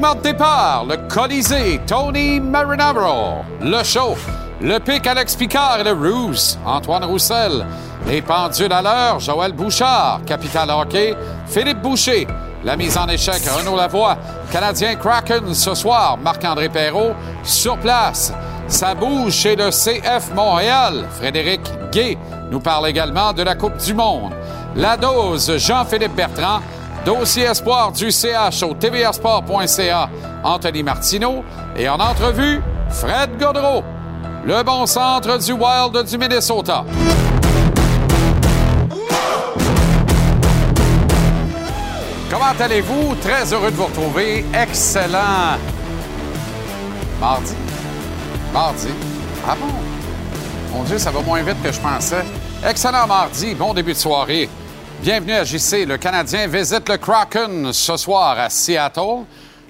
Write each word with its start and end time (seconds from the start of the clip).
Le 0.00 1.08
Colisée, 1.08 1.80
Tony 1.86 2.40
Marinaro. 2.40 3.44
Le 3.60 3.82
show, 3.84 4.16
le 4.60 4.78
pic 4.78 5.06
Alex 5.06 5.36
Picard 5.36 5.80
et 5.80 5.84
le 5.84 5.92
Ruse, 5.92 6.58
Antoine 6.64 7.04
Roussel. 7.04 7.66
Les 8.06 8.22
pendules 8.22 8.72
à 8.72 8.80
l'heure, 8.80 9.20
Joël 9.20 9.52
Bouchard. 9.52 10.20
Capital 10.24 10.70
Hockey, 10.70 11.14
Philippe 11.46 11.82
Boucher. 11.82 12.26
La 12.64 12.76
mise 12.76 12.96
en 12.96 13.08
échec, 13.08 13.42
Renaud 13.46 13.76
Lavoie. 13.76 14.16
Canadien 14.50 14.94
Kraken 14.96 15.52
ce 15.52 15.74
soir, 15.74 16.16
Marc-André 16.16 16.70
Perrault 16.70 17.12
sur 17.42 17.76
place. 17.76 18.32
Ça 18.68 18.94
bouge 18.94 19.32
chez 19.32 19.56
le 19.56 19.68
CF 19.70 20.34
Montréal. 20.34 21.04
Frédéric 21.10 21.60
Gay 21.92 22.16
nous 22.50 22.60
parle 22.60 22.88
également 22.88 23.34
de 23.34 23.42
la 23.42 23.54
Coupe 23.54 23.76
du 23.76 23.92
Monde. 23.92 24.32
La 24.76 24.96
dose, 24.96 25.58
Jean-Philippe 25.58 26.14
Bertrand. 26.14 26.60
Dossier 27.04 27.44
espoir 27.44 27.92
du 27.92 28.10
CH 28.10 28.62
au 28.62 28.74
tvsport.ca, 28.74 30.10
Anthony 30.44 30.82
Martineau. 30.82 31.44
Et 31.76 31.88
en 31.88 31.98
entrevue, 31.98 32.60
Fred 32.90 33.38
Godreau, 33.38 33.82
le 34.44 34.62
bon 34.62 34.84
centre 34.86 35.38
du 35.38 35.52
Wild 35.52 36.04
du 36.06 36.18
Minnesota. 36.18 36.84
Comment 42.30 42.52
allez-vous? 42.60 43.14
Très 43.22 43.52
heureux 43.52 43.70
de 43.70 43.76
vous 43.76 43.86
retrouver. 43.86 44.44
Excellent. 44.54 45.58
Mardi. 47.18 47.54
Mardi. 48.52 48.88
Ah 49.48 49.56
bon? 49.58 50.76
Mon 50.76 50.84
Dieu, 50.84 50.98
ça 50.98 51.10
va 51.10 51.20
moins 51.22 51.42
vite 51.42 51.62
que 51.62 51.72
je 51.72 51.80
pensais. 51.80 52.24
Excellent 52.64 53.06
mardi. 53.06 53.54
Bon 53.54 53.74
début 53.74 53.94
de 53.94 53.98
soirée. 53.98 54.48
Bienvenue 55.02 55.32
à 55.32 55.44
JC. 55.44 55.86
Le 55.86 55.96
Canadien 55.96 56.46
visite 56.46 56.86
le 56.86 56.98
Kraken 56.98 57.72
ce 57.72 57.96
soir 57.96 58.38
à 58.38 58.50
Seattle 58.50 59.24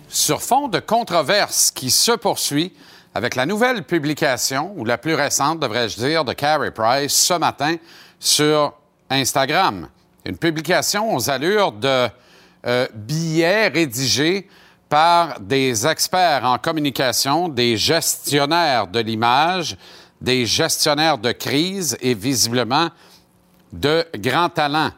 sur 0.08 0.42
fond 0.42 0.66
de 0.66 0.80
controverse 0.80 1.70
qui 1.70 1.92
se 1.92 2.10
poursuit 2.10 2.72
avec 3.14 3.36
la 3.36 3.46
nouvelle 3.46 3.84
publication, 3.84 4.72
ou 4.76 4.84
la 4.84 4.98
plus 4.98 5.14
récente, 5.14 5.60
devrais-je 5.60 5.98
dire, 5.98 6.24
de 6.24 6.32
Carey 6.32 6.72
Price 6.72 7.14
ce 7.14 7.34
matin 7.34 7.76
sur 8.18 8.72
Instagram. 9.08 9.88
Une 10.24 10.36
publication 10.36 11.14
aux 11.14 11.30
allures 11.30 11.70
de 11.70 12.08
euh, 12.66 12.88
billets 12.92 13.68
rédigés 13.68 14.48
par 14.88 15.38
des 15.38 15.86
experts 15.86 16.44
en 16.44 16.58
communication, 16.58 17.48
des 17.48 17.76
gestionnaires 17.76 18.88
de 18.88 18.98
l'image, 18.98 19.76
des 20.20 20.44
gestionnaires 20.44 21.18
de 21.18 21.30
crise 21.30 21.96
et 22.00 22.14
visiblement 22.14 22.88
de 23.72 24.04
grands 24.18 24.48
talents. 24.48 24.90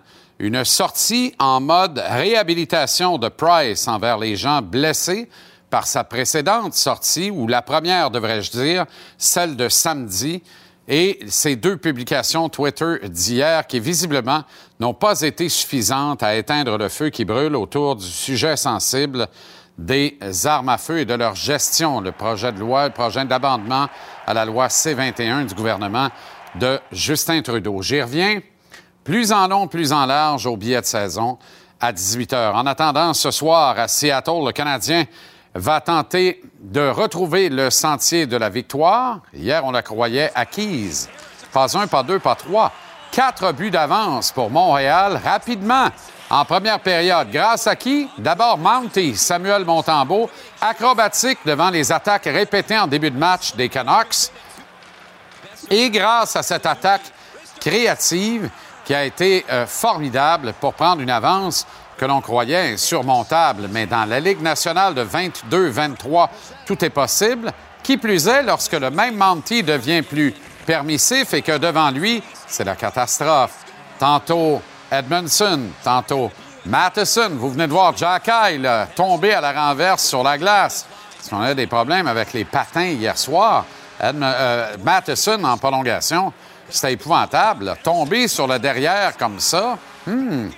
Une 0.43 0.65
sortie 0.65 1.33
en 1.39 1.61
mode 1.61 2.03
réhabilitation 2.05 3.17
de 3.17 3.29
Price 3.29 3.87
envers 3.87 4.19
les 4.19 4.35
gens 4.35 4.61
blessés 4.61 5.29
par 5.71 5.87
sa 5.87 6.03
précédente 6.03 6.75
sortie, 6.75 7.31
ou 7.31 7.47
la 7.47 7.63
première, 7.63 8.11
devrais-je 8.11 8.51
dire, 8.51 8.87
celle 9.17 9.55
de 9.55 9.69
samedi, 9.69 10.43
et 10.89 11.21
ces 11.29 11.55
deux 11.55 11.77
publications 11.77 12.49
Twitter 12.49 12.97
d'hier 13.05 13.69
qui, 13.69 13.79
visiblement, 13.79 14.43
n'ont 14.81 14.95
pas 14.95 15.21
été 15.21 15.49
suffisantes 15.49 16.25
à 16.25 16.35
éteindre 16.35 16.77
le 16.77 16.89
feu 16.89 17.11
qui 17.11 17.25
brûle 17.25 17.55
autour 17.55 17.95
du 17.95 18.07
sujet 18.07 18.57
sensible 18.57 19.29
des 19.79 20.19
armes 20.45 20.71
à 20.71 20.77
feu 20.77 20.99
et 20.99 21.05
de 21.05 21.15
leur 21.15 21.37
gestion. 21.37 22.01
Le 22.01 22.11
projet 22.11 22.51
de 22.51 22.59
loi, 22.59 22.89
le 22.89 22.93
projet 22.93 23.25
d'abandement 23.25 23.87
à 24.27 24.35
la 24.35 24.45
loi 24.45 24.69
C-21 24.69 25.47
du 25.47 25.55
gouvernement 25.55 26.09
de 26.57 26.81
Justin 26.91 27.43
Trudeau. 27.43 27.81
J'y 27.81 28.03
reviens 28.03 28.41
plus 29.05 29.33
en 29.33 29.49
long, 29.49 29.67
plus 29.67 29.93
en 29.93 30.07
large 30.07 30.47
au 30.47 30.57
billet 30.57 30.81
de 30.81 30.87
saison 30.87 31.39
à 31.81 31.93
18 31.93 32.33
h. 32.33 32.53
En 32.53 32.67
attendant, 32.67 33.13
ce 33.15 33.31
soir 33.31 33.79
à 33.79 33.89
Seattle, 33.89 34.45
le 34.47 34.53
Canadien 34.53 35.05
va 35.55 35.81
tenter 35.81 36.41
de 36.61 36.89
retrouver 36.89 37.49
le 37.49 37.71
sentier 37.71 38.27
de 38.27 38.37
la 38.37 38.49
victoire. 38.49 39.19
Hier, 39.35 39.65
on 39.65 39.73
la 39.73 39.83
croyait 39.83 40.31
acquise. 40.35 41.09
Pas 41.53 41.77
un, 41.77 41.87
pas 41.87 42.03
deux, 42.03 42.19
pas 42.19 42.35
trois. 42.35 42.73
Quatre 43.11 43.53
buts 43.53 43.71
d'avance 43.71 44.33
pour 44.33 44.49
Montréal 44.49 45.21
rapidement 45.23 45.89
en 46.31 46.45
première 46.47 46.81
période. 46.81 47.31
Grâce 47.31 47.67
à 47.67 47.77
qui? 47.77 48.09
D'abord 48.17 48.57
Mounty, 48.57 49.15
Samuel 49.17 49.67
Montembeau, 49.67 50.31
acrobatique 50.61 51.41
devant 51.45 51.69
les 51.69 51.93
attaques 51.93 52.25
répétées 52.25 52.79
en 52.79 52.87
début 52.87 53.11
de 53.11 53.19
match 53.19 53.55
des 53.55 53.69
Canucks. 53.69 54.31
Et 55.69 55.91
grâce 55.91 56.37
à 56.37 56.43
cette 56.43 56.65
attaque 56.65 57.13
créative 57.61 58.49
qui 58.85 58.95
a 58.95 59.05
été 59.05 59.45
euh, 59.51 59.67
formidable 59.67 60.55
pour 60.61 60.75
prendre 60.75 61.01
une 61.01 61.11
avance 61.11 61.67
que 61.97 62.05
l'on 62.05 62.21
croyait 62.21 62.73
insurmontable. 62.73 63.69
Mais 63.71 63.87
dans 63.87 64.05
la 64.05 64.21
Ligue 64.21 64.43
nationale 64.43 64.95
de 64.95 65.05
22-23, 65.05 66.29
tout 66.67 66.85
est 66.85 66.91
possible. 66.91 67.53
Qui 67.83 67.97
plus 67.97 68.29
est, 68.29 68.43
lorsque 68.43 68.73
le 68.73 68.91
même 68.91 69.17
Monty 69.17 69.63
devient 69.63 70.03
plus 70.03 70.35
permissif 70.67 71.35
et 71.35 71.43
que 71.43 71.59
devant 71.59 71.91
lui, 71.91 72.23
c'est 72.47 72.65
la 72.65 72.77
catastrophe. 72.77 73.65
Tantôt 73.99 74.63
Edmondson, 74.91 75.61
tantôt 75.83 76.31
Matheson. 76.67 77.31
Vous 77.33 77.51
venez 77.51 77.67
de 77.67 77.73
voir 77.73 77.97
Jack 77.97 78.25
Kyle 78.25 78.69
tomber 78.95 79.33
à 79.33 79.41
la 79.41 79.53
renverse 79.53 80.05
sur 80.05 80.23
la 80.23 80.39
glace. 80.39 80.87
Parce 81.17 81.29
qu'on 81.29 81.41
a 81.41 81.55
des 81.55 81.67
problèmes 81.67 82.07
avec 82.07 82.33
les 82.33 82.45
patins 82.45 82.87
hier 82.87 83.17
soir. 83.17 83.65
Euh, 84.03 84.77
Matheson 84.83 85.45
en 85.45 85.57
prolongation, 85.57 86.33
c'était 86.73 86.93
épouvantable. 86.93 87.77
Tomber 87.83 88.29
sur 88.29 88.47
le 88.47 88.59
derrière 88.59 89.17
comme 89.17 89.41
ça, 89.41 89.79
hmm, 90.07 90.49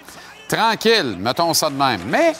tranquille, 0.49 1.17
mettons 1.19 1.55
ça 1.55 1.71
de 1.71 1.75
même. 1.75 2.03
Mais 2.07 2.33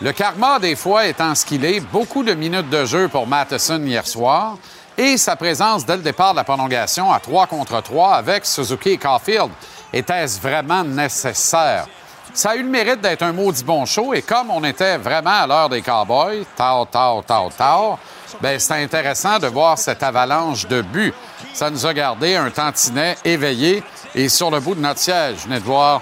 le 0.00 0.12
karma, 0.12 0.58
des 0.58 0.76
fois, 0.76 1.06
étant 1.06 1.34
ce 1.34 1.44
qu'il 1.44 1.64
est, 1.64 1.80
beaucoup 1.80 2.22
de 2.22 2.34
minutes 2.34 2.70
de 2.70 2.84
jeu 2.84 3.08
pour 3.08 3.26
Matheson 3.26 3.82
hier 3.82 4.06
soir 4.06 4.56
et 4.96 5.16
sa 5.16 5.36
présence 5.36 5.86
dès 5.86 5.96
le 5.96 6.02
départ 6.02 6.32
de 6.32 6.36
la 6.38 6.44
prolongation 6.44 7.12
à 7.12 7.20
3 7.20 7.46
contre 7.46 7.80
3 7.80 8.14
avec 8.14 8.44
Suzuki 8.44 8.90
et 8.90 8.98
Caulfield. 8.98 9.50
Était-ce 9.92 10.40
vraiment 10.40 10.84
nécessaire? 10.84 11.86
Ça 12.34 12.50
a 12.50 12.56
eu 12.56 12.62
le 12.62 12.68
mérite 12.68 13.00
d'être 13.00 13.22
un 13.22 13.32
maudit 13.32 13.64
bon 13.64 13.86
show 13.86 14.12
et 14.12 14.22
comme 14.22 14.50
on 14.50 14.62
était 14.64 14.98
vraiment 14.98 15.42
à 15.42 15.46
l'heure 15.46 15.68
des 15.68 15.82
Cowboys, 15.82 16.44
tard, 16.56 16.86
tard, 16.90 17.24
tard, 17.26 17.48
tard, 17.56 17.98
ben 18.40 18.58
c'est 18.58 18.74
intéressant 18.74 19.38
de 19.38 19.46
voir 19.46 19.78
cette 19.78 20.02
avalanche 20.02 20.66
de 20.66 20.82
buts. 20.82 21.14
Ça 21.58 21.70
nous 21.70 21.84
a 21.84 21.92
gardé 21.92 22.36
un 22.36 22.52
tantinet 22.52 23.16
éveillé 23.24 23.82
et 24.14 24.28
sur 24.28 24.48
le 24.48 24.60
bout 24.60 24.76
de 24.76 24.80
notre 24.80 25.00
siège. 25.00 25.38
Je 25.38 25.44
venais 25.46 25.58
de 25.58 25.64
voir 25.64 26.00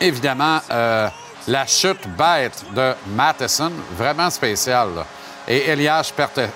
évidemment, 0.00 0.60
euh, 0.70 1.10
la 1.46 1.66
chute 1.66 2.08
bête 2.16 2.64
de 2.74 2.94
Matheson, 3.08 3.70
vraiment 3.98 4.30
spéciale. 4.30 5.04
Et 5.46 5.68
Elias 5.68 6.10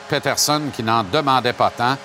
Peterson, 0.08 0.62
qui 0.74 0.82
n'en 0.82 1.04
demandait 1.04 1.52
pas 1.52 1.68
tant. 1.68 1.98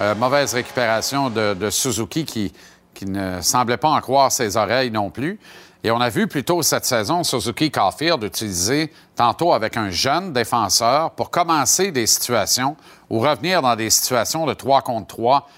Euh, 0.00 0.14
mauvaise 0.14 0.52
récupération 0.52 1.30
de, 1.30 1.70
Suzuki, 1.70 2.26
qui, 2.26 2.52
qui 2.92 3.06
ne 3.06 3.40
semblait 3.40 3.78
pas 3.78 3.88
en 3.88 4.02
croire 4.02 4.30
ses 4.30 4.58
oreilles 4.58 4.90
non 4.90 5.08
plus. 5.08 5.40
Et 5.82 5.90
on 5.90 6.00
a 6.02 6.10
vu 6.10 6.26
plus 6.26 6.44
tôt 6.44 6.60
cette 6.60 6.84
saison 6.84 7.24
Suzuki 7.24 7.70
Caulfield 7.70 8.22
utiliser 8.22 8.92
tantôt 9.16 9.54
avec 9.54 9.78
un 9.78 9.88
jeune 9.88 10.34
défenseur 10.34 11.12
pour 11.12 11.30
commencer 11.30 11.90
des 11.90 12.06
situations 12.06 12.76
ou 13.10 13.18
revenir 13.18 13.60
dans 13.60 13.76
des 13.76 13.90
situations 13.90 14.46
de 14.46 14.54
3 14.54 14.82
contre 14.82 15.08
3 15.08 15.48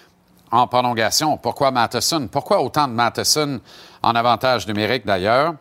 en 0.50 0.66
prolongation. 0.66 1.36
Pourquoi 1.36 1.70
Matheson? 1.70 2.28
Pourquoi 2.28 2.60
autant 2.62 2.88
de 2.88 2.92
Matheson 2.92 3.60
en 4.02 4.14
avantage 4.14 4.66
numérique 4.66 5.06
d'ailleurs? 5.06 5.54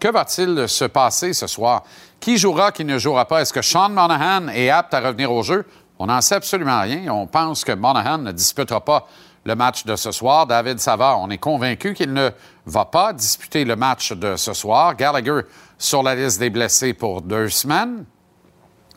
Que 0.00 0.08
va-t-il 0.08 0.68
se 0.68 0.84
passer 0.84 1.32
ce 1.32 1.46
soir? 1.46 1.84
Qui 2.20 2.36
jouera, 2.36 2.72
qui 2.72 2.84
ne 2.84 2.98
jouera 2.98 3.26
pas? 3.26 3.42
Est-ce 3.42 3.52
que 3.52 3.62
Sean 3.62 3.90
Monahan 3.90 4.48
est 4.48 4.70
apte 4.70 4.92
à 4.94 5.00
revenir 5.00 5.30
au 5.30 5.42
jeu? 5.42 5.66
On 5.98 6.06
n'en 6.06 6.20
sait 6.20 6.34
absolument 6.34 6.80
rien. 6.80 7.10
On 7.12 7.26
pense 7.26 7.64
que 7.64 7.72
Monahan 7.72 8.18
ne 8.18 8.32
disputera 8.32 8.84
pas 8.84 9.06
le 9.44 9.54
match 9.54 9.84
de 9.84 9.96
ce 9.96 10.10
soir. 10.10 10.46
David 10.46 10.78
Savard, 10.78 11.20
on 11.20 11.30
est 11.30 11.38
convaincu 11.38 11.94
qu'il 11.94 12.12
ne 12.12 12.30
va 12.66 12.84
pas 12.84 13.12
disputer 13.12 13.64
le 13.64 13.76
match 13.76 14.12
de 14.12 14.36
ce 14.36 14.52
soir. 14.52 14.96
Gallagher 14.96 15.42
sur 15.78 16.02
la 16.02 16.14
liste 16.14 16.40
des 16.40 16.50
blessés 16.50 16.94
pour 16.94 17.22
deux 17.22 17.48
semaines. 17.48 18.04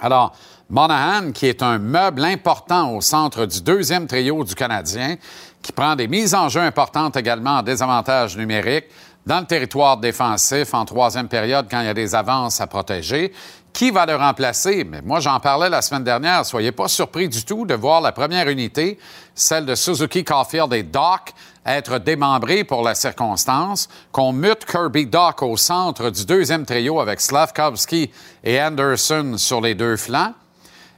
Alors, 0.02 0.34
Monahan, 0.70 1.32
qui 1.32 1.46
est 1.46 1.64
un 1.64 1.78
meuble 1.78 2.26
important 2.26 2.94
au 2.94 3.00
centre 3.00 3.46
du 3.46 3.62
deuxième 3.62 4.06
trio 4.06 4.44
du 4.44 4.54
Canadien, 4.54 5.16
qui 5.62 5.72
prend 5.72 5.96
des 5.96 6.10
mises 6.10 6.36
en 6.36 6.50
jeu 6.50 6.60
importantes 6.60 7.16
également 7.16 7.60
en 7.60 7.64
désavantage 7.64 8.36
numérique 8.36 8.86
dans 9.26 9.40
le 9.40 9.46
territoire 9.46 9.98
défensif 9.98 10.74
en 10.74 10.84
troisième 10.84 11.30
période 11.30 11.68
quand 11.70 11.80
il 11.82 11.86
y 11.86 11.90
a 11.90 11.94
des 11.94 12.16
avances 12.16 12.60
à 12.60 12.68
protéger. 12.68 13.32
Qui 13.72 13.92
va 13.92 14.06
le 14.06 14.16
remplacer? 14.16 14.84
Mais 14.84 15.02
moi, 15.02 15.20
j'en 15.20 15.40
parlais 15.40 15.70
la 15.70 15.82
semaine 15.82 16.04
dernière. 16.04 16.46
Soyez 16.46 16.72
pas 16.72 16.88
surpris 16.88 17.30
du 17.30 17.46
tout 17.46 17.66
de 17.66 17.74
voir 17.74 18.02
la 18.02 18.12
première 18.12 18.50
unité, 18.50 18.98
celle 19.36 19.66
de 19.66 19.76
Suzuki, 19.76 20.24
Caulfield 20.24 20.74
et 20.74 20.84
Doc, 20.84 21.34
être 21.66 22.00
démembrée 22.00 22.64
pour 22.64 22.82
la 22.82 22.96
circonstance, 22.96 23.88
qu'on 24.12 24.34
mute 24.34 24.66
Kirby 24.66 25.06
Doc 25.06 25.44
au 25.44 25.56
centre 25.56 26.10
du 26.10 26.26
deuxième 26.26 26.66
trio 26.66 27.00
avec 27.00 27.22
Slavkovski 27.22 28.10
et 28.44 28.62
Anderson 28.62 29.36
sur 29.38 29.62
les 29.62 29.76
deux 29.76 29.96
flancs. 29.96 30.34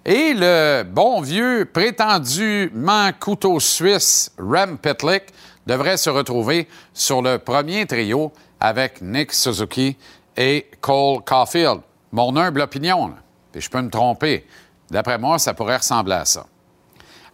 Et 0.05 0.33
le 0.33 0.83
bon 0.83 1.21
vieux, 1.21 1.69
prétendument 1.71 3.11
couteau 3.19 3.59
suisse, 3.59 4.31
Rem 4.37 4.77
Pitlick, 4.77 5.23
devrait 5.67 5.97
se 5.97 6.09
retrouver 6.09 6.67
sur 6.93 7.21
le 7.21 7.37
premier 7.37 7.85
trio 7.85 8.31
avec 8.59 9.01
Nick 9.01 9.33
Suzuki 9.33 9.97
et 10.37 10.67
Cole 10.79 11.21
Caulfield. 11.25 11.81
Mon 12.11 12.35
humble 12.37 12.61
opinion, 12.61 13.13
puis 13.51 13.61
je 13.61 13.69
peux 13.69 13.81
me 13.81 13.89
tromper. 13.89 14.47
D'après 14.89 15.17
moi, 15.17 15.37
ça 15.37 15.53
pourrait 15.53 15.77
ressembler 15.77 16.15
à 16.15 16.25
ça. 16.25 16.45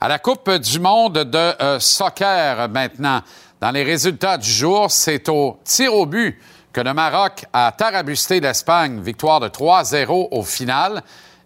À 0.01 0.07
la 0.07 0.19
Coupe 0.19 0.49
du 0.49 0.79
monde 0.79 1.13
de 1.19 1.37
euh, 1.61 1.79
soccer 1.79 2.67
maintenant, 2.67 3.21
dans 3.61 3.71
les 3.71 3.83
résultats 3.83 4.37
du 4.37 4.49
jour, 4.49 4.91
c'est 4.91 5.29
au 5.29 5.59
tir 5.63 5.93
au 5.93 6.05
but 6.05 6.37
que 6.73 6.81
le 6.81 6.93
Maroc 6.93 7.45
a 7.53 7.71
tarabusté 7.71 8.41
l'Espagne, 8.41 8.99
victoire 9.01 9.39
de 9.39 9.47
3-0 9.47 10.27
au 10.31 10.43
final. 10.43 11.01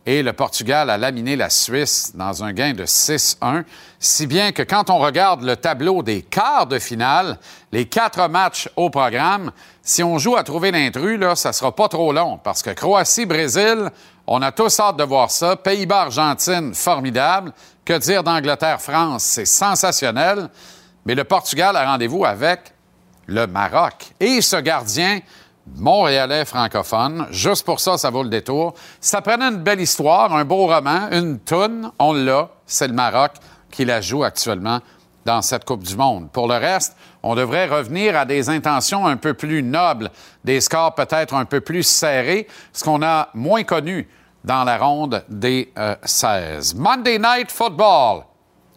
Et 0.06 0.24
le 0.24 0.34
Portugal 0.34 0.90
a 0.90 0.98
laminé 0.98 1.36
la 1.36 1.50
Suisse 1.50 2.13
dans 2.16 2.44
un 2.44 2.54
gain 2.54 2.74
de 2.74 2.86
6-1, 2.86 3.63
si 4.00 4.28
bien 4.28 4.51
que 4.51 4.63
quand 4.63 4.90
on 4.90 4.98
regarde 4.98 5.44
le 5.44 5.56
tableau 5.56 6.01
des 6.04 6.22
quarts 6.22 6.68
de 6.68 6.80
finale, 6.80 7.38
les 7.72 7.86
quatre 7.86 8.28
matchs 8.30 8.69
au 8.75 8.90
programme, 8.90 9.51
si 9.84 10.01
on 10.01 10.18
joue 10.18 10.36
à 10.36 10.44
trouver 10.44 10.72
l'intrus, 10.72 11.19
là, 11.19 11.36
ça 11.36 11.54
sera 11.54 11.75
pas 11.75 11.90
trop 11.90 12.13
long, 12.13 12.40
parce 12.44 12.62
que 12.62 12.72
Croatie-Brésil, 12.72 13.92
on 14.25 14.42
a 14.42 14.51
tous 14.51 14.80
hâte 14.80 14.98
de 14.98 15.04
voir 15.04 15.31
ça. 15.31 15.56
Pays-Bas-Argentine, 15.56 16.74
formidable. 16.75 17.52
Que 17.84 17.98
dire 17.98 18.24
d'Angleterre-France, 18.24 19.24
c'est 19.24 19.45
sensationnel. 19.45 20.50
Mais 21.06 21.16
le 21.16 21.24
Portugal 21.24 21.75
a 21.75 21.92
rendez-vous 21.92 22.25
avec 22.25 22.74
le 23.25 23.48
Maroc. 23.48 24.13
Et 24.19 24.42
ce 24.42 24.57
gardien, 24.57 25.19
montréalais 25.75 26.45
francophone. 26.45 27.27
Juste 27.31 27.66
pour 27.66 27.80
ça, 27.80 27.98
ça 27.98 28.10
vaut 28.10 28.24
le 28.24 28.30
détour. 28.30 28.74
Ça 29.00 29.21
prenait 29.21 29.45
une 29.45 29.63
belle 29.63 29.81
histoire, 29.81 30.33
un 30.33 30.45
beau 30.45 30.68
roman, 30.68 31.10
une 31.12 31.39
toune, 31.39 31.92
on 32.00 32.13
l'a. 32.13 32.50
C'est 32.66 32.88
le 32.88 32.94
Maroc 32.94 33.31
qui 33.71 33.86
la 33.86 34.01
joue 34.01 34.24
actuellement 34.24 34.80
dans 35.25 35.42
cette 35.42 35.66
Coupe 35.66 35.83
du 35.83 35.95
Monde. 35.95 36.31
Pour 36.31 36.48
le 36.48 36.56
reste, 36.56 36.95
on 37.21 37.36
devrait 37.36 37.68
revenir 37.68 38.18
à 38.18 38.25
des 38.25 38.50
intentions 38.50 39.06
un 39.06 39.18
peu 39.18 39.33
plus 39.33 39.62
nobles, 39.62 40.10
des 40.44 40.62
scores 40.62 40.95
peut-être 40.95 41.33
un 41.33 41.45
peu 41.45 41.62
plus 41.62 41.83
serrés, 41.83 42.48
ce 42.74 42.83
qu'on 42.83 43.04
a 43.04 43.30
moins 43.33 43.63
connu 43.63 44.07
dans 44.44 44.63
la 44.63 44.77
ronde 44.77 45.24
des 45.30 45.74
16. 46.04 46.75
Monday 46.75 47.19
Night 47.19 47.51
Football. 47.51 48.24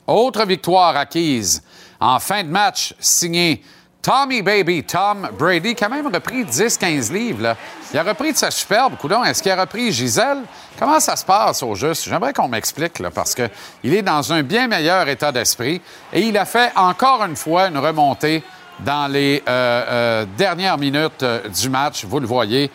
Autre 0.06 0.44
victoire 0.44 0.96
acquise 0.96 1.62
en 2.00 2.18
fin 2.18 2.42
de 2.42 2.48
match 2.48 2.94
signée 2.98 3.62
Tommy 4.02 4.42
Baby, 4.42 4.82
Tom 4.82 5.28
Brady, 5.38 5.76
a 5.80 5.88
même 5.88 6.08
repris 6.12 6.42
10-15 6.42 7.12
livres. 7.12 7.42
Là. 7.42 7.56
Il 7.94 7.98
a 8.00 8.02
repris 8.02 8.32
de 8.32 8.36
sa 8.36 8.50
superbe, 8.50 8.96
coudon. 8.96 9.22
Est-ce 9.22 9.40
qu'il 9.40 9.52
a 9.52 9.60
repris 9.60 9.92
Gisèle? 9.92 10.42
Comment 10.76 10.98
ça 10.98 11.14
se 11.14 11.24
passe 11.24 11.62
au 11.62 11.76
juste? 11.76 12.08
J'aimerais 12.08 12.32
qu'on 12.32 12.48
m'explique, 12.48 13.00
parce 13.14 13.32
qu'il 13.32 13.94
est 13.94 14.02
dans 14.02 14.32
un 14.32 14.42
bien 14.42 14.66
meilleur 14.66 15.08
état 15.08 15.30
d'esprit. 15.30 15.80
Et 16.12 16.22
il 16.22 16.36
a 16.36 16.44
fait 16.44 16.72
encore 16.74 17.22
une 17.22 17.36
fois 17.36 17.68
une 17.68 17.78
remontée 17.78 18.42
dans 18.80 19.06
les 19.06 19.40
euh, 19.48 19.84
euh, 19.88 20.26
dernières 20.36 20.78
minutes 20.78 21.22
euh, 21.22 21.48
du 21.48 21.70
match. 21.70 22.04
Vous 22.04 22.18
le 22.18 22.26
voyez 22.26 22.70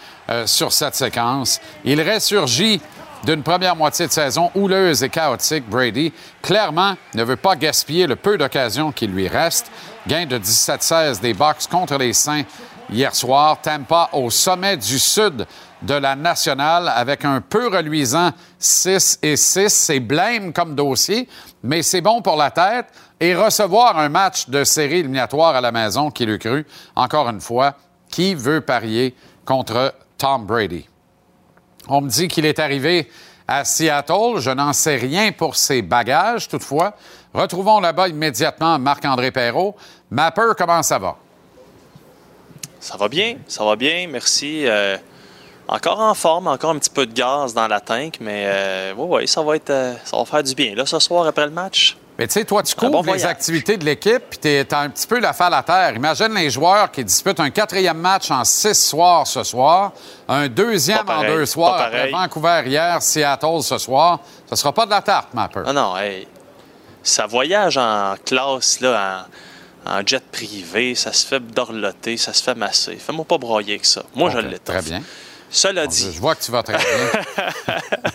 sur 0.45 0.73
cette 0.73 0.95
séquence. 0.95 1.61
Il 1.85 2.01
ressurgit 2.01 2.81
d'une 3.23 3.43
première 3.43 3.77
moitié 3.77 4.07
de 4.07 4.11
saison 4.11 4.51
houleuse 4.55 5.03
et 5.03 5.09
chaotique, 5.09 5.67
Brady, 5.69 6.11
clairement 6.41 6.95
ne 7.13 7.23
veut 7.23 7.37
pas 7.37 7.55
gaspiller 7.55 8.07
le 8.07 8.17
peu 8.17 8.37
d'occasions 8.37 8.91
qui 8.91 9.07
lui 9.07 9.27
reste. 9.29 9.71
Gain 10.07 10.25
de 10.25 10.37
17-16 10.37 11.19
des 11.19 11.33
Bucks 11.33 11.67
contre 11.69 11.97
les 11.97 12.13
Saints 12.13 12.43
hier 12.89 13.13
soir. 13.13 13.59
Tampa 13.61 14.09
au 14.13 14.29
sommet 14.29 14.77
du 14.77 14.97
sud 14.99 15.45
de 15.81 15.93
la 15.93 16.15
nationale 16.15 16.89
avec 16.95 17.25
un 17.25 17.41
peu 17.41 17.67
reluisant 17.67 18.31
6 18.57 19.19
et 19.21 19.35
6. 19.35 19.67
C'est 19.67 19.99
blême 19.99 20.53
comme 20.53 20.75
dossier, 20.75 21.27
mais 21.61 21.81
c'est 21.81 21.99
bon 21.99 22.21
pour 22.21 22.37
la 22.37 22.51
tête. 22.51 22.85
Et 23.19 23.35
recevoir 23.35 23.99
un 23.99 24.07
match 24.07 24.47
de 24.47 24.63
série 24.63 24.99
éliminatoire 24.99 25.55
à 25.57 25.61
la 25.61 25.73
maison, 25.73 26.09
qui 26.09 26.25
le 26.25 26.37
cru, 26.37 26.65
encore 26.95 27.27
une 27.27 27.41
fois, 27.41 27.73
qui 28.09 28.33
veut 28.33 28.61
parier 28.61 29.13
contre 29.43 29.93
Tom 30.17 30.45
Brady? 30.45 30.87
On 31.89 31.99
me 31.99 32.09
dit 32.09 32.29
qu'il 32.29 32.45
est 32.45 32.59
arrivé 32.59 33.09
à 33.47 33.65
Seattle. 33.65 34.39
Je 34.39 34.51
n'en 34.51 34.73
sais 34.73 34.95
rien 34.95 35.31
pour 35.31 35.55
ses 35.55 35.81
bagages, 35.81 36.47
toutefois. 36.47 36.93
Retrouvons 37.33 37.79
là-bas 37.79 38.07
immédiatement 38.07 38.79
Marc-André 38.79 39.31
Perrault. 39.31 39.75
Mapper, 40.09 40.53
comment 40.57 40.81
ça 40.83 40.97
va? 40.97 41.15
Ça 42.79 42.95
va 42.95 43.09
bien, 43.09 43.37
ça 43.47 43.65
va 43.65 43.75
bien, 43.75 44.07
merci. 44.09 44.65
Euh, 44.65 44.97
encore 45.67 45.99
en 45.99 46.13
forme, 46.13 46.47
encore 46.47 46.71
un 46.71 46.79
petit 46.79 46.89
peu 46.89 47.05
de 47.05 47.13
gaz 47.13 47.53
dans 47.53 47.67
la 47.67 47.81
tank, 47.81 48.19
mais 48.21 48.45
euh, 48.47 48.93
oui, 48.95 49.07
ouais, 49.07 49.27
ça 49.27 49.41
va 49.41 49.57
être, 49.57 49.69
euh, 49.69 49.95
ça 50.05 50.15
va 50.15 50.23
faire 50.23 50.43
du 50.43 50.55
bien. 50.55 50.75
Là, 50.75 50.85
ce 50.85 50.97
soir 50.99 51.27
après 51.27 51.45
le 51.45 51.51
match. 51.51 51.97
Mais 52.17 52.25
tu 52.25 52.33
sais, 52.33 52.45
toi, 52.45 52.63
tu 52.63 52.73
couvres 52.73 52.91
bon 52.91 53.01
les 53.01 53.07
voyage. 53.07 53.25
activités 53.25 53.77
de 53.77 53.83
l'équipe, 53.83 54.23
puis 54.29 54.39
tu 54.39 54.47
es 54.47 54.73
un 54.73 54.89
petit 54.89 55.05
peu 55.05 55.19
la 55.19 55.35
à 55.37 55.63
terre. 55.63 55.93
Imagine 55.95 56.33
les 56.33 56.49
joueurs 56.49 56.89
qui 56.89 57.03
disputent 57.03 57.39
un 57.39 57.49
quatrième 57.49 57.97
match 57.97 58.31
en 58.31 58.43
six 58.45 58.73
soirs 58.73 59.27
ce 59.27 59.43
soir, 59.43 59.91
un 60.27 60.47
deuxième 60.47 61.07
en 61.07 61.21
deux 61.23 61.45
soirs 61.45 61.81
après. 61.81 62.09
Vancouver 62.09 62.63
hier, 62.65 63.01
Seattle 63.01 63.61
ce 63.61 63.77
soir. 63.77 64.19
Ce 64.49 64.55
sera 64.55 64.71
pas 64.71 64.85
de 64.85 64.91
la 64.91 65.01
tarte, 65.01 65.33
Mapper. 65.33 65.63
Ah 65.65 65.73
non, 65.73 65.97
hey, 65.97 66.27
ça 67.03 67.27
voyage 67.27 67.77
en 67.77 68.15
classe, 68.25 68.79
là, 68.79 69.25
en, 69.25 69.31
en 69.87 70.05
jet 70.05 70.23
privé, 70.31 70.95
ça 70.95 71.13
se 71.13 71.25
fait 71.27 71.39
dorloter, 71.39 72.17
ça 72.17 72.33
se 72.33 72.43
fait 72.43 72.55
masser. 72.55 72.95
Fais-moi 72.97 73.25
pas 73.25 73.37
broyer 73.37 73.73
avec 73.73 73.85
ça. 73.85 74.03
Moi, 74.15 74.29
je 74.29 74.37
Ok, 74.39 74.43
l'étoffe. 74.45 74.75
Très 74.77 74.81
bien. 74.81 75.01
Cela 75.49 75.83
Je 75.85 75.89
dit, 75.89 76.11
je 76.13 76.19
vois 76.19 76.35
que 76.35 76.43
tu 76.43 76.51
vas 76.51 76.61
très 76.63 76.77
bien. 76.77 76.83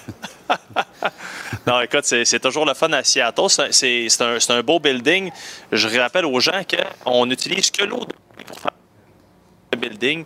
Non, 1.67 1.81
écoute, 1.81 2.05
c'est 2.05 2.41
toujours 2.41 2.67
le 2.67 2.75
fun 2.75 2.93
à 2.93 3.05
Seattle. 3.05 3.47
C'est- 3.71 4.51
un, 4.51 4.63
beau 4.63 4.81
building. 4.81 5.31
Je 5.71 5.99
rappelle 5.99 6.25
aux 6.27 6.41
gens 6.41 6.63
qu'on 7.05 7.27
n'utilise 7.27 7.71
que 7.71 7.85
l'eau 7.85 8.01
de- 8.05 8.43
pour 8.45 8.59
faire 8.59 8.73
le 9.73 9.79
building. 9.79 10.25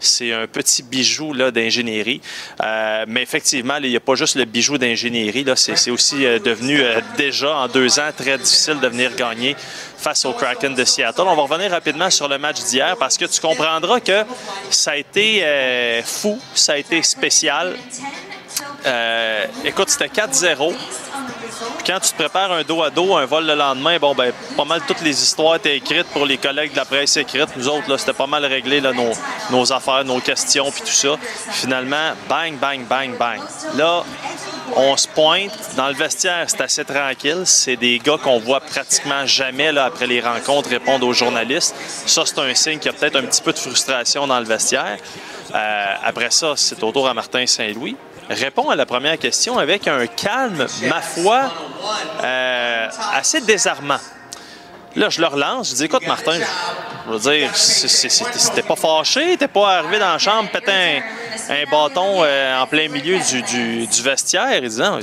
C'est 0.00 0.32
un 0.32 0.46
petit 0.46 0.82
bijou 0.82 1.34
d'ingénierie. 1.50 2.20
Euh, 2.62 3.04
mais 3.08 3.22
effectivement, 3.22 3.76
il 3.82 3.90
n'y 3.90 3.96
a 3.96 4.00
pas 4.00 4.14
juste 4.14 4.36
le 4.36 4.44
bijou 4.44 4.78
d'ingénierie. 4.78 5.44
C'est 5.56 5.90
aussi 5.90 6.24
euh, 6.24 6.38
devenu 6.38 6.80
euh, 6.80 7.00
déjà 7.16 7.54
en 7.56 7.68
deux 7.68 7.98
ans 7.98 8.10
très 8.16 8.38
difficile 8.38 8.80
de 8.80 8.88
venir 8.88 9.14
gagner 9.14 9.56
face 9.96 10.24
au 10.24 10.32
Kraken 10.32 10.74
de 10.74 10.84
Seattle. 10.84 11.22
On 11.26 11.34
va 11.34 11.42
revenir 11.42 11.70
rapidement 11.70 12.10
sur 12.10 12.28
le 12.28 12.38
match 12.38 12.62
d'hier 12.64 12.96
parce 12.96 13.16
que 13.16 13.24
tu 13.24 13.40
comprendras 13.40 14.00
que 14.00 14.24
ça 14.70 14.92
a 14.92 14.96
été 14.96 15.42
fou, 16.04 16.38
ça 16.54 16.72
a 16.74 16.76
été 16.78 17.02
spécial. 17.02 17.76
Euh, 18.86 19.46
écoute, 19.64 19.88
c'était 19.88 20.06
4-0. 20.08 20.74
Puis 21.78 21.92
quand 21.92 22.00
tu 22.00 22.10
te 22.10 22.14
prépares 22.14 22.52
un 22.52 22.62
dos 22.62 22.82
à 22.82 22.90
dos, 22.90 23.16
un 23.16 23.26
vol 23.26 23.46
le 23.46 23.54
lendemain, 23.54 23.98
bon, 23.98 24.14
ben, 24.14 24.32
pas 24.56 24.64
mal 24.64 24.80
toutes 24.86 25.00
les 25.00 25.22
histoires 25.22 25.56
étaient 25.56 25.76
écrites 25.76 26.06
pour 26.08 26.24
les 26.24 26.38
collègues 26.38 26.72
de 26.72 26.76
la 26.76 26.84
presse 26.84 27.16
écrite. 27.16 27.48
Nous 27.56 27.68
autres, 27.68 27.96
c'était 27.96 28.12
pas 28.12 28.26
mal 28.26 28.44
réglé, 28.44 28.80
là, 28.80 28.92
nos, 29.50 29.72
affaires, 29.72 30.04
nos 30.04 30.20
questions, 30.20 30.70
puis 30.70 30.82
tout 30.82 30.88
ça. 30.88 31.16
Finalement, 31.50 32.12
bang, 32.28 32.56
bang, 32.58 32.84
bang, 32.86 33.16
bang. 33.16 33.40
Là, 33.76 34.04
on 34.76 34.96
se 34.96 35.08
pointe. 35.08 35.52
Dans 35.76 35.88
le 35.88 35.94
vestiaire, 35.94 36.44
c'est 36.48 36.60
assez 36.60 36.84
tranquille. 36.84 37.42
C'est 37.44 37.76
des 37.76 37.98
gars 37.98 38.18
qu'on 38.22 38.38
voit 38.38 38.60
pratiquement 38.60 39.26
jamais 39.26 39.76
après 39.78 40.06
les 40.06 40.20
rencontres 40.20 40.70
répondre 40.70 41.06
aux 41.06 41.12
journalistes. 41.12 41.74
Ça, 42.06 42.22
c'est 42.24 42.38
un 42.38 42.54
signe 42.54 42.78
qu'il 42.78 42.92
y 42.92 42.94
a 42.94 42.98
peut-être 42.98 43.16
un 43.16 43.22
petit 43.22 43.42
peu 43.42 43.52
de 43.52 43.58
frustration 43.58 44.26
dans 44.26 44.38
le 44.38 44.46
vestiaire. 44.46 44.98
Euh, 45.54 45.94
après 46.04 46.30
ça, 46.30 46.52
c'est 46.56 46.82
au 46.82 46.92
tour 46.92 47.08
à 47.08 47.14
Martin 47.14 47.46
Saint-Louis. 47.46 47.96
Répond 48.28 48.68
à 48.68 48.76
la 48.76 48.84
première 48.84 49.18
question 49.18 49.58
avec 49.58 49.88
un 49.88 50.06
calme, 50.06 50.66
ma 50.88 51.00
foi, 51.00 51.50
euh, 52.22 52.88
assez 53.14 53.40
désarmant. 53.40 53.98
Là, 54.96 55.10
je 55.10 55.20
le 55.20 55.26
relance. 55.26 55.70
Je 55.70 55.74
dis, 55.76 55.84
écoute, 55.84 56.06
Martin, 56.06 56.38
je 57.06 57.12
veux 57.12 57.18
dire, 57.18 57.54
c'était 57.54 58.62
pas 58.62 58.76
fâché, 58.76 59.36
t'es 59.36 59.48
pas 59.48 59.78
arrivé 59.78 59.98
dans 59.98 60.12
la 60.12 60.18
chambre, 60.18 60.50
pété 60.50 61.02
un, 61.48 61.70
bâton 61.70 62.22
euh, 62.22 62.60
en 62.60 62.66
plein 62.66 62.88
milieu 62.88 63.18
du, 63.18 64.02
vestiaire. 64.02 64.62
Il 64.62 64.68
dit, 64.68 64.80
non, 64.80 64.98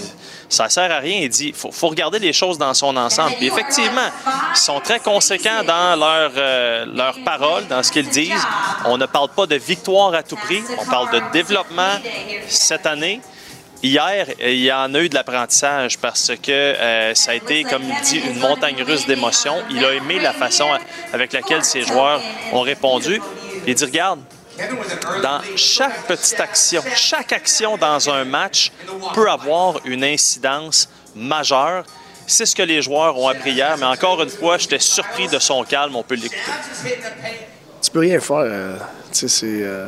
ça 0.50 0.70
sert 0.70 0.92
à 0.92 1.00
rien. 1.00 1.22
Il 1.22 1.30
dit, 1.30 1.54
faut, 1.54 1.72
faut 1.72 1.88
regarder 1.88 2.20
les 2.20 2.34
choses 2.34 2.58
dans 2.58 2.74
son 2.74 2.96
ensemble. 2.98 3.36
Puis 3.38 3.48
effectivement, 3.48 4.10
ils 4.52 4.58
sont 4.58 4.80
très 4.80 5.00
conséquents 5.00 5.64
dans 5.66 5.96
leur, 6.00 6.32
euh, 6.36 6.86
leurs 6.94 7.24
paroles, 7.24 7.66
dans 7.68 7.82
ce 7.82 7.92
qu'ils 7.92 8.10
disent. 8.10 8.46
On 8.86 8.98
ne 8.98 9.06
parle 9.06 9.30
pas 9.30 9.46
de 9.46 9.56
victoire 9.56 10.14
à 10.14 10.24
tout 10.24 10.36
prix, 10.36 10.64
on 10.80 10.86
parle 10.86 11.12
de 11.12 11.22
développement 11.32 12.00
cette 12.48 12.86
année. 12.86 13.22
Hier, 13.84 14.28
il 14.40 14.62
y 14.62 14.72
en 14.72 14.94
a 14.96 15.00
eu 15.00 15.10
de 15.10 15.16
l'apprentissage 15.16 15.98
parce 16.00 16.32
que 16.42 16.52
euh, 16.52 17.14
ça 17.14 17.32
a 17.32 17.34
été, 17.36 17.64
comme 17.64 17.84
il 17.84 18.02
dit, 18.02 18.18
une 18.18 18.40
montagne 18.40 18.82
russe 18.82 19.06
d'émotions. 19.06 19.58
Il 19.70 19.84
a 19.86 19.94
aimé 19.94 20.20
la 20.20 20.34
façon 20.34 20.68
avec 21.14 21.34
laquelle 21.34 21.64
ses 21.64 21.82
joueurs 21.82 22.22
ont 22.52 22.62
répondu. 22.62 23.22
Il 23.68 23.76
dit, 23.76 23.86
regarde, 23.86 24.22
dans 25.22 25.42
chaque 25.56 26.04
petite 26.08 26.40
action, 26.40 26.82
chaque 26.96 27.32
action 27.34 27.78
dans 27.78 28.10
un 28.10 28.24
match 28.26 28.72
peut 29.14 29.30
avoir 29.30 29.80
une 29.86 30.04
incidence 30.04 30.90
majeure. 31.16 31.84
C'est 32.26 32.48
ce 32.48 32.56
que 32.56 32.64
les 32.64 32.82
joueurs 32.82 33.18
ont 33.20 33.28
appris 33.28 33.52
hier, 33.52 33.76
mais 33.78 33.86
encore 33.86 34.24
une 34.24 34.30
fois, 34.30 34.58
j'étais 34.58 34.80
surpris 34.80 35.28
de 35.28 35.38
son 35.38 35.64
calme. 35.64 35.96
On 35.96 36.02
peut 36.04 36.16
l'écouter. 36.16 36.40
Tu 37.84 37.92
peux 37.92 38.00
rien 38.00 38.20
faire. 38.20 38.38
euh, 38.38 38.78
tu 39.12 39.20
sais, 39.20 39.28
c'est. 39.28 39.46
euh, 39.62 39.86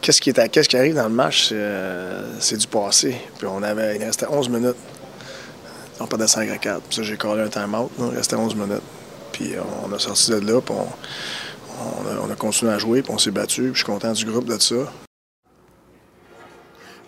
Qu'est-ce 0.00 0.20
qui, 0.20 0.32
qui 0.32 0.76
arrive 0.76 0.94
dans 0.94 1.08
le 1.08 1.14
match, 1.14 1.48
c'est, 1.48 1.54
euh, 1.56 2.40
c'est 2.40 2.56
du 2.56 2.66
passé. 2.66 3.16
Puis 3.36 3.46
on 3.46 3.62
avait, 3.62 3.96
il 3.96 4.04
restait 4.04 4.26
11 4.28 4.48
minutes. 4.48 4.76
On 6.00 6.06
perdait 6.06 6.28
5 6.28 6.48
à 6.50 6.58
4. 6.58 6.82
Puis 6.82 6.96
ça, 6.96 7.02
j'ai 7.02 7.16
collé 7.16 7.42
un 7.42 7.48
time-out. 7.48 7.90
Il 7.98 8.16
restait 8.16 8.36
11 8.36 8.54
minutes. 8.54 8.82
Puis 9.32 9.54
on 9.84 9.92
a 9.92 9.98
sorti 9.98 10.30
de 10.30 10.38
là, 10.38 10.60
puis 10.60 10.74
on, 10.74 10.86
on 11.80 12.08
a, 12.08 12.26
on 12.26 12.30
a 12.30 12.34
continué 12.36 12.72
à 12.72 12.78
jouer, 12.78 13.02
puis 13.02 13.12
on 13.12 13.18
s'est 13.18 13.30
battu. 13.30 13.62
Puis 13.62 13.72
je 13.74 13.78
suis 13.78 13.84
content 13.84 14.12
du 14.12 14.24
groupe 14.24 14.46
de 14.46 14.58
ça. 14.58 14.76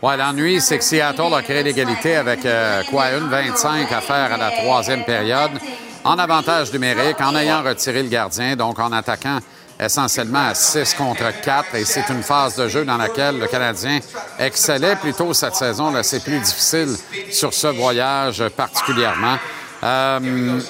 Ouais, 0.03 0.17
l'ennui, 0.17 0.63
c'est 0.63 0.79
que 0.79 0.85
Seattle 0.85 1.35
a 1.35 1.43
créé 1.43 1.63
l'égalité 1.63 2.17
avec 2.17 2.47
euh, 2.47 2.83
quoi, 2.91 3.11
une 3.13 3.29
25 3.29 3.93
à 3.93 4.01
faire 4.01 4.33
à 4.33 4.39
la 4.39 4.51
troisième 4.51 5.05
période, 5.05 5.51
en 6.05 6.19
avantage 6.19 6.73
numérique, 6.73 7.21
en 7.21 7.37
ayant 7.37 7.63
retiré 7.63 8.03
le 8.03 8.09
gardien, 8.09 8.57
donc 8.57 8.79
en 8.79 8.93
attaquant 8.93 9.41
essentiellement 9.81 10.49
à 10.49 10.55
6 10.55 10.95
contre 10.95 11.25
4. 11.41 11.75
Et 11.75 11.85
c'est 11.85 12.09
une 12.11 12.23
phase 12.23 12.57
de 12.57 12.69
jeu 12.69 12.85
dans 12.85 12.97
laquelle 12.97 13.39
le 13.39 13.47
Canadien 13.47 14.01
excellait 14.39 14.97
plutôt 14.97 15.33
cette 15.33 15.55
saison. 15.55 15.91
Là, 15.91 16.03
c'est 16.03 16.23
plus 16.23 16.39
difficile 16.39 16.95
sur 17.31 17.55
ce 17.55 17.69
voyage 17.69 18.45
particulièrement. 18.57 19.37
Euh, 19.83 20.61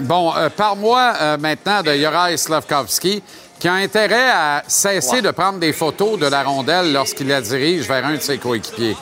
bon, 0.00 0.32
euh, 0.36 0.48
parle-moi 0.48 1.12
euh, 1.20 1.36
maintenant 1.38 1.82
de 1.82 1.92
Juraj 1.92 2.36
Slavkovski 2.36 3.22
qui 3.58 3.68
a 3.68 3.74
intérêt 3.74 4.30
à 4.30 4.62
cesser 4.68 5.22
de 5.22 5.30
prendre 5.30 5.58
des 5.58 5.72
photos 5.72 6.18
de 6.18 6.26
la 6.26 6.42
rondelle 6.42 6.92
lorsqu'il 6.92 7.28
la 7.28 7.40
dirige 7.40 7.88
vers 7.88 8.04
un 8.04 8.14
de 8.14 8.20
ses 8.20 8.38
coéquipiers. 8.38 8.96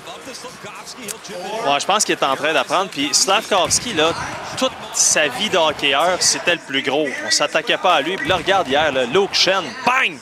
Ouais, 1.67 1.81
je 1.81 1.87
pense 1.87 2.05
qu'il 2.05 2.15
est 2.15 2.25
en 2.25 2.37
train 2.37 2.53
d'apprendre. 2.53 2.91
Puis 2.91 3.11
Slavkovski, 3.13 3.95
là, 3.95 4.13
toute 4.57 4.73
sa 4.95 5.29
vie 5.29 5.51
de 5.51 5.57
hockeyeur, 5.57 6.17
c'était 6.21 6.55
le 6.55 6.61
plus 6.61 6.83
gros. 6.83 7.07
On 7.27 7.31
s'attaquait 7.31 7.79
pas 7.79 7.95
à 7.95 8.01
lui. 8.03 8.17
Puis 8.17 8.29
là, 8.29 8.37
regarde 8.37 8.69
hier, 8.69 8.93
là, 8.93 9.05
Luke 9.05 9.35
Shen, 9.35 9.65
bang! 9.87 10.19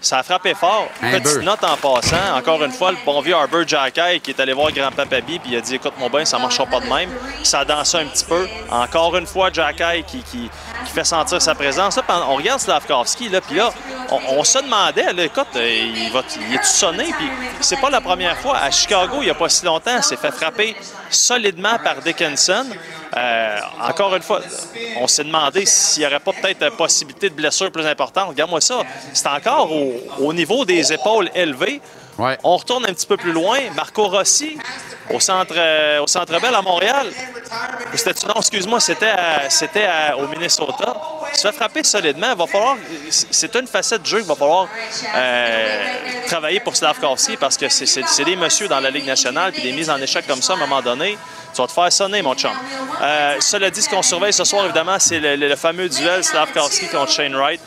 Ça 0.00 0.18
a 0.18 0.22
frappé 0.22 0.54
fort. 0.54 0.88
Un 1.02 1.10
Petite 1.12 1.24
beurre. 1.24 1.42
note 1.44 1.64
en 1.64 1.76
passant. 1.76 2.36
Encore 2.36 2.62
une 2.62 2.70
fois, 2.70 2.92
le 2.92 2.98
bon 3.04 3.20
vieux 3.20 3.34
Arbor 3.34 3.66
Jacky 3.66 4.20
qui 4.20 4.30
est 4.30 4.40
allé 4.40 4.52
voir 4.52 4.70
grand-papa 4.70 5.20
Bi 5.20 5.38
puis 5.38 5.52
il 5.52 5.56
a 5.56 5.60
dit 5.60 5.74
Écoute, 5.76 5.94
mon 5.98 6.08
bain, 6.10 6.24
ça 6.24 6.38
marchera 6.38 6.66
pas 6.66 6.80
de 6.80 6.86
même. 6.86 7.10
Ça 7.42 7.60
a 7.60 7.64
dansé 7.64 7.96
un 7.98 8.06
petit 8.06 8.24
peu. 8.24 8.46
Encore 8.70 9.16
une 9.16 9.26
fois, 9.26 9.50
Jacky 9.52 10.04
qui, 10.06 10.22
qui, 10.22 10.50
qui 10.84 10.92
fait 10.92 11.04
sentir 11.04 11.40
sa 11.40 11.54
présence. 11.54 11.96
Là, 11.96 12.04
on 12.28 12.36
regarde 12.36 12.60
Slavkovski, 12.60 13.28
là, 13.30 13.40
puis 13.40 13.56
là, 13.56 13.70
on, 14.10 14.38
on 14.38 14.44
se 14.44 14.58
demandait 14.58 15.12
là, 15.12 15.24
Écoute, 15.24 15.48
euh, 15.56 15.68
il, 15.96 16.12
va, 16.12 16.22
il 16.48 16.54
est-tu 16.54 16.66
sonné? 16.66 17.04
Puis 17.18 17.28
c'est 17.60 17.80
pas 17.80 17.90
la 17.90 18.00
première 18.00 18.36
fois. 18.38 18.58
À 18.58 18.70
Chicago, 18.70 19.16
il 19.20 19.24
n'y 19.24 19.30
a 19.30 19.34
pas 19.34 19.48
si 19.48 19.64
longtemps, 19.64 19.96
il 19.96 20.02
s'est 20.02 20.16
fait 20.16 20.30
frapper 20.30 20.76
solidement 21.10 21.78
par 21.82 21.96
Dickinson. 21.96 22.66
Euh, 23.16 23.58
encore 23.80 24.14
une 24.14 24.22
fois, 24.22 24.40
on 25.00 25.06
s'est 25.06 25.24
demandé 25.24 25.64
s'il 25.64 26.02
n'y 26.02 26.06
aurait 26.06 26.20
pas 26.20 26.32
peut-être 26.32 26.76
possibilité 26.76 27.30
de 27.30 27.34
blessure 27.34 27.70
plus 27.72 27.86
importante. 27.86 28.28
Regarde-moi 28.28 28.60
ça. 28.60 28.82
C'est 29.12 29.28
encore 29.28 29.72
au, 29.72 29.94
au 30.18 30.32
niveau 30.32 30.64
des 30.64 30.92
épaules 30.92 31.30
élevées. 31.34 31.80
On 32.42 32.56
retourne 32.56 32.84
un 32.86 32.92
petit 32.94 33.06
peu 33.06 33.16
plus 33.16 33.32
loin. 33.32 33.58
Marco 33.74 34.08
Rossi, 34.08 34.56
au 35.12 35.20
centre, 35.20 35.54
euh, 35.56 36.00
au 36.00 36.06
centre 36.06 36.32
à 36.54 36.62
Montréal. 36.62 37.06
C'était- 37.94 38.26
non, 38.26 38.34
excuse-moi, 38.36 38.80
c'était, 38.80 39.14
c'était 39.50 39.86
au 40.18 40.26
Minnesota. 40.26 40.94
Il 41.32 41.38
se 41.38 41.48
solidement. 41.84 42.34
Va 42.34 42.46
falloir, 42.46 42.76
c'est 43.10 43.54
une 43.56 43.66
facette 43.66 44.02
du 44.02 44.10
jeu 44.10 44.18
qu'il 44.18 44.26
va 44.28 44.34
falloir 44.34 44.68
euh, 45.14 45.84
travailler 46.26 46.60
pour 46.60 46.74
Slavkovski 46.74 47.36
parce 47.36 47.56
que 47.56 47.68
c'est, 47.68 48.24
des 48.24 48.36
messieurs 48.36 48.68
dans 48.68 48.80
la 48.80 48.90
Ligue 48.90 49.06
nationale 49.06 49.52
puis 49.52 49.62
des 49.62 49.72
mises 49.72 49.90
en 49.90 50.00
échec 50.00 50.26
comme 50.26 50.42
ça 50.42 50.54
à 50.54 50.56
un 50.56 50.60
moment 50.60 50.80
donné. 50.80 51.18
Tu 51.54 51.60
vas 51.60 51.68
te 51.68 51.72
faire 51.72 51.92
sonner, 51.92 52.22
mon 52.22 52.34
chum. 52.34 52.50
Euh, 53.02 53.36
cela 53.40 53.70
dit, 53.70 53.80
ce 53.82 53.88
qu'on 53.88 54.02
surveille 54.02 54.32
ce 54.32 54.44
soir, 54.44 54.64
évidemment, 54.64 54.98
c'est 54.98 55.20
le 55.20 55.56
fameux 55.56 55.88
duel 55.88 56.24
Slavkovski 56.24 56.88
contre 56.88 57.12
Shane 57.12 57.34
Wright. 57.36 57.60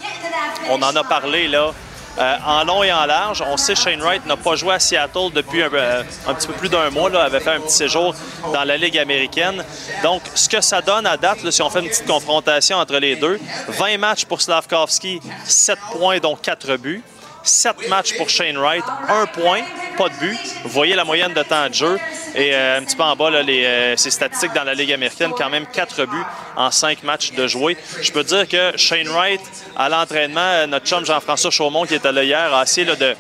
On 0.70 0.82
en 0.82 0.96
a 0.96 1.04
parlé, 1.04 1.48
là. 1.48 1.72
Euh, 2.18 2.36
en 2.46 2.64
long 2.66 2.84
et 2.84 2.92
en 2.92 3.06
large, 3.06 3.44
on 3.46 3.58
sait 3.58 3.74
que 3.74 3.80
Shane 3.80 4.02
Wright 4.02 4.26
n'a 4.26 4.38
pas 4.38 4.56
joué 4.56 4.74
à 4.74 4.80
Seattle 4.80 5.32
depuis 5.34 5.64
un, 5.64 5.70
euh, 5.74 6.04
un 6.28 6.34
petit 6.34 6.48
peu 6.48 6.54
plus 6.54 6.70
d'un 6.70 6.90
mois. 6.90 7.10
Là, 7.10 7.24
avait 7.24 7.40
fait 7.40 7.52
un 7.52 7.62
petit 7.62 7.76
séjour 7.76 8.14
dans 8.54 8.64
la 8.64 8.78
Ligue 8.78 8.98
américaine. 8.98 9.64
Donc, 10.04 10.22
ce 10.36 10.50
que 10.50 10.62
ça 10.62 10.82
donne 10.82 11.06
à 11.06 11.18
date, 11.18 11.50
si 11.52 11.62
on 11.62 11.70
fait 11.70 11.80
une 11.80 11.90
petite 11.90 12.08
confrontation 12.08 12.78
entre 12.78 12.98
les 12.98 13.16
deux, 13.16 13.40
20 13.68 13.98
matchs 13.98 14.26
pour 14.26 14.42
Slavkovski, 14.42 15.22
7 15.46 15.78
points, 15.94 16.20
dont 16.20 16.36
4 16.36 16.78
buts. 16.78 17.04
7 17.44 17.88
matchs 17.90 18.16
pour 18.18 18.30
Shane 18.30 18.58
Wright, 18.58 18.84
1 19.08 19.26
point, 19.28 19.62
pas 19.98 20.10
de 20.10 20.14
but. 20.20 20.38
Vous 20.64 20.70
voyez 20.70 20.96
la 20.96 21.04
moyenne 21.04 21.34
de 21.34 21.44
temps 21.44 21.68
de 21.68 21.74
jeu. 21.74 21.98
Et 22.36 22.54
euh, 22.54 22.78
un 22.80 22.84
petit 22.84 22.96
peu 22.96 23.04
en 23.04 23.16
bas, 23.16 23.30
là, 23.30 23.42
les, 23.42 23.66
euh, 23.66 23.96
ses 23.98 24.12
statistiques 24.12 24.54
dans 24.54 24.64
la 24.64 24.74
Ligue 24.76 24.92
américaine, 24.94 25.32
quand 25.38 25.50
même 25.50 25.66
4 25.66 26.06
buts 26.06 26.24
en 26.56 26.70
5 26.70 27.04
matchs 27.04 27.32
de 27.34 27.48
jouer. 27.48 27.76
Je 28.02 28.12
peux 28.12 28.24
dire 28.24 28.48
que 28.48 28.78
Shane 28.78 29.08
Wright, 29.08 29.42
à 29.76 29.90
l'entraînement, 29.90 30.40
euh, 30.42 30.68
notre 30.68 30.86
chum 30.86 31.06
Jean-François 31.06 31.50
Chaumont, 31.52 31.86
qui 31.86 31.96
était 31.96 32.12
là 32.12 32.24
hier, 32.24 32.54
a 32.54 32.64
essayé 32.64 32.86
là, 32.86 32.96
de- 32.96 33.16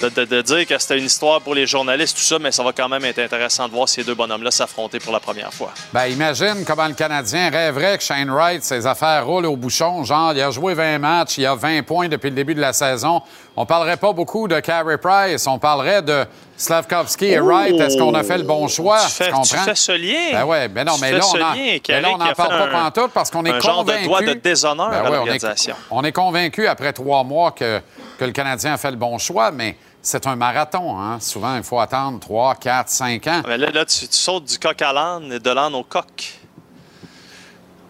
de 0.00 0.40
dire 0.42 0.66
que 0.66 0.78
c'était 0.78 0.96
une 0.98 1.04
histoire 1.04 1.42
pour 1.42 1.54
les 1.54 1.66
journalistes, 1.66 2.16
tout 2.16 2.22
ça, 2.22 2.38
mais 2.38 2.50
ça 2.50 2.62
va 2.62 2.72
quand 2.72 2.88
même 2.88 3.04
être 3.04 3.18
intéressant 3.18 3.68
de 3.68 3.72
voir 3.74 3.86
ces 3.86 4.02
deux 4.02 4.14
bonhommes-là 4.14 4.50
s'affronter 4.50 4.98
pour 4.98 5.12
la 5.12 5.20
première 5.20 5.52
fois. 5.52 5.72
Ben, 5.92 6.06
imagine 6.06 6.64
comment 6.66 6.86
le 6.88 6.94
Canadien 6.94 7.50
rêverait 7.50 7.98
que 7.98 8.04
Shane 8.04 8.30
Wright, 8.30 8.64
ses 8.64 8.86
affaires 8.86 9.26
roulent 9.26 9.44
au 9.44 9.56
bouchon. 9.56 10.02
Genre, 10.04 10.32
il 10.32 10.40
a 10.40 10.50
joué 10.50 10.72
20 10.72 10.98
matchs, 10.98 11.36
il 11.36 11.44
a 11.44 11.54
20 11.54 11.82
points 11.82 12.08
depuis 12.08 12.30
le 12.30 12.36
début 12.36 12.54
de 12.54 12.60
la 12.62 12.72
saison. 12.72 13.20
On 13.60 13.66
parlerait 13.66 13.98
pas 13.98 14.14
beaucoup 14.14 14.48
de 14.48 14.58
Carey 14.60 14.96
Price, 14.96 15.46
on 15.46 15.58
parlerait 15.58 16.00
de 16.00 16.24
Slavkovski 16.56 17.26
et 17.26 17.40
Wright. 17.40 17.78
Est-ce 17.78 17.98
qu'on 17.98 18.14
a 18.14 18.22
fait 18.22 18.38
le 18.38 18.44
bon 18.44 18.68
choix? 18.68 19.00
Tu 19.04 19.10
fais, 19.10 19.26
tu 19.26 19.32
comprends? 19.32 19.44
fais 19.64 19.74
ce 19.74 19.92
lien. 19.92 20.32
Ben 20.32 20.44
ouais, 20.46 20.68
ben 20.68 20.86
non, 20.86 20.94
mais 20.98 21.12
là, 21.12 21.20
on 21.22 21.42
en, 21.42 21.52
mais 21.54 22.00
là, 22.00 22.08
on 22.14 22.16
n'en 22.16 22.32
parle 22.32 22.48
pas 22.48 22.64
un- 22.78 22.90
pantoute 22.90 23.10
parce 23.12 23.30
qu'on 23.30 23.44
est 23.44 23.50
un 23.50 23.60
genre 23.60 23.84
de 23.84 23.90
convaincu... 23.92 24.06
doigt 24.06 24.22
de 24.22 24.32
déshonneur 24.32 24.86
à 24.86 24.90
ouais, 24.90 25.00
on 25.02 25.06
est- 25.08 25.16
l'organisation. 25.16 25.76
On 25.90 26.02
est 26.04 26.12
convaincu 26.12 26.66
après 26.66 26.94
trois 26.94 27.22
mois 27.22 27.50
que, 27.50 27.82
que 28.18 28.24
le 28.24 28.32
Canadien 28.32 28.72
a 28.72 28.76
fait 28.78 28.92
le 28.92 28.96
bon 28.96 29.18
choix, 29.18 29.50
mais 29.50 29.76
c'est 30.00 30.26
un 30.26 30.36
marathon. 30.36 30.98
Hein? 30.98 31.18
Souvent, 31.20 31.54
il 31.58 31.62
faut 31.62 31.80
attendre 31.80 32.18
3, 32.18 32.54
4, 32.54 32.88
5 32.88 33.26
ans. 33.26 33.42
Mais 33.46 33.58
là, 33.58 33.68
là, 33.70 33.84
tu, 33.84 34.08
tu 34.08 34.16
sautes 34.16 34.46
du 34.46 34.58
coq 34.58 34.80
à 34.80 34.94
l'âne 34.94 35.30
et 35.34 35.38
de 35.38 35.50
l'âne 35.50 35.74
au 35.74 35.82
coq. 35.84 36.32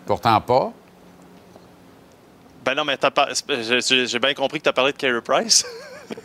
Pourtant 0.05 0.41
pas. 0.41 0.73
Ben 2.65 2.75
non, 2.75 2.85
mais 2.85 2.97
t'as 2.97 3.11
pas- 3.11 3.29
j'ai 3.49 4.19
bien 4.19 4.35
compris 4.35 4.59
que 4.59 4.65
tu 4.65 4.69
as 4.69 4.73
parlé 4.73 4.93
de 4.93 4.97
Carey 4.97 5.21
Price. 5.23 5.65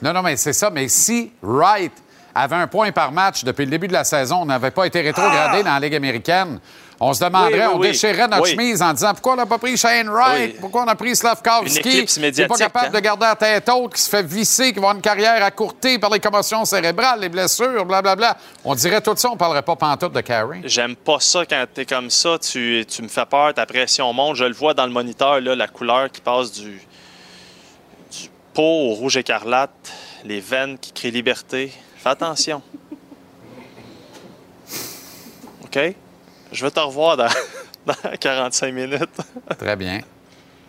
Non, 0.02 0.14
non, 0.14 0.24
mais 0.24 0.36
c'est 0.36 0.52
ça. 0.54 0.72
Mais 0.72 0.88
si 0.88 1.32
Wright 1.44 1.92
avait 2.34 2.56
un 2.56 2.66
point 2.66 2.92
par 2.92 3.12
match 3.12 3.44
depuis 3.44 3.66
le 3.66 3.70
début 3.72 3.88
de 3.88 3.94
la 3.94 4.04
saison, 4.04 4.38
on 4.42 4.46
n'avait 4.46 4.72
pas 4.72 4.88
été 4.88 5.00
rétrogradé 5.00 5.62
dans 5.62 5.74
la 5.76 5.80
Ligue 5.80 5.94
américaine, 5.94 6.60
on 7.00 7.14
se 7.14 7.24
demanderait! 7.24 7.68
Oui, 7.68 7.70
oui, 7.70 7.74
on 7.76 7.80
déchirerait 7.80 8.28
notre 8.28 8.44
Oui. 8.44 8.52
chemise 8.52 8.82
en 8.82 8.94
disant 8.94 9.12
pourquoi 9.14 9.34
on 9.34 9.38
n'a 9.38 9.46
pas 9.46 9.58
pris 9.58 9.78
Shane 9.78 10.10
Wright, 10.10 10.60
pourquoi 10.60 10.84
on 10.84 10.88
a 10.88 10.96
pris 10.96 11.16
Slavkovski, 11.16 12.06
qui 12.06 12.20
n'est 12.20 12.32
pas 12.48 12.56
capable 12.56 12.88
hein? 12.88 12.92
de 12.92 13.00
garder 13.00 13.26
la 13.26 13.36
tête 13.36 13.70
haute, 13.70 13.94
qui 13.94 14.02
se 14.02 14.10
fait 14.10 14.24
visser, 14.24 14.70
qui 14.70 14.76
va 14.76 14.90
avoir 14.90 14.96
une 14.96 15.02
carrière 15.02 15.44
accourtée 15.44 16.00
par 16.00 16.10
les 16.10 16.20
commotions 16.20 16.64
cérébrales, 16.66 17.20
les 17.20 17.30
blessures, 17.30 17.86
blablabla. 17.86 18.38
On 18.64 18.76
dirait 18.76 19.02
tout 19.02 19.16
ça, 19.16 19.30
on 19.30 19.34
ne 19.34 19.38
parlerait 19.38 19.62
pas 19.64 19.76
pantoute 19.76 20.14
de 20.14 20.22
Carey. 20.22 20.62
J'aime 20.64 20.96
pas 20.96 21.20
ça 21.20 21.46
quand 21.46 21.66
t'es 21.74 21.86
comme 21.86 22.10
ça. 22.10 22.38
Tu, 22.40 22.86
tu 22.88 23.02
me 23.02 23.08
fais 23.08 23.26
peur, 23.26 23.54
ta 23.54 23.66
pression 23.66 24.12
monte. 24.14 24.38
Je 24.38 24.46
le 24.46 24.54
vois 24.54 24.74
dans 24.74 24.86
le 24.86 24.92
moniteur, 24.92 25.42
là, 25.42 25.56
la 25.56 25.68
couleur 25.68 26.10
qui 26.12 26.22
passe 26.22 26.52
du, 26.54 26.82
du 28.12 28.30
pot 28.54 28.62
au 28.62 28.94
rouge 28.94 29.18
écarlate, 29.18 29.92
les 30.24 30.40
veines 30.40 30.78
qui 30.78 30.92
crient 30.94 31.12
liberté. 31.12 31.72
Fais 31.98 32.10
attention. 32.10 32.62
OK? 35.66 35.96
Je 36.56 36.66
vais 36.66 36.72
te 36.72 36.80
revoir 36.80 37.18
dans, 37.18 37.28
dans 37.86 37.94
45 38.20 38.74
minutes. 38.74 39.10
Très 39.60 39.76
bien. 39.76 40.02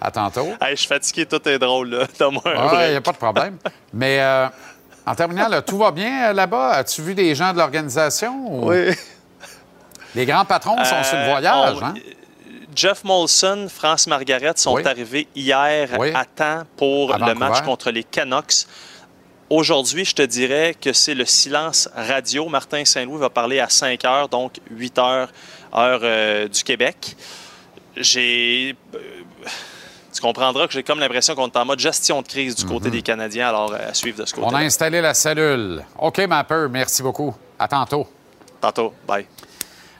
À 0.00 0.10
tantôt. 0.10 0.48
hey, 0.60 0.72
je 0.72 0.80
suis 0.80 0.88
fatigué, 0.88 1.24
tout 1.26 1.48
est 1.48 1.58
drôle. 1.58 1.88
là. 1.90 2.06
Donne-moi 2.18 2.42
un 2.44 2.50
Oui, 2.50 2.60
il 2.64 2.68
break. 2.70 2.90
n'y 2.90 2.96
a 2.96 3.00
pas 3.00 3.12
de 3.12 3.16
problème. 3.16 3.56
Mais 3.94 4.20
euh, 4.20 4.46
en 5.06 5.14
terminant, 5.14 5.48
là, 5.48 5.62
tout 5.62 5.78
va 5.78 5.90
bien 5.90 6.28
euh, 6.28 6.32
là-bas? 6.34 6.72
As-tu 6.72 7.00
vu 7.02 7.14
des 7.14 7.34
gens 7.34 7.52
de 7.52 7.58
l'organisation? 7.58 8.34
ou- 8.46 8.68
Oui. 8.70 8.90
Les 10.14 10.26
grands 10.26 10.44
patrons 10.44 10.76
sont 10.84 11.02
sur 11.02 11.16
le 11.16 11.22
Euh, 11.22 11.30
voyage, 11.30 11.76
on- 11.80 11.84
hein? 11.86 11.94
Jeff 12.74 13.04
Molson, 13.04 13.68
France 13.74 14.06
Margaret 14.06 14.52
sont 14.56 14.74
Oui. 14.74 14.86
arrivés 14.86 15.26
hier 15.34 15.88
Oui. 15.98 16.12
à 16.14 16.24
temps 16.26 16.64
pour 16.76 17.14
À 17.14 17.18
le 17.18 17.34
match 17.34 17.62
contre 17.62 17.90
les 17.90 18.04
Canucks. 18.04 18.66
Aujourd'hui, 19.48 20.04
je 20.04 20.14
te 20.14 20.22
dirais 20.22 20.74
que 20.78 20.92
c'est 20.92 21.14
le 21.14 21.24
silence 21.24 21.88
radio. 21.96 22.48
Martin 22.48 22.84
Saint-Louis 22.84 23.18
va 23.18 23.30
parler 23.30 23.60
à 23.60 23.68
5 23.70 24.04
heures, 24.04 24.28
donc 24.28 24.56
8 24.70 24.98
heures, 24.98 25.28
heure 25.74 26.00
euh, 26.02 26.48
du 26.48 26.62
Québec. 26.64 27.16
J'ai. 27.96 28.76
euh, 28.94 28.98
tu 30.12 30.20
comprendras 30.22 30.66
que 30.66 30.72
j'ai 30.72 30.82
comme 30.82 30.98
l'impression 30.98 31.34
qu'on 31.34 31.46
est 31.48 31.56
en 31.56 31.64
mode 31.66 31.78
gestion 31.78 32.22
de 32.22 32.26
crise 32.26 32.54
du 32.56 32.64
côté 32.64 32.90
des 32.90 33.02
Canadiens, 33.02 33.48
alors 33.48 33.72
euh, 33.72 33.90
à 33.90 33.94
suivre 33.94 34.18
de 34.18 34.24
ce 34.26 34.34
Mhm. 34.36 34.42
On 34.44 34.48
a 34.48 34.52
côté. 34.52 34.64
installé 34.64 35.00
la 35.00 35.12
cellule. 35.14 35.84
OK, 35.98 36.18
Mapper, 36.20 36.66
merci 36.70 37.02
beaucoup. 37.02 37.34
À 37.58 37.68
tantôt. 37.68 38.06
Tantôt. 38.60 38.94
Bye. 39.06 39.26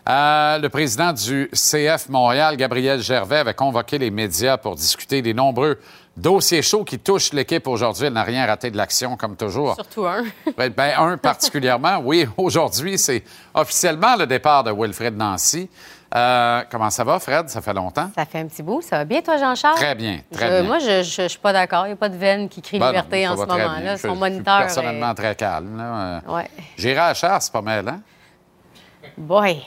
Euh, 0.09 0.59
le 0.59 0.69
président 0.69 1.13
du 1.13 1.51
CF 1.53 2.09
Montréal, 2.09 2.57
Gabriel 2.57 3.01
Gervais, 3.03 3.39
avait 3.39 3.55
convoqué 3.55 3.99
les 3.99 4.11
médias 4.11 4.57
pour 4.57 4.77
discuter 4.77 5.21
des 5.21 5.35
nombreux 5.35 5.79
dossiers 6.17 6.63
chauds 6.63 6.85
qui 6.85 6.99
touchent 6.99 7.33
l'équipe 7.33 7.67
aujourd'hui. 7.69 8.07
Elle 8.07 8.13
n'a 8.15 8.23
rien 8.23 8.47
raté 8.47 8.71
de 8.71 8.77
l'action, 8.77 9.17
comme 9.17 9.37
toujours. 9.37 9.75
Surtout 9.75 10.07
un. 10.07 10.25
Ben, 10.57 10.93
un 10.99 11.17
particulièrement. 11.17 11.99
Oui, 12.03 12.27
aujourd'hui, 12.37 12.99
c'est 12.99 13.23
officiellement 13.55 14.17
le 14.17 14.27
départ 14.27 14.65
de 14.65 14.73
Wilfred 14.73 15.17
Nancy. 15.17 15.69
Euh, 16.15 16.63
comment 16.71 16.89
ça 16.89 17.03
va, 17.05 17.19
Fred? 17.19 17.49
Ça 17.49 17.61
fait 17.61 17.75
longtemps? 17.75 18.11
Ça 18.15 18.25
fait 18.25 18.39
un 18.39 18.47
petit 18.47 18.63
bout. 18.63 18.81
Ça 18.81 18.99
va 18.99 19.05
bien, 19.05 19.21
toi, 19.21 19.37
Jean-Charles? 19.39 19.75
Très 19.77 19.95
bien, 19.95 20.21
très 20.33 20.47
Je- 20.47 20.61
bien. 20.61 20.63
Moi, 20.63 20.79
je 20.79 21.23
ne 21.23 21.29
suis 21.29 21.39
pas 21.39 21.53
d'accord. 21.53 21.85
Il 21.87 21.89
n'y 21.89 21.93
a 21.95 21.97
pas 21.97 22.09
de 22.09 22.17
veine 22.17 22.49
qui 22.49 22.63
crie 22.63 22.79
Ben 22.79 22.87
liberté 22.89 23.25
ça 23.25 23.33
en 23.33 23.35
va 23.35 23.43
ce 23.43 23.49
très 23.49 23.59
bien. 23.59 23.69
moment-là. 23.69 23.97
Je- 23.97 24.01
Son 24.03 24.09
je 24.09 24.13
suis 24.13 24.21
moniteur. 24.21 24.59
personnellement 24.59 25.11
est- 25.11 25.15
très 25.15 25.35
calme. 25.35 25.79
Euh, 25.81 26.21
Ouais. 26.33 26.51
J'irai 26.79 26.99
à 27.01 27.09
la 27.09 27.15
chasse, 27.15 27.51
pas 27.51 27.61
mal, 27.61 27.89
hein? 27.89 28.01
Boy. 29.19 29.63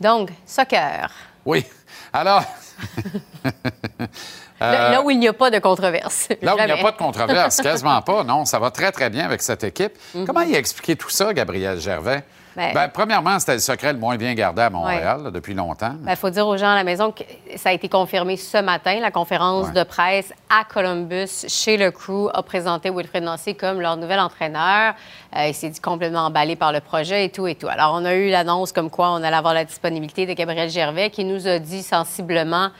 Donc, 0.00 0.30
soccer. 0.46 1.10
Oui. 1.44 1.66
Alors, 2.12 2.44
Là, 4.60 4.90
là 4.90 5.02
où 5.02 5.10
il 5.10 5.18
n'y 5.18 5.28
a 5.28 5.32
pas 5.32 5.50
de 5.50 5.58
controverse. 5.58 6.28
Euh, 6.30 6.34
là 6.42 6.54
où 6.54 6.58
il 6.58 6.64
n'y 6.66 6.72
a 6.72 6.76
pas 6.78 6.92
de 6.92 6.96
controverse, 6.96 7.56
quasiment 7.62 8.00
pas, 8.02 8.24
non, 8.24 8.44
ça 8.44 8.58
va 8.58 8.70
très, 8.70 8.90
très 8.92 9.08
bien 9.10 9.24
avec 9.24 9.40
cette 9.42 9.62
équipe. 9.64 9.92
Mhm. 10.14 10.26
Comment 10.26 10.40
il 10.40 10.54
a 10.54 10.58
expliqué 10.58 10.96
tout 10.96 11.10
ça, 11.10 11.32
Gabriel 11.32 11.78
Gervais? 11.80 12.22
Ben- 12.56 12.72
Ben, 12.74 12.88
premièrement, 12.88 13.38
c'était 13.38 13.52
le 13.54 13.60
secret 13.60 13.92
le 13.92 14.00
moins 14.00 14.16
bien 14.16 14.34
gardé 14.34 14.62
à 14.62 14.70
Montréal 14.70 15.20
là, 15.22 15.30
depuis 15.30 15.54
longtemps. 15.54 15.94
Il 16.08 16.16
faut 16.16 16.28
dire 16.30 16.44
aux 16.48 16.56
gens 16.56 16.70
à 16.70 16.74
la 16.74 16.82
maison 16.82 17.12
que 17.12 17.22
ça 17.56 17.68
a 17.68 17.72
été 17.72 17.88
confirmé 17.88 18.36
ce 18.36 18.58
matin. 18.58 18.98
La 19.00 19.12
conférence 19.12 19.68
Ouais. 19.68 19.72
de 19.74 19.82
presse 19.84 20.32
à 20.50 20.64
Columbus, 20.64 21.44
chez 21.46 21.76
le 21.76 21.92
crew, 21.92 22.28
a 22.34 22.42
présenté 22.42 22.90
Wilfred 22.90 23.22
Nancy 23.22 23.54
comme 23.54 23.80
leur 23.80 23.96
nouvel 23.96 24.18
entraîneur. 24.18 24.94
Euh, 25.36 25.46
il 25.46 25.54
s'est 25.54 25.68
dit 25.68 25.78
complètement 25.80 26.22
emballé 26.26 26.56
par 26.56 26.72
le 26.72 26.80
projet 26.80 27.26
et 27.26 27.28
tout 27.30 27.46
et 27.46 27.54
tout. 27.54 27.68
Alors, 27.68 27.92
on 27.94 28.04
a 28.04 28.14
eu 28.14 28.28
l'annonce 28.30 28.72
comme 28.72 28.90
quoi 28.90 29.12
on 29.12 29.22
allait 29.22 29.36
avoir 29.36 29.54
la 29.54 29.64
disponibilité 29.64 30.26
de 30.26 30.32
Gabriel 30.32 30.68
Gervais 30.68 31.10
qui 31.10 31.24
nous 31.24 31.46
a 31.46 31.60
dit 31.60 31.84
sensiblement, 31.84 32.70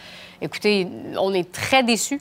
écoutez, 0.41 0.87
on 1.19 1.33
est 1.33 1.51
très 1.51 1.83
déçus. 1.83 2.21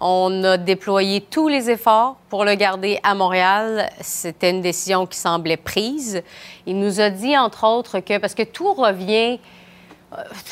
On 0.00 0.44
a 0.44 0.56
déployé 0.56 1.20
tous 1.20 1.48
les 1.48 1.70
efforts 1.70 2.16
pour 2.28 2.44
le 2.44 2.54
garder 2.54 3.00
à 3.02 3.16
Montréal. 3.16 3.90
C'était 4.00 4.50
une 4.50 4.60
décision 4.60 5.06
qui 5.06 5.18
semblait 5.18 5.56
prise. 5.56 6.22
Il 6.66 6.78
nous 6.78 7.00
a 7.00 7.10
dit, 7.10 7.36
entre 7.36 7.66
autres, 7.66 7.98
que 7.98 8.18
parce 8.18 8.34
que 8.34 8.44
tout 8.44 8.72
revient 8.74 9.38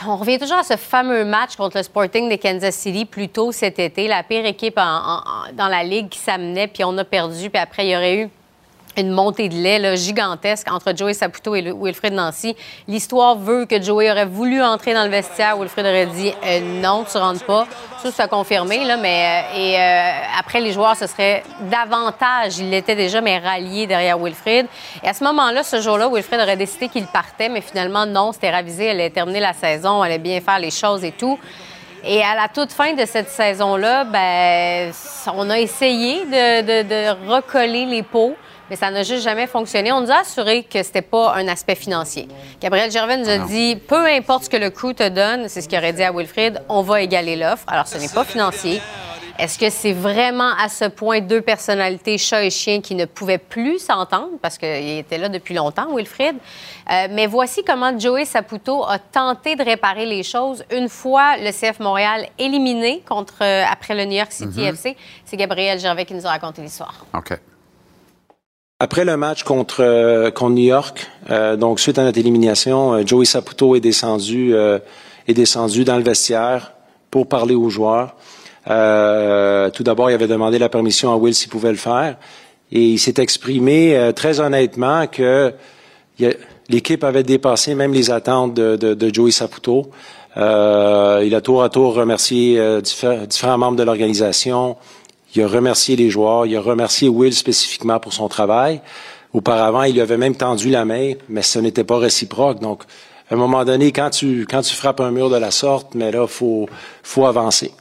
on 0.06 0.16
revient 0.16 0.38
toujours 0.38 0.58
à 0.58 0.64
ce 0.64 0.76
fameux 0.76 1.24
match 1.24 1.56
contre 1.56 1.78
le 1.78 1.82
Sporting 1.82 2.28
de 2.28 2.36
Kansas 2.36 2.74
City 2.74 3.06
plus 3.06 3.28
tôt 3.28 3.52
cet 3.52 3.78
été, 3.78 4.06
la 4.06 4.22
pire 4.22 4.44
équipe 4.44 4.76
dans 4.76 5.68
la 5.68 5.82
ligue 5.82 6.10
qui 6.10 6.18
s'amenait, 6.18 6.66
puis 6.66 6.84
on 6.84 6.96
a 6.98 7.04
perdu, 7.04 7.48
puis 7.48 7.58
après 7.58 7.86
il 7.86 7.90
y 7.90 7.96
aurait 7.96 8.16
eu 8.16 8.28
une 8.96 9.10
montée 9.10 9.48
de 9.48 9.54
lait 9.54 9.78
là, 9.78 9.94
gigantesque 9.94 10.70
entre 10.70 10.96
Joey 10.96 11.14
Saputo 11.14 11.54
et 11.54 11.72
Wilfred 11.72 12.12
Nancy. 12.12 12.56
L'histoire 12.88 13.36
veut 13.36 13.66
que 13.66 13.80
Joey 13.80 14.10
aurait 14.10 14.24
voulu 14.26 14.62
entrer 14.62 14.94
dans 14.94 15.04
le 15.04 15.10
vestiaire. 15.10 15.56
Wilfred 15.58 15.84
aurait 15.86 16.06
dit 16.06 16.32
euh, 16.44 16.60
non, 16.82 17.04
tu 17.10 17.18
rentres 17.18 17.44
pas. 17.44 17.66
Ça, 18.02 18.10
c'est 18.10 18.22
à 18.22 18.28
confirmer, 18.28 18.84
là, 18.84 18.96
mais 18.96 19.44
euh, 19.54 19.58
et 19.58 19.78
euh, 19.78 20.38
après, 20.38 20.60
les 20.60 20.72
joueurs 20.72 20.96
se 20.96 21.06
seraient 21.06 21.42
davantage, 21.62 22.58
il 22.58 22.70
l'était 22.70 22.94
déjà, 22.94 23.20
mais 23.20 23.38
ralliés 23.38 23.86
derrière 23.86 24.18
Wilfred. 24.18 24.66
Et 25.02 25.08
à 25.08 25.12
ce 25.12 25.24
moment-là, 25.24 25.62
ce 25.62 25.80
jour-là, 25.80 26.08
Wilfred 26.12 26.40
aurait 26.40 26.56
décidé 26.56 26.88
qu'il 26.88 27.06
partait, 27.06 27.48
mais 27.48 27.60
finalement, 27.60 28.06
non, 28.06 28.32
c'était 28.32 28.50
ravisé. 28.50 28.86
Elle 28.86 29.00
allait 29.00 29.10
terminer 29.10 29.40
la 29.40 29.52
saison, 29.52 30.02
elle 30.04 30.12
allait 30.12 30.18
bien 30.22 30.40
faire 30.40 30.58
les 30.58 30.70
choses 30.70 31.04
et 31.04 31.12
tout. 31.12 31.38
Et 32.04 32.22
à 32.22 32.36
la 32.36 32.46
toute 32.48 32.72
fin 32.72 32.92
de 32.92 33.04
cette 33.04 33.30
saison-là, 33.30 34.04
ben, 34.04 34.92
on 35.34 35.50
a 35.50 35.58
essayé 35.58 36.24
de, 36.24 36.60
de- 36.60 36.88
de 36.88 37.28
recoller 37.32 37.84
les 37.86 38.04
pots, 38.04 38.36
mais 38.70 38.76
ça 38.76 38.90
n'a 38.90 39.02
juste 39.02 39.22
jamais 39.22 39.46
fonctionné. 39.46 39.92
On 39.92 40.00
nous 40.00 40.10
a 40.10 40.20
assuré 40.20 40.64
que 40.64 40.82
c'était 40.82 41.02
pas 41.02 41.34
un 41.34 41.48
aspect 41.48 41.74
financier. 41.74 42.28
Gabriel 42.60 42.90
Gervais 42.90 43.16
nous 43.16 43.28
a 43.28 43.38
dit, 43.38 43.76
peu 43.76 44.06
importe 44.06 44.44
ce 44.44 44.50
que 44.50 44.56
le 44.56 44.70
crew 44.70 44.94
te 44.94 45.08
donne, 45.08 45.48
c'est 45.48 45.60
ce 45.60 45.68
qu'il 45.68 45.78
aurait 45.78 45.92
dit 45.92 46.02
à 46.02 46.12
Wilfrid, 46.12 46.62
on 46.68 46.82
va 46.82 47.02
égaler 47.02 47.36
l'offre. 47.36 47.64
Alors, 47.68 47.86
ce 47.86 47.98
n'est 47.98 48.08
pas 48.08 48.24
financier. 48.24 48.80
Est-ce 49.38 49.58
que 49.58 49.68
c'est 49.68 49.92
vraiment 49.92 50.52
à 50.58 50.68
ce 50.68 50.86
point 50.86 51.20
deux 51.20 51.42
personnalités, 51.42 52.16
chat 52.16 52.42
et 52.42 52.50
chien, 52.50 52.80
qui 52.80 52.94
ne 52.94 53.04
pouvaient 53.04 53.38
plus 53.38 53.78
s'entendre 53.78 54.38
parce 54.40 54.56
qu'il 54.56 54.98
était 54.98 55.18
là 55.18 55.28
depuis 55.28 55.54
longtemps, 55.54 55.94
Wilfrid? 55.94 56.36
Euh, 56.90 57.08
mais 57.10 57.26
voici 57.26 57.62
comment 57.62 57.98
Joey 57.98 58.24
Saputo 58.24 58.84
a 58.84 58.98
tenté 58.98 59.54
de 59.54 59.62
réparer 59.62 60.06
les 60.06 60.22
choses 60.22 60.64
une 60.70 60.88
fois 60.88 61.36
le 61.36 61.50
CF 61.50 61.80
Montréal 61.80 62.28
éliminé 62.38 63.02
contre, 63.06 63.42
euh, 63.42 63.64
après 63.70 63.94
le 63.94 64.06
New 64.06 64.16
York 64.16 64.32
City 64.32 64.62
FC. 64.62 64.96
C'est 65.24 65.36
Gabriel 65.36 65.78
Gervais 65.78 66.06
qui 66.06 66.14
nous 66.14 66.26
a 66.26 66.30
raconté 66.30 66.62
l'histoire. 66.62 67.04
OK. 67.12 67.38
Après 68.78 69.06
le 69.06 69.16
match 69.16 69.42
contre, 69.42 69.82
euh, 69.82 70.30
contre 70.30 70.52
New 70.52 70.64
York, 70.64 71.06
euh, 71.30 71.56
donc 71.56 71.80
suite 71.80 71.98
à 71.98 72.04
notre 72.04 72.18
élimination, 72.18 72.92
euh, 72.92 73.06
Joey 73.06 73.24
Saputo 73.24 73.74
est 73.74 73.80
descendu, 73.80 74.54
euh, 74.54 74.78
est 75.26 75.32
descendu 75.32 75.82
dans 75.84 75.96
le 75.96 76.02
vestiaire 76.02 76.72
pour 77.10 77.26
parler 77.26 77.54
aux 77.54 77.70
joueurs. 77.70 78.16
Euh, 78.68 79.70
tout 79.70 79.82
d'abord, 79.82 80.10
il 80.10 80.14
avait 80.14 80.26
demandé 80.26 80.58
la 80.58 80.68
permission 80.68 81.10
à 81.10 81.16
Will 81.16 81.34
s'il 81.34 81.48
pouvait 81.48 81.70
le 81.70 81.78
faire. 81.78 82.16
Et 82.70 82.82
il 82.82 82.98
s'est 82.98 83.14
exprimé 83.16 84.10
très 84.14 84.40
honnêtement 84.40 85.06
que 85.06 85.54
l'équipe 86.68 87.02
avait 87.04 87.22
dépassé 87.22 87.74
même 87.74 87.94
les 87.94 88.10
attentes 88.10 88.52
de, 88.52 88.76
de, 88.76 88.92
de 88.92 89.14
Joey 89.14 89.30
Saputo. 89.30 89.90
Il 90.36 90.42
a 91.34 91.40
tour 91.42 91.62
à 91.62 91.70
tour 91.70 91.94
remercié 91.94 92.58
diffé- 92.82 93.24
différents 93.28 93.56
membres 93.56 93.78
de 93.78 93.84
l'organisation. 93.84 94.76
Il 95.36 95.42
a 95.42 95.48
remercié 95.48 95.96
les 95.96 96.10
joueurs. 96.10 96.46
Il 96.46 96.56
a 96.56 96.60
remercié 96.60 97.08
Will 97.08 97.34
spécifiquement 97.34 98.00
pour 98.00 98.12
son 98.12 98.28
travail. 98.28 98.80
Auparavant, 99.32 99.82
il 99.82 99.94
lui 99.94 100.00
avait 100.00 100.16
même 100.16 100.34
tendu 100.34 100.70
la 100.70 100.84
main, 100.84 101.12
mais 101.28 101.42
ce 101.42 101.58
n'était 101.58 101.84
pas 101.84 101.98
réciproque. 101.98 102.58
Donc, 102.60 102.84
à 103.30 103.34
un 103.34 103.36
moment 103.36 103.64
donné, 103.64 103.92
quand 103.92 104.10
tu, 104.10 104.46
quand 104.48 104.62
tu 104.62 104.74
frappes 104.74 105.00
un 105.00 105.10
mur 105.10 105.28
de 105.30 105.36
la 105.36 105.50
sorte, 105.50 105.94
mais 105.94 106.10
là, 106.10 106.26
faut, 106.26 106.68
faut 107.02 107.26
avancer. 107.26 107.72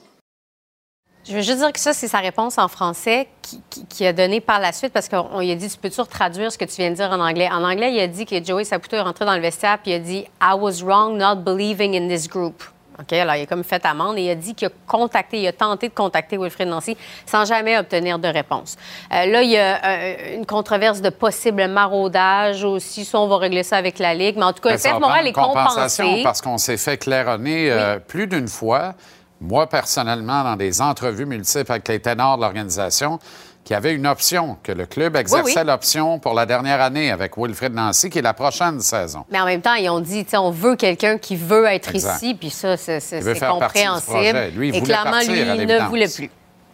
Je 1.28 1.34
veux 1.34 1.42
juste 1.42 1.58
dire 1.58 1.72
que 1.74 1.80
ça, 1.80 1.94
c'est 1.94 2.08
sa 2.08 2.20
réponse 2.20 2.60
en 2.60 2.68
français 2.68 3.28
qui, 3.42 3.60
qui- 3.70 3.86
qui 3.88 4.06
a 4.06 4.14
donné 4.14 4.42
par 4.42 4.60
la 4.60 4.72
suite 4.72 4.94
parce 4.94 5.10
qu'on 5.10 5.40
lui 5.40 5.50
a 5.52 5.56
dit 5.56 5.70
Tu 5.70 5.78
peux-tu 5.78 6.00
traduire 6.08 6.52
ce 6.52 6.58
que 6.58 6.66
tu 6.66 6.76
viens 6.78 6.92
de 6.92 6.96
dire 6.96 7.10
en 7.10 7.20
anglais? 7.20 7.50
En 7.52 7.64
anglais, 7.64 7.92
il 7.94 8.00
a 8.00 8.08
dit 8.08 8.26
que 8.28 8.44
Joey 8.44 8.64
Saputo 8.64 8.96
est 8.96 9.02
rentré 9.02 9.26
dans 9.26 9.34
le 9.36 9.42
vestiaire 9.42 9.80
puis 9.82 9.92
il 9.92 9.96
a 9.96 10.00
dit 10.00 10.26
I 10.42 10.54
was 10.56 10.84
wrong 10.84 11.18
not 11.18 11.38
believing 11.38 11.96
in 11.96 12.08
this 12.08 12.28
group. 12.28 12.64
OK, 13.00 13.14
alors 13.14 13.36
il 13.36 13.44
a 13.44 13.46
comme 13.46 13.64
fait 13.64 13.86
amende 13.86 14.18
et 14.18 14.24
il 14.24 14.30
a 14.30 14.36
dit 14.36 14.56
qu'il 14.56 14.68
a 14.68 14.72
contacté, 14.88 15.42
il 15.42 15.48
a 15.48 15.52
tenté 15.52 15.90
de 15.90 15.94
contacter 15.94 16.38
Wilfred 16.38 16.68
Nancy 16.68 16.96
sans 17.26 17.46
jamais 17.46 17.78
obtenir 17.78 18.20
de 18.20 18.28
réponse. 18.28 18.78
Euh, 19.14 19.26
là, 19.26 19.42
il 19.42 19.50
y 19.52 19.58
a 19.58 19.84
euh, 19.86 20.36
une 20.36 20.46
controverse 20.46 21.02
de 21.02 21.10
possible 21.10 21.68
maraudage 21.68 22.64
aussi. 22.64 23.04
Ça, 23.04 23.20
on 23.20 23.28
va 23.28 23.38
régler 23.38 23.64
ça 23.64 23.78
avec 23.78 24.00
la 24.00 24.14
Ligue. 24.14 24.38
Mais 24.38 24.46
en 24.46 24.54
tout 24.54 24.62
cas, 24.62 24.70
Ben, 24.72 24.78
CF 24.78 24.94
va 24.94 25.00
Montréal 25.00 25.28
est 25.28 25.34
compensé. 25.34 26.22
parce 26.24 26.42
qu'on 26.42 26.58
s'est 26.58 26.78
fait 26.78 26.98
claironner 26.98 27.70
euh, 27.72 28.00
plus 28.00 28.28
d'une 28.28 28.48
fois, 28.48 28.94
moi 29.42 29.68
personnellement, 29.68 30.44
dans 30.44 30.56
des 30.56 30.82
entrevues 30.82 31.26
multiples 31.26 31.72
avec 31.72 31.88
les 31.88 32.00
ténors 32.00 32.38
de 32.38 32.42
l'organisation, 32.44 33.20
qu'il 33.66 33.74
y 33.74 33.78
avait 33.78 33.94
une 33.94 34.06
option, 34.06 34.58
que 34.62 34.72
le 34.72 34.86
club 34.86 35.16
exerçait 35.16 35.60
oui. 35.60 35.66
l'option 35.66 36.20
pour 36.20 36.36
la 36.36 36.46
dernière 36.46 36.80
année 36.82 37.10
avec 37.10 37.36
Wilfred 37.36 37.74
Nancy, 37.74 38.12
qui 38.12 38.20
est 38.20 38.22
la 38.22 38.36
prochaine 38.36 38.80
saison. 38.80 39.26
Mais 39.32 39.40
en 39.42 39.46
même 39.46 39.62
temps, 39.62 39.74
ils 39.74 39.90
ont 39.90 40.00
dit, 40.00 40.24
on 40.34 40.52
veut 40.52 40.76
quelqu'un 40.76 41.18
qui 41.18 41.36
veut 41.36 41.66
être 41.66 41.90
Exact. 41.90 42.18
ici, 42.18 42.36
puis 42.36 42.52
ça, 42.52 42.78
c'est 42.78 43.00
compréhensible. 43.40 44.52
Lui, 44.56 44.70
il 44.70 44.76
Et 44.76 44.82
clairement, 44.82 45.12
partir, 45.12 45.32
lui, 45.32 45.64
il 45.64 45.68
ne 45.68 45.80
voulait 45.88 46.08
plus. 46.08 46.30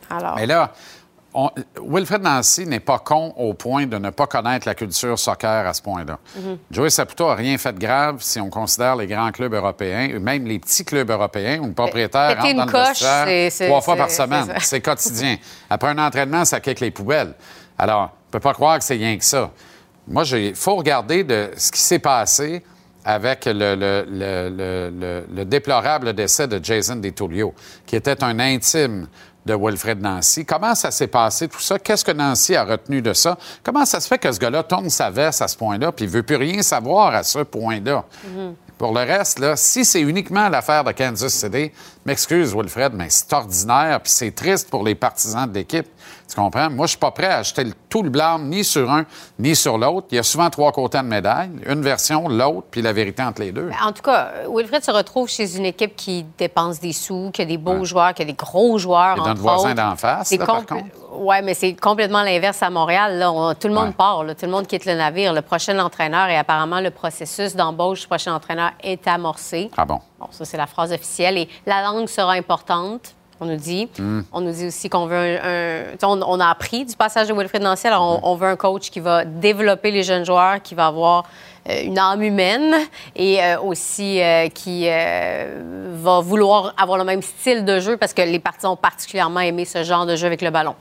Alors, 0.10 0.36
Mais 0.36 0.46
là, 0.46 0.74
on- 1.34 1.50
Wilfred 1.82 2.22
Nancy 2.22 2.66
n'est 2.66 2.80
pas 2.80 3.00
con 3.00 3.34
au 3.38 3.54
point 3.54 3.86
de 3.86 3.98
ne 3.98 4.10
pas 4.10 4.28
connaître 4.28 4.68
la 4.68 4.76
culture 4.76 5.18
soccer 5.18 5.66
à 5.68 5.74
ce 5.74 5.82
point-là. 5.82 6.18
Mhm. 6.36 6.58
Joey 6.72 6.90
Saputo 6.90 7.28
n'a 7.28 7.36
rien 7.36 7.58
fait 7.58 7.74
de 7.74 7.80
grave 7.80 8.18
si 8.20 8.40
on 8.40 8.50
considère 8.50 8.96
les 8.96 9.08
grands 9.08 9.32
clubs 9.32 9.54
européens, 9.54 10.10
ou 10.16 10.20
même 10.20 10.46
les 10.46 10.60
petits 10.60 10.84
clubs 10.86 11.10
européens 11.10 11.60
où 11.62 11.68
le 11.68 11.74
propriétaire 11.74 12.36
rentre 12.42 12.56
dans 12.56 12.66
le 12.66 12.72
vestiaire 12.90 13.68
trois 13.68 13.82
fois 13.82 13.96
par 13.96 14.10
semaine. 14.12 14.54
c'est 14.62 14.82
quotidien. 14.82 15.38
Après 15.70 15.90
un 15.90 15.98
entraînement, 15.98 16.46
ça 16.46 16.60
kick 16.60 16.80
les 16.80 16.92
poubelles. 16.92 17.34
Alors, 17.78 18.02
on 18.02 18.04
ne 18.28 18.32
peut 18.32 18.40
pas 18.40 18.54
croire 18.54 18.78
que 18.80 18.84
c'est 18.84 18.96
rien 18.96 19.18
que 19.18 19.24
ça. 19.26 19.50
Moi, 20.08 20.24
il 20.32 20.56
faut 20.56 20.76
regarder 20.76 21.24
de 21.24 21.52
ce 21.56 21.72
qui 21.72 21.80
s'est 21.80 22.00
passé 22.00 22.64
avec 23.04 23.46
le, 23.46 23.54
le- 23.54 24.06
le- 24.08 24.50
le- 24.50 24.92
le- 25.00 25.26
le 25.36 25.46
déplorable 25.46 26.14
décès 26.14 26.48
de 26.48 26.64
Jason 26.64 26.98
DeTulio, 26.98 27.54
qui 27.86 27.96
était 27.96 28.24
un 28.24 28.40
intime 28.40 29.08
de 29.46 29.56
Wilfred 29.56 30.02
Nancy. 30.02 30.46
Comment 30.46 30.76
ça 30.76 30.92
s'est 30.92 31.08
passé, 31.08 31.48
tout 31.48 31.60
ça? 31.60 31.80
Qu'est-ce 31.80 32.06
que 32.06 32.12
Nancy 32.12 32.56
a 32.56 32.64
retenu 32.64 33.02
de 33.02 33.14
ça? 33.14 33.38
Comment 33.64 33.86
ça 33.86 34.00
se 34.00 34.08
fait 34.08 34.18
que 34.18 34.32
ce 34.32 34.40
gars-là 34.40 34.64
tourne 34.64 34.90
sa 34.90 35.10
veste 35.10 35.42
à 35.42 35.48
ce 35.48 35.58
point-là, 35.58 35.92
puis 35.92 36.06
il 36.06 36.12
veut 36.12 36.24
plus 36.24 36.36
rien 36.36 36.62
savoir 36.62 37.16
à 37.16 37.24
ce 37.24 37.40
point-là? 37.40 38.06
Pour 38.78 38.94
le 38.94 39.02
reste, 39.02 39.40
là, 39.40 39.56
si 39.56 39.86
c'est 39.86 40.02
uniquement 40.02 40.50
l'affaire 40.50 40.84
de 40.84 40.92
Kansas 40.92 41.32
City, 41.32 41.72
m'excuse, 42.04 42.56
Wilfred, 42.56 42.94
mais 42.94 43.08
c'est 43.10 43.32
ordinaire, 43.32 44.00
puis 44.02 44.12
c'est 44.12 44.32
triste 44.32 44.70
pour 44.70 44.84
les 44.84 44.96
partisans 44.96 45.48
de 45.48 45.54
l'équipe. 45.54 45.88
Tu 46.34 46.40
comprends? 46.40 46.70
Moi, 46.70 46.86
je 46.86 46.92
suis 46.92 46.98
pas 47.00 47.12
prêt 47.12 47.28
à 47.28 47.38
acheter 47.40 47.66
le- 47.66 47.74
tout 47.90 48.04
le 48.04 48.10
blâme 48.10 48.48
ni 48.48 48.64
sur 48.64 48.90
un 48.90 49.06
ni 49.38 49.54
sur 49.56 49.78
l'autre. 49.78 50.08
Il 50.12 50.16
y 50.16 50.20
a 50.20 50.24
souvent 50.24 50.50
trois 50.50 50.72
côtés 50.72 51.00
de 51.00 51.04
médaille. 51.04 51.52
Une 51.68 51.82
version, 51.82 52.30
l'autre, 52.30 52.68
puis 52.72 52.82
la 52.82 52.94
vérité 52.94 53.22
entre 53.22 53.42
les 53.42 53.52
deux. 53.52 53.70
En 53.84 53.92
tout 53.92 54.02
cas, 54.02 54.32
Wilfred 54.50 54.84
se 54.84 54.92
retrouve 54.92 55.28
chez 55.28 55.58
une 55.58 55.66
équipe 55.66 55.96
qui 55.98 56.26
dépense 56.38 56.80
des 56.80 56.94
sous, 56.94 57.32
qui 57.34 57.42
a 57.42 57.46
des 57.46 57.58
beaux 57.58 57.84
joueurs, 57.84 58.14
qui 58.14 58.22
a 58.22 58.26
des 58.26 58.34
gros 58.34 58.78
joueurs. 58.78 59.18
Et 59.18 59.20
notre 59.22 59.42
voisin 59.42 59.74
d'en 59.74 59.96
face, 59.98 60.32
là, 60.32 60.46
par 60.46 60.66
contre. 60.66 60.86
Ouais, 61.14 61.42
mais 61.42 61.54
c'est 61.54 61.74
complètement 61.74 62.24
l'inverse 62.24 62.64
à 62.64 62.70
Montréal. 62.70 63.18
Là. 63.20 63.32
On- 63.32 63.54
tout 63.54 63.68
le 63.68 63.74
monde 63.74 63.88
Ouais. 63.88 63.92
part, 63.92 64.24
là. 64.24 64.34
tout 64.34 64.46
le 64.46 64.52
monde 64.52 64.66
quitte 64.68 64.86
le 64.86 64.94
navire. 64.96 65.34
Le 65.34 65.42
prochain 65.42 65.78
entraîneur 65.80 66.30
et 66.30 66.38
apparemment 66.38 66.80
le 66.80 66.92
processus 66.92 67.56
d'embauche 67.56 68.02
du 68.02 68.08
prochain 68.08 68.34
entraîneur 68.34 68.72
est 68.82 69.06
amorcé. 69.08 69.70
Ah 69.76 69.84
bon? 69.84 70.00
Bon, 70.20 70.28
ça, 70.32 70.46
c'est 70.46 70.56
la 70.58 70.68
phrase 70.68 70.94
officielle. 70.94 71.38
Et 71.38 71.50
la 71.66 71.82
langue 71.84 72.08
sera 72.08 72.32
importante, 72.34 73.14
on 73.42 73.48
nous 73.48 73.58
dit. 73.58 73.90
Hmm. 73.98 74.22
On 74.32 74.42
nous 74.42 74.52
dit 74.52 74.68
aussi 74.68 74.90
qu'on 74.90 75.08
veut 75.08 75.38
un. 75.44 75.84
on, 76.04 76.22
on 76.22 76.40
a 76.40 76.48
appris 76.48 76.86
du 76.86 76.96
passage 76.96 77.28
de 77.28 77.34
Wilfried 77.34 77.64
Nancy. 77.64 77.88
Alors, 77.88 78.22
on, 78.24 78.32
on 78.32 78.36
veut 78.36 78.48
un 78.48 78.56
coach 78.56 78.90
qui 78.90 79.00
va 79.00 79.26
développer 79.26 79.92
les 79.92 80.04
jeunes 80.04 80.24
joueurs, 80.24 80.62
qui 80.62 80.76
va 80.76 80.88
avoir 80.88 81.26
euh, 81.70 81.84
une 81.84 82.00
âme 82.00 82.24
humaine 82.24 82.76
et 83.16 83.44
euh, 83.44 83.60
aussi 83.60 84.22
euh, 84.22 84.48
qui 84.50 84.88
va 84.88 86.20
vouloir 86.22 86.74
avoir 86.78 86.98
le 86.98 87.04
même 87.04 87.22
style 87.22 87.66
de 87.66 87.80
jeu 87.80 87.98
parce 87.98 88.14
que 88.14 88.22
les 88.22 88.40
partisans 88.40 88.72
ont 88.72 88.78
particulièrement 88.78 89.42
aimé 89.42 89.66
ce 89.66 89.84
genre 89.84 90.06
de 90.06 90.16
jeu 90.16 90.26
avec 90.26 90.42
le 90.42 90.50
ballon. 90.50 90.76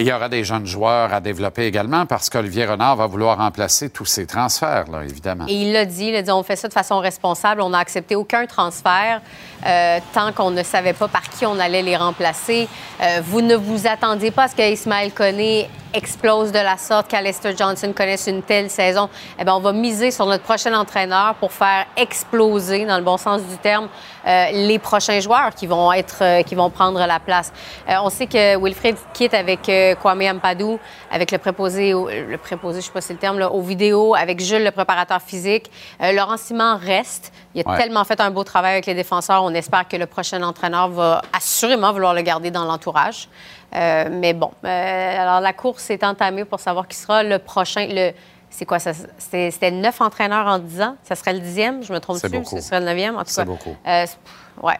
Il 0.00 0.06
y 0.06 0.12
aura 0.12 0.30
des 0.30 0.44
jeunes 0.44 0.64
joueurs 0.64 1.12
à 1.12 1.20
développer 1.20 1.66
également 1.66 2.06
parce 2.06 2.30
qu'Olivier 2.30 2.64
Renard 2.64 2.96
va 2.96 3.06
vouloir 3.06 3.36
remplacer 3.36 3.90
tous 3.90 4.06
ces 4.06 4.26
transferts, 4.26 4.90
là, 4.90 5.04
évidemment. 5.04 5.44
Et 5.46 5.52
il 5.52 5.72
l'a 5.72 5.84
dit, 5.84 6.06
il 6.06 6.16
a 6.16 6.22
dit 6.22 6.30
on 6.30 6.42
fait 6.42 6.56
ça 6.56 6.68
de 6.68 6.72
façon 6.72 7.00
responsable. 7.00 7.60
On 7.60 7.68
n'a 7.68 7.80
accepté 7.80 8.16
aucun 8.16 8.46
transfert 8.46 9.20
euh, 9.66 9.98
tant 10.14 10.32
qu'on 10.32 10.52
ne 10.52 10.62
savait 10.62 10.94
pas 10.94 11.08
par 11.08 11.28
qui 11.28 11.44
on 11.44 11.58
allait 11.58 11.82
les 11.82 11.98
remplacer. 11.98 12.66
Euh, 13.02 13.20
vous 13.22 13.42
ne 13.42 13.54
vous 13.54 13.86
attendiez 13.86 14.30
pas 14.30 14.44
à 14.44 14.48
ce 14.48 14.56
qu'Ismaël 14.56 15.12
Koné 15.12 15.68
explose 15.94 16.52
de 16.52 16.58
la 16.58 16.76
sorte, 16.76 17.08
qu'Alistair 17.08 17.56
Johnson 17.56 17.92
connaisse 17.96 18.26
une 18.26 18.42
telle 18.42 18.70
saison. 18.70 19.08
Eh 19.38 19.44
bien, 19.44 19.54
on 19.54 19.60
va 19.60 19.72
miser 19.72 20.10
sur 20.10 20.26
notre 20.26 20.42
prochain 20.44 20.72
entraîneur 20.74 21.34
pour 21.36 21.52
faire 21.52 21.86
exploser, 21.96 22.84
dans 22.86 22.96
le 22.98 23.04
bon 23.04 23.16
sens 23.16 23.42
du 23.42 23.56
terme, 23.58 23.88
euh, 24.26 24.50
les 24.52 24.78
prochains 24.78 25.20
joueurs 25.20 25.54
qui 25.54 25.66
vont 25.66 25.92
être, 25.92 26.18
euh, 26.22 26.42
qui 26.42 26.54
vont 26.54 26.70
prendre 26.70 26.98
la 27.06 27.18
place. 27.20 27.52
Euh, 27.88 27.94
on 28.02 28.10
sait 28.10 28.26
que 28.26 28.56
Wilfred 28.62 28.96
quitte 29.12 29.34
avec 29.34 29.70
Kwame 30.00 30.22
Ampadu, 30.22 30.76
avec 31.10 31.30
le 31.30 31.38
préposé, 31.38 31.92
le 31.92 32.36
préposé, 32.38 32.80
je 32.80 32.86
sais 32.86 32.92
pas 32.92 33.00
si 33.00 33.08
c'est 33.08 33.14
le 33.14 33.18
terme, 33.18 33.38
là, 33.38 33.50
aux 33.50 33.62
vidéos, 33.62 34.14
avec 34.14 34.40
Jules, 34.40 34.64
le 34.64 34.70
préparateur 34.70 35.20
physique. 35.20 35.70
Laurent 36.00 36.36
Simon 36.36 36.78
reste. 36.80 37.32
Il 37.54 37.66
a 37.66 37.70
Ouais. 37.70 37.78
tellement 37.78 38.04
fait 38.04 38.20
un 38.20 38.30
beau 38.30 38.44
travail 38.44 38.72
avec 38.74 38.86
les 38.86 38.94
défenseurs. 38.94 39.42
On 39.42 39.52
espère 39.54 39.88
que 39.88 39.96
le 39.96 40.06
prochain 40.06 40.40
entraîneur 40.42 40.88
va 40.88 41.22
assurément 41.32 41.92
vouloir 41.92 42.14
le 42.14 42.22
garder 42.22 42.50
dans 42.52 42.64
l'entourage. 42.64 43.28
Euh, 43.74 44.08
mais 44.10 44.32
bon, 44.32 44.50
euh, 44.64 45.20
alors 45.22 45.40
la 45.40 45.52
course 45.52 45.90
est 45.90 46.02
entamée 46.02 46.44
pour 46.44 46.58
savoir 46.60 46.88
qui 46.88 46.96
sera 46.96 47.22
le 47.22 47.38
prochain. 47.38 47.86
Le, 47.88 48.12
c'est 48.50 48.64
quoi 48.66 48.78
ça? 48.80 48.92
C'était 49.18 49.70
neuf 49.70 50.00
entraîneurs 50.00 50.46
en 50.46 50.58
dix 50.58 50.80
ans? 50.82 50.96
Ça 51.04 51.14
serait 51.14 51.32
le 51.34 51.38
dixième, 51.40 51.82
je 51.84 51.92
me 51.92 52.00
trompe 52.00 52.18
C'est 52.20 52.28
dessus. 52.28 52.56
Ce 52.56 52.60
serait 52.60 52.80
le 52.80 52.86
neuvième, 52.86 53.16
en 53.16 53.20
tout 53.20 53.26
C'est 53.30 53.42
cas. 53.42 53.44
beaucoup. 53.44 53.76
Euh, 53.86 54.06
c'est- 54.06 54.18
ouais. 54.62 54.78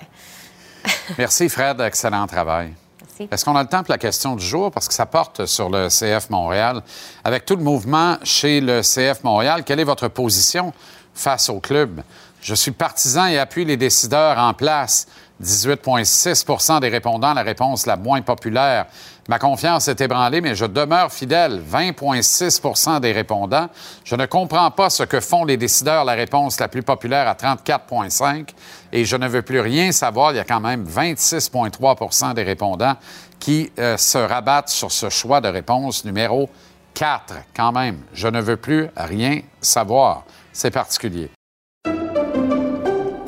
Merci, 1.19 1.49
Fred. 1.49 1.81
Excellent 1.81 2.27
travail. 2.27 2.73
Merci. 3.03 3.29
Est-ce 3.33 3.45
qu'on 3.45 3.55
a 3.57 3.63
le 3.63 3.69
temps 3.69 3.83
pour 3.83 3.93
la 3.93 3.99
question 3.99 4.35
du 4.35 4.45
jour? 4.45 4.71
Parce 4.73 4.89
que 4.89 4.95
ça 4.95 5.07
porte 5.07 5.47
sur 5.47 5.69
le 5.69 5.89
CF 5.89 6.31
Montréal. 6.31 6.83
Avec 7.23 7.45
tout 7.47 7.57
le 7.57 7.63
mouvement 7.63 8.17
chez 8.25 8.61
le 8.61 8.81
CF 8.83 9.23
Montréal, 9.23 9.63
quelle 9.65 9.79
est 9.81 9.85
votre 9.85 10.09
position 10.09 10.73
face 11.15 11.49
au 11.49 11.61
club? 11.61 12.03
Je 12.43 12.55
suis 12.55 12.71
partisan 12.71 13.27
et 13.27 13.39
appuie 13.39 13.65
les 13.67 13.77
décideurs 13.77 14.39
en 14.39 14.55
place. 14.55 15.07
18,6% 15.43 16.81
des 16.81 16.89
répondants, 16.89 17.35
la 17.35 17.43
réponse 17.43 17.87
la 17.87 17.97
moins 17.97 18.23
populaire. 18.23 18.87
Ma 19.29 19.39
confiance 19.39 19.89
est 19.89 20.01
ébranlée, 20.01 20.41
mais 20.41 20.55
je 20.55 20.65
demeure 20.65 21.13
fidèle. 21.13 21.63
20,6% 21.63 23.01
des 23.01 23.13
répondants. 23.13 23.69
Je 24.05 24.17
ne 24.17 24.27
comprends 24.27 24.71
pas 24.71 24.91
ce 24.91 25.05
que 25.05 25.21
font 25.21 25.45
les 25.45 25.57
décideurs, 25.57 26.05
la 26.05 26.15
réponse 26.15 26.59
la 26.59 26.69
plus 26.69 26.83
populaire 26.83 27.29
à 27.29 27.35
34,5 27.35 28.49
et 28.93 29.05
je 29.05 29.17
ne 29.17 29.29
veux 29.29 29.43
plus 29.43 29.61
rien 29.61 29.93
savoir. 29.93 30.33
Il 30.33 30.37
y 30.37 30.41
a 30.41 30.45
quand 30.45 30.61
même 30.61 30.85
26,3% 30.85 32.35
des 32.35 32.43
répondants 32.43 32.97
qui 33.39 33.71
euh, 33.79 33.97
se 33.97 34.19
rabattent 34.19 34.69
sur 34.69 34.91
ce 34.91 35.09
choix 35.09 35.41
de 35.41 35.49
réponse 35.49 36.05
numéro 36.05 36.51
4. 36.95 37.35
Quand 37.55 37.73
même, 37.73 37.99
je 38.13 38.29
ne 38.29 38.41
veux 38.41 38.57
plus 38.57 38.89
rien 38.97 39.41
savoir. 39.61 40.25
C'est 40.53 40.71
particulier. 40.71 41.31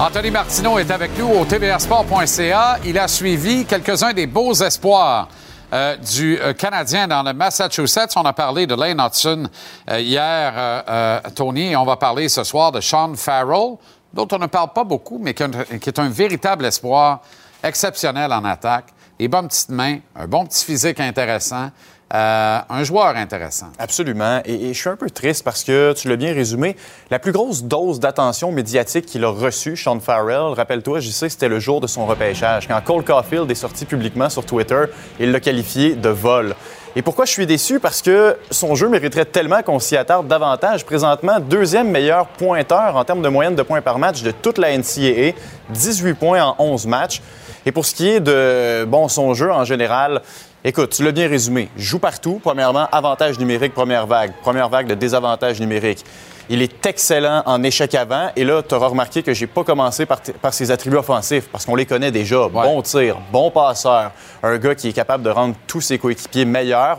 Anthony 0.00 0.30
Martineau 0.30 0.78
est 0.78 0.90
avec 0.90 1.16
nous 1.18 1.28
au 1.28 1.44
tvsport.ca. 1.44 2.78
Il 2.84 2.98
a 2.98 3.06
suivi 3.08 3.64
quelques-uns 3.64 4.12
des 4.12 4.26
beaux 4.26 4.52
espoirs 4.52 5.28
euh, 5.72 5.96
du 5.96 6.38
euh, 6.40 6.52
Canadien 6.52 7.06
dans 7.06 7.22
le 7.22 7.32
Massachusetts. 7.32 8.12
On 8.16 8.22
a 8.24 8.32
parlé 8.32 8.66
de 8.66 8.74
Lane 8.74 9.00
Hudson 9.00 9.48
euh, 9.90 10.00
hier, 10.00 11.22
Tony, 11.34 11.76
on 11.76 11.84
va 11.84 11.96
parler 11.96 12.28
ce 12.28 12.42
soir 12.44 12.72
de 12.72 12.80
Sean 12.80 13.14
Farrell, 13.14 13.76
dont 14.12 14.28
on 14.32 14.38
ne 14.38 14.46
parle 14.46 14.72
pas 14.72 14.84
beaucoup, 14.84 15.18
mais 15.20 15.32
qui 15.32 15.42
est 15.44 15.46
un- 15.46 15.78
qui 15.78 15.88
est 15.88 15.98
un 15.98 16.08
véritable 16.08 16.64
espoir 16.66 17.20
exceptionnel 17.62 18.32
en 18.32 18.44
attaque. 18.44 18.86
Des 19.18 19.28
bonnes 19.28 19.46
petites 19.46 19.68
mains, 19.70 19.98
un 20.16 20.26
bon 20.26 20.44
petit 20.44 20.64
physique 20.64 20.98
intéressant, 20.98 21.70
euh, 22.14 22.58
un 22.68 22.84
joueur 22.84 23.16
intéressant. 23.16 23.66
Absolument. 23.78 24.40
Et, 24.44 24.72
je 24.72 24.78
suis 24.78 24.88
un 24.88 24.96
peu 24.96 25.10
triste 25.10 25.42
parce 25.42 25.64
que, 25.64 25.92
tu 25.94 26.08
l'as 26.08 26.16
bien 26.16 26.32
résumé, 26.32 26.76
la 27.10 27.18
plus 27.18 27.32
grosse 27.32 27.64
dose 27.64 27.98
d'attention 27.98 28.52
médiatique 28.52 29.06
qu'il 29.06 29.24
a 29.24 29.30
reçue, 29.30 29.76
Sean 29.76 29.98
Farrell, 29.98 30.54
rappelle-toi, 30.54 31.00
je 31.00 31.10
sais, 31.10 31.28
c'était 31.28 31.48
le 31.48 31.58
jour 31.58 31.80
de 31.80 31.88
son 31.88 32.06
repêchage. 32.06 32.68
Quand 32.68 32.80
Cole 32.84 33.04
Caulfield 33.04 33.50
est 33.50 33.56
sorti 33.56 33.84
publiquement 33.84 34.30
sur 34.30 34.46
Twitter, 34.46 34.84
il 35.18 35.32
l'a 35.32 35.40
qualifié 35.40 35.96
de 35.96 36.08
vol. 36.08 36.54
Et 36.96 37.02
pourquoi 37.02 37.24
je 37.24 37.32
suis 37.32 37.46
déçu? 37.46 37.80
Parce 37.80 38.00
que 38.00 38.36
son 38.52 38.76
jeu 38.76 38.88
mériterait 38.88 39.24
tellement 39.24 39.62
qu'on 39.62 39.80
s'y 39.80 39.96
attarde 39.96 40.28
davantage. 40.28 40.86
Présentement, 40.86 41.40
deuxième 41.40 41.90
meilleur 41.90 42.28
pointeur 42.28 42.94
en 42.94 43.04
termes 43.04 43.22
de 43.22 43.28
moyenne 43.28 43.56
de 43.56 43.62
points 43.62 43.82
par 43.82 43.98
match 43.98 44.22
de 44.22 44.30
toute 44.30 44.58
la 44.58 44.78
NCAA, 44.78 45.32
18 45.70 46.14
points 46.14 46.44
en 46.44 46.54
11 46.60 46.86
matchs. 46.86 47.20
Et 47.66 47.72
pour 47.72 47.84
ce 47.84 47.94
qui 47.96 48.08
est 48.08 48.20
de 48.20 48.84
bon, 48.84 49.08
son 49.08 49.34
jeu 49.34 49.50
en 49.50 49.64
général, 49.64 50.22
écoute, 50.64 50.90
tu 50.90 51.04
l'as 51.04 51.12
bien 51.12 51.28
résumé. 51.28 51.68
Joue 51.76 51.98
partout. 51.98 52.40
Premièrement, 52.42 52.88
avantage 52.90 53.38
numérique, 53.38 53.74
première 53.74 54.06
vague. 54.06 54.32
Première 54.42 54.68
vague 54.68 54.86
de 54.86 54.94
désavantage 54.94 55.60
numérique. 55.60 56.04
Il 56.48 56.60
est 56.60 56.86
excellent 56.86 57.42
en 57.46 57.62
échec 57.62 57.94
avant. 57.94 58.30
Et 58.36 58.44
là, 58.44 58.62
tu 58.62 58.74
auras 58.74 58.88
remarqué 58.88 59.22
que 59.22 59.32
j'ai 59.32 59.46
pas 59.46 59.64
commencé 59.64 60.06
par, 60.06 60.20
ses 60.52 60.70
attributs 60.70 60.96
offensifs 60.96 61.48
parce 61.50 61.64
qu'on 61.64 61.74
les 61.74 61.86
connaît 61.86 62.10
déjà. 62.10 62.48
Bon 62.48 62.82
tir, 62.82 63.18
bon 63.32 63.50
passeur, 63.50 64.10
un 64.42 64.58
gars 64.58 64.74
qui 64.74 64.88
est 64.88 64.92
capable 64.92 65.22
de 65.22 65.30
rendre 65.30 65.54
tous 65.66 65.80
ses 65.80 65.98
coéquipiers 65.98 66.44
meilleurs. 66.44 66.98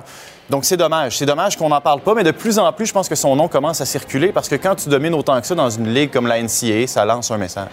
Donc, 0.49 0.65
c'est 0.65 0.77
dommage. 0.77 1.17
C'est 1.17 1.25
dommage 1.25 1.57
qu'on 1.57 1.69
n'en 1.69 1.81
parle 1.81 2.01
pas, 2.01 2.13
mais 2.13 2.23
de 2.23 2.31
plus 2.31 2.59
en 2.59 2.71
plus, 2.71 2.85
je 2.85 2.93
pense 2.93 3.09
que 3.09 3.15
son 3.15 3.35
nom 3.35 3.47
commence 3.47 3.81
à 3.81 3.85
circuler 3.85 4.31
parce 4.31 4.47
que 4.47 4.55
quand 4.55 4.75
tu 4.75 4.89
domines 4.89 5.15
autant 5.15 5.39
que 5.41 5.47
ça 5.47 5.55
dans 5.55 5.69
une 5.69 5.91
ligue 5.91 6.11
comme 6.11 6.27
la 6.27 6.41
NCAA, 6.41 6.87
ça 6.87 7.03
lance 7.05 7.31
un 7.31 7.37
message. 7.37 7.69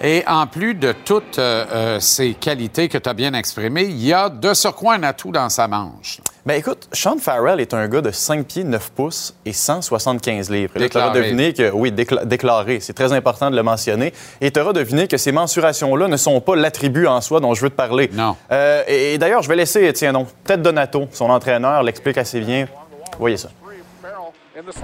Et 0.00 0.22
en 0.28 0.46
plus 0.46 0.74
de 0.74 0.92
toutes 1.04 1.38
euh, 1.40 1.64
euh, 1.72 2.00
ces 2.00 2.34
qualités 2.34 2.88
que 2.88 2.98
tu 2.98 3.08
as 3.08 3.14
bien 3.14 3.34
exprimées, 3.34 3.82
il 3.84 3.98
y 4.04 4.12
a 4.12 4.28
de 4.28 4.54
surcroît 4.54 4.94
un 4.94 5.02
atout 5.02 5.32
dans 5.32 5.48
sa 5.48 5.66
manche. 5.66 6.20
Ben 6.46 6.54
écoute, 6.54 6.88
Sean 6.92 7.18
Farrell 7.18 7.60
est 7.60 7.74
un 7.74 7.88
gars 7.88 8.00
de 8.00 8.10
5 8.12 8.46
pieds 8.46 8.64
9 8.64 8.90
pouces 8.92 9.34
et 9.44 9.52
175 9.52 10.50
livres. 10.50 10.72
Et 10.76 10.78
là, 10.78 10.84
tu 10.88 10.88
Déclaré. 10.94 11.20
deviné 11.20 11.52
que, 11.52 11.70
oui, 11.72 11.90
décla- 11.90 12.24
déclaré, 12.24 12.78
c'est 12.80 12.92
très 12.94 13.12
important 13.12 13.50
de 13.50 13.56
le 13.56 13.62
mentionner. 13.62 14.14
Et 14.40 14.50
tu 14.52 14.60
auras 14.60 14.72
deviné 14.72 15.08
que 15.08 15.16
ces 15.16 15.32
mensurations-là 15.32 16.06
ne 16.08 16.16
sont 16.16 16.40
pas 16.40 16.54
l'attribut 16.56 17.06
en 17.06 17.20
soi 17.20 17.40
dont 17.40 17.52
je 17.54 17.62
veux 17.62 17.70
te 17.70 17.74
parler. 17.76 18.08
Non. 18.12 18.36
Euh, 18.52 18.82
et 18.86 19.14
et 19.14 19.18
d'ailleurs, 19.18 19.42
je 19.42 19.48
vais 19.48 19.56
laisser, 19.56 19.92
tiens 19.92 20.12
donc, 20.12 20.28
peut-être 20.44 20.62
Donato, 20.62 21.08
son 21.12 21.28
entraîneur, 21.28 21.82
l'explique 21.82 22.18
assez 22.18 22.40
bien. 22.40 22.66
Voyez 23.18 23.36
ça. 23.36 23.48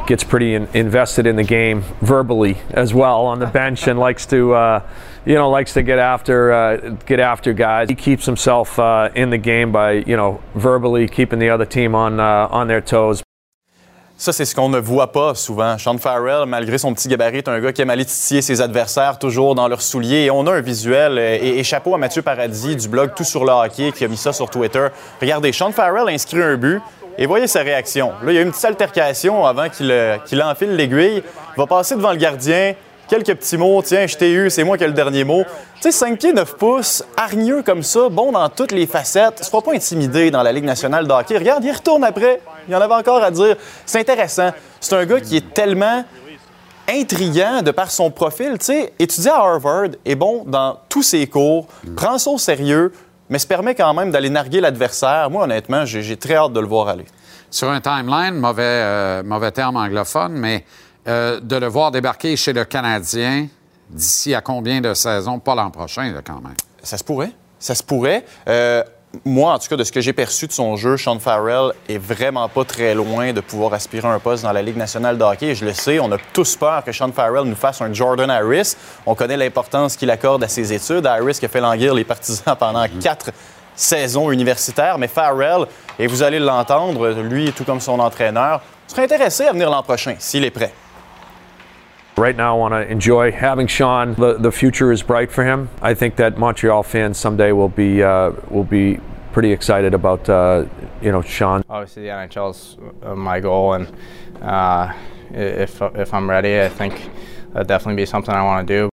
Gets 0.06 0.22
pretty 0.22 0.54
in, 0.54 0.68
invested 0.74 1.26
in 1.26 1.36
the 1.36 1.42
game 1.42 1.82
verbally 2.00 2.56
as 2.70 2.94
well 2.94 3.26
on 3.26 3.38
the 3.40 3.46
bench 3.46 3.88
and 3.88 3.98
likes 3.98 4.24
to 4.26 4.52
uh, 4.54 4.80
you 5.24 5.34
know 5.34 5.50
likes 5.50 5.72
to 5.72 5.82
get 5.82 5.98
after 5.98 6.52
uh, 6.52 6.76
get 7.06 7.18
after 7.18 7.52
guys 7.52 7.88
he 7.88 7.94
keeps 7.96 8.24
himself 8.26 8.78
uh, 8.78 9.08
in 9.14 9.30
the 9.30 9.38
game 9.38 9.72
by 9.72 9.92
you 10.06 10.16
know 10.16 10.40
verbally 10.54 11.08
keeping 11.08 11.38
the 11.40 11.48
other 11.50 11.66
team 11.66 11.94
on 11.94 12.20
uh, 12.20 12.48
on 12.50 12.66
their 12.68 12.80
toes 12.80 13.22
Ça, 14.16 14.32
c'est 14.32 14.44
ce 14.44 14.54
qu'on 14.54 14.68
ne 14.68 14.78
voit 14.78 15.10
pas 15.10 15.34
souvent. 15.34 15.76
Sean 15.76 15.98
Farrell, 15.98 16.46
malgré 16.46 16.78
son 16.78 16.94
petit 16.94 17.08
gabarit, 17.08 17.38
est 17.38 17.48
un 17.48 17.58
gars 17.58 17.72
qui 17.72 17.82
aime 17.82 17.90
aller 17.90 18.04
titiller 18.04 18.42
ses 18.42 18.60
adversaires 18.60 19.18
toujours 19.18 19.56
dans 19.56 19.66
leurs 19.66 19.82
souliers. 19.82 20.26
Et 20.26 20.30
on 20.30 20.46
a 20.46 20.52
un 20.52 20.60
visuel. 20.60 21.18
euh, 21.18 21.36
Et, 21.42 21.58
et 21.58 21.64
chapeau 21.64 21.96
à 21.96 21.98
Mathieu 21.98 22.22
Paradis 22.22 22.76
du 22.76 22.88
blog 22.88 23.10
Tout 23.16 23.24
sur 23.24 23.44
le 23.44 23.50
hockey 23.50 23.90
qui 23.90 24.04
a 24.04 24.08
mis 24.08 24.16
ça 24.16 24.32
sur 24.32 24.48
Twitter. 24.48 24.86
Regardez, 25.20 25.50
Sean 25.50 25.72
Farrell 25.72 26.08
inscrit 26.08 26.40
un 26.40 26.56
but. 26.56 26.80
Et 27.16 27.26
voyez 27.26 27.46
sa 27.46 27.60
réaction. 27.60 28.12
Là, 28.22 28.32
il 28.32 28.34
y 28.34 28.38
a 28.38 28.42
une 28.42 28.50
petite 28.50 28.64
altercation 28.64 29.46
avant 29.46 29.68
qu'il 29.68 29.90
euh, 29.90 30.18
qu'il 30.18 30.42
enfile 30.42 30.74
l'aiguille. 30.74 31.22
Il 31.56 31.56
va 31.56 31.66
passer 31.66 31.94
devant 31.94 32.10
le 32.10 32.18
gardien. 32.18 32.74
Quelques 33.08 33.34
petits 33.34 33.56
mots. 33.56 33.82
Tiens, 33.84 34.06
je 34.06 34.16
t'ai 34.16 34.32
eu, 34.32 34.48
c'est 34.48 34.64
moi 34.64 34.78
qui 34.78 34.84
ai 34.84 34.86
le 34.86 34.94
dernier 34.94 35.24
mot. 35.24 35.44
Tu 35.76 35.82
sais, 35.82 35.92
5 35.92 36.18
pieds 36.18 36.32
9 36.32 36.56
pouces, 36.56 37.04
hargneux 37.16 37.62
comme 37.62 37.82
ça, 37.82 38.08
bon 38.08 38.32
dans 38.32 38.48
toutes 38.48 38.72
les 38.72 38.86
facettes. 38.86 39.44
Se 39.44 39.50
fera 39.50 39.60
pas 39.60 39.74
intimider 39.74 40.30
dans 40.30 40.42
la 40.42 40.52
Ligue 40.52 40.64
nationale 40.64 41.06
de 41.06 41.12
hockey. 41.12 41.36
Regarde, 41.36 41.62
il 41.64 41.70
retourne 41.70 42.02
après. 42.02 42.40
Il 42.66 42.72
y 42.72 42.76
en 42.76 42.80
avait 42.80 42.94
encore 42.94 43.22
à 43.22 43.30
dire. 43.30 43.56
C'est 43.84 44.00
intéressant. 44.00 44.50
C'est 44.80 44.94
un 44.94 45.04
gars 45.04 45.20
qui 45.20 45.36
est 45.36 45.52
tellement 45.52 46.02
intriguant 46.88 47.62
de 47.62 47.70
par 47.70 47.90
son 47.90 48.10
profil. 48.10 48.58
Tu 48.58 48.66
sais, 48.66 48.92
étudier 48.98 49.30
à 49.30 49.36
Harvard 49.36 49.88
est 50.04 50.14
bon 50.14 50.44
dans 50.46 50.78
tous 50.88 51.02
ses 51.02 51.26
cours, 51.26 51.66
prend 51.96 52.18
ça 52.18 52.30
au 52.30 52.38
sérieux, 52.38 52.92
mais 53.28 53.38
se 53.38 53.46
permet 53.46 53.74
quand 53.74 53.94
même 53.94 54.10
d'aller 54.10 54.30
narguer 54.30 54.60
l'adversaire. 54.60 55.30
Moi, 55.30 55.44
honnêtement, 55.44 55.84
j'ai 55.84 56.16
très 56.16 56.34
hâte 56.36 56.52
de 56.52 56.60
le 56.60 56.66
voir 56.66 56.88
aller. 56.88 57.06
Sur 57.50 57.70
un 57.70 57.80
timeline, 57.80 58.34
mauvais, 58.34 58.62
euh, 58.62 59.22
mauvais 59.22 59.52
terme 59.52 59.76
anglophone, 59.76 60.32
mais 60.32 60.64
euh, 61.06 61.40
de 61.40 61.56
le 61.56 61.66
voir 61.66 61.90
débarquer 61.90 62.36
chez 62.36 62.52
le 62.52 62.64
Canadien 62.64 63.46
d'ici 63.88 64.34
à 64.34 64.40
combien 64.40 64.80
de 64.80 64.94
saisons? 64.94 65.38
Pas 65.38 65.54
l'an 65.54 65.70
prochain, 65.70 66.12
là, 66.12 66.20
quand 66.24 66.40
même. 66.40 66.56
Ça 66.82 66.98
se 66.98 67.04
pourrait. 67.04 67.32
Ça 67.58 67.74
se 67.74 67.82
pourrait. 67.82 68.24
Euh, 68.48 68.82
moi, 69.24 69.52
en 69.52 69.58
tout 69.58 69.68
cas, 69.68 69.76
de 69.76 69.84
ce 69.84 69.92
que 69.92 70.00
j'ai 70.00 70.12
perçu 70.12 70.46
de 70.46 70.52
son 70.52 70.76
jeu, 70.76 70.96
Sean 70.96 71.18
Farrell 71.18 71.72
est 71.88 71.98
vraiment 71.98 72.48
pas 72.48 72.64
très 72.64 72.94
loin 72.94 73.32
de 73.32 73.40
pouvoir 73.40 73.74
aspirer 73.74 74.08
un 74.08 74.18
poste 74.18 74.42
dans 74.42 74.52
la 74.52 74.62
Ligue 74.62 74.76
nationale 74.76 75.18
de 75.18 75.24
hockey. 75.24 75.46
Et 75.48 75.54
je 75.54 75.64
le 75.64 75.72
sais, 75.72 75.98
on 76.00 76.10
a 76.12 76.16
tous 76.32 76.56
peur 76.56 76.84
que 76.84 76.92
Sean 76.92 77.12
Farrell 77.12 77.44
nous 77.44 77.54
fasse 77.54 77.80
un 77.80 77.92
Jordan 77.92 78.30
Harris. 78.30 78.76
On 79.06 79.14
connaît 79.14 79.36
l'importance 79.36 79.96
qu'il 79.96 80.10
accorde 80.10 80.44
à 80.44 80.48
ses 80.48 80.72
études. 80.72 81.06
Harris 81.06 81.38
qui 81.38 81.46
a 81.46 81.48
fait 81.48 81.60
languir 81.60 81.94
les 81.94 82.04
partisans 82.04 82.56
pendant 82.58 82.86
quatre 83.00 83.30
saisons 83.74 84.30
universitaires. 84.30 84.98
Mais 84.98 85.08
Farrell, 85.08 85.66
et 85.98 86.06
vous 86.06 86.22
allez 86.22 86.38
l'entendre, 86.38 87.10
lui, 87.10 87.52
tout 87.52 87.64
comme 87.64 87.80
son 87.80 87.98
entraîneur, 88.00 88.60
serait 88.86 89.04
intéressé 89.04 89.44
à 89.44 89.52
venir 89.52 89.70
l'an 89.70 89.82
prochain, 89.82 90.16
s'il 90.18 90.44
est 90.44 90.50
prêt. 90.50 90.72
Right 92.16 92.36
now, 92.36 92.54
I 92.54 92.58
want 92.58 92.74
to 92.74 92.88
enjoy 92.88 93.32
having 93.32 93.66
Sean. 93.66 94.14
The, 94.14 94.34
the 94.34 94.52
future 94.52 94.92
is 94.92 95.02
bright 95.02 95.32
for 95.32 95.44
him. 95.44 95.68
I 95.82 95.94
think 95.94 96.14
that 96.16 96.38
Montreal 96.38 96.84
fans 96.84 97.18
someday 97.18 97.50
will 97.50 97.68
be 97.68 98.04
uh, 98.04 98.30
will 98.50 98.62
be 98.62 99.00
pretty 99.32 99.50
excited 99.50 99.94
about 99.94 100.28
uh, 100.28 100.66
you 101.02 101.10
know 101.10 101.22
Sean. 101.22 101.64
Obviously, 101.68 102.04
the 102.04 102.10
NHL 102.10 102.52
is 102.52 102.76
uh, 103.02 103.16
my 103.16 103.40
goal, 103.40 103.72
and 103.72 103.88
uh, 104.40 104.92
if 105.32 105.82
if 105.82 106.14
I'm 106.14 106.30
ready, 106.30 106.60
I 106.60 106.68
think 106.68 107.10
that'd 107.52 107.66
definitely 107.66 108.00
be 108.00 108.06
something 108.06 108.32
I 108.32 108.44
want 108.44 108.68
to 108.68 108.82
do. 108.82 108.90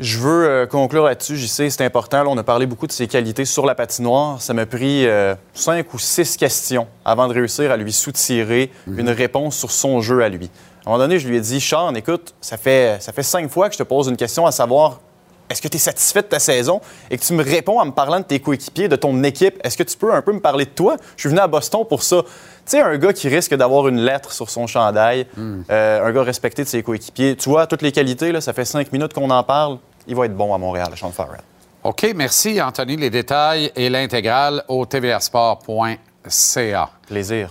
Je 0.00 0.18
veux 0.18 0.48
euh, 0.48 0.66
conclure 0.66 1.06
là-dessus, 1.06 1.36
j'y 1.36 1.48
sais, 1.48 1.70
c'est 1.70 1.84
important. 1.84 2.22
Là, 2.22 2.30
on 2.30 2.38
a 2.38 2.44
parlé 2.44 2.66
beaucoup 2.66 2.86
de 2.86 2.92
ses 2.92 3.08
qualités 3.08 3.44
sur 3.44 3.66
la 3.66 3.74
patinoire. 3.74 4.40
Ça 4.40 4.54
m'a 4.54 4.64
pris 4.64 5.08
euh, 5.08 5.34
cinq 5.54 5.92
ou 5.92 5.98
six 5.98 6.36
questions 6.36 6.86
avant 7.04 7.26
de 7.26 7.34
réussir 7.34 7.72
à 7.72 7.76
lui 7.76 7.92
soutirer 7.92 8.70
une 8.86 9.10
réponse 9.10 9.56
sur 9.56 9.72
son 9.72 10.00
jeu 10.00 10.22
à 10.22 10.28
lui. 10.28 10.50
À 10.88 10.90
un 10.90 10.94
moment 10.94 11.04
donné, 11.04 11.18
je 11.18 11.28
lui 11.28 11.36
ai 11.36 11.40
dit, 11.42 11.60
Sean, 11.60 11.94
écoute, 11.96 12.34
ça 12.40 12.56
fait, 12.56 12.96
ça 13.02 13.12
fait 13.12 13.22
cinq 13.22 13.50
fois 13.50 13.68
que 13.68 13.74
je 13.74 13.78
te 13.78 13.82
pose 13.82 14.08
une 14.08 14.16
question 14.16 14.46
à 14.46 14.52
savoir 14.52 15.00
est-ce 15.50 15.60
que 15.60 15.68
tu 15.68 15.76
es 15.76 15.78
satisfait 15.78 16.22
de 16.22 16.28
ta 16.28 16.38
saison? 16.38 16.80
Et 17.10 17.18
que 17.18 17.22
tu 17.22 17.34
me 17.34 17.44
réponds 17.44 17.78
en 17.78 17.84
me 17.84 17.90
parlant 17.90 18.20
de 18.20 18.24
tes 18.24 18.40
coéquipiers, 18.40 18.88
de 18.88 18.96
ton 18.96 19.22
équipe. 19.22 19.60
Est-ce 19.62 19.76
que 19.76 19.82
tu 19.82 19.98
peux 19.98 20.14
un 20.14 20.22
peu 20.22 20.32
me 20.32 20.40
parler 20.40 20.64
de 20.64 20.70
toi? 20.70 20.96
Je 21.16 21.20
suis 21.20 21.28
venu 21.28 21.40
à 21.40 21.46
Boston 21.46 21.84
pour 21.86 22.02
ça. 22.02 22.22
Tu 22.22 22.28
sais, 22.64 22.80
un 22.80 22.96
gars 22.96 23.12
qui 23.12 23.28
risque 23.28 23.54
d'avoir 23.54 23.86
une 23.88 24.00
lettre 24.00 24.32
sur 24.32 24.48
son 24.48 24.66
chandail, 24.66 25.26
euh, 25.38 26.06
un 26.06 26.10
gars 26.10 26.22
respecté 26.22 26.64
de 26.64 26.68
ses 26.68 26.82
coéquipiers. 26.82 27.36
Tu 27.36 27.50
vois, 27.50 27.66
toutes 27.66 27.82
les 27.82 27.92
qualités, 27.92 28.32
là, 28.32 28.40
ça 28.40 28.54
fait 28.54 28.64
cinq 28.64 28.90
minutes 28.90 29.12
qu'on 29.12 29.28
en 29.28 29.42
parle. 29.42 29.76
Il 30.06 30.16
va 30.16 30.24
être 30.24 30.34
bon 30.34 30.54
à 30.54 30.58
Montréal, 30.58 30.88
Sean 30.96 31.10
Farrell. 31.10 31.42
OK, 31.84 32.14
merci, 32.16 32.62
Anthony. 32.62 32.96
Les 32.96 33.10
détails 33.10 33.70
et 33.76 33.90
l'intégrale 33.90 34.64
au 34.68 34.86
tvrsport.ca. 34.86 36.90
Plaisir. 37.06 37.50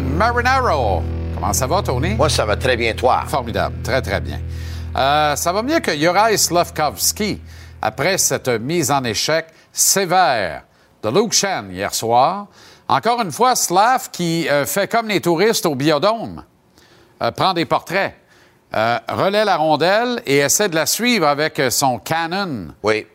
Tony 0.00 0.16
Marinaro. 0.16 1.02
Comment 1.34 1.52
ça 1.52 1.66
va, 1.66 1.82
Tony? 1.82 2.14
Moi, 2.14 2.28
ça 2.28 2.46
va 2.46 2.56
très 2.56 2.76
bien, 2.76 2.94
toi. 2.94 3.22
Formidable, 3.26 3.76
très, 3.82 4.00
très 4.00 4.20
bien. 4.20 4.40
Euh, 4.96 5.36
ça 5.36 5.52
va 5.52 5.62
mieux 5.62 5.80
que 5.80 5.94
Juraj 5.94 6.36
Slavkovski 6.36 7.40
après 7.82 8.16
cette 8.18 8.48
mise 8.48 8.90
en 8.90 9.04
échec 9.04 9.46
sévère 9.72 10.62
de 11.02 11.08
Luke 11.10 11.32
Shen 11.32 11.70
hier 11.70 11.94
soir. 11.94 12.46
Encore 12.88 13.20
une 13.20 13.30
fois, 13.30 13.54
Slav 13.54 14.10
qui 14.10 14.48
euh, 14.48 14.64
fait 14.64 14.90
comme 14.90 15.08
les 15.08 15.20
touristes 15.20 15.66
au 15.66 15.74
biodôme, 15.74 16.44
euh, 17.22 17.30
prend 17.30 17.52
des 17.52 17.66
portraits, 17.66 18.14
relaie 18.72 19.44
la 19.44 19.56
rondelle 19.56 20.22
et 20.24 20.38
essaie 20.38 20.68
de 20.68 20.76
la 20.76 20.86
suivre 20.86 21.26
avec 21.26 21.60
son 21.70 21.98
canon 21.98 22.68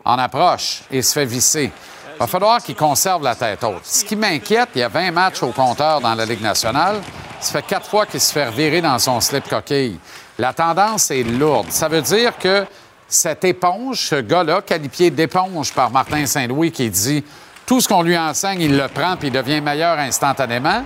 en 0.04 0.18
approche 0.18 0.82
et 0.90 1.00
se 1.02 1.12
fait 1.14 1.24
visser. 1.24 1.72
Il 2.16 2.20
va 2.20 2.26
falloir 2.26 2.62
qu'il 2.62 2.74
conserve 2.74 3.22
la 3.22 3.34
tête 3.34 3.62
haute. 3.62 3.84
Ce 3.84 4.02
qui 4.02 4.16
m'inquiète, 4.16 4.70
il 4.74 4.78
y 4.78 4.82
a 4.82 4.88
20 4.88 5.10
matchs 5.10 5.42
au 5.42 5.48
compteur 5.48 6.00
dans 6.00 6.14
la 6.14 6.24
Ligue 6.24 6.40
nationale. 6.40 7.02
Ça 7.40 7.52
fait 7.52 7.66
quatre 7.66 7.86
fois 7.86 8.06
qu'il 8.06 8.22
se 8.22 8.32
fait 8.32 8.46
revirer 8.46 8.80
dans 8.80 8.98
son 8.98 9.20
slip 9.20 9.46
coquille. 9.46 9.98
La 10.38 10.54
tendance 10.54 11.10
est 11.10 11.24
lourde. 11.24 11.66
Ça 11.68 11.88
veut 11.88 12.00
dire 12.00 12.38
que 12.38 12.64
cette 13.06 13.44
éponge, 13.44 13.98
ce 13.98 14.14
gars-là, 14.14 14.62
qualifié 14.62 15.10
d'éponge 15.10 15.74
par 15.74 15.90
Martin 15.90 16.24
Saint-Louis, 16.24 16.72
qui 16.72 16.88
dit 16.88 17.22
tout 17.66 17.82
ce 17.82 17.88
qu'on 17.88 18.02
lui 18.02 18.16
enseigne, 18.16 18.62
il 18.62 18.78
le 18.78 18.88
prend 18.88 19.16
puis 19.16 19.28
il 19.28 19.34
devient 19.34 19.60
meilleur 19.60 19.98
instantanément, 19.98 20.84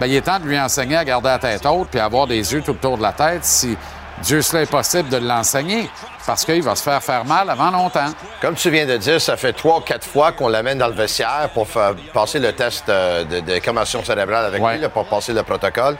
bien, 0.00 0.08
il 0.08 0.16
est 0.16 0.22
temps 0.22 0.40
de 0.40 0.46
lui 0.46 0.58
enseigner 0.58 0.96
à 0.96 1.04
garder 1.04 1.28
la 1.28 1.38
tête 1.38 1.64
haute 1.64 1.90
puis 1.92 2.00
avoir 2.00 2.26
des 2.26 2.52
yeux 2.52 2.62
tout 2.62 2.72
autour 2.72 2.98
de 2.98 3.02
la 3.02 3.12
tête 3.12 3.44
si 3.44 3.76
Dieu 4.22 4.40
cela 4.42 4.62
est 4.62 4.70
possible 4.70 5.08
de 5.08 5.18
l'enseigner 5.18 5.88
parce 6.26 6.44
qu'il 6.44 6.62
va 6.62 6.74
se 6.74 6.82
faire 6.82 7.02
faire 7.02 7.24
mal 7.24 7.48
avant 7.50 7.70
longtemps. 7.70 8.08
Comme 8.40 8.54
tu 8.54 8.70
viens 8.70 8.86
de 8.86 8.96
dire, 8.96 9.20
ça 9.20 9.36
fait 9.36 9.52
trois 9.52 9.78
ou 9.78 9.80
quatre 9.80 10.06
fois 10.06 10.32
qu'on 10.32 10.48
l'amène 10.48 10.78
dans 10.78 10.88
le 10.88 10.94
vestiaire 10.94 11.50
pour 11.54 11.68
faire 11.68 11.94
passer 12.12 12.38
le 12.38 12.52
test 12.52 12.88
euh, 12.88 13.24
de, 13.24 13.40
de 13.40 13.58
commotion 13.58 14.02
cérébrale 14.02 14.46
avec 14.46 14.60
lui, 14.62 14.78
là, 14.78 14.88
pour 14.88 15.04
passer 15.06 15.32
le 15.32 15.42
protocole. 15.42 15.96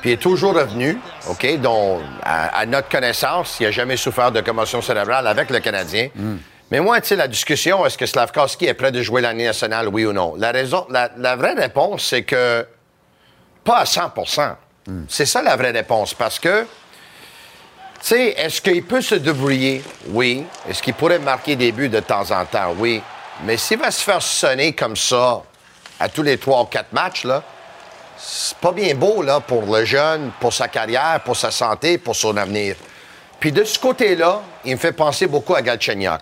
Puis 0.00 0.10
il 0.10 0.12
est 0.14 0.16
toujours 0.16 0.54
revenu, 0.54 0.98
OK? 1.28 1.60
Donc, 1.60 2.00
à, 2.22 2.58
à 2.60 2.66
notre 2.66 2.88
connaissance, 2.88 3.56
il 3.60 3.64
n'a 3.66 3.70
jamais 3.70 3.96
souffert 3.96 4.32
de 4.32 4.40
commotion 4.40 4.80
cérébrale 4.80 5.26
avec 5.26 5.50
le 5.50 5.58
Canadien. 5.60 6.08
Mais 6.70 6.80
moi, 6.80 7.00
tu 7.00 7.08
sais, 7.08 7.16
la 7.16 7.28
discussion, 7.28 7.84
est-ce 7.86 7.96
que 7.98 8.06
Slavkovski 8.06 8.66
est 8.66 8.74
prêt 8.74 8.92
de 8.92 9.02
jouer 9.02 9.20
l'année 9.22 9.46
nationale, 9.46 9.88
oui 9.88 10.04
ou 10.04 10.12
non? 10.12 10.34
La, 10.36 10.50
raison, 10.52 10.86
la, 10.90 11.10
la 11.16 11.34
vraie 11.36 11.54
réponse, 11.54 12.04
c'est 12.04 12.22
que 12.22 12.66
pas 13.64 13.78
à 13.78 13.84
100% 13.84 14.54
C'est 15.08 15.26
ça 15.26 15.42
la 15.42 15.56
vraie 15.56 15.70
réponse, 15.70 16.14
parce 16.14 16.38
que 16.38 16.66
tu 18.00 18.08
sais, 18.08 18.34
est-ce 18.36 18.60
qu'il 18.60 18.84
peut 18.84 19.00
se 19.00 19.16
débrouiller? 19.16 19.82
Oui. 20.08 20.44
Est-ce 20.68 20.82
qu'il 20.82 20.94
pourrait 20.94 21.18
marquer 21.18 21.56
des 21.56 21.72
buts 21.72 21.88
de 21.88 22.00
temps 22.00 22.30
en 22.30 22.44
temps? 22.44 22.74
Oui. 22.78 23.02
Mais 23.44 23.56
s'il 23.56 23.78
va 23.78 23.90
se 23.90 24.02
faire 24.02 24.22
sonner 24.22 24.72
comme 24.72 24.96
ça 24.96 25.42
à 26.00 26.08
tous 26.08 26.22
les 26.22 26.38
trois 26.38 26.62
ou 26.62 26.64
quatre 26.66 26.92
matchs, 26.92 27.24
là, 27.24 27.42
c'est 28.16 28.56
pas 28.58 28.72
bien 28.72 28.94
beau 28.94 29.22
là, 29.22 29.40
pour 29.40 29.62
le 29.62 29.84
jeune, 29.84 30.30
pour 30.40 30.52
sa 30.52 30.68
carrière, 30.68 31.20
pour 31.24 31.36
sa 31.36 31.50
santé, 31.50 31.98
pour 31.98 32.16
son 32.16 32.36
avenir. 32.36 32.76
Puis 33.38 33.52
de 33.52 33.62
ce 33.64 33.78
côté-là, 33.78 34.42
il 34.64 34.72
me 34.72 34.78
fait 34.78 34.92
penser 34.92 35.26
beaucoup 35.26 35.54
à 35.54 35.62
Galchenyuk. 35.62 36.20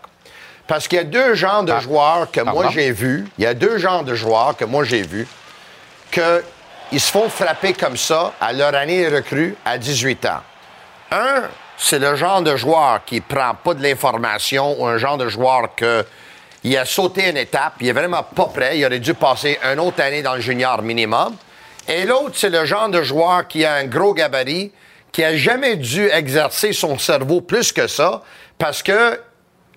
Parce 0.66 0.88
qu'il 0.88 0.98
y 0.98 1.00
a 1.00 1.04
deux 1.04 1.34
genres 1.34 1.62
de 1.62 1.78
joueurs 1.78 2.30
que 2.30 2.40
moi 2.40 2.68
j'ai 2.70 2.90
vus. 2.90 3.26
Il 3.38 3.44
y 3.44 3.46
a 3.46 3.54
deux 3.54 3.78
genres 3.78 4.04
de 4.04 4.14
joueurs 4.14 4.56
que 4.56 4.64
moi 4.64 4.84
j'ai 4.84 5.02
vus 5.02 5.26
que 6.10 6.42
ils 6.92 7.00
se 7.00 7.10
font 7.10 7.28
frapper 7.28 7.72
comme 7.72 7.96
ça 7.96 8.32
à 8.40 8.52
leur 8.52 8.74
année 8.74 9.08
recrue 9.08 9.56
à 9.64 9.78
18 9.78 10.26
ans. 10.26 10.42
Un, 11.10 11.42
c'est 11.78 11.98
le 11.98 12.14
genre 12.16 12.42
de 12.42 12.56
joueur 12.56 13.00
qui 13.04 13.20
prend 13.20 13.52
pas 13.62 13.74
de 13.74 13.82
l'information 13.82 14.80
ou 14.80 14.86
un 14.86 14.98
genre 14.98 15.18
de 15.18 15.28
joueur 15.28 15.74
que 15.76 16.04
il 16.64 16.76
a 16.76 16.84
sauté 16.84 17.28
une 17.30 17.36
étape, 17.36 17.74
il 17.80 17.88
est 17.88 17.92
vraiment 17.92 18.22
pas 18.24 18.46
prêt, 18.46 18.78
il 18.78 18.84
aurait 18.84 18.98
dû 18.98 19.14
passer 19.14 19.58
une 19.72 19.78
autre 19.78 20.00
année 20.02 20.22
dans 20.22 20.34
le 20.34 20.40
junior 20.40 20.82
minimum. 20.82 21.34
Et 21.86 22.04
l'autre, 22.04 22.32
c'est 22.34 22.50
le 22.50 22.64
genre 22.64 22.88
de 22.88 23.02
joueur 23.02 23.46
qui 23.46 23.64
a 23.64 23.74
un 23.74 23.84
gros 23.84 24.14
gabarit, 24.14 24.72
qui 25.12 25.22
a 25.22 25.36
jamais 25.36 25.76
dû 25.76 26.08
exercer 26.10 26.72
son 26.72 26.98
cerveau 26.98 27.40
plus 27.40 27.70
que 27.72 27.86
ça 27.86 28.22
parce 28.58 28.82
que 28.82 29.20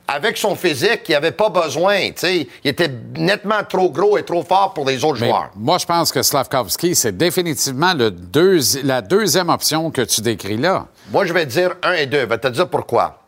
avec 0.08 0.38
son 0.38 0.56
physique, 0.56 1.02
il 1.08 1.14
avait 1.14 1.30
pas 1.32 1.50
besoin. 1.50 1.98
Il 2.24 2.48
était 2.64 2.90
nettement 3.16 3.64
trop 3.70 3.92
gros 3.92 4.18
et 4.18 4.24
trop 4.26 4.42
fort 4.44 4.74
pour 4.74 4.86
les 4.88 5.04
autres 5.04 5.20
Mais 5.22 5.28
joueurs. 5.28 5.52
moi, 5.56 5.78
je 5.78 5.86
pense 5.86 6.12
que 6.12 6.24
Slavkovski, 6.24 6.96
c'est 6.96 7.16
définitivement 7.16 7.94
le 7.94 8.10
deuxi- 8.10 8.82
la 8.84 9.02
deuxième 9.04 9.50
option 9.50 9.92
que 9.92 10.02
tu 10.02 10.22
décris 10.22 10.58
là. 10.58 10.88
Moi, 11.12 11.26
je 11.26 11.34
vais 11.34 11.46
te 11.46 11.52
dire 11.52 11.76
un 11.82 11.94
et 11.94 12.06
deux. 12.06 12.22
Je 12.22 12.26
vais 12.26 12.38
te 12.38 12.48
dire 12.48 12.70
pourquoi. 12.70 13.24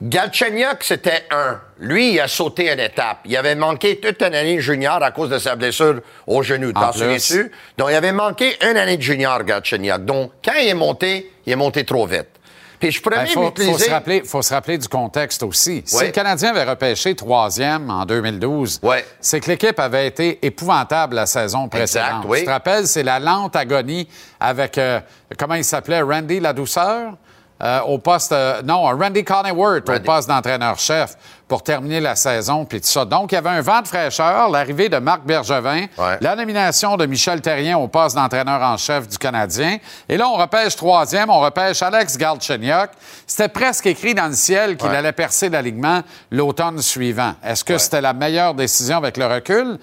Galchenyuk, 0.00 0.84
c'était 0.84 1.24
un. 1.32 1.60
Lui, 1.80 2.12
il 2.12 2.20
a 2.20 2.28
sauté 2.28 2.72
une 2.72 2.78
étape. 2.78 3.18
Il 3.24 3.36
avait 3.36 3.56
manqué 3.56 3.98
toute 3.98 4.22
une 4.22 4.34
année 4.34 4.60
junior 4.60 5.02
à 5.02 5.10
cause 5.10 5.28
de 5.28 5.38
sa 5.38 5.56
blessure 5.56 6.00
au 6.28 6.42
genou. 6.44 6.70
En 6.70 6.80
T'en 6.80 6.92
souviens-tu? 6.92 7.50
Donc, 7.76 7.88
il 7.90 7.96
avait 7.96 8.12
manqué 8.12 8.56
une 8.62 8.76
année 8.76 8.96
de 8.96 9.02
junior, 9.02 9.42
Galchenyuk. 9.42 10.04
Donc, 10.04 10.32
quand 10.44 10.52
il 10.60 10.68
est 10.68 10.74
monté, 10.74 11.32
il 11.44 11.52
est 11.52 11.56
monté 11.56 11.84
trop 11.84 12.06
vite. 12.06 12.28
Puis 12.80 12.92
je 12.92 13.02
pourrais 13.02 13.16
Il 13.16 13.18
même 13.20 13.28
faut, 13.28 13.42
faut 13.42 13.48
utiliser... 13.50 13.84
se 13.86 13.90
rappeler, 13.90 14.22
faut 14.24 14.42
se 14.42 14.54
rappeler 14.54 14.78
du 14.78 14.88
contexte 14.88 15.42
aussi. 15.42 15.82
Si 15.84 15.96
Ouais. 15.96 16.06
le 16.06 16.12
Canadien 16.12 16.50
avait 16.50 16.64
repêché 16.64 17.14
troisième 17.14 17.90
en 17.90 18.04
2012, 18.04 18.80
c'est 19.20 19.40
que 19.40 19.50
l'équipe 19.50 19.78
avait 19.80 20.06
été 20.06 20.38
épouvantable 20.46 21.16
la 21.16 21.26
saison 21.26 21.68
précédente. 21.68 22.24
oui. 22.26 22.40
Tu 22.40 22.44
te 22.46 22.50
rappelles, 22.50 22.86
c'est 22.86 23.02
la 23.02 23.18
lente 23.18 23.56
agonie 23.56 24.08
avec, 24.38 24.78
euh, 24.78 25.00
comment 25.38 25.54
il 25.54 25.64
s'appelait, 25.64 26.00
Randy 26.02 26.40
La 26.40 26.52
Douceur? 26.52 27.14
Euh, 27.62 27.80
au 27.80 27.98
poste, 27.98 28.32
euh, 28.32 28.62
non, 28.62 28.82
Randy 28.84 29.24
Coneyworth 29.24 29.88
au 29.88 30.00
poste 30.00 30.28
d'entraîneur-chef 30.28 31.16
pour 31.48 31.62
terminer 31.62 31.98
la 32.00 32.14
saison, 32.14 32.64
puis 32.64 32.80
tout 32.80 32.86
ça. 32.86 33.04
Donc, 33.04 33.32
il 33.32 33.36
y 33.36 33.38
avait 33.38 33.48
un 33.50 33.62
vent 33.62 33.80
de 33.80 33.88
fraîcheur, 33.88 34.50
l'arrivée 34.50 34.88
de 34.88 34.98
Marc 34.98 35.22
Bergevin, 35.24 35.86
la 36.20 36.36
nomination 36.36 36.96
de 36.96 37.06
Michel 37.06 37.40
Terrien 37.40 37.78
au 37.78 37.88
poste 37.88 38.16
d'entraîneur 38.16 38.60
en 38.62 38.76
chef 38.76 39.08
du 39.08 39.16
Canadien. 39.18 39.78
Et 40.08 40.16
là, 40.18 40.28
on 40.28 40.34
repêche 40.36 40.76
troisième, 40.76 41.30
on 41.30 41.40
repêche 41.40 41.80
Alex 41.82 42.16
Galchenyuk. 42.18 42.90
C'était 43.26 43.48
presque 43.48 43.86
écrit 43.86 44.14
dans 44.14 44.26
le 44.26 44.34
ciel 44.34 44.76
qu'il 44.76 44.90
Ouais. 44.90 44.96
allait 44.96 45.12
percer 45.12 45.48
l'alignement 45.48 46.02
l'automne 46.30 46.80
suivant. 46.82 47.32
Est-ce 47.42 47.64
que 47.64 47.78
c'était 47.78 48.02
la 48.02 48.12
meilleure 48.12 48.54
décision 48.54 48.98
avec 48.98 49.16
le 49.16 49.26
recul? 49.26 49.78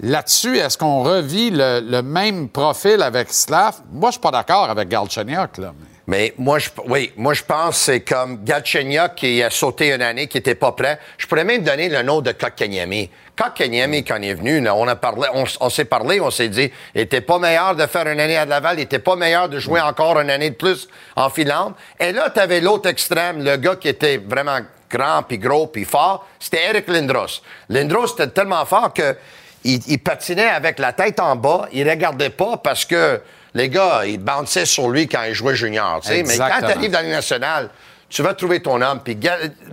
Là-dessus, 0.00 0.58
est-ce 0.58 0.76
qu'on 0.76 1.02
revit 1.02 1.50
le, 1.50 1.80
le 1.80 2.02
même 2.02 2.50
profil 2.50 3.00
avec 3.02 3.32
Slav? 3.32 3.76
Moi, 3.90 4.10
je 4.10 4.12
suis 4.12 4.20
pas 4.20 4.30
d'accord 4.30 4.68
avec 4.68 4.88
Galchenyuk, 4.90 5.56
là. 5.56 5.72
mais- 5.80 5.95
Mais 6.06 6.34
moi, 6.38 6.60
je, 6.60 6.70
oui, 6.86 7.12
moi, 7.16 7.34
je 7.34 7.42
pense 7.42 7.70
que 7.70 7.84
c'est 7.84 8.00
comme 8.00 8.44
Galchenyuk 8.44 9.16
qui 9.16 9.42
a 9.42 9.50
sauté 9.50 9.92
une 9.92 10.02
année, 10.02 10.28
qui 10.28 10.38
était 10.38 10.54
pas 10.54 10.70
prêt. 10.70 11.00
Je 11.18 11.26
pourrais 11.26 11.44
même 11.44 11.64
donner 11.64 11.88
le 11.88 12.02
nom 12.02 12.20
de 12.20 12.30
Kotkaniemi. 12.30 13.10
Kotkaniemi, 13.36 14.04
quand 14.04 14.16
il 14.16 14.28
est 14.28 14.34
venu, 14.34 14.60
là, 14.60 14.76
on 14.76 14.86
a 14.86 14.94
parlé, 14.94 15.28
on, 15.60 15.68
s'est 15.68 15.84
parlé, 15.84 16.20
on 16.20 16.30
s'est 16.30 16.48
dit, 16.48 16.70
il 16.94 17.00
était 17.00 17.20
pas 17.20 17.40
meilleur 17.40 17.74
de 17.74 17.84
faire 17.86 18.06
une 18.06 18.20
année 18.20 18.36
à 18.36 18.44
Laval, 18.44 18.78
il 18.78 18.82
était 18.82 19.00
pas 19.00 19.16
meilleur 19.16 19.48
de 19.48 19.58
jouer 19.58 19.80
encore 19.80 20.20
une 20.20 20.30
année 20.30 20.50
de 20.50 20.54
plus 20.54 20.88
en 21.16 21.28
filante. 21.28 21.74
Et 21.98 22.12
là, 22.12 22.30
tu 22.30 22.38
avais 22.38 22.60
l'autre 22.60 22.88
extrême, 22.88 23.42
le 23.42 23.56
gars 23.56 23.74
qui 23.74 23.88
était 23.88 24.18
vraiment 24.18 24.60
grand, 24.88 25.24
puis 25.24 25.38
gros, 25.38 25.66
puis 25.66 25.84
fort, 25.84 26.26
c'était 26.38 26.64
Eric 26.66 26.86
Lindros. 26.86 27.42
Lindros 27.68 28.12
était 28.12 28.28
tellement 28.28 28.64
fort 28.64 28.94
que 28.94 29.16
il, 29.64 29.80
il 29.88 29.98
patinait 29.98 30.50
avec 30.50 30.78
la 30.78 30.92
tête 30.92 31.18
en 31.18 31.34
bas, 31.34 31.68
il 31.72 31.88
regardait 31.90 32.30
pas 32.30 32.56
parce 32.58 32.84
que 32.84 33.20
les 33.56 33.70
gars, 33.70 34.02
ils 34.04 34.18
bounçaient 34.18 34.66
sur 34.66 34.90
lui 34.90 35.08
quand 35.08 35.22
il 35.22 35.34
jouait 35.34 35.56
junior. 35.56 36.00
tu 36.02 36.08
sais. 36.08 36.22
Mais 36.22 36.36
quand 36.36 36.58
tu 36.58 36.64
arrives 36.64 36.90
dans 36.90 37.00
Ligue 37.00 37.10
nationale, 37.10 37.70
tu 38.10 38.22
vas 38.22 38.34
trouver 38.34 38.60
ton 38.60 38.80
homme. 38.82 39.00
Puis 39.02 39.18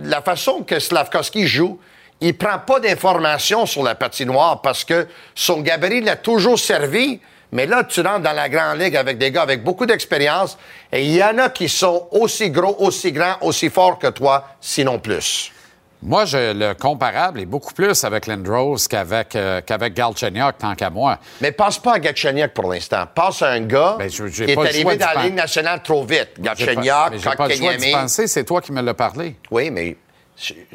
la 0.00 0.22
façon 0.22 0.62
que 0.62 0.78
Slavkovski 0.78 1.46
joue, 1.46 1.78
il 2.22 2.34
prend 2.36 2.58
pas 2.58 2.80
d'informations 2.80 3.66
sur 3.66 3.82
la 3.82 3.94
patinoire 3.94 4.62
parce 4.62 4.84
que 4.84 5.06
son 5.34 5.60
gabarit 5.60 6.00
l'a 6.00 6.16
toujours 6.16 6.58
servi. 6.58 7.20
Mais 7.52 7.66
là, 7.66 7.84
tu 7.84 8.00
rentres 8.00 8.20
dans 8.20 8.32
la 8.32 8.48
grande 8.48 8.80
ligue 8.80 8.96
avec 8.96 9.18
des 9.18 9.30
gars 9.30 9.42
avec 9.42 9.62
beaucoup 9.62 9.84
d'expérience 9.84 10.56
et 10.90 11.04
il 11.04 11.12
y 11.12 11.22
en 11.22 11.36
a 11.36 11.50
qui 11.50 11.68
sont 11.68 12.08
aussi 12.10 12.48
gros, 12.50 12.74
aussi 12.78 13.12
grands, 13.12 13.36
aussi 13.42 13.68
forts 13.68 13.98
que 13.98 14.08
toi, 14.08 14.48
sinon 14.62 14.98
plus. 14.98 15.52
Moi, 16.04 16.26
je, 16.26 16.52
le 16.52 16.74
comparable 16.74 17.40
est 17.40 17.46
beaucoup 17.46 17.72
plus 17.72 18.04
avec 18.04 18.26
Lindros 18.26 18.76
qu'avec 18.90 19.34
euh, 19.36 19.60
qu'avec 19.64 19.94
Galchenyuk, 19.94 20.58
tant 20.58 20.74
qu'à 20.74 20.90
moi. 20.90 21.18
Mais 21.40 21.50
passe 21.50 21.78
pas 21.78 21.94
à 21.94 21.98
Gatchenyuk 21.98 22.52
pour 22.52 22.70
l'instant. 22.70 23.04
Passe 23.14 23.40
à 23.40 23.52
un 23.52 23.60
gars 23.60 23.96
Ben, 23.98 24.10
je- 24.10 24.24
qui 24.26 24.42
est 24.42 24.54
pas 24.54 24.66
arrivé 24.66 24.96
dans 24.96 25.06
la 25.14 25.22
Ligue 25.24 25.34
nationale 25.34 25.80
trop 25.82 26.04
vite. 26.04 26.34
Pas- 26.36 26.42
Gatchenyuk, 26.54 26.76
mais 26.76 26.82
j'ai 26.82 26.84
pas 26.84 27.08
le 27.10 27.18
choix 27.18 27.36
Kotkaniemi. 27.36 27.92
penser, 27.92 28.26
c'est 28.26 28.44
toi 28.44 28.60
qui 28.60 28.72
me 28.72 28.82
l'as 28.82 28.92
parlé. 28.94 29.34
Oui, 29.50 29.70
mais 29.70 29.96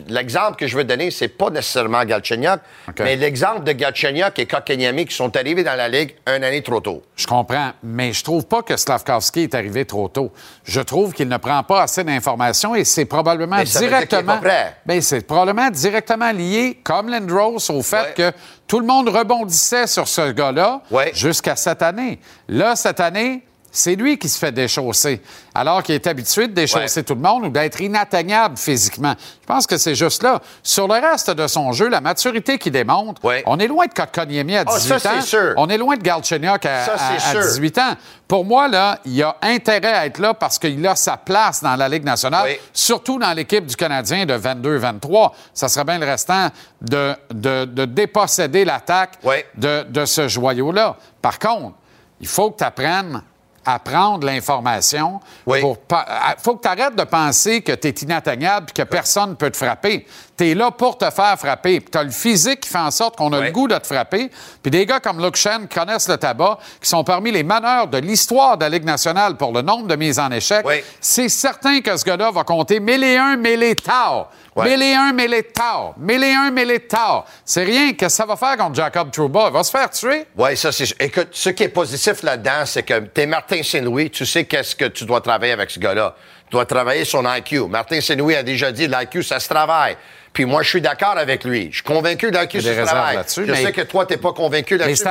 l'exemple 0.07 0.55
que 0.55 0.67
je 0.67 0.77
veux 0.77 0.83
donner, 0.83 1.11
c'est 1.11 1.27
pas 1.27 1.49
nécessairement 1.49 2.03
Galchenyuk, 2.05 2.59
mais 2.99 3.15
l'exemple 3.15 3.63
de 3.63 3.71
Galchenyuk 3.73 4.37
et 4.39 4.45
Kotkaniemi 4.45 5.05
qui 5.05 5.15
sont 5.15 5.35
arrivés 5.35 5.63
dans 5.63 5.75
la 5.75 5.89
Ligue 5.89 6.15
une 6.27 6.43
année 6.43 6.61
trop 6.61 6.79
tôt. 6.79 7.03
Je 7.15 7.27
comprends, 7.27 7.71
mais 7.83 8.13
je 8.13 8.23
trouve 8.23 8.45
pas 8.45 8.61
que 8.61 8.77
Slavkovski 8.77 9.41
est 9.41 9.55
arrivé 9.55 9.85
trop 9.85 10.07
tôt. 10.07 10.31
Je 10.63 10.81
trouve 10.81 11.13
qu'il 11.13 11.27
ne 11.27 11.37
prend 11.37 11.61
pas 11.63 11.83
assez 11.83 12.03
d'informations 12.03 12.73
et 12.75 12.85
c'est 12.85 13.05
probablement 13.05 13.57
Mais 13.57 13.65
ça 13.65 13.79
directement. 13.79 14.39
Ben, 14.85 15.01
c'est 15.01 15.25
probablement 15.25 15.69
directement 15.69 16.31
lié, 16.31 16.79
comme 16.83 17.09
Lindros, 17.09 17.69
au 17.69 17.81
fait 17.81 18.13
que 18.15 18.31
tout 18.67 18.79
le 18.79 18.85
monde 18.85 19.09
rebondissait 19.09 19.87
sur 19.87 20.07
ce 20.07 20.31
gars-là 20.31 20.81
jusqu'à 21.13 21.55
cette 21.55 21.81
année. 21.81 22.19
Là, 22.47 22.75
cette 22.75 22.99
année, 22.99 23.43
c'est 23.71 23.95
lui 23.95 24.17
qui 24.17 24.27
se 24.29 24.37
fait 24.39 24.51
déchausser, 24.51 25.21
alors 25.53 25.83
qu'il 25.83 25.95
est 25.95 26.07
habitué 26.07 26.47
de 26.47 26.53
déchausser 26.53 27.03
tout 27.03 27.15
le 27.15 27.21
monde 27.21 27.45
ou 27.45 27.49
d'être 27.49 27.79
inatteignable 27.81 28.57
physiquement. 28.57 29.13
Je 29.41 29.45
pense 29.45 29.67
que 29.67 29.77
c'est 29.77 29.95
juste 29.95 30.23
là. 30.23 30.41
Sur 30.63 30.87
le 30.87 30.93
reste 30.95 31.29
de 31.31 31.47
son 31.47 31.71
jeu, 31.71 31.87
la 31.89 32.01
maturité 32.01 32.57
qu'il 32.57 32.71
démontre, 32.71 33.21
on 33.45 33.59
est 33.59 33.67
loin 33.67 33.85
de 33.87 33.93
Kotkaniemi 33.93 34.55
à 34.57 34.63
Ah, 34.67 34.73
18 34.77 34.99
ça, 34.99 35.13
ans. 35.15 35.21
sûr. 35.21 35.53
On 35.57 35.67
est 35.69 35.77
loin 35.77 35.95
de 35.97 36.01
Galchenyuk 36.03 36.65
à, 36.65 36.85
Ça, 36.85 36.93
à- 36.93 36.97
c'est 36.97 37.27
à 37.27 37.31
sûr. 37.31 37.41
18 37.41 37.77
ans. 37.77 37.93
Pour 38.27 38.45
moi, 38.45 38.67
là, 38.67 38.99
il 39.05 39.21
a 39.23 39.35
intérêt 39.41 39.93
à 39.93 40.05
être 40.05 40.19
là 40.19 40.33
parce 40.35 40.59
qu'il 40.59 40.85
a 40.85 40.95
sa 40.95 41.17
place 41.17 41.63
dans 41.63 41.75
la 41.75 41.89
Ligue 41.89 42.03
nationale, 42.03 42.47
surtout 42.73 43.17
dans 43.17 43.33
l'équipe 43.33 43.65
du 43.65 43.75
Canadien 43.75 44.25
de 44.25 44.35
22-23. 44.35 45.33
Ça 45.53 45.67
serait 45.67 45.83
bien 45.85 45.97
le 45.99 46.05
restant 46.05 46.49
de, 46.81 47.13
de- 47.33 47.65
de 47.65 47.85
déposséder 47.85 48.65
l'attaque 48.65 49.13
de, 49.55 49.83
de 49.83 50.05
ce 50.05 50.27
joyau-là. 50.27 50.95
Par 51.21 51.39
contre, 51.39 51.73
il 52.21 52.27
faut 52.27 52.51
que 52.51 52.57
tu 52.59 52.63
apprennes 52.63 53.21
à 53.65 53.79
prendre 53.79 54.25
l'information. 54.25 55.19
Il 55.47 55.61
faut 55.61 56.55
que 56.55 56.61
tu 56.61 56.67
arrêtes 56.67 56.95
de 56.95 57.03
penser 57.03 57.61
que 57.61 57.73
tu 57.73 57.87
es 57.87 57.91
inatteignable 57.91 58.67
et 58.69 58.73
que 58.73 58.87
personne 58.87 59.31
ne 59.31 59.35
peut 59.35 59.51
te 59.51 59.57
frapper. 59.57 60.05
Tu 60.39 60.51
es 60.51 60.55
là 60.55 60.71
pour 60.71 60.97
te 60.97 61.09
faire 61.09 61.37
frapper. 61.37 61.81
Tu 61.81 61.97
as 61.97 62.03
le 62.03 62.11
physique 62.11 62.61
qui 62.61 62.69
fait 62.69 62.77
en 62.77 62.91
sorte 62.91 63.17
qu'on 63.17 63.33
a 63.33 63.41
le 63.41 63.51
goût 63.51 63.67
de 63.67 63.77
te 63.77 63.85
frapper. 63.85 64.31
Puis 64.63 64.71
des 64.71 64.85
gars 64.85 65.01
comme 65.01 65.21
Luke 65.21 65.35
Shen 65.35 65.67
connaissent 65.67 66.07
le 66.07 66.15
tabac, 66.15 66.59
qui 66.81 66.87
sont 66.87 67.03
parmi 67.03 67.29
les 67.29 67.43
meneurs 67.43 67.87
de 67.87 67.97
l'histoire 67.97 68.57
de 68.57 68.63
la 68.63 68.69
Ligue 68.69 68.85
nationale 68.85 69.35
pour 69.35 69.51
le 69.51 69.61
nombre 69.61 69.87
de 69.87 69.97
mises 69.97 70.17
en 70.17 70.31
échec. 70.31 70.65
C'est 71.01 71.27
certain 71.27 71.81
que 71.81 71.97
ce 71.97 72.05
gars-là 72.05 72.31
va 72.31 72.45
compter 72.45 72.79
mille 72.79 73.03
et 73.03 73.17
un, 73.17 73.35
mille 73.35 73.63
et 73.63 73.75
tard. 73.75 74.29
Mille 74.55 74.81
et 74.81 74.93
un, 74.93 75.11
mille 75.11 75.33
et 75.33 75.43
tard. 75.43 75.93
Mille 75.97 76.23
et 76.23 76.31
un, 76.31 76.51
mille 76.51 76.71
et 76.71 76.79
tard. 76.79 77.25
C'est 77.43 77.65
rien 77.65 77.91
que 77.91 78.07
ça 78.07 78.25
va 78.25 78.37
faire 78.37 78.55
contre 78.55 78.75
Jacob 78.75 79.11
Trouba? 79.11 79.47
Il 79.47 79.53
va 79.53 79.63
se 79.63 79.71
faire 79.71 79.89
tuer. 79.89 80.25
Oui, 80.37 80.55
ça, 80.55 80.71
c'est. 80.71 81.01
Écoute, 81.01 81.29
ce 81.31 81.49
qui 81.49 81.63
est 81.63 81.69
positif 81.69 82.23
là-dedans, 82.23 82.65
c'est 82.65 82.83
que 82.83 82.97
t'es 82.99 83.25
Martin 83.25 83.61
Saint-Louis, 83.61 84.09
tu 84.09 84.25
sais 84.25 84.45
qu'est-ce 84.45 84.73
que 84.73 84.85
tu 84.85 85.03
dois 85.03 85.19
travailler 85.19 85.51
avec 85.51 85.69
ce 85.69 85.81
gars-là. 85.81 86.15
Tu 86.45 86.51
dois 86.51 86.65
travailler 86.65 87.03
son 87.03 87.25
IQ. 87.29 87.67
Martin 87.67 87.99
Saint-Louis 87.99 88.35
a 88.35 88.43
déjà 88.43 88.71
dit 88.71 88.87
l'IQ, 88.87 89.21
ça 89.21 89.39
se 89.41 89.49
travaille. 89.49 89.97
Puis 90.33 90.45
moi, 90.45 90.61
je 90.63 90.69
suis 90.69 90.81
d'accord 90.81 91.17
avec 91.17 91.43
lui. 91.43 91.69
Je 91.71 91.75
suis 91.77 91.83
convaincu 91.83 92.31
ça 92.31 92.45
des 92.69 92.75
se 92.75 92.85
là-dessus, 93.15 93.45
Je 93.45 93.51
mais- 93.51 93.63
sais 93.63 93.71
que 93.71 93.81
toi, 93.81 94.05
t'es 94.05 94.17
pas 94.17 94.31
convaincu 94.31 94.77
là-dessus. 94.77 95.03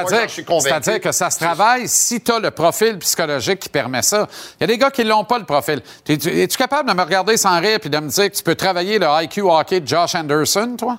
C'est-à-dire 0.61 1.00
que 1.00 1.12
ça 1.12 1.31
se 1.31 1.38
travaille 1.38 1.88
si 1.88 2.20
tu 2.20 2.33
as 2.33 2.38
le 2.38 2.50
profil 2.50 2.98
psychologique 2.98 3.59
qui 3.61 3.68
permet 3.68 4.02
ça. 4.02 4.26
Il 4.59 4.62
y 4.62 4.64
a 4.64 4.66
des 4.68 4.78
gars 4.78 4.90
qui 4.90 5.04
n'ont 5.04 5.24
pas 5.24 5.38
le 5.38 5.44
profil. 5.44 5.81
Es- 6.09 6.12
Es-tu 6.14 6.28
es-tu 6.40 6.57
capable 6.57 6.88
de 6.88 6.94
me 6.94 7.02
regarder 7.02 7.37
sans 7.37 7.59
rire 7.61 7.78
puis 7.81 7.90
de 7.90 7.98
me 7.98 8.09
dire 8.09 8.31
que 8.31 8.37
tu 8.37 8.42
peux 8.42 8.54
travailler 8.54 8.98
le 8.98 9.07
IQ 9.22 9.42
hockey 9.42 9.81
de 9.81 9.87
Josh 9.88 10.14
Anderson, 10.14 10.76
toi? 10.78 10.98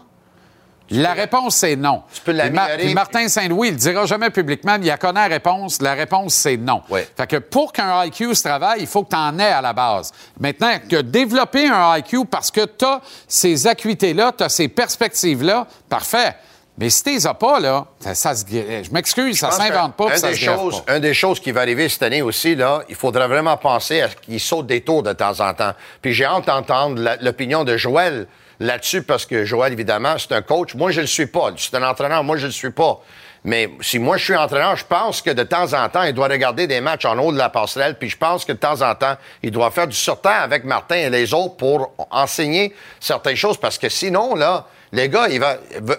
La 0.92 1.14
réponse, 1.14 1.56
c'est 1.58 1.76
non. 1.76 2.04
Tu 2.14 2.22
peux 2.22 2.32
l'améliorer, 2.32 2.94
Martin 2.94 3.28
Saint-Louis, 3.28 3.70
il 3.70 3.74
ne 3.74 3.80
dira 3.80 4.06
jamais 4.06 4.30
publiquement, 4.30 4.78
mais 4.80 4.88
il 4.88 4.92
a 4.92 4.98
connaît 4.98 5.28
la 5.28 5.28
réponse. 5.28 5.82
La 5.82 5.94
réponse, 5.94 6.34
c'est 6.34 6.58
non. 6.58 6.82
Fait 6.90 7.28
que 7.28 7.38
pour 7.38 7.72
qu'un 7.74 8.06
IQ 8.06 8.36
se 8.36 8.44
travaille, 8.44 8.82
il 8.82 8.88
faut 8.88 9.04
que 9.04 9.10
tu 9.10 9.16
en 9.16 9.38
aies 9.40 9.52
à 9.52 9.62
la 9.62 9.74
base. 9.74 10.12
Maintenant, 10.40 10.74
que 10.90 11.02
développer 11.02 11.68
un 11.68 11.98
IQ 11.98 12.26
parce 12.26 12.52
que 12.52 12.66
tu 12.66 12.86
as 12.86 13.02
ces 13.28 13.68
acuités-là, 13.68 14.34
tu 14.38 14.44
as 14.44 14.50
ces 14.50 14.68
perspectives-là, 14.68 15.68
parfait. 15.88 16.36
Mais 16.80 16.90
si 16.90 17.04
tu 17.04 17.10
les 17.12 17.28
as 17.28 17.34
pas, 17.34 17.60
là, 17.60 17.86
ça, 18.00 18.16
ça 18.16 18.34
se. 18.34 18.46
Je 18.48 18.92
m'excuse, 18.94 19.38
ça 19.38 19.52
s'invente 19.52 19.96
pas, 19.96 20.14
un 20.14 20.16
ça 20.16 20.30
des 20.30 20.36
se 20.36 20.46
choses, 20.46 20.82
pas. 20.86 20.94
Un 20.94 21.00
des 21.02 21.14
choses 21.14 21.42
qui 21.42 21.52
va 21.52 21.60
arriver 21.60 21.90
cette 21.90 22.04
année 22.04 22.22
aussi, 22.22 22.56
là, 22.56 22.84
il 22.88 22.96
faudra 22.96 23.28
vraiment 23.28 23.58
penser 23.58 24.00
à 24.00 24.10
ce 24.10 24.16
qu'il 24.16 24.40
saute 24.40 24.66
des 24.66 24.80
tours 24.80 25.04
de 25.04 25.12
temps 25.12 25.42
en 25.42 25.54
temps. 25.54 25.74
Puis 26.02 26.14
j'ai 26.14 26.24
hâte 26.24 26.48
d'entendre 26.48 27.18
l'opinion 27.20 27.66
de 27.66 27.76
Joël 27.76 28.28
là-dessus, 28.60 29.04
parce 29.04 29.26
que 29.26 29.46
Joël, 29.46 29.74
évidemment, 29.74 30.16
c'est 30.18 30.34
un 30.34 30.42
coach. 30.42 30.76
Moi, 30.76 30.92
je 30.92 31.02
le 31.02 31.08
suis 31.08 31.28
pas. 31.28 31.52
C'est 31.58 31.76
un 31.76 31.84
entraîneur. 31.84 32.24
Moi, 32.24 32.38
je 32.38 32.48
le 32.48 32.52
suis 32.52 32.72
pas. 32.72 33.02
Mais 33.44 33.70
si 33.80 34.00
moi, 34.00 34.18
je 34.18 34.26
suis 34.26 34.36
entraîneur, 34.36 34.76
je 34.76 34.86
pense 34.86 35.22
que 35.22 35.30
de 35.30 35.44
temps 35.44 35.74
en 35.74 35.88
temps, 35.88 36.04
il 36.04 36.14
doit 36.14 36.28
regarder 36.28 36.68
des 36.68 36.82
matchs 36.82 37.06
en 37.06 37.18
haut 37.20 37.32
de 37.32 37.38
la 37.38 37.50
passerelle. 37.50 37.98
Puis 37.98 38.10
je 38.10 38.18
pense 38.18 38.44
que 38.44 38.52
de 38.52 38.58
temps 38.58 38.82
en 38.82 38.94
temps, 38.96 39.16
il 39.42 39.52
doit 39.52 39.72
faire 39.72 39.88
du 39.88 39.96
sortant 39.96 40.30
avec 40.30 40.66
Martin 40.66 40.96
et 40.96 41.10
les 41.10 41.34
autres 41.34 41.56
pour 41.56 41.94
enseigner 42.12 42.74
certaines 43.00 43.38
choses. 43.38 43.58
Parce 43.58 43.78
que 43.78 43.88
sinon, 43.88 44.36
là, 44.36 44.68
les 44.92 45.08
gars, 45.08 45.28
il 45.30 45.40
va, 45.40 45.56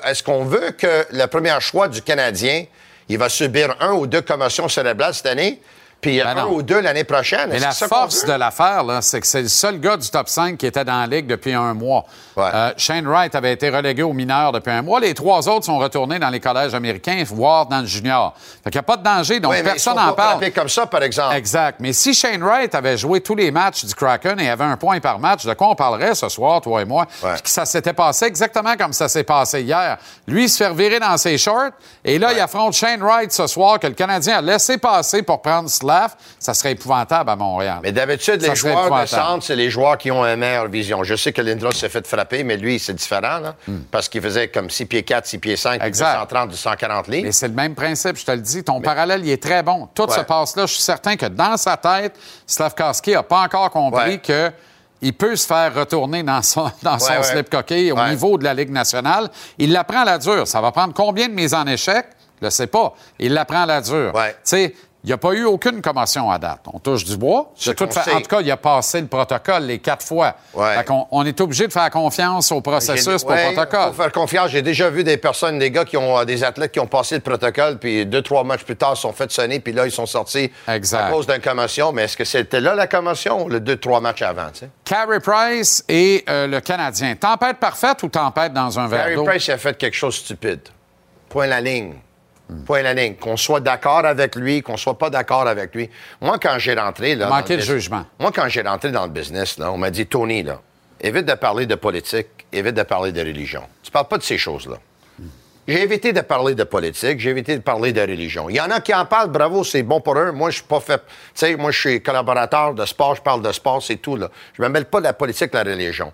est-ce 0.07 0.23
qu'on 0.23 0.45
veut 0.45 0.73
que 0.73 1.07
le 1.13 1.27
premier 1.27 1.57
choix 1.61 1.89
du 1.89 2.03
Canadien, 2.03 2.65
il 3.09 3.17
va 3.17 3.31
subir 3.31 3.75
un 3.81 3.93
ou 3.93 4.07
deux 4.07 4.23
commotions 4.23 4.69
cérébrales 4.69 5.15
cette 5.15 5.27
année? 5.27 5.61
Puis 6.01 6.19
Ben 6.19 6.29
un 6.29 6.35
non. 6.35 6.53
ou 6.55 6.63
deux 6.63 6.81
l'année 6.81 7.05
prochaine. 7.05 7.51
Mais 7.51 7.59
la 7.59 7.73
ça 7.73 7.87
force 7.89 8.25
de 8.25 8.33
l'affaire, 8.33 8.85
c'est 9.03 9.21
que 9.21 9.27
c'est 9.27 9.43
le 9.43 9.49
seul 9.49 9.79
gars 9.81 9.97
du 9.97 10.09
top 10.09 10.29
5 10.29 10.57
qui 10.57 10.67
était 10.67 10.85
dans 10.85 11.01
la 11.01 11.07
Ligue 11.07 11.27
depuis 11.27 11.53
un 11.53 11.75
mois. 11.75 12.05
Euh, 12.39 12.73
Shane 12.79 13.07
Wright 13.07 13.35
avait 13.35 13.53
été 13.53 13.69
relégué 13.69 14.03
aux 14.03 14.13
mineurs 14.15 14.53
depuis 14.53 14.71
un 14.71 14.81
mois. 14.83 14.99
Les 15.01 15.13
trois 15.13 15.47
autres 15.49 15.67
sont 15.67 15.77
retournés 15.79 16.19
dans 16.19 16.31
les 16.31 16.41
collèges 16.41 16.75
américains, 16.75 17.23
voire 17.27 17.67
dans 17.67 17.81
le 17.81 17.87
junior. 17.87 18.35
Fait 18.65 18.71
qu'il 18.71 18.79
n'y 18.79 18.81
a 18.81 18.83
pas 18.85 18.97
de 18.97 19.03
danger, 19.03 19.41
donc 19.41 19.53
Oui, 19.53 19.63
personne 19.63 19.97
n'en 19.97 20.13
parle. 20.15 20.51
comme 20.53 20.69
ça, 20.71 20.87
par 20.87 21.03
exemple. 21.03 21.35
Exact. 21.35 21.79
Mais 21.81 21.93
si 21.93 22.15
Shane 22.15 22.43
Wright 22.43 22.75
avait 22.75 22.97
joué 22.97 23.21
tous 23.21 23.35
les 23.35 23.51
matchs 23.51 23.85
du 23.85 23.95
Kraken 23.95 24.41
et 24.41 24.49
avait 24.49 24.65
un 24.65 24.77
point 24.79 25.01
par 25.01 25.19
match, 25.19 25.45
de 25.45 25.53
quoi 25.55 25.69
on 25.69 25.75
parlerait 25.75 26.15
ce 26.15 26.29
soir, 26.31 26.61
toi 26.63 26.81
et 26.81 26.85
moi? 26.87 27.07
Puis 27.07 27.43
que 27.43 27.49
ça 27.51 27.67
s'était 27.67 27.93
passé 27.93 28.25
exactement 28.25 28.75
comme 28.77 28.93
ça 28.95 29.09
s'est 29.09 29.25
passé 29.25 29.63
hier. 29.63 29.99
Lui, 30.27 30.45
il 30.45 30.49
se 30.49 30.57
fait 30.57 30.69
revirer 30.69 30.99
dans 30.99 31.17
ses 31.19 31.37
shorts 31.37 31.71
et 32.05 32.19
là, 32.19 32.33
il 32.33 32.41
affronte 32.41 32.73
Shane 32.73 33.03
Wright 33.03 33.31
ce 33.33 33.47
soir 33.47 33.79
que 33.79 33.87
le 33.87 33.95
Canadien 33.95 34.39
a 34.39 34.41
laissé 34.41 34.79
passer 34.79 35.23
pour 35.23 35.43
prendre 35.43 35.69
Ça 36.39 36.55
serait 36.55 36.73
épouvantable 36.73 37.31
à 37.31 37.37
Montréal. 37.37 37.79
Mais 37.83 37.93
d'habitude, 37.93 38.41
les 38.43 38.55
joueurs 38.55 38.91
de 39.03 39.07
centre, 39.07 39.45
c'est 39.45 39.57
les 39.57 39.71
joueurs 39.71 39.99
qui 39.99 40.11
ont 40.11 40.25
une 40.25 40.37
meilleure 40.37 40.69
vision. 40.69 41.03
Je 41.05 41.15
sais 41.17 41.33
que 41.33 41.43
Lindros 41.43 41.73
s'est 41.73 41.89
fait 41.89 42.07
frapper, 42.07 42.45
mais 42.45 42.57
lui, 42.57 42.79
c'est 42.79 42.95
différent, 42.95 43.39
là, 43.39 43.55
parce 43.91 44.09
qu'il 44.09 44.23
faisait 44.23 44.49
comme 44.49 44.71
6 44.71 44.87
pieds 44.87 45.03
4, 45.03 45.27
6 45.27 45.39
pieds 45.39 45.57
5, 45.57 45.81
Hmm. 45.81 45.87
Exact. 45.87 46.13
230, 46.21 46.51
240 46.51 47.09
livres. 47.09 47.25
Mais 47.27 47.33
c'est 47.33 47.49
le 47.49 47.55
même 47.55 47.75
principe, 47.75 48.17
je 48.17 48.25
te 48.25 48.31
le 48.33 48.39
dis. 48.41 48.63
Ton 48.65 48.81
parallèle, 48.81 49.21
il 49.25 49.31
est 49.31 49.43
très 49.43 49.63
bon. 49.63 49.89
Tout 49.95 50.05
Ouais. 50.09 50.15
se 50.17 50.21
passe 50.21 50.57
là. 50.57 50.67
Je 50.67 50.75
suis 50.75 50.83
certain 50.83 51.17
que 51.17 51.27
dans 51.27 51.57
sa 51.57 51.77
tête, 51.77 52.17
Slavkowski 52.47 53.13
n'a 53.13 53.23
pas 53.23 53.41
encore 53.41 53.71
compris 53.71 54.01
Ouais. 54.13 54.19
que 54.19 54.51
il 55.03 55.15
peut 55.15 55.35
se 55.37 55.47
faire 55.47 55.75
retourner 55.75 56.23
dans 56.23 56.43
son, 56.43 56.71
dans 56.83 56.99
son 56.99 57.11
Ouais, 57.13 57.17
ouais. 57.19 57.23
slip 57.23 57.49
coquille 57.49 57.91
au 57.93 57.97
Ouais. 57.97 58.11
niveau 58.11 58.37
de 58.37 58.45
la 58.45 58.53
Ligue 58.55 58.71
nationale. 58.71 59.29
Il 59.59 59.73
l'apprend 59.73 60.01
à 60.01 60.05
la 60.05 60.19
dure. 60.19 60.47
Ça 60.47 60.61
va 60.61 60.73
prendre 60.73 60.93
combien 60.93 61.29
de 61.29 61.33
mises 61.35 61.55
en 61.55 61.67
échec? 61.67 62.07
Je 62.41 62.47
ne 62.47 62.51
sais 62.51 62.67
pas. 62.67 62.95
Il 63.19 63.33
l'apprend 63.35 63.63
à 63.63 63.67
la 63.67 63.81
dure. 63.81 64.13
Tu 64.15 64.21
sais, 64.45 64.75
il 65.03 65.07
n'y 65.07 65.13
a 65.15 65.19
pas 65.19 65.33
eu 65.33 65.45
aucune 65.45 65.81
commotion 65.81 66.31
à 66.31 66.39
date. 66.39 66.61
On 66.73 66.79
touche 66.79 67.05
du 67.05 67.17
bois. 67.17 67.53
De 67.65 67.73
toute 67.73 67.93
fa-. 67.93 68.15
En 68.15 68.21
tout 68.21 68.29
cas, 68.29 68.41
il 68.43 68.51
a 68.51 68.57
passé 68.59 69.01
le 69.01 69.07
protocole 69.07 69.63
les 69.65 69.79
quatre 69.79 70.05
fois. 70.05 70.35
Fait 70.55 70.87
on 71.11 71.25
est 71.25 71.41
obligé 71.41 71.67
de 71.67 71.73
faire 71.73 71.89
confiance 71.91 72.53
au 72.53 72.61
processus, 72.61 73.23
pour 73.23 73.31
ouais, 73.31 73.49
le 73.49 73.55
protocole. 73.55 73.89
faut 73.95 74.03
faire 74.03 74.13
confiance. 74.13 74.51
J'ai 74.51 74.61
déjà 74.61 74.91
vu 74.91 75.03
des 75.03 75.17
personnes, 75.17 75.59
des 75.59 75.71
gars 75.71 75.87
qui 75.87 75.97
ont, 75.97 76.19
euh, 76.19 76.25
des 76.25 76.45
athlètes 76.45 76.73
qui 76.73 76.81
ont 76.81 76.87
passé 76.87 77.15
le 77.15 77.23
protocole, 77.23 77.79
puis 77.79 78.05
deux, 78.05 78.21
trois 78.21 78.45
matchs 78.45 78.65
plus 78.65 78.77
tard, 78.77 78.93
ils 78.95 79.01
sont 79.01 79.13
fait 79.13 79.31
sonner, 79.33 79.61
puis 79.61 79.73
là, 79.73 79.87
ils 79.87 79.93
sont 79.93 80.07
sortis 80.07 80.51
à 80.67 80.79
cause 81.11 81.27
d'une 81.27 81.41
commotion. 81.41 81.93
Mais 81.93 82.05
est-ce 82.05 82.17
que 82.17 82.25
c'était 82.25 82.61
là 82.61 82.75
la 82.75 82.87
commotion 82.87 83.45
ou 83.45 83.49
le 83.49 83.61
deux, 83.61 83.77
trois 83.77 84.01
matchs 84.01 84.23
avant, 84.23 84.51
tu 84.53 84.61
sais? 84.61 84.71
Carey 84.85 85.21
Price 85.21 85.85
et 85.89 86.25
euh, 86.29 86.47
le 86.47 86.61
Canadien. 86.61 87.15
Tempête 87.15 87.59
parfaite 87.59 88.03
ou 88.03 88.09
tempête 88.09 88.53
dans 88.53 88.79
un 88.79 88.87
verre 88.87 89.15
d'eau? 89.15 89.25
Price 89.25 89.47
il 89.47 89.53
a 89.53 89.59
fait 89.59 89.79
quelque 89.79 89.97
chose 89.97 90.15
de 90.17 90.25
stupide. 90.25 90.61
Point 91.29 91.47
la 91.47 91.61
ligne. 91.61 91.95
Point 92.67 92.83
la 92.83 92.95
ligne. 92.95 93.15
Qu'on 93.15 93.37
soit 93.37 93.61
d'accord 93.61 94.05
avec 94.05 94.37
lui, 94.37 94.63
qu'on 94.63 94.77
soit 94.77 94.99
pas 94.99 95.11
d'accord 95.11 95.47
avec 95.47 95.75
lui. 95.75 95.89
Moi, 96.21 96.39
quand 96.41 96.59
j'ai 96.59 96.75
rentré... 96.75 97.15
Là, 97.15 97.29
Manquer 97.29 97.57
de 97.57 97.63
jugement. 97.63 98.05
Moi, 98.19 98.31
quand 98.35 98.49
j'ai 98.49 98.63
rentré 98.63 98.91
dans 98.91 99.05
le 99.05 99.11
business, 99.11 99.59
là, 99.59 99.71
on 99.73 99.79
m'a 99.79 99.91
dit, 99.91 100.07
Tony, 100.07 100.43
là, 100.43 100.61
évite 101.01 101.27
de 101.27 101.35
parler 101.35 101.67
de 101.67 101.75
politique, 101.75 102.29
évite 102.53 102.75
de 102.75 102.83
parler 102.83 103.13
de 103.13 103.21
religion. 103.21 103.63
Tu 103.83 103.91
parles 103.91 104.09
pas 104.09 104.19
de 104.19 104.23
ces 104.23 104.39
choses-là. 104.39 104.77
J'ai 105.69 105.83
évité 105.83 106.13
de 106.13 106.23
parler 106.23 106.55
de 106.55 106.65
politique, 106.65 107.21
j'ai 107.21 107.31
évité 107.31 107.55
de 107.55 107.63
parler 107.63 107.93
de 107.93 108.01
religion. 108.01 108.51
Il 108.51 108.57
y 108.57 108.61
en 108.61 108.71
a 108.71 108.81
qui 108.81 108.93
en 108.93 109.05
parlent, 109.05 109.31
bravo, 109.31 109.63
c'est 109.63 109.85
bon 109.85 110.01
pour 110.01 110.19
eux. 110.19 110.33
Moi, 110.33 110.51
je 110.51 110.57
suis 110.57 110.65
pas 110.65 110.81
fait. 110.81 110.99
Tu 110.99 111.05
sais, 111.35 111.57
moi, 111.57 111.71
je 111.71 111.79
suis 111.79 112.03
collaborateur 112.03 112.75
de 112.75 112.85
sport, 112.85 113.15
je 113.15 113.23
parle 113.23 113.43
de 113.43 113.53
sport, 113.53 113.81
c'est 113.81 113.97
tout, 113.97 114.17
là. 114.17 114.31
Je 114.55 114.63
me 114.63 114.69
mêle 114.69 114.87
pas 114.87 114.99
de 114.99 115.05
la 115.05 115.13
politique, 115.13 115.53
de 115.53 115.59
la 115.59 115.63
religion 115.63 116.13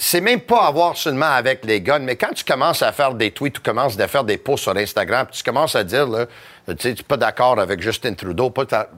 c'est 0.00 0.20
même 0.20 0.40
pas 0.40 0.64
à 0.64 0.70
voir 0.70 0.96
seulement 0.96 1.26
avec 1.26 1.64
les 1.64 1.80
guns, 1.80 1.98
mais 1.98 2.14
quand 2.14 2.32
tu 2.32 2.44
commences 2.44 2.82
à 2.82 2.92
faire 2.92 3.14
des 3.14 3.32
tweets, 3.32 3.54
tu 3.54 3.60
commences 3.60 3.98
à 3.98 4.06
faire 4.06 4.22
des 4.22 4.38
posts 4.38 4.62
sur 4.62 4.76
Instagram, 4.76 5.26
puis 5.26 5.38
tu 5.38 5.42
commences 5.42 5.74
à 5.74 5.82
dire, 5.82 6.06
là, 6.06 6.26
tu 6.68 6.76
sais, 6.78 6.94
tu 6.94 7.02
pas 7.02 7.16
d'accord 7.16 7.58
avec 7.58 7.82
Justin 7.82 8.14
Trudeau, 8.14 8.54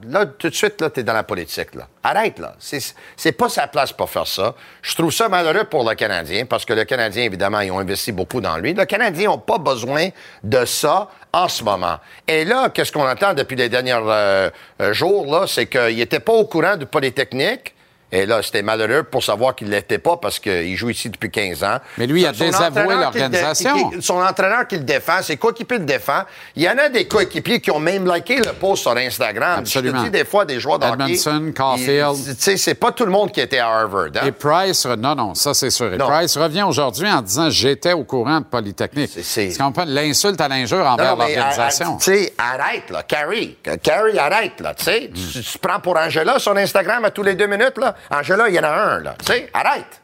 là, 0.07 0.25
tout 0.25 0.49
de 0.49 0.53
suite, 0.53 0.79
là, 0.79 0.91
tu 0.91 0.99
es 0.99 1.03
dans 1.03 1.13
la 1.13 1.23
politique, 1.23 1.73
là. 1.73 1.87
Arrête, 2.03 2.37
là. 2.37 2.53
C'est, 2.59 2.79
c'est 3.17 3.31
pas 3.31 3.49
sa 3.49 3.65
place 3.65 3.91
pour 3.91 4.11
faire 4.11 4.27
ça. 4.27 4.53
Je 4.83 4.93
trouve 4.93 5.11
ça 5.11 5.27
malheureux 5.27 5.63
pour 5.63 5.89
le 5.89 5.95
Canadien, 5.95 6.45
parce 6.45 6.65
que 6.65 6.73
le 6.73 6.83
Canadien, 6.83 7.23
évidemment, 7.23 7.61
ils 7.61 7.71
ont 7.71 7.79
investi 7.79 8.11
beaucoup 8.11 8.39
dans 8.39 8.57
lui. 8.57 8.75
Le 8.75 8.85
Canadien 8.85 9.31
n'a 9.31 9.37
pas 9.37 9.57
besoin 9.57 10.09
de 10.43 10.65
ça 10.65 11.09
en 11.33 11.47
ce 11.47 11.63
moment. 11.63 11.97
Et 12.27 12.45
là, 12.45 12.69
qu'est-ce 12.69 12.91
qu'on 12.91 13.09
entend 13.09 13.33
depuis 13.33 13.55
les 13.55 13.69
derniers 13.69 13.93
euh, 13.93 14.51
euh, 14.81 14.93
jours, 14.93 15.25
là, 15.25 15.47
c'est 15.47 15.65
qu'il 15.65 15.95
n'était 15.95 16.19
pas 16.19 16.33
au 16.33 16.45
courant 16.45 16.75
du 16.75 16.85
Polytechnique. 16.85 17.70
Et 18.11 18.25
là, 18.25 18.41
c'était 18.43 18.61
malheureux 18.61 19.03
pour 19.03 19.23
savoir 19.23 19.55
qu'il 19.55 19.67
ne 19.67 19.71
l'était 19.73 19.97
pas 19.97 20.17
parce 20.17 20.37
qu'il 20.39 20.75
joue 20.75 20.89
ici 20.89 21.09
depuis 21.09 21.31
15 21.31 21.63
ans. 21.63 21.77
Mais 21.97 22.07
lui, 22.07 22.21
il 22.21 22.25
a 22.27 22.31
désavoué 22.33 22.95
l'organisation. 22.95 23.91
Son 24.01 24.21
entraîneur 24.21 24.67
qui 24.67 24.75
le 24.77 24.83
défend, 24.83 25.21
ses 25.21 25.37
coéquipiers 25.37 25.77
le 25.77 25.85
défend. 25.85 26.23
Il 26.55 26.63
y 26.63 26.69
en 26.69 26.77
a 26.77 26.89
des 26.89 27.07
coéquipiers 27.07 27.59
qui 27.61 27.71
ont 27.71 27.79
même 27.79 28.11
liké 28.11 28.37
le 28.37 28.51
post 28.53 28.81
sur 28.83 28.95
Instagram. 28.97 29.59
Absolument. 29.59 29.99
Je 29.99 30.01
te 30.01 30.05
dis 30.05 30.11
des 30.11 30.25
fois, 30.25 30.45
des 30.45 30.59
joueurs 30.59 30.79
de 30.79 30.85
hockey, 30.85 30.93
Edmondson, 31.13 31.53
Caulfield. 31.55 32.15
Tu 32.25 32.35
sais, 32.37 32.57
c'est 32.57 32.75
pas 32.75 32.91
tout 32.91 33.05
le 33.05 33.11
monde 33.11 33.31
qui 33.31 33.39
était 33.39 33.59
à 33.59 33.67
Harvard. 33.69 34.07
hein. 34.15 34.25
Et 34.27 34.31
Price, 34.31 34.85
non, 34.85 35.15
non, 35.15 35.33
ça 35.33 35.53
c'est 35.53 35.69
sûr. 35.69 35.93
Et 35.93 35.97
Non. 35.97 36.07
Price 36.07 36.35
revient 36.37 36.63
aujourd'hui 36.63 37.09
en 37.09 37.21
disant 37.21 37.49
j'étais 37.49 37.93
au 37.93 38.03
courant 38.03 38.39
de 38.39 38.45
Polytechnique. 38.45 39.11
C'est 39.23 39.49
l'insulte 39.85 40.41
à 40.41 40.47
l'injure 40.47 40.85
envers 40.85 41.15
l'organisation. 41.15 41.97
Tu 41.97 42.03
sais, 42.03 42.33
arrête, 42.37 42.89
là. 42.89 43.03
Carrie. 43.03 43.57
Carrie, 43.81 44.17
arrête, 44.19 44.59
là. 44.59 44.73
Tu 44.73 44.83
sais, 44.83 45.09
tu, 45.13 45.41
tu 45.41 45.57
prends 45.59 45.79
pour 45.79 45.95
Angela 45.97 46.39
son 46.39 46.55
Instagram 46.57 47.05
à 47.05 47.11
tous 47.11 47.23
les 47.23 47.35
deux 47.35 47.47
minutes, 47.47 47.77
là? 47.77 47.95
Angela, 48.09 48.49
il 48.49 48.55
y 48.55 48.59
en 48.59 48.63
a 48.63 48.69
un, 48.69 48.99
là. 49.01 49.15
Tu 49.19 49.25
sais, 49.25 49.49
arrête. 49.53 50.01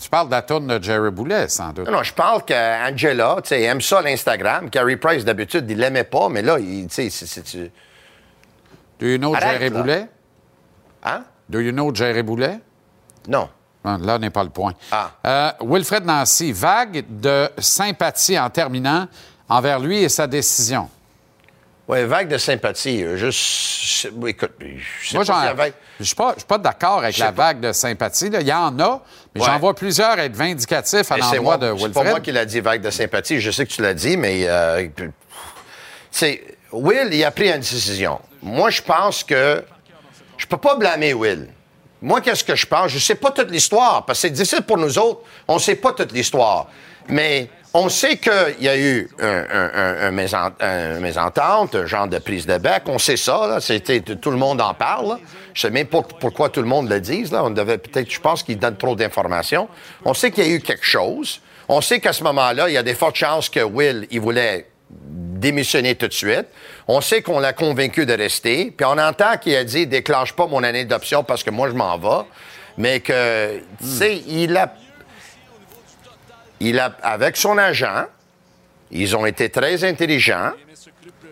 Tu 0.00 0.08
parles 0.08 0.26
de 0.28 0.32
la 0.32 0.42
tourne 0.42 0.66
de 0.66 0.82
Jerry 0.82 1.10
Boulet, 1.10 1.48
sans 1.48 1.72
doute. 1.72 1.86
Non, 1.86 1.92
non, 1.92 2.02
je 2.02 2.12
parle 2.12 2.44
qu'Angela, 2.44 3.36
tu 3.42 3.48
sais, 3.50 3.62
aime 3.62 3.80
ça 3.80 4.02
l'Instagram. 4.02 4.68
Carrie 4.70 4.96
Price, 4.96 5.24
d'habitude, 5.24 5.70
il 5.70 5.78
l'aimait 5.78 6.02
pas, 6.04 6.28
mais 6.28 6.42
là, 6.42 6.58
il, 6.58 6.88
tu 6.88 7.08
sais, 7.10 7.42
tu- 7.42 7.70
Do 8.98 9.06
you 9.06 9.18
know 9.18 9.34
Arrête, 9.34 9.52
Jerry 9.60 9.70
là. 9.70 9.80
Boulet? 9.80 10.08
Hein? 11.04 11.24
Do 11.48 11.60
you 11.60 11.72
know 11.72 11.94
Jerry 11.94 12.22
Boulet? 12.22 12.58
Non. 13.28 13.48
Là 13.84 14.18
n'est 14.18 14.30
pas 14.30 14.44
le 14.44 14.50
point. 14.50 14.74
Ah. 14.92 15.10
Euh, 15.26 15.50
Wilfred 15.60 16.04
Nancy, 16.04 16.52
vague 16.52 17.04
de 17.08 17.48
sympathie 17.58 18.38
en 18.38 18.48
terminant 18.48 19.08
envers 19.48 19.80
lui 19.80 19.98
et 20.02 20.08
sa 20.08 20.26
décision. 20.28 20.88
Oui, 21.88 22.04
vague 22.04 22.28
de 22.28 22.38
sympathie. 22.38 23.04
Juste. 23.16 24.08
je- 24.22 24.26
écoute, 24.28 24.52
je 24.60 25.14
Moi, 25.16 25.24
pas 25.24 25.54
je 25.98 26.04
suis 26.04 26.14
pas, 26.14 26.32
je 26.34 26.38
suis 26.40 26.46
pas 26.46 26.58
d'accord 26.58 26.98
avec 26.98 27.18
la 27.18 27.26
pas. 27.32 27.32
vague 27.46 27.60
de 27.60 27.72
sympathie. 27.72 28.30
là. 28.30 28.40
Il 28.40 28.46
y 28.46 28.52
en 28.52 28.78
a, 28.78 29.02
mais 29.34 29.40
Ouais. 29.40 29.46
j'en 29.46 29.58
vois 29.58 29.74
plusieurs 29.74 30.18
être 30.18 30.34
vindicatifs 30.36 31.10
à 31.10 31.16
l'endroit 31.16 31.58
de 31.58 31.74
C'est 31.76 31.88
pas 31.88 31.92
moi 31.94 32.02
Wilfred. 32.04 32.22
qui 32.22 32.32
l'a 32.32 32.44
dit, 32.44 32.60
vague 32.60 32.82
de 32.82 32.90
sympathie. 32.90 33.40
Je 33.40 33.50
sais 33.50 33.66
que 33.66 33.72
tu 33.72 33.82
l'as 33.82 33.94
dit, 33.94 34.16
mais. 34.16 34.44
euh, 34.46 34.86
Will, 36.72 37.08
il 37.12 37.24
a 37.24 37.30
pris 37.30 37.48
une 37.50 37.58
décision. 37.60 38.20
Moi, 38.42 38.70
je 38.70 38.80
pense 38.82 39.24
que. 39.24 39.62
Je 40.38 40.46
peux 40.46 40.56
pas 40.56 40.74
blâmer 40.76 41.12
Will. 41.14 41.48
Moi, 42.00 42.20
qu'est-ce 42.20 42.42
que 42.42 42.56
je 42.56 42.66
pense? 42.66 42.90
Je 42.90 42.98
sais 42.98 43.14
pas 43.14 43.30
toute 43.30 43.50
l'histoire, 43.50 44.04
parce 44.06 44.18
que 44.18 44.22
c'est 44.28 44.30
difficile 44.30 44.62
pour 44.62 44.76
nous 44.78 44.98
autres. 44.98 45.20
On 45.46 45.58
sait 45.58 45.76
pas 45.76 45.92
toute 45.92 46.12
l'histoire. 46.12 46.68
Mais 47.08 47.48
on 47.74 47.88
sait 47.88 48.16
qu'il 48.18 48.56
y 48.60 48.68
a 48.68 48.76
eu 48.76 49.08
un, 49.18 49.26
un- 49.50 49.70
un- 49.74 49.96
un 50.08 50.10
mésen- 50.12 50.52
un 50.60 51.00
mésentente, 51.00 51.74
un 51.74 51.86
genre 51.86 52.06
de 52.08 52.18
prise 52.18 52.46
de 52.46 52.58
bec. 52.58 52.82
On 52.86 52.98
sait 52.98 53.16
ça, 53.16 53.46
là. 53.46 53.60
C'était, 53.60 54.00
tout 54.00 54.30
le 54.30 54.36
monde 54.36 54.60
en 54.60 54.74
parle. 54.74 55.08
là. 55.08 55.18
Je 55.54 55.62
sais 55.62 55.70
même 55.70 55.86
pas 55.86 56.02
pourquoi 56.02 56.48
tout 56.48 56.60
le 56.62 56.68
monde 56.68 56.88
le 56.88 57.00
dise, 57.00 57.32
là. 57.32 57.44
On 57.44 57.50
devait 57.50 57.78
peut-être, 57.78 58.10
je 58.10 58.20
pense 58.20 58.42
qu'ils 58.42 58.58
donnent 58.58 58.76
trop 58.76 58.94
d'informations. 58.94 59.68
On 60.04 60.14
sait 60.14 60.30
qu'il 60.30 60.46
y 60.46 60.50
a 60.50 60.54
eu 60.54 60.60
quelque 60.60 60.84
chose. 60.84 61.40
On 61.68 61.80
sait 61.80 62.00
qu'à 62.00 62.12
ce 62.12 62.22
moment-là, 62.24 62.68
il 62.68 62.74
y 62.74 62.78
a 62.78 62.82
des 62.82 62.94
fortes 62.94 63.16
chances 63.16 63.48
que 63.48 63.60
Will, 63.60 64.06
il 64.10 64.20
voulait 64.20 64.66
démissionner 64.90 65.94
tout 65.94 66.08
de 66.08 66.12
suite. 66.12 66.46
On 66.88 67.00
sait 67.00 67.22
qu'on 67.22 67.38
l'a 67.40 67.52
convaincu 67.52 68.04
de 68.06 68.12
rester. 68.12 68.72
Puis 68.76 68.84
on 68.84 68.98
entend 68.98 69.36
qu'il 69.40 69.54
a 69.56 69.64
dit 69.64 69.86
déclenche 69.86 70.32
pas 70.34 70.46
mon 70.46 70.62
année 70.62 70.84
d'option 70.84 71.24
parce 71.24 71.42
que 71.42 71.50
moi 71.50 71.68
je 71.68 71.74
m'en 71.74 71.96
vais. 71.98 72.26
Mais 72.78 73.00
que, 73.00 73.58
tu 73.80 73.86
sais, 73.86 74.22
il 74.26 74.56
a. 74.56 74.72
Il 76.64 76.78
a, 76.78 76.92
avec 77.02 77.36
son 77.36 77.58
agent, 77.58 78.04
ils 78.92 79.16
ont 79.16 79.26
été 79.26 79.50
très 79.50 79.82
intelligents 79.82 80.52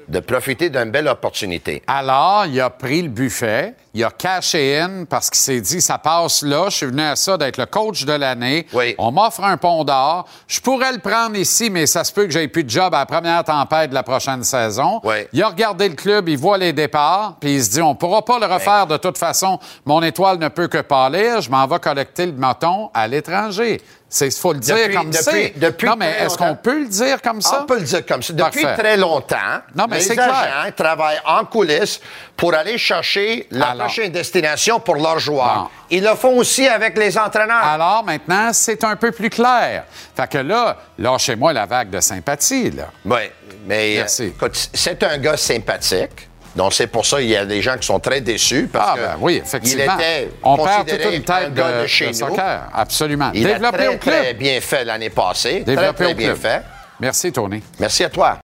de 0.09 0.19
profiter 0.19 0.71
d'une 0.71 0.91
belle 0.91 1.07
opportunité. 1.07 1.83
Alors, 1.87 2.45
il 2.47 2.61
a 2.61 2.69
pris 2.69 3.01
le 3.01 3.09
buffet, 3.09 3.75
il 3.95 4.03
a 4.03 4.11
caché 4.11 4.81
in 4.81 5.05
parce 5.05 5.31
qu'il 5.31 5.39
s'est 5.39 5.61
dit 5.61 5.81
ça 5.81 5.99
passe 5.99 6.43
là, 6.43 6.65
je 6.69 6.79
suis 6.79 6.87
venu 6.87 7.03
à 7.03 7.15
ça 7.15 7.37
d'être 7.37 7.59
le 7.59 7.67
coach 7.67 8.05
de 8.05 8.13
l'année. 8.13 8.67
On 8.99 9.13
m'offre 9.13 9.45
un 9.45 9.57
pont 9.57 9.85
d'or. 9.85 10.27
Je 10.49 10.61
pourrais 10.61 10.93
le 10.93 10.99
prendre 10.99 11.37
ici, 11.37 11.71
mais 11.71 11.87
ça 11.87 12.03
se 12.03 12.13
peut 12.13 12.25
que 12.25 12.33
j'aie 12.33 12.49
plus 12.49 12.65
de 12.65 12.71
job 12.71 12.93
à 12.93 12.99
la 12.99 13.07
première 13.07 13.45
tempête 13.45 13.91
de 13.91 13.95
la 13.95 14.03
prochaine 14.03 14.43
saison. 14.43 15.01
Il 15.33 15.43
a 15.45 15.49
regardé 15.49 15.89
le 15.89 15.95
club, 15.95 16.29
il 16.29 16.39
voit 16.39 16.59
les 16.59 16.73
départs, 16.73 17.37
puis 17.39 17.55
il 17.55 17.65
se 17.65 17.71
dit 17.71 17.83
on 17.83 17.95
pourra 17.95 18.25
pas 18.25 18.41
le 18.41 18.47
refaire 18.47 18.89
de 18.89 18.97
toute 18.97 19.17
façon. 19.17 19.61
Mon 19.85 20.03
étoile 20.03 20.39
ne 20.39 20.49
peut 20.49 20.67
que 20.67 20.79
pâlir, 20.79 21.41
je 21.41 21.51
m'en 21.51 21.69
vais 21.69 21.79
collecter 21.79 22.27
le 22.27 22.33
moton 22.33 22.91
à 22.95 23.07
l'étranger. 23.07 23.81
Il 24.21 24.31
faut 24.33 24.53
le 24.53 24.59
dire 24.59 24.75
Depuis- 24.77 24.95
comme 24.97 25.11
depuis 25.57 25.87
Non, 25.87 25.95
mais 25.97 26.17
est-ce 26.21 26.37
qu'on 26.37 26.57
peut 26.57 26.81
le 26.81 26.89
dire 26.89 27.23
comme 27.23 27.41
ça? 27.41 27.61
On 27.63 27.67
peut 27.67 27.79
le 27.79 27.85
dire 27.85 28.05
comme 28.05 28.23
ça. 28.23 28.33
Depuis 28.33 28.63
Parfait. 28.63 28.83
très 28.83 28.97
longtemps, 28.97 29.37
Non, 29.77 29.87
mais 29.89 29.99
les 29.99 30.11
agents 30.11 30.23
clair. 30.31 30.75
travaillent 30.77 31.21
en 31.25 31.45
coulisses 31.45 32.01
pour 32.37 32.53
aller 32.55 32.77
chercher 32.77 33.47
la 33.53 33.69
Alors. 33.71 33.87
prochaine 33.87 34.11
destination 34.11 34.81
pour 34.81 34.97
leurs 34.97 35.21
joueurs. 35.21 35.71
Ils 35.91 36.03
le 36.03 36.15
font 36.17 36.37
aussi 36.39 36.67
avec 36.67 36.99
les 36.99 37.17
entraîneurs. 37.17 37.63
Alors 37.65 38.03
maintenant, 38.05 38.51
c'est 38.53 38.83
un 38.83 38.97
peu 38.97 39.13
plus 39.13 39.31
clair. 39.31 39.85
Fait 40.17 40.29
que 40.29 40.39
là, 40.39 40.77
lâchez-moi 40.99 41.53
la 41.53 41.67
vague 41.67 41.91
de 41.91 42.01
sympathie, 42.01 42.71
là. 42.73 42.89
Oui, 43.05 43.21
mais 43.67 43.93
euh, 43.95 43.99
Merci. 44.01 44.25
écoute, 44.25 44.71
c'est 44.75 45.03
un 45.05 45.19
gars 45.19 45.37
sympathique. 45.37 46.29
Donc, 46.57 46.73
c'est 46.75 46.89
pour 46.89 47.07
ça 47.07 47.19
qu'il 47.19 47.29
y 47.29 47.37
a 47.37 47.45
des 47.47 47.63
gens 47.63 47.77
qui 47.79 47.87
sont 47.87 48.01
très 48.01 48.21
déçus 48.21 48.69
parce 48.73 48.91
Ah, 48.93 48.97
que 48.97 49.01
ben 49.01 49.17
oui, 49.21 49.41
effectivement. 49.43 49.85
il 49.99 50.03
était 50.03 50.31
On 50.43 50.57
perd 50.57 50.69
toute 50.79 50.89
considéré 50.89 51.17
une 51.17 51.23
tête 51.25 51.35
un 51.47 51.51
gars 51.51 51.73
de, 51.79 51.83
de 51.83 51.87
chez 51.87 52.07
de 52.07 52.11
nous. 52.11 52.17
soccer. 52.19 52.69
Absolument. 52.75 53.31
Il 53.35 53.45
Développé 53.47 53.67
a 53.67 53.79
très, 53.79 53.89
au 53.89 53.99
club. 53.99 54.15
très 54.23 54.35
bien 54.35 54.61
fait 54.61 54.85
l'année 54.85 55.11
passée. 55.11 55.61
Développé 55.61 55.93
très, 55.93 56.05
très 56.05 56.13
au 56.13 56.17
bien 56.17 56.27
club. 56.29 56.39
fait. 56.39 56.63
Merci, 56.99 57.33
Tony. 57.33 57.63
Merci 57.79 58.05
à 58.05 58.11
toi. 58.11 58.39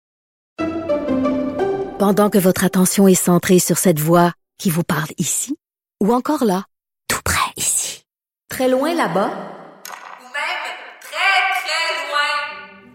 Pendant 1.98 2.30
que 2.30 2.38
votre 2.38 2.64
attention 2.64 3.08
est 3.08 3.16
centrée 3.16 3.60
sur 3.60 3.78
cette 3.78 4.00
voix 4.00 4.32
qui 4.60 4.70
vous 4.70 4.84
parle 4.84 5.10
ici, 5.18 5.56
ou 6.02 6.14
encore 6.14 6.44
là, 6.46 6.64
tout 7.08 7.22
près 7.24 7.52
ici, 7.58 8.04
très 8.50 8.68
loin 8.70 8.94
là-bas, 8.94 9.30
Ou 9.30 10.28
même 10.34 10.62
très, 11.02 11.42
très 11.62 12.08
loin. 12.08 12.95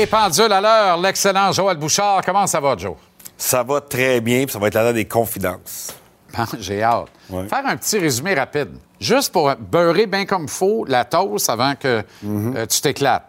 Les 0.00 0.06
pendules 0.06 0.50
à 0.50 0.62
l'heure, 0.62 0.96
l'excellent 0.96 1.52
Joël 1.52 1.76
Bouchard. 1.76 2.22
Comment 2.24 2.46
ça 2.46 2.58
va, 2.58 2.74
Joe? 2.74 2.94
Ça 3.36 3.62
va 3.62 3.82
très 3.82 4.22
bien, 4.22 4.44
puis 4.44 4.52
ça 4.54 4.58
va 4.58 4.68
être 4.68 4.74
l'heure 4.74 4.94
des 4.94 5.04
confidences. 5.04 5.94
Bon, 6.34 6.44
J'ai 6.58 6.82
hâte. 6.82 7.08
Faire 7.28 7.66
un 7.66 7.76
petit 7.76 7.98
résumé 7.98 8.32
rapide. 8.32 8.70
Juste 8.98 9.30
pour 9.30 9.54
beurrer 9.56 10.06
bien 10.06 10.24
comme 10.24 10.48
faut 10.48 10.86
la 10.86 11.04
toast 11.04 11.50
avant 11.50 11.74
que 11.74 12.02
euh, 12.24 12.66
tu 12.66 12.80
t'éclates. 12.80 13.28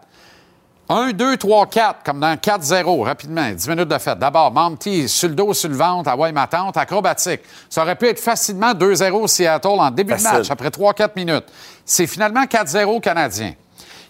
1, 0.88 1.12
2, 1.12 1.36
3, 1.36 1.66
4, 1.66 2.02
comme 2.06 2.20
dans 2.20 2.36
4-0, 2.36 3.04
rapidement, 3.04 3.50
10 3.50 3.68
minutes 3.68 3.88
de 3.88 3.98
fête. 3.98 4.18
D'abord, 4.18 4.50
Monty, 4.50 5.10
sur 5.10 5.28
le 5.28 5.34
dos, 5.34 5.52
sur 5.52 5.68
le 5.68 5.76
ventre, 5.76 6.08
à 6.08 6.32
ma 6.32 6.46
tante, 6.46 6.78
acrobatique. 6.78 7.42
Ça 7.68 7.82
aurait 7.82 7.96
pu 7.96 8.06
être 8.06 8.18
facilement 8.18 8.72
2-0 8.72 9.26
Seattle 9.26 9.68
en 9.68 9.90
début 9.90 10.14
de 10.14 10.22
match, 10.22 10.50
après 10.50 10.70
3-4 10.70 11.10
minutes. 11.16 11.44
C'est 11.84 12.06
finalement 12.06 12.44
4-0 12.44 12.98
Canadien. 13.02 13.52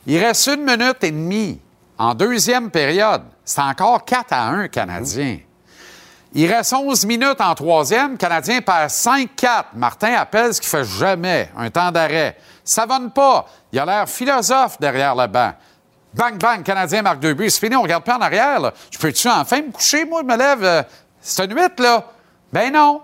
Il 0.06 0.16
reste 0.18 0.46
une 0.46 0.64
minute 0.64 1.02
et 1.02 1.10
demie 1.10 1.58
en 2.02 2.14
deuxième 2.14 2.68
période. 2.68 3.22
C'est 3.44 3.60
encore 3.60 4.04
4 4.04 4.32
à 4.32 4.48
1 4.48 4.66
Canadien. 4.66 5.38
Il 6.34 6.52
reste 6.52 6.72
11 6.72 7.06
minutes 7.06 7.40
en 7.40 7.54
troisième. 7.54 8.16
Canadien 8.16 8.60
perd 8.60 8.88
5-4. 8.88 9.66
Martin 9.74 10.14
appelle 10.14 10.52
ce 10.52 10.60
qu'il 10.60 10.68
fait 10.68 10.82
jamais, 10.82 11.48
un 11.56 11.70
temps 11.70 11.92
d'arrêt. 11.92 12.36
Ça 12.64 12.86
va 12.86 12.98
pas. 13.14 13.46
Il 13.70 13.78
a 13.78 13.86
l'air 13.86 14.08
philosophe 14.08 14.80
derrière 14.80 15.14
le 15.14 15.28
banc. 15.28 15.52
Bang, 16.12 16.40
bang, 16.40 16.64
Canadien 16.64 17.02
marque 17.02 17.20
deux 17.20 17.34
buts. 17.34 17.50
C'est 17.50 17.60
fini, 17.60 17.76
on 17.76 17.82
regarde 17.82 18.02
pas 18.02 18.16
en 18.18 18.20
arrière. 18.20 18.72
Je 18.90 18.98
peux-tu 18.98 19.28
enfin 19.28 19.62
me 19.62 19.70
coucher, 19.70 20.04
moi, 20.04 20.22
je 20.22 20.26
me 20.26 20.36
lève? 20.36 20.64
euh, 20.64 20.82
c'est 21.20 21.44
une 21.44 21.54
là. 21.54 22.04
Ben 22.52 22.72
non. 22.72 23.00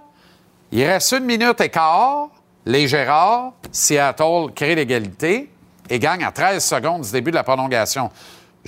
Il 0.73 0.85
reste 0.85 1.13
une 1.13 1.25
minute 1.25 1.61
et 1.61 1.69
quart. 1.69 2.31
Les 2.67 2.89
Gérards, 2.89 3.53
Seattle 3.71 4.53
crée 4.57 4.75
l'égalité 4.75 5.51
et 5.89 5.99
gagne 6.01 6.25
à 6.25 6.33
13 6.33 6.65
secondes 6.65 7.03
du 7.03 7.13
début 7.13 7.31
de 7.31 7.37
la 7.37 7.45
prolongation. 7.45 8.11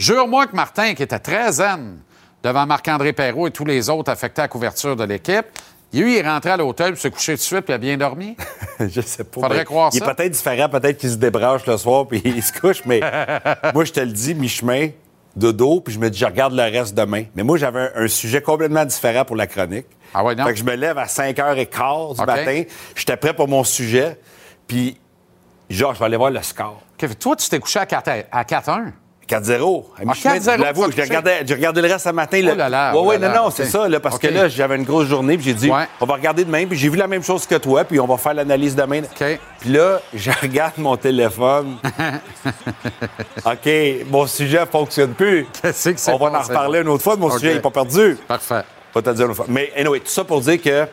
Jure-moi 0.01 0.47
que 0.47 0.57
Martin, 0.57 0.95
qui 0.95 1.03
était 1.03 1.19
très 1.19 1.53
zen 1.53 1.99
devant 2.43 2.65
Marc-André 2.65 3.13
Perrault 3.13 3.49
et 3.49 3.51
tous 3.51 3.67
les 3.67 3.91
autres 3.91 4.11
affectés 4.11 4.41
à 4.41 4.45
la 4.45 4.49
couverture 4.49 4.97
de 4.97 5.05
l'équipe, 5.05 5.45
lui, 5.93 6.15
il 6.15 6.17
est 6.17 6.27
rentré 6.27 6.53
à 6.53 6.57
l'hôtel, 6.57 6.93
puis 6.95 7.03
s'est 7.03 7.11
couché 7.11 7.33
tout 7.33 7.41
de 7.41 7.43
suite, 7.43 7.61
puis 7.61 7.73
il 7.73 7.75
a 7.75 7.79
bien 7.79 7.99
dormi? 7.99 8.35
je 8.81 9.03
sais 9.03 9.25
pas. 9.25 9.43
Faudrait 9.43 9.67
croire 9.67 9.91
il 9.93 9.99
ça. 9.99 10.07
est 10.07 10.15
peut-être 10.15 10.33
différent, 10.33 10.71
peut-être 10.71 10.97
qu'il 10.97 11.11
se 11.11 11.17
débranche 11.17 11.67
le 11.67 11.77
soir 11.77 12.07
puis 12.09 12.23
il 12.25 12.43
se 12.43 12.51
couche, 12.51 12.83
mais 12.87 13.01
moi, 13.75 13.85
je 13.85 13.93
te 13.93 14.01
le 14.01 14.11
dis, 14.13 14.35
mi-chemin, 14.35 14.89
dodo, 15.37 15.83
puis 15.83 15.93
je 15.93 15.99
me 15.99 16.09
dis, 16.09 16.19
je 16.19 16.25
regarde 16.25 16.55
le 16.55 16.63
reste 16.63 16.95
demain. 16.95 17.25
Mais 17.35 17.43
moi, 17.43 17.59
j'avais 17.59 17.93
un, 17.95 18.05
un 18.05 18.09
sujet 18.09 18.41
complètement 18.41 18.87
différent 18.87 19.27
pour 19.27 19.37
la 19.37 19.47
chronique. 19.47 19.87
Ah 20.15 20.25
ouais, 20.25 20.35
non? 20.35 20.47
Fait 20.47 20.55
que 20.55 20.59
je 20.59 20.65
me 20.65 20.77
lève 20.77 20.97
à 20.97 21.05
5h15 21.05 22.19
du 22.19 22.25
matin, 22.25 22.63
j'étais 22.95 23.19
prêt 23.19 23.35
pour 23.35 23.49
mon 23.49 23.65
sujet, 23.65 24.19
puis 24.67 24.99
genre, 25.69 25.93
je 25.93 25.99
vais 25.99 26.07
aller 26.07 26.17
voir 26.17 26.31
le 26.31 26.43
score. 26.43 26.81
Toi, 27.19 27.37
tu 27.37 27.51
t'es 27.51 27.59
couché 27.59 27.81
à 27.81 27.85
4 27.85 28.09
à 28.33 28.45
4-1. 28.45 28.93
4-0. 29.31 29.85
À 29.99 30.05
mi-chemin, 30.05 30.37
4-0, 30.39 30.57
je 30.57 30.63
l'avoue, 30.63 30.91
j'ai 30.91 31.03
regardé 31.55 31.81
le 31.83 31.89
reste 31.89 32.05
ce 32.07 32.11
matin. 32.11 32.41
Oh 32.43 32.55
là 32.57 32.69
là, 32.69 32.93
ouais, 32.93 32.99
oh 33.01 33.07
ouais, 33.07 33.19
là 33.19 33.29
non, 33.29 33.35
là, 33.35 33.41
non, 33.43 33.51
c'est 33.51 33.67
ça, 33.67 33.89
là, 33.89 34.01
parce 34.01 34.19
que 34.19 34.27
là, 34.27 34.49
j'avais 34.49 34.77
une 34.77 34.83
grosse 34.85 35.07
journée, 35.07 35.37
puis 35.37 35.47
j'ai 35.47 35.55
dit, 35.55 35.71
Ouais. 35.71 35.87
on 36.01 36.07
va 36.07 36.15
regarder 36.15 36.45
demain, 36.45 36.67
puis 36.67 36.77
j'ai 36.77 36.89
vu 36.89 36.97
la 36.97 37.07
même 37.07 37.23
chose 37.23 37.47
que 37.47 37.55
toi, 37.55 37.85
puis 37.85 38.01
on 38.01 38.07
va 38.07 38.17
faire 38.17 38.35
l'analyse 38.35 38.75
demain. 38.75 39.03
Puis 39.61 39.71
là, 39.71 40.01
je 40.13 40.31
regarde 40.43 40.75
mon 40.79 40.97
téléphone. 40.97 41.77
OK, 43.45 43.71
mon 44.11 44.27
sujet 44.27 44.61
ne 44.61 44.67
fonctionne 44.67 45.13
plus. 45.15 45.47
Qu'est-ce 45.63 45.91
que 45.91 45.99
c'est 46.01 46.13
On 46.13 46.19
va 46.19 46.39
en 46.39 46.43
reparler 46.43 46.79
là? 46.79 46.83
une 46.83 46.89
autre 46.89 47.05
fois, 47.05 47.17
mon 47.17 47.31
sujet 47.31 47.55
n'est 47.55 47.61
pas 47.61 47.71
perdu. 47.71 48.17
Parfait. 48.27 48.63
Pas 48.93 49.03
te 49.03 49.11
dire 49.11 49.25
une 49.27 49.31
autre 49.31 49.37
fois. 49.37 49.47
Mais 49.49 49.73
anyway, 49.77 50.01
tout 50.01 50.09
ça 50.11 50.25
pour 50.25 50.41
dire 50.41 50.61
que 50.61 50.87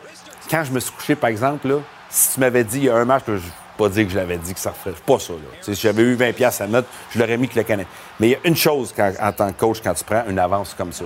quand 0.50 0.64
je 0.64 0.70
me 0.72 0.80
suis 0.80 0.92
couché, 0.92 1.14
par 1.14 1.30
exemple, 1.30 1.68
là, 1.68 1.76
si 2.08 2.34
tu 2.34 2.40
m'avais 2.40 2.64
dit 2.64 2.78
il 2.78 2.84
y 2.84 2.88
a 2.88 2.94
un 2.96 3.04
match, 3.04 3.24
là, 3.26 3.34
je 3.36 3.42
pas 3.78 3.88
dire 3.88 4.04
que 4.06 4.10
je 4.12 4.16
l'avais 4.16 4.36
dit 4.36 4.52
que 4.52 4.60
ça 4.60 4.70
referait. 4.70 4.92
C'est 4.94 5.04
pas 5.04 5.18
ça. 5.18 5.32
Là. 5.32 5.38
Si 5.62 5.74
j'avais 5.74 6.02
eu 6.02 6.16
20$ 6.16 6.32
piastres 6.34 6.62
à 6.62 6.66
mettre, 6.66 6.88
je 7.14 7.18
l'aurais 7.18 7.36
mis 7.38 7.48
que 7.48 7.56
le 7.56 7.62
Canadien. 7.64 7.88
Mais 8.20 8.26
il 8.28 8.30
y 8.32 8.34
a 8.34 8.38
une 8.44 8.56
chose 8.56 8.92
quand- 8.94 9.12
en 9.20 9.32
tant 9.32 9.52
que 9.52 9.58
coach 9.58 9.78
quand 9.82 9.94
tu 9.94 10.04
prends 10.04 10.24
une 10.28 10.38
avance 10.38 10.74
comme 10.76 10.92
ça. 10.92 11.04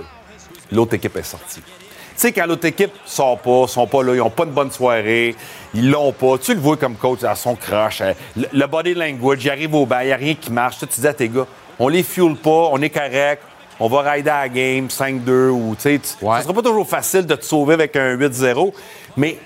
L'autre 0.71 0.95
équipe 0.95 1.15
est 1.15 1.23
sortie. 1.23 1.61
Tu 1.61 2.19
sais, 2.19 2.31
quand 2.31 2.45
l'autre 2.45 2.65
équipe 2.65 2.91
sort 3.05 3.39
pas, 3.39 3.67
sont 3.67 3.87
pas 3.87 4.03
là, 4.03 4.13
ils 4.15 4.21
ont 4.21 4.29
pas 4.29 4.43
une 4.43 4.51
bonne 4.51 4.69
soirée, 4.71 5.35
ils 5.73 5.89
l'ont 5.89 6.11
pas, 6.11 6.37
tu 6.37 6.53
le 6.53 6.59
vois 6.59 6.77
comme 6.77 6.95
coach 6.95 7.23
à 7.23 7.33
son 7.35 7.55
crush, 7.55 8.01
euh, 8.01 8.13
le, 8.37 8.45
le 8.53 8.67
body 8.67 8.93
language, 8.93 9.43
il 9.43 9.49
arrive 9.49 9.73
au 9.73 9.85
banc, 9.87 9.99
il 10.01 10.07
n'y 10.07 10.11
a 10.11 10.15
rien 10.17 10.35
qui 10.35 10.51
marche. 10.51 10.77
Tu 10.79 10.85
dis 11.01 11.07
à 11.07 11.13
tes 11.13 11.27
gars, 11.27 11.47
on 11.79 11.87
les 11.87 12.03
fuel 12.03 12.35
pas, 12.35 12.69
on 12.71 12.79
est 12.83 12.91
correct, 12.91 13.41
on 13.79 13.87
va 13.89 14.11
rider 14.11 14.29
à 14.29 14.41
la 14.41 14.49
game 14.49 14.87
5-2 14.89 15.49
ou 15.49 15.75
tu 15.75 15.81
sais, 15.81 15.99
sera 16.43 16.53
pas 16.53 16.61
toujours 16.61 16.87
facile 16.87 17.25
de 17.25 17.33
te 17.35 17.43
sauver 17.45 17.73
avec 17.73 17.95
un 17.95 18.15
8-0, 18.15 18.73
mais 19.17 19.39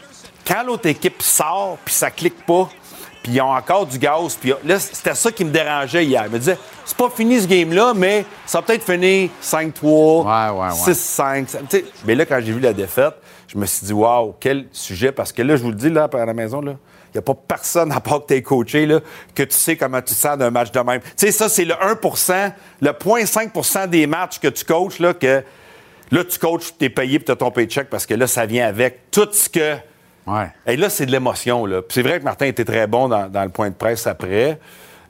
quand 0.45 0.63
l'autre 0.63 0.87
équipe 0.87 1.21
sort 1.21 1.77
puis 1.85 1.93
ça 1.93 2.11
clique 2.11 2.45
pas, 2.45 2.69
puis 3.27 3.35
ils 3.35 3.41
ont 3.41 3.51
encore 3.51 3.85
du 3.85 3.99
gaz, 3.99 4.37
puis 4.39 4.53
là, 4.63 4.79
c'était 4.79 5.13
ça 5.13 5.29
qui 5.33 5.43
me 5.43 5.51
dérangeait 5.51 6.05
hier. 6.05 6.23
Je 6.27 6.29
me 6.31 6.39
disais, 6.39 6.57
c'est 6.85 6.95
pas 6.95 7.09
fini 7.09 7.41
ce 7.41 7.45
game-là, 7.45 7.91
mais 7.93 8.23
ça 8.45 8.59
va 8.59 8.65
peut-être 8.67 8.85
finir 8.85 9.29
5-3, 9.41 10.23
6-5. 10.71 11.49
ça- 11.49 11.59
tu 11.69 11.77
sais. 11.79 11.85
Mais 12.05 12.15
là, 12.15 12.25
quand 12.25 12.39
j'ai 12.41 12.53
vu 12.53 12.61
la 12.61 12.71
défaite, 12.71 13.15
je 13.49 13.57
me 13.57 13.65
suis 13.65 13.85
dit, 13.85 13.91
waouh, 13.91 14.33
quel 14.39 14.67
sujet, 14.71 15.11
parce 15.11 15.33
que 15.33 15.41
là, 15.41 15.57
je 15.57 15.63
vous 15.63 15.69
le 15.71 15.75
dis, 15.75 15.89
là, 15.89 16.07
à 16.11 16.25
la 16.25 16.33
maison, 16.33 16.61
là, 16.61 16.75
il 17.09 17.17
n'y 17.17 17.19
a 17.19 17.21
pas 17.21 17.33
personne, 17.33 17.91
à 17.91 17.99
part 17.99 18.21
que 18.21 18.27
tu 18.27 18.33
es 18.35 18.41
coaché, 18.41 18.85
là, 18.85 19.01
que 19.35 19.43
tu 19.43 19.57
sais 19.57 19.75
comment 19.75 19.99
tu 19.99 20.13
te 20.13 20.19
sens 20.19 20.37
d'un 20.37 20.49
match 20.49 20.71
de 20.71 20.79
même. 20.79 21.01
Tu 21.01 21.09
sais, 21.17 21.31
ça, 21.33 21.49
c'est 21.49 21.65
le 21.65 21.73
1% 21.73 22.53
le 22.81 22.91
0,5% 22.93 23.87
des 23.87 24.07
matchs 24.07 24.39
que 24.39 24.47
tu 24.47 24.63
coaches, 24.63 24.99
là, 24.99 25.13
que 25.13 25.43
là, 26.11 26.23
tu 26.23 26.39
coaches, 26.39 26.71
tu 26.79 26.85
es 26.85 26.89
payé, 26.89 27.19
puis 27.19 27.25
tu 27.25 27.31
as 27.33 27.35
ton 27.35 27.51
paycheck, 27.51 27.89
parce 27.89 28.05
que 28.05 28.13
là, 28.13 28.25
ça 28.25 28.45
vient 28.45 28.67
avec 28.69 29.11
tout 29.11 29.27
ce 29.33 29.49
que. 29.49 29.75
Ouais. 30.27 30.51
Et 30.65 30.75
là, 30.77 30.89
c'est 30.89 31.05
de 31.05 31.11
l'émotion. 31.11 31.65
c'est 31.89 32.01
vrai 32.03 32.19
que 32.19 32.23
Martin 32.25 32.45
était 32.47 32.65
très 32.65 32.85
bon 32.87 33.07
dans, 33.07 33.27
dans 33.29 33.43
le 33.43 33.49
point 33.49 33.69
de 33.69 33.75
presse 33.75 34.05
après. 34.07 34.59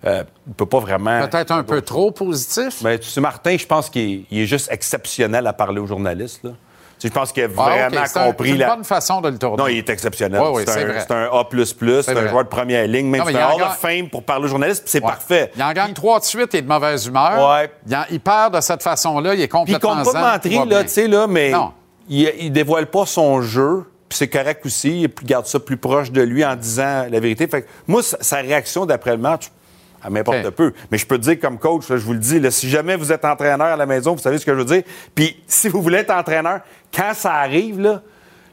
Euh, 0.05 0.23
il 0.47 0.53
peut 0.53 0.67
pas 0.67 0.79
vraiment. 0.79 1.27
Peut-être 1.27 1.51
un 1.51 1.63
peu 1.63 1.81
trop 1.81 2.11
positif. 2.11 2.81
Mais 2.83 2.99
tu 2.99 3.09
sais, 3.09 3.19
Martin, 3.19 3.57
je 3.57 3.65
pense 3.65 3.89
qu'il 3.89 4.25
est, 4.31 4.45
juste 4.45 4.71
exceptionnel 4.71 5.47
à 5.47 5.53
parler 5.53 5.79
aux 5.79 5.87
journalistes. 5.87 6.43
Là. 6.43 6.51
Tu 6.51 6.55
sais, 6.99 7.07
je 7.09 7.13
pense 7.13 7.31
qu'il 7.31 7.43
a 7.43 7.47
Ah, 7.47 7.49
vraiment 7.49 8.01
OK, 8.01 8.07
c'est 8.07 8.19
un- 8.19 8.25
compris 8.25 8.47
c'est 8.49 8.53
une 8.55 8.59
la. 8.61 8.75
bonne 8.75 8.83
façon 8.83 9.21
de 9.21 9.29
le 9.29 9.37
tourner. 9.37 9.57
Non, 9.57 9.67
il 9.67 9.77
est 9.79 9.89
exceptionnel. 9.89 10.39
Oui, 10.51 10.63
c'est 10.65 10.69
un, 10.71 10.73
A, 10.89 11.03
c'est 11.03 11.11
un 11.11 12.13
vrai. 12.13 12.29
joueur 12.29 12.43
de 12.43 12.49
première 12.49 12.87
ligne, 12.87 13.07
même 13.07 13.23
c'est 13.25 13.31
il 13.33 13.37
un 13.37 13.47
Hall 13.49 13.57
gagne- 13.59 13.67
of 13.67 13.77
Fame 13.77 14.09
pour 14.09 14.23
parler 14.23 14.45
aux 14.45 14.49
journalistes, 14.49 14.83
c'est 14.85 15.01
parfait. 15.01 15.51
Il 15.55 15.63
en 15.63 15.73
gagne 15.73 15.93
trois 15.93 16.19
de 16.19 16.25
suite 16.25 16.53
et 16.55 16.61
de 16.61 16.67
mauvaise 16.67 17.05
humeur. 17.07 17.49
Ouais. 17.51 17.71
Il, 17.87 17.95
en- 17.95 18.05
il 18.11 18.19
perd 18.19 18.55
de 18.55 18.61
cette 18.61 18.81
façon-là. 18.83 19.33
Il 19.33 19.41
est 19.41 19.47
Puis 19.47 19.57
il 19.57 19.59
complètement 19.79 19.95
compte 20.03 20.13
pas 20.13 20.19
de 20.19 20.25
mentir, 20.49 20.65
là, 20.65 20.83
tu 20.83 20.89
sais, 20.89 21.07
là, 21.07 21.27
mais 21.27 21.51
Non. 21.51 21.71
il, 22.09 22.31
il 22.39 22.51
dévoile 22.51 22.87
pas 22.87 23.05
son 23.05 23.41
jeu. 23.41 23.83
Puis 24.09 24.17
c'est 24.17 24.27
correct 24.27 24.65
aussi. 24.65 25.03
Il 25.03 25.25
garde 25.25 25.45
ça 25.45 25.59
plus 25.59 25.77
proche 25.77 26.11
de 26.11 26.21
lui 26.21 26.43
en 26.45 26.55
disant 26.55 27.07
la 27.09 27.19
vérité. 27.19 27.47
Fait 27.47 27.63
que 27.63 27.67
moi, 27.87 28.01
sa, 28.03 28.37
réaction 28.37 28.85
d'après 28.85 29.11
le 29.11 29.17
match, 29.17 29.51
elle 30.03 30.11
m'importe 30.11 30.49
peu. 30.51 30.73
Mais 30.91 30.97
je 30.97 31.05
peux 31.05 31.17
te 31.17 31.23
dire 31.23 31.39
comme 31.39 31.57
coach, 31.57 31.89
là, 31.89 31.97
je 31.97 32.03
vous 32.03 32.13
le 32.13 32.19
dis, 32.19 32.39
là, 32.39 32.51
si 32.51 32.69
jamais 32.69 32.95
vous 32.95 33.11
êtes 33.11 33.25
entraîneur 33.25 33.67
à 33.67 33.75
la 33.75 33.85
maison, 33.85 34.15
vous 34.15 34.21
savez 34.21 34.37
ce 34.37 34.45
que 34.45 34.53
je 34.53 34.59
veux 34.59 34.65
dire. 34.65 34.83
Puis 35.13 35.41
si 35.47 35.67
vous 35.67 35.81
voulez 35.81 35.99
être 35.99 36.11
entraîneur, 36.11 36.61
quand 36.95 37.13
ça 37.13 37.33
arrive, 37.33 37.79
là, 37.79 38.01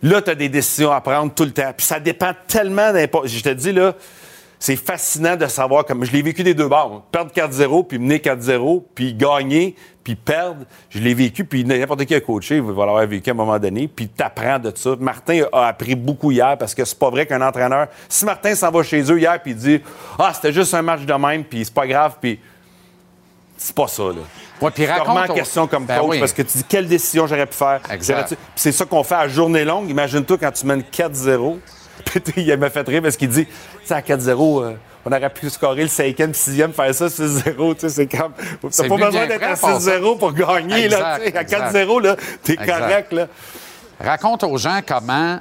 là, 0.02 0.22
tu 0.22 0.30
as 0.30 0.34
des 0.34 0.48
décisions 0.48 0.90
à 0.90 1.00
prendre 1.00 1.32
tout 1.32 1.44
le 1.44 1.52
temps. 1.52 1.72
Puis 1.76 1.86
ça 1.86 2.00
dépend 2.00 2.32
tellement 2.48 2.92
d'importe. 2.92 3.28
Je 3.28 3.42
te 3.42 3.50
dis, 3.50 3.72
là, 3.72 3.94
c'est 4.58 4.76
fascinant 4.76 5.36
de 5.36 5.46
savoir 5.46 5.84
comme 5.84 6.04
je 6.04 6.12
l'ai 6.12 6.22
vécu 6.22 6.42
des 6.42 6.54
deux 6.54 6.68
bords. 6.68 7.06
Perdre 7.12 7.30
4-0, 7.32 7.86
puis 7.86 7.98
mener 7.98 8.18
4-0, 8.18 8.82
puis 8.94 9.12
gagner, 9.12 9.76
puis 10.04 10.14
perdre. 10.14 10.64
Je 10.90 10.98
l'ai 11.00 11.14
vécu, 11.14 11.44
puis 11.44 11.64
n'importe 11.64 12.04
qui 12.04 12.14
a 12.14 12.20
coaché 12.20 12.60
va 12.60 12.68
l'avoir 12.84 13.06
vécu 13.06 13.30
à 13.30 13.32
un 13.32 13.36
moment 13.36 13.58
donné, 13.58 13.88
puis 13.88 14.06
t'apprends 14.06 14.58
de 14.58 14.70
ça. 14.76 14.94
Martin 15.00 15.42
a 15.52 15.66
appris 15.68 15.94
beaucoup 15.94 16.30
hier 16.30 16.56
parce 16.58 16.74
que 16.74 16.84
c'est 16.84 16.98
pas 16.98 17.08
vrai 17.10 17.24
qu'un 17.26 17.40
entraîneur. 17.40 17.88
Si 18.08 18.24
Martin 18.26 18.54
s'en 18.54 18.70
va 18.70 18.82
chez 18.82 19.00
eux 19.10 19.18
hier, 19.18 19.40
puis 19.42 19.52
il 19.52 19.56
dit 19.56 19.80
Ah, 20.18 20.30
c'était 20.34 20.52
juste 20.52 20.74
un 20.74 20.82
match 20.82 21.00
de 21.02 21.14
même, 21.14 21.42
puis 21.42 21.64
c'est 21.64 21.74
pas 21.74 21.86
grave, 21.86 22.16
puis. 22.20 22.38
C'est 23.56 23.74
pas 23.74 23.86
ça, 23.88 24.02
là. 24.02 24.10
Ouais, 24.60 24.70
puis 24.70 24.84
C'est 24.84 24.90
raconte 24.92 25.06
vraiment 25.14 25.20
en 25.26 25.32
au- 25.32 25.34
question 25.34 25.66
comme 25.66 25.86
Ben 25.86 25.98
coach 26.00 26.08
oui. 26.10 26.18
parce 26.20 26.32
que 26.32 26.42
tu 26.42 26.58
dis 26.58 26.64
quelle 26.64 26.86
décision 26.88 27.26
j'aurais 27.26 27.46
pu 27.46 27.54
faire? 27.54 27.80
Exact. 27.90 28.36
C'est 28.54 28.72
ça 28.72 28.84
qu'on 28.84 29.02
fait 29.02 29.14
à 29.14 29.28
journée 29.28 29.64
longue. 29.64 29.88
Imagine-toi 29.88 30.36
quand 30.38 30.50
tu 30.52 30.66
mènes 30.66 30.82
4-0. 30.82 31.58
Puis 32.04 32.20
tu 32.20 32.32
sais, 32.32 32.42
il 32.42 32.56
m'a 32.58 32.68
fait 32.68 32.86
rire 32.86 33.00
parce 33.02 33.16
qu'il 33.16 33.28
dit, 33.28 33.46
sais, 33.84 33.94
à 33.94 34.00
4-0, 34.02 34.62
euh, 34.64 34.72
on 35.04 35.12
aurait 35.12 35.30
pu 35.30 35.50
scorer 35.50 35.82
le 35.82 35.88
cinquième, 35.88 36.32
sixième, 36.34 36.72
faire 36.72 36.94
ça 36.94 37.06
6-0. 37.06 37.74
Tu 37.74 37.80
sais, 37.80 37.88
c'est 37.88 38.06
comme. 38.06 38.32
C'est 38.70 38.82
T'as 38.82 38.88
pas 38.88 39.06
besoin 39.06 39.26
d'être 39.26 39.42
à 39.42 39.56
pour 39.56 39.80
ça. 39.80 39.98
6-0 39.98 40.18
pour 40.18 40.32
gagner, 40.32 40.88
là. 40.88 41.18
tu 41.18 41.24
sais. 41.26 41.36
À 41.36 41.40
Exact, 41.42 41.72
4-0, 41.74 42.00
là, 42.02 42.16
t'es 42.42 42.52
Exact. 42.54 42.78
correct, 42.78 43.12
là. 43.12 43.26
Raconte 44.00 44.44
aux 44.44 44.56
gens 44.58 44.80
comment. 44.86 45.38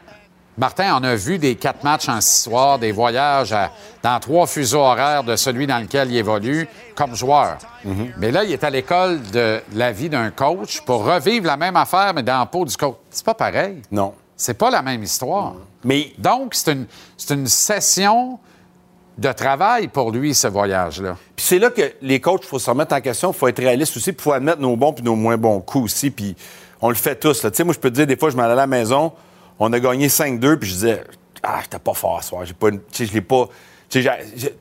Martin, 0.55 0.95
on 0.99 1.03
a 1.03 1.15
vu 1.15 1.39
des 1.39 1.55
quatre 1.55 1.83
matchs 1.83 2.07
en 2.09 2.21
six 2.21 2.43
soirs, 2.43 2.77
des 2.77 2.91
voyages 2.91 3.51
à- 3.53 3.71
dans 4.03 4.19
trois 4.19 4.45
fuseaux 4.45 4.81
horaires 4.81 5.23
de 5.23 5.35
celui 5.35 5.65
dans 5.65 5.79
lequel 5.79 6.11
il 6.11 6.17
évolue 6.17 6.67
comme 6.93 7.15
joueur. 7.15 7.57
Mais 8.19 8.29
là, 8.29 8.43
il 8.43 8.51
est 8.51 8.63
à 8.63 8.69
l'école 8.69 9.19
de 9.31 9.59
la 9.73 9.91
vie 9.91 10.09
d'un 10.09 10.29
coach 10.29 10.81
pour 10.81 11.05
revivre 11.05 11.47
la 11.47 11.57
même 11.57 11.75
affaire, 11.75 12.13
mais 12.13 12.21
dans 12.21 12.37
la 12.37 12.45
peau 12.45 12.65
du 12.65 12.77
coach. 12.77 12.97
C'est 13.09 13.25
pas 13.25 13.33
pareil. 13.33 13.81
Non. 13.91 14.13
C'est 14.37 14.53
pas 14.55 14.69
la 14.69 14.83
même 14.83 15.01
histoire. 15.01 15.53
Mais 15.83 16.13
Donc, 16.19 16.53
c'est 16.53 16.73
une, 16.73 16.85
c'est 17.17 17.33
une 17.33 17.47
session 17.47 18.37
de 19.17 19.31
travail 19.31 19.87
pour 19.87 20.11
lui, 20.11 20.33
ce 20.33 20.47
voyage-là. 20.47 21.17
Puis 21.35 21.45
c'est 21.45 21.59
là 21.59 21.69
que 21.69 21.93
les 22.01 22.19
coachs, 22.19 22.41
il 22.43 22.47
faut 22.47 22.59
se 22.59 22.69
remettre 22.69 22.95
en 22.95 23.01
question, 23.01 23.31
il 23.31 23.37
faut 23.37 23.47
être 23.47 23.59
réaliste 23.59 23.95
aussi, 23.97 24.09
il 24.09 24.21
faut 24.21 24.31
admettre 24.31 24.59
nos 24.59 24.75
bons 24.75 24.93
puis 24.93 25.03
nos 25.03 25.15
moins 25.15 25.37
bons 25.37 25.59
coups 25.61 25.85
aussi. 25.85 26.09
Puis 26.09 26.35
on 26.81 26.89
le 26.89 26.95
fait 26.95 27.15
tous. 27.15 27.41
Tu 27.41 27.47
sais, 27.53 27.63
moi, 27.63 27.73
je 27.73 27.79
peux 27.79 27.89
te 27.89 27.95
dire, 27.95 28.07
des 28.07 28.17
fois, 28.17 28.29
je 28.29 28.35
m'en 28.35 28.43
allais 28.43 28.53
à 28.53 28.55
la 28.55 28.67
maison, 28.67 29.13
on 29.59 29.71
a 29.71 29.79
gagné 29.79 30.07
5-2, 30.07 30.57
puis 30.57 30.69
je 30.69 30.73
disais, 30.73 31.03
ah, 31.43 31.59
j'étais 31.61 31.79
pas 31.79 31.93
fort 31.93 32.23
ce 32.23 32.29
soir. 32.29 32.45
J'ai 32.45 32.53
pas 32.53 32.71
Tu 32.71 32.79
sais, 32.91 33.05
je 33.05 33.13
l'ai 33.13 33.21
pas. 33.21 33.49
Tu 33.89 34.03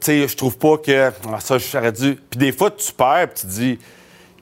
sais, 0.00 0.28
je 0.28 0.36
trouve 0.36 0.58
pas 0.58 0.76
que. 0.76 1.10
Ah, 1.32 1.40
ça, 1.40 1.56
j'aurais 1.58 1.92
dû. 1.92 2.16
Puis 2.30 2.38
des 2.38 2.52
fois, 2.52 2.70
tu 2.70 2.92
perds, 2.92 3.28
puis 3.28 3.40
tu 3.40 3.46
dis, 3.46 3.78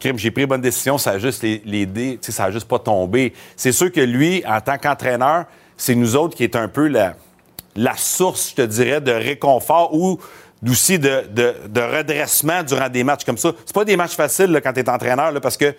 crime, 0.01 0.19
j'ai 0.19 0.31
pris 0.31 0.47
bonne 0.47 0.61
décision, 0.61 0.99
ça 0.99 1.13
a 1.13 1.19
juste 1.19 1.43
les 1.43 1.87
dés, 1.87 2.19
tu 2.21 2.27
sais, 2.27 2.33
ça 2.33 2.45
a 2.45 2.51
juste 2.51 2.67
pas 2.67 2.79
tombé. 2.81 3.33
C'est 3.57 3.73
sûr 3.73 3.93
que 3.93 4.01
lui, 4.01 4.43
en 4.47 4.61
tant 4.61 4.79
qu'entraîneur, 4.79 5.45
c'est 5.77 5.95
nous 5.95 6.17
autres 6.17 6.37
qui 6.37 6.45
est 6.45 6.57
un 6.57 6.69
peu 6.69 6.89
la, 6.89 7.15
la 7.83 7.97
source, 7.97 8.51
je 8.51 8.55
te 8.57 8.63
dirais, 8.63 9.01
de 9.01 9.13
réconfort 9.13 9.95
ou 9.95 10.19
aussi 10.69 10.99
de, 10.99 11.23
de- 11.31 11.55
de 11.69 11.81
redressement 11.81 12.63
durant 12.63 12.89
des 12.89 13.03
matchs 13.05 13.25
comme 13.25 13.39
ça. 13.39 13.53
C'est 13.65 13.75
pas 13.75 13.85
des 13.85 13.97
matchs 13.97 14.15
faciles 14.17 14.51
là, 14.51 14.61
quand 14.61 14.73
tu 14.73 14.81
es 14.81 14.89
entraîneur, 14.91 15.33
là, 15.33 15.41
parce 15.41 15.57
que 15.57 15.75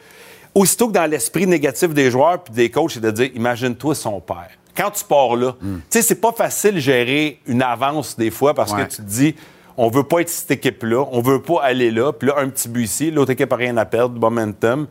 aussitôt 0.55 0.87
que 0.87 0.93
dans 0.93 1.05
l'esprit 1.09 1.45
négatif 1.45 1.89
des 1.93 2.09
joueurs 2.09 2.43
puis 2.43 2.53
des 2.53 2.69
coachs, 2.71 2.91
c'est 2.93 2.99
de 2.99 3.11
dire 3.11 3.29
imagine-toi 3.35 3.93
son 3.95 4.19
père. 4.19 4.49
Quand 4.75 4.89
tu 4.89 5.03
pars 5.03 5.35
là, 5.35 5.53
tu 5.61 5.67
sais, 5.89 6.01
c'est 6.01 6.21
pas 6.21 6.31
facile 6.31 6.75
de 6.75 6.79
gérer 6.79 7.39
une 7.45 7.61
avance 7.61 8.17
des 8.17 8.31
fois 8.31 8.53
parce 8.53 8.71
Ouais. 8.73 8.85
que 8.85 8.89
tu 8.89 8.97
te 8.97 9.01
dis 9.03 9.35
on 9.77 9.89
veut 9.89 10.03
pas 10.03 10.19
être 10.21 10.29
cette 10.29 10.51
équipe-là, 10.51 11.05
on 11.11 11.21
veut 11.21 11.41
pas 11.41 11.61
aller 11.63 11.91
là, 11.91 12.11
puis 12.11 12.27
là, 12.29 12.35
un 12.37 12.49
petit 12.49 12.67
but 12.67 12.83
ici, 12.83 13.11
l'autre 13.11 13.31
équipe 13.31 13.51
a 13.53 13.55
rien 13.55 13.77
à 13.77 13.85
perdre, 13.85 14.19
momentum. 14.19 14.87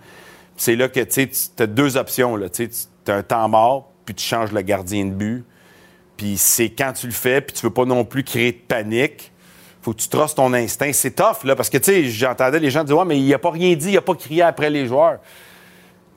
C'est 0.57 0.77
là 0.77 0.89
que 0.89 1.01
tu 1.01 1.29
as 1.59 1.67
deux 1.67 1.97
options. 1.97 2.39
Tu 2.53 2.69
as 3.09 3.15
un 3.15 3.23
temps 3.23 3.49
mort, 3.49 3.91
puis 4.05 4.15
tu 4.15 4.25
changes 4.25 4.53
le 4.53 4.61
gardien 4.63 5.05
de 5.07 5.11
but. 5.11 5.45
Puis 6.21 6.37
c'est 6.37 6.69
quand 6.69 6.93
tu 6.93 7.07
le 7.07 7.15
fais, 7.15 7.41
puis 7.41 7.57
tu 7.57 7.63
veux 7.65 7.73
pas 7.73 7.87
non 7.87 8.05
plus 8.05 8.23
créer 8.25 8.53
de 8.53 8.59
panique. 8.59 9.33
Faut 9.81 9.95
que 9.95 10.01
tu 10.03 10.09
trosses 10.11 10.35
ton 10.35 10.53
instinct. 10.53 10.91
C'est 10.93 11.13
tough, 11.13 11.45
là, 11.45 11.57
parce 11.57 11.71
que, 11.71 11.79
tu 11.79 11.85
sais, 11.85 12.05
j'entendais 12.05 12.59
les 12.59 12.71
gens 12.71 12.85
dire 12.85 12.99
Ouais, 12.99 13.07
mais 13.07 13.19
il 13.19 13.33
a 13.33 13.39
pas 13.39 13.51
rien 13.51 13.75
dit, 13.75 13.93
il 13.93 13.97
a 13.97 14.03
pas 14.03 14.15
crié 14.15 14.43
après 14.43 14.69
les 14.69 14.87
joueurs. 14.87 15.17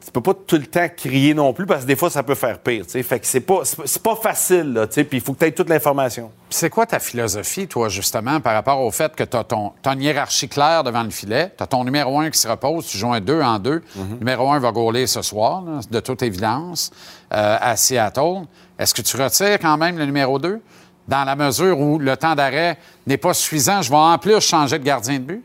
Tu 0.05 0.11
peux 0.11 0.19
pas 0.19 0.33
tout 0.33 0.57
le 0.57 0.65
temps 0.65 0.89
crier 0.93 1.33
non 1.33 1.53
plus, 1.53 1.65
parce 1.65 1.83
que 1.83 1.87
des 1.87 1.95
fois, 1.95 2.09
ça 2.09 2.21
peut 2.23 2.35
faire 2.35 2.59
pire, 2.59 2.83
tu 2.85 2.91
sais. 2.91 3.03
Fait 3.03 3.21
que 3.21 3.25
c'est 3.25 3.39
pas, 3.39 3.61
c'est 3.63 4.03
pas- 4.03 4.17
facile, 4.17 4.73
là, 4.73 4.85
tu 4.87 4.95
sais, 4.95 5.05
puis 5.05 5.19
il 5.19 5.23
faut 5.23 5.31
que 5.31 5.39
tu 5.39 5.45
aies 5.45 5.53
toute 5.53 5.69
l'information. 5.69 6.29
C'est 6.49 6.69
quoi 6.69 6.85
ta 6.85 6.99
philosophie, 6.99 7.67
toi, 7.69 7.87
justement, 7.87 8.41
par 8.41 8.53
rapport 8.53 8.81
au 8.81 8.91
fait 8.91 9.15
que 9.15 9.23
tu 9.23 9.37
as, 9.37 9.45
ton, 9.45 9.71
t'as 9.81 9.93
une 9.93 10.01
hiérarchie 10.01 10.49
claire 10.49 10.83
devant 10.83 11.03
le 11.03 11.09
filet, 11.09 11.53
tu 11.57 11.63
as 11.63 11.67
ton 11.67 11.85
numéro 11.85 12.19
un 12.19 12.29
qui 12.29 12.37
se 12.37 12.49
repose, 12.49 12.85
tu 12.85 12.97
joues 12.97 13.13
un 13.13 13.21
2 13.21 13.41
en 13.41 13.59
2. 13.59 13.81
Mhm. 13.95 14.17
Numéro 14.19 14.51
un 14.51 14.59
va 14.59 14.73
gauler 14.73 15.07
ce 15.07 15.21
soir, 15.21 15.63
là, 15.63 15.79
de 15.89 15.99
toute 16.01 16.21
évidence, 16.21 16.91
euh, 17.33 17.57
à 17.61 17.77
Seattle. 17.77 18.41
Est-ce 18.79 18.93
que 18.93 19.01
tu 19.01 19.15
retires 19.21 19.59
quand 19.59 19.77
même 19.77 19.97
le 19.97 20.05
numéro 20.05 20.39
2 20.39 20.59
dans 21.07 21.23
la 21.23 21.35
mesure 21.35 21.79
où 21.79 21.99
le 21.99 22.15
temps 22.17 22.35
d'arrêt 22.35 22.77
n'est 23.05 23.17
pas 23.17 23.33
suffisant? 23.33 23.81
Je 23.81 23.89
vais 23.89 23.95
en 23.97 24.17
plus 24.17 24.39
changer 24.41 24.79
de 24.79 24.83
gardien 24.83 25.19
de 25.19 25.23
but? 25.25 25.43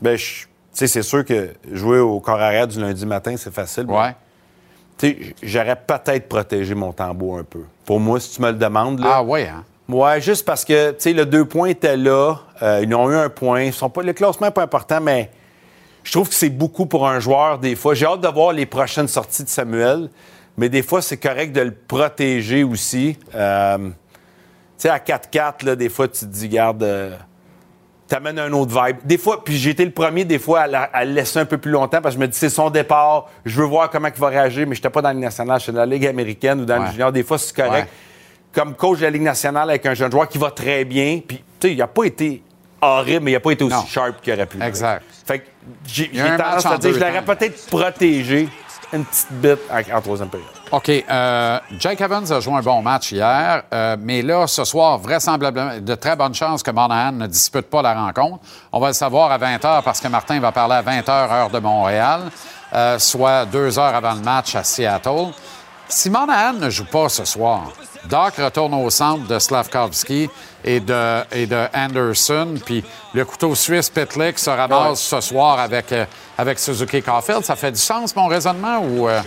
Ben, 0.00 0.16
je- 0.16 0.42
tu 0.44 0.48
sais, 0.72 0.86
c'est 0.86 1.02
sûr 1.02 1.24
que 1.24 1.54
jouer 1.72 1.98
au 1.98 2.20
corps 2.20 2.40
arrière 2.40 2.66
du 2.66 2.80
lundi 2.80 3.06
matin, 3.06 3.34
c'est 3.36 3.52
facile. 3.52 3.86
Ouais. 3.86 4.14
Tu 4.98 5.08
sais, 5.08 5.34
j'aurais 5.42 5.76
peut-être 5.76 6.28
protégé 6.28 6.74
mon 6.74 6.92
tambour 6.92 7.38
un 7.38 7.44
peu. 7.44 7.64
Pour 7.84 8.00
moi, 8.00 8.18
si 8.20 8.34
tu 8.36 8.42
me 8.42 8.50
le 8.50 8.56
demandes, 8.58 9.00
là. 9.00 9.16
Ah, 9.16 9.22
ouais, 9.22 9.48
hein? 9.48 9.64
Ouais, 9.88 10.20
juste 10.20 10.44
parce 10.44 10.64
que, 10.64 10.90
tu 10.90 10.96
sais, 10.98 11.12
le 11.12 11.24
deux 11.26 11.44
points 11.44 11.68
était 11.68 11.96
là. 11.96 12.36
euh, 12.62 12.80
ils 12.82 12.92
ont 12.94 13.10
eu 13.10 13.14
un 13.14 13.28
point. 13.28 13.62
Ils 13.62 13.72
sont 13.72 13.88
pas, 13.90 14.02
le 14.02 14.12
classement 14.12 14.48
n'est 14.48 14.52
pas 14.52 14.62
important, 14.64 15.00
mais 15.00 15.30
je 16.02 16.10
trouve 16.12 16.28
que 16.28 16.34
c'est 16.34 16.48
beaucoup 16.50 16.86
pour 16.86 17.06
un 17.08 17.20
joueur, 17.20 17.58
des 17.58 17.76
fois. 17.76 17.94
J'ai 17.94 18.06
hâte 18.06 18.20
de 18.20 18.28
voir 18.28 18.52
les 18.52 18.66
prochaines 18.66 19.06
sorties 19.08 19.44
de 19.44 19.48
Samuel, 19.48 20.08
mais 20.56 20.68
des 20.68 20.82
fois, 20.82 21.02
c'est 21.02 21.16
correct 21.16 21.52
de 21.52 21.60
le 21.60 21.72
protéger 21.72 22.64
aussi. 22.64 23.18
Euh, 23.34 23.78
tu 23.78 23.92
sais, 24.78 24.88
à 24.88 24.98
4-4, 24.98 25.64
là, 25.64 25.76
des 25.76 25.88
fois, 25.88 26.08
tu 26.08 26.20
te 26.20 26.24
dis, 26.26 26.48
garde, 26.48 26.82
euh, 26.82 27.16
t'amènes 28.08 28.38
un 28.38 28.52
autre 28.52 28.72
vibe. 28.84 28.98
Des 29.04 29.18
fois, 29.18 29.42
puis 29.44 29.56
j'ai 29.56 29.70
été 29.70 29.84
le 29.84 29.90
premier, 29.90 30.24
des 30.24 30.38
fois, 30.38 30.60
à, 30.60 30.66
la- 30.66 30.82
à 30.84 31.04
le 31.04 31.12
laisser 31.12 31.38
un 31.38 31.44
peu 31.44 31.58
plus 31.58 31.70
longtemps 31.72 32.00
parce 32.00 32.14
que 32.14 32.20
je 32.20 32.26
me 32.26 32.30
dis, 32.30 32.38
c'est 32.38 32.48
son 32.50 32.70
départ, 32.70 33.28
je 33.44 33.60
veux 33.60 33.66
voir 33.66 33.90
comment 33.90 34.08
il 34.14 34.20
va 34.20 34.28
réagir, 34.28 34.66
mais 34.66 34.74
j'étais 34.74 34.90
pas 34.90 35.02
dans 35.02 35.08
la 35.08 35.14
Ligue 35.14 35.24
nationale, 35.24 35.58
j'étais 35.60 35.72
dans 35.72 35.78
la 35.80 35.86
Ligue 35.86 36.06
américaine 36.06 36.60
ou 36.60 36.64
dans 36.64 36.78
Ouais. 36.78 36.86
le 36.86 36.92
junior. 36.92 37.10
Des 37.12 37.22
fois, 37.22 37.38
c'est 37.38 37.54
correct. 37.56 37.84
Ouais. 37.84 37.88
Comme 38.52 38.74
coach 38.74 38.98
de 39.00 39.04
la 39.04 39.10
Ligue 39.10 39.22
nationale 39.22 39.68
avec 39.70 39.84
un 39.86 39.94
jeune 39.94 40.10
joueur 40.12 40.28
qui 40.28 40.38
va 40.38 40.50
très 40.50 40.84
bien, 40.84 41.20
puis, 41.26 41.38
tu 41.58 41.68
sais, 41.68 41.74
il 41.74 41.82
a 41.82 41.86
pas 41.88 42.04
été 42.04 42.42
horrible, 42.80 43.24
mais 43.24 43.32
il 43.32 43.36
a 43.36 43.40
pas 43.40 43.50
été 43.50 43.64
aussi 43.64 43.74
Non. 43.74 43.84
sharp 43.86 44.20
qu'il 44.22 44.32
aurait 44.34 44.46
pu. 44.46 44.62
Exact. 44.62 45.02
Fait 45.26 45.40
que 45.40 45.44
j'ai 45.86 46.08
tendance 46.08 46.64
à 46.66 46.78
dire, 46.78 46.94
je 46.94 47.00
l'aurais 47.00 47.24
peut-être 47.24 47.66
protégé 47.66 48.48
une 48.92 49.04
petite 49.04 49.32
bite 49.32 49.58
en, 49.70 50.00
troisième 50.00 50.28
période. 50.28 50.48
OK. 50.70 50.88
euh, 50.88 51.58
Jake 51.78 52.00
Evans 52.00 52.32
a 52.32 52.40
joué 52.40 52.54
un 52.54 52.62
bon 52.62 52.82
match 52.82 53.12
hier, 53.12 53.62
euh, 53.72 53.96
mais 53.98 54.22
là, 54.22 54.46
ce 54.46 54.64
soir, 54.64 54.98
vraisemblablement, 54.98 55.80
de 55.80 55.94
très 55.94 56.16
bonnes 56.16 56.34
chances 56.34 56.62
que 56.62 56.70
Monahan 56.70 57.12
ne 57.12 57.26
dispute 57.26 57.68
pas 57.68 57.82
la 57.82 57.94
rencontre. 57.94 58.44
On 58.72 58.80
va 58.80 58.88
le 58.88 58.94
savoir 58.94 59.30
à 59.32 59.38
20 59.38 59.56
h 59.56 59.82
parce 59.82 60.00
que 60.00 60.08
Martin 60.08 60.40
va 60.40 60.52
parler 60.52 60.74
à 60.74 60.82
20 60.82 61.00
h 61.00 61.10
heure 61.10 61.50
de 61.50 61.58
Montréal, 61.58 62.22
euh, 62.72 62.98
soit 62.98 63.44
deux 63.46 63.78
heures 63.78 63.94
avant 63.94 64.14
le 64.14 64.20
match 64.20 64.54
à 64.54 64.64
Seattle. 64.64 65.32
Si 65.88 66.10
Monahan 66.10 66.54
ne 66.54 66.68
joue 66.68 66.86
pas 66.86 67.08
ce 67.08 67.24
soir, 67.24 67.70
Doc 68.08 68.34
retourne 68.36 68.74
au 68.74 68.90
centre 68.90 69.26
de 69.26 69.38
Slavkovski 69.38 70.28
et 70.66 70.80
de, 70.80 71.22
et 71.34 71.46
de 71.46 71.66
Anderson, 71.74 72.54
puis 72.64 72.84
le 73.14 73.24
couteau 73.24 73.54
suisse 73.54 73.88
Pitlick 73.88 74.38
se 74.38 74.50
ramasse 74.50 75.00
ce 75.00 75.20
soir 75.20 75.58
avec, 75.60 75.92
euh, 75.92 76.04
avec 76.36 76.58
Suzuki 76.58 77.00
Caulfield. 77.02 77.44
Ça 77.44 77.56
fait 77.56 77.72
du 77.72 77.78
sens, 77.80 78.14
mon 78.16 78.26
raisonnement, 78.26 78.80
ou 78.80 79.08
euh, 79.08 79.20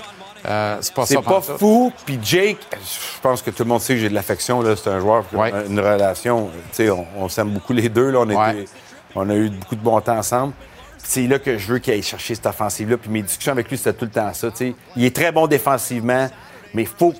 euh, 0.45 0.77
c'est 0.81 0.93
pas 0.93 1.05
ça? 1.05 1.15
C'est 1.15 1.21
pas 1.23 1.41
fou. 1.41 1.91
Puis 2.05 2.19
Jake, 2.21 2.57
je 2.73 3.19
pense 3.21 3.41
que 3.41 3.51
tout 3.51 3.63
le 3.63 3.69
monde 3.69 3.81
sait 3.81 3.93
que 3.95 3.99
j'ai 4.01 4.09
de 4.09 4.13
l'affection. 4.13 4.63
C'est 4.75 4.89
un 4.89 4.99
joueur, 4.99 5.23
Ouais. 5.33 5.51
une 5.67 5.79
relation. 5.79 6.49
On, 6.79 7.05
on 7.17 7.29
s'aime 7.29 7.49
beaucoup 7.49 7.73
les 7.73 7.89
deux. 7.89 8.11
Là. 8.11 8.19
On, 8.19 8.29
a 8.29 8.33
Ouais. 8.33 8.61
été- 8.61 8.69
on 9.15 9.29
a 9.29 9.33
eu 9.35 9.49
beaucoup 9.49 9.75
de 9.75 9.81
bon 9.81 9.99
temps 10.01 10.17
ensemble. 10.17 10.53
C'est 10.97 11.25
là 11.27 11.39
que 11.39 11.57
je 11.57 11.67
veux 11.73 11.79
qu'il 11.79 11.93
aille 11.93 12.03
chercher 12.03 12.35
cette 12.35 12.45
offensive-là. 12.45 12.97
Puis 12.97 13.09
mes 13.09 13.21
discussions 13.21 13.53
avec 13.53 13.69
lui, 13.69 13.77
c'était 13.77 13.93
tout 13.93 14.05
le 14.05 14.11
temps 14.11 14.31
ça. 14.33 14.49
Il 14.95 15.05
est 15.05 15.15
très 15.15 15.31
bon 15.31 15.47
défensivement, 15.47 16.29
mais 16.73 16.83
il 16.83 16.87
faut, 16.87 17.13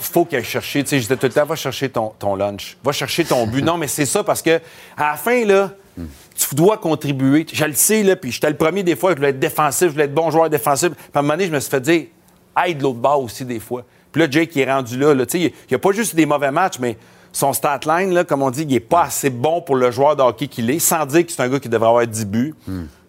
faut 0.00 0.24
qu'il 0.24 0.38
aille 0.38 0.44
chercher. 0.44 0.82
Tu 0.82 0.90
sais, 0.90 0.96
je 0.98 1.02
disais 1.02 1.16
tout 1.16 1.26
le 1.26 1.32
temps, 1.32 1.44
va 1.44 1.56
chercher 1.56 1.88
ton, 1.88 2.12
ton 2.18 2.34
lunch. 2.36 2.76
Va 2.84 2.92
chercher 2.92 3.24
ton 3.24 3.46
but. 3.46 3.62
non, 3.62 3.76
mais 3.76 3.88
c'est 3.88 4.06
ça 4.06 4.22
parce 4.24 4.42
que 4.42 4.60
à 4.96 5.10
la 5.10 5.16
fin, 5.16 5.44
là, 5.44 5.72
tu 5.96 6.54
dois 6.54 6.78
contribuer. 6.78 7.46
Je 7.52 7.64
le 7.64 7.72
sais, 7.74 8.02
là, 8.02 8.16
puis 8.16 8.30
j'étais 8.30 8.50
le 8.50 8.56
premier 8.56 8.82
des 8.82 8.94
fois, 8.96 9.10
je 9.12 9.16
voulais 9.16 9.30
être 9.30 9.40
défensif, 9.40 9.88
je 9.88 9.92
voulais 9.92 10.04
être 10.04 10.14
bon 10.14 10.30
joueur 10.30 10.48
défensif. 10.48 10.90
Puis 10.90 10.98
à 11.14 11.18
un 11.18 11.22
moment 11.22 11.34
donné, 11.34 11.46
je 11.46 11.52
me 11.52 11.60
suis 11.60 11.70
fait 11.70 11.80
dire, 11.80 12.04
aide 12.66 12.80
l'autre 12.82 12.98
bord 12.98 13.22
aussi 13.22 13.44
des 13.44 13.60
fois. 13.60 13.84
Puis 14.12 14.22
là, 14.22 14.28
Jake, 14.30 14.56
est 14.56 14.70
rendu 14.70 14.98
là. 14.98 15.14
là. 15.14 15.26
Tu 15.26 15.38
sais, 15.38 15.44
Il 15.46 15.70
n'y 15.70 15.74
a 15.74 15.78
pas 15.78 15.92
juste 15.92 16.14
des 16.14 16.26
mauvais 16.26 16.50
matchs, 16.50 16.78
mais 16.78 16.96
son 17.32 17.52
stat 17.52 17.80
line, 17.86 18.12
là, 18.14 18.24
comme 18.24 18.42
on 18.42 18.50
dit, 18.50 18.62
il 18.62 18.68
n'est 18.68 18.80
pas 18.80 19.02
assez 19.02 19.30
bon 19.30 19.60
pour 19.60 19.76
le 19.76 19.90
joueur 19.90 20.16
de 20.16 20.22
hockey 20.22 20.46
qu'il 20.48 20.70
est, 20.70 20.78
sans 20.78 21.04
dire 21.06 21.26
que 21.26 21.32
c'est 21.32 21.42
un 21.42 21.48
gars 21.48 21.60
qui 21.60 21.68
devrait 21.68 21.88
avoir 21.88 22.06
10 22.06 22.24
buts. 22.26 22.54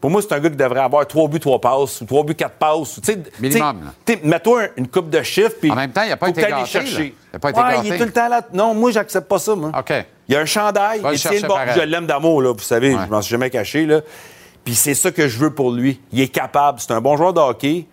Pour 0.02 0.10
moi, 0.10 0.22
c'est 0.22 0.34
un 0.34 0.40
gars 0.40 0.50
qui 0.50 0.56
devrait 0.56 0.80
avoir 0.80 1.06
3 1.06 1.28
buts, 1.28 1.40
3 1.42 1.60
passes, 1.60 2.00
ou 2.02 2.06
3 2.06 2.24
buts, 2.24 2.36
4 2.36 2.56
passes. 2.56 2.98
ou, 2.98 3.02
tu 3.02 3.12
sais, 3.12 3.20
Minimum, 3.40 3.92
Mets-toi 4.24 4.62
un- 4.64 4.68
une 4.78 4.88
coupe 4.88 5.10
de 5.10 5.22
chiffres. 5.22 5.56
Puis 5.60 5.70
En 5.72 5.76
même 5.76 5.92
temps, 5.92 6.04
il 6.04 6.12
a 6.12 6.18
pas 6.18 6.30
été 6.30 6.42
gâté, 6.42 6.66
chercher. 6.66 7.16
Il 7.34 7.36
a 7.36 7.40
pas 7.40 7.50
été 7.50 7.60
Ouais, 7.60 7.70
gâté. 7.76 7.88
il 7.88 7.94
est 7.94 7.98
tout 7.98 8.06
le 8.06 8.12
temps 8.14 8.30
là. 8.30 8.42
Non, 8.54 8.74
moi, 8.74 8.92
j'accepte 8.92 9.28
pas 9.28 9.40
ça, 9.40 9.56
moi. 9.56 9.72
OK. 9.78 9.94
Il 10.28 10.34
y 10.34 10.38
a 10.38 10.40
un 10.40 10.46
chandail, 10.46 11.02
Va 11.02 11.14
il 11.14 11.20
tient 11.20 11.32
le 11.32 11.48
bon. 11.48 11.56
Je 11.76 11.82
l'aime 11.82 12.06
d'amour, 12.08 12.42
là, 12.42 12.54
vous 12.54 12.60
savez, 12.60 12.96
Ouais. 12.96 13.02
je 13.06 13.12
m'en 13.12 13.22
suis 13.22 13.32
jamais 13.32 13.50
caché. 13.50 13.86
Là. 13.86 14.02
Puis 14.64 14.76
c'est 14.76 14.94
ça 14.94 15.12
que 15.12 15.28
je 15.28 15.38
veux 15.38 15.54
pour 15.54 15.72
lui. 15.72 16.00
Il 16.14 16.22
est 16.22 16.28
capable. 16.30 16.80
C'est 16.80 16.92
un 16.94 17.02
bon 17.02 17.18
joueur 17.18 17.34
de 17.34 17.40
hockey. 17.42 17.86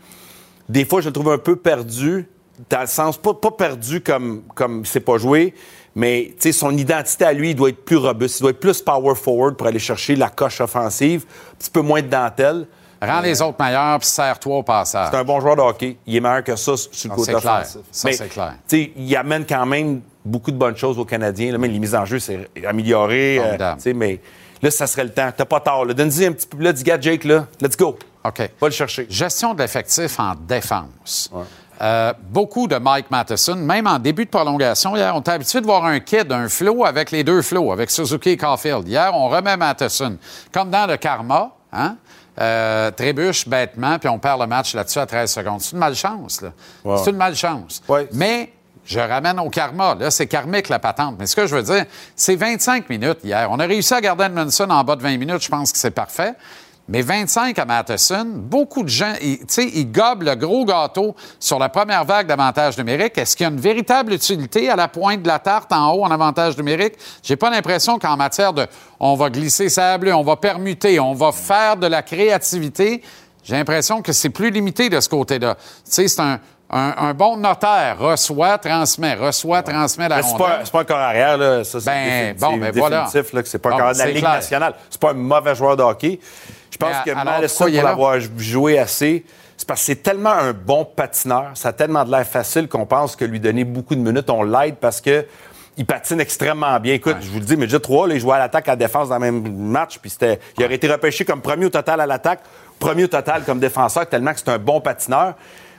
Des 0.69 0.85
fois, 0.85 1.01
je 1.01 1.07
le 1.09 1.13
trouve 1.13 1.31
un 1.33 1.39
peu 1.39 1.57
perdu, 1.57 2.29
dans 2.71 2.81
le 2.81 2.87
sens, 2.87 3.17
pas, 3.19 3.35
pas 3.35 3.51
perdu 3.51 4.01
comme, 4.01 4.43
comme 4.55 4.85
sait 4.85 5.01
pas 5.01 5.19
jouer, 5.19 5.55
mais 5.97 6.29
tu 6.39 6.43
sais, 6.43 6.53
son 6.53 6.77
identité 6.77 7.25
à 7.25 7.33
lui, 7.33 7.51
il 7.51 7.55
doit 7.57 7.71
être 7.71 7.85
plus 7.85 7.97
robuste. 7.97 8.39
Il 8.39 8.43
doit 8.43 8.51
être 8.51 8.61
plus 8.61 8.81
power 8.83 9.15
forward 9.17 9.57
pour 9.57 9.67
aller 9.67 9.79
chercher 9.81 10.15
la 10.15 10.29
coche 10.29 10.61
offensive, 10.61 11.25
un 11.53 11.57
petit 11.57 11.71
peu 11.71 11.81
moins 11.81 12.03
de 12.03 12.07
dentelle. 12.09 12.67
rends 13.03 13.21
les 13.23 13.41
autres 13.43 13.57
meilleurs, 13.59 13.99
puis 13.99 14.07
serre-toi 14.09 14.57
au 14.59 14.63
passage. 14.63 15.09
C'est 15.11 15.17
un 15.17 15.25
bon 15.25 15.41
joueur 15.41 15.57
de 15.57 15.63
hockey. 15.63 15.97
Il 16.07 16.15
est 16.17 16.21
meilleur 16.21 16.45
que 16.45 16.55
ça 16.55 16.77
sur 16.77 16.91
le 16.91 16.95
Ça, 16.97 17.09
côté 17.09 17.33
c'est 17.33 17.41
clair. 17.41 17.53
offensif. 17.55 17.81
Ça, 17.91 18.13
c'est 18.13 18.29
clair. 18.29 18.55
tu 18.69 18.77
sais, 18.77 18.93
il 18.97 19.17
amène 19.17 19.45
quand 19.47 19.65
même 19.67 20.03
beaucoup 20.25 20.51
de 20.51 20.57
bonnes 20.57 20.77
choses 20.77 20.99
aux 20.99 21.05
Canadiens. 21.05 21.51
Là, 21.53 21.59
même 21.59 21.73
les 21.73 21.79
mises 21.79 21.95
en 21.95 22.05
jeu, 22.05 22.19
c'est 22.19 22.49
amélioré. 22.67 23.39
euh, 23.41 23.77
mais 23.95 24.21
là, 24.63 24.71
ça 24.71 24.87
serait 24.87 25.05
le 25.05 25.13
temps. 25.13 25.31
T'as 25.37 25.45
pas 25.47 25.61
tard. 25.61 25.87
Donne-y 25.87 26.27
un 26.27 26.33
petit 26.33 26.47
peu. 26.47 26.63
Là, 26.63 26.73
dis, 26.73 26.83
gars, 26.83 27.01
Jake, 27.01 27.25
là, 27.25 27.47
let's 27.61 27.77
go. 27.77 27.97
OK. 28.25 28.39
Va 28.61 28.67
le 28.67 28.71
chercher. 28.73 29.07
Gestion 29.09 29.55
de 29.55 29.63
l'effectif 29.63 30.19
en 30.19 30.35
défense. 30.35 31.31
Euh, 31.81 32.13
beaucoup 32.31 32.67
de 32.67 32.77
Mike 32.77 33.11
Matheson, 33.11 33.57
même 33.57 33.87
en 33.87 33.99
début 33.99 34.25
de 34.25 34.31
prolongation, 34.31 34.97
hier, 34.97 35.15
on 35.15 35.21
était 35.21 35.33
habitué 35.33 35.61
de 35.61 35.67
voir 35.67 35.85
un 35.85 36.01
kid, 36.01 36.33
un 36.33 36.49
flow 36.49 36.85
avec 36.85 37.11
les 37.11 37.23
deux 37.23 37.43
flows, 37.43 37.71
avec 37.73 37.91
Suzuki 37.91 38.31
et 38.31 38.37
Caulfield. 38.37 38.89
Hier, 38.89 39.11
on 39.15 39.29
remet 39.29 39.57
Matheson. 39.57 40.17
Comme 40.53 40.71
dans 40.71 40.87
le 40.87 40.97
karma, 40.97 41.51
hein? 41.73 41.97
Euh, 42.39 42.91
trébuche 42.91 43.49
bêtement, 43.49 43.99
puis 43.99 44.11
on 44.11 44.19
perd 44.19 44.41
le 44.41 44.47
match 44.47 44.75
là-dessus 44.75 44.99
à 44.99 45.07
13 45.07 45.33
secondes. 45.33 45.61
C'est 45.63 45.73
une 45.73 45.79
malchance, 45.79 46.43
là. 46.43 46.51
C'est 46.99 47.11
une 47.11 47.17
malchance. 47.17 47.83
Mais 48.13 48.53
je 48.85 49.01
ramène 49.01 49.41
au 49.41 49.49
karma. 49.49 49.95
Là, 49.95 50.11
c'est 50.11 50.27
karmique, 50.27 50.69
la 50.69 50.79
patente. 50.79 51.17
Mais 51.19 51.27
ce 51.27 51.35
que 51.35 51.47
je 51.47 51.57
veux 51.57 51.63
dire, 51.63 51.85
c'est 52.15 52.37
25 52.37 52.89
minutes 52.89 53.19
hier. 53.25 53.49
On 53.51 53.59
a 53.59 53.65
réussi 53.65 53.93
à 53.95 54.01
garder 54.01 54.25
Edmondson 54.25 54.69
en 54.71 54.85
bas 54.85 54.97
de 54.97 55.03
20 55.03 55.17
minutes. 55.17 55.43
Je 55.43 55.49
pense 55.49 55.73
que 55.73 55.79
c'est 55.79 55.91
parfait. 55.91 56.35
Mais 56.89 57.03
25 57.03 57.59
à 57.59 57.65
Matheson, 57.65 58.27
beaucoup 58.33 58.85
de 58.85 58.89
gens, 58.89 59.13
ils- 59.21 59.39
tu 59.39 59.45
sais, 59.49 59.65
ils 59.75 59.91
gobent 59.91 60.23
le 60.23 60.37
gros 60.37 60.65
gâteau 60.65 61.17
sur 61.41 61.59
la 61.59 61.69
première 61.69 62.05
vague 62.05 62.29
d'avantage 62.29 62.79
numérique. 62.79 63.19
Est-ce 63.19 63.35
qu'il 63.37 63.45
y 63.45 63.49
a 63.49 63.53
une 63.53 63.59
véritable 63.61 64.13
utilité 64.13 64.71
à 64.71 64.77
la 64.77 64.87
pointe 64.87 65.21
de 65.23 65.27
la 65.27 65.41
tarte 65.41 65.73
en 65.73 65.91
haut 65.93 66.05
en 66.05 66.11
avantage 66.13 66.57
numérique? 66.57 66.95
J'ai 67.25 67.35
pas 67.35 67.51
l'impression 67.51 67.99
qu'en 67.99 68.17
matière 68.17 68.53
de 68.53 68.67
on 69.01 69.15
va 69.17 69.31
glisser 69.31 69.69
sa 69.69 69.99
bleue, 69.99 70.15
on 70.15 70.23
va 70.23 70.37
permuter, 70.37 71.01
on 71.01 71.13
va 71.15 71.33
faire 71.33 71.77
de 71.77 71.89
la 71.89 72.03
créativité, 72.03 73.03
j'ai 73.43 73.57
l'impression 73.57 74.01
que 74.01 74.13
c'est 74.13 74.31
plus 74.31 74.51
limité 74.51 74.89
de 74.89 75.01
ce 75.01 75.09
côté-là. 75.09 75.57
Tu 75.57 75.63
sais, 75.85 76.07
c'est 76.07 76.21
un, 76.21 76.39
un- 76.71 76.95
un 76.99 77.15
bon 77.15 77.37
notaire, 77.37 77.97
reçoit, 77.99 78.59
transmet, 78.59 79.15
reçoit, 79.15 79.63
transmet 79.63 80.09
la 80.09 80.17
Mais 80.17 80.23
c'est 80.23 80.29
rondelle. 80.31 80.47
pas, 80.65 80.71
pas 80.71 80.81
un 80.81 80.85
corps 80.85 80.97
arrière, 80.99 81.37
là. 81.37 81.65
Ça, 81.65 81.81
c'est 81.81 81.87
Ben, 81.91 82.37
bon, 82.39 82.57
ben 82.59 82.73
voilà. 82.73 83.05
définitif, 83.07 83.33
là, 83.33 83.43
que 83.43 83.49
c'est 83.49 83.59
pas 83.59 83.71
Bon, 83.71 83.77
un 83.77 83.81
corps 83.81 83.93
de 83.93 83.99
la 83.99 84.07
Ligue 84.07 84.19
clair. 84.19 84.33
nationale. 84.35 84.75
C'est 84.91 85.01
pas 85.01 85.11
un 85.11 85.15
mauvais 85.15 85.55
joueur 85.57 85.77
de 85.77 85.83
hockey. 85.83 86.19
Je 86.81 86.87
pense 86.87 86.97
Mais 87.07 87.13
que 87.13 87.25
Madison, 87.25 87.65
pour 87.65 87.83
l'avoir 87.83 88.21
joué 88.37 88.79
assez, 88.79 89.25
c'est 89.57 89.67
parce 89.67 89.81
que 89.81 89.87
c'est 89.87 90.03
tellement 90.03 90.31
un 90.33 90.53
bon 90.53 90.85
patineur, 90.85 91.51
ça 91.55 91.71
a 91.71 91.73
tellement 91.73 92.05
de 92.05 92.11
l'air 92.11 92.27
facile 92.27 92.69
qu'on 92.69 92.85
pense 92.85 93.17
que 93.17 93.25
lui 93.25 93.41
donner 93.41 93.65
beaucoup 93.65 93.95
de 93.95 94.01
minutes, 94.01 94.29
on 94.29 94.43
l'aide 94.43 94.77
parce 94.77 95.01
que 95.01 95.25
il 95.79 95.85
patine 95.85 96.21
extrêmement 96.21 96.79
bien. 96.81 96.95
Écoute, 96.95 97.17
je 97.21 97.29
vous 97.29 97.39
le 97.39 97.45
dis, 97.45 97.57
mais 97.57 97.67
déjà 97.67 97.81
trois, 97.81 98.09
là, 98.09 98.15
il 98.15 98.21
jouait 98.21 98.37
à 98.37 98.39
l'attaque, 98.39 98.67
à 98.69 98.73
la 98.73 98.77
défense 98.77 99.11
dans 99.11 99.19
le 99.19 99.31
même 99.31 99.57
match, 99.57 99.99
puis 99.99 100.09
c'était, 100.09 100.41
il 100.57 100.65
aurait 100.65 100.75
été 100.75 100.91
repêché 100.91 101.25
comme 101.25 101.43
premier 101.43 101.67
au 101.67 101.71
total 101.71 102.01
à 102.01 102.07
l'attaque, 102.07 102.41
premier 102.79 103.05
au 103.05 103.09
total 103.09 103.45
comme 103.45 103.59
défenseur, 103.59 104.09
tellement 104.09 104.33
que 104.33 104.39
c'est 104.39 104.49
un 104.49 104.59
bon 104.59 104.81
patineur. 104.81 105.35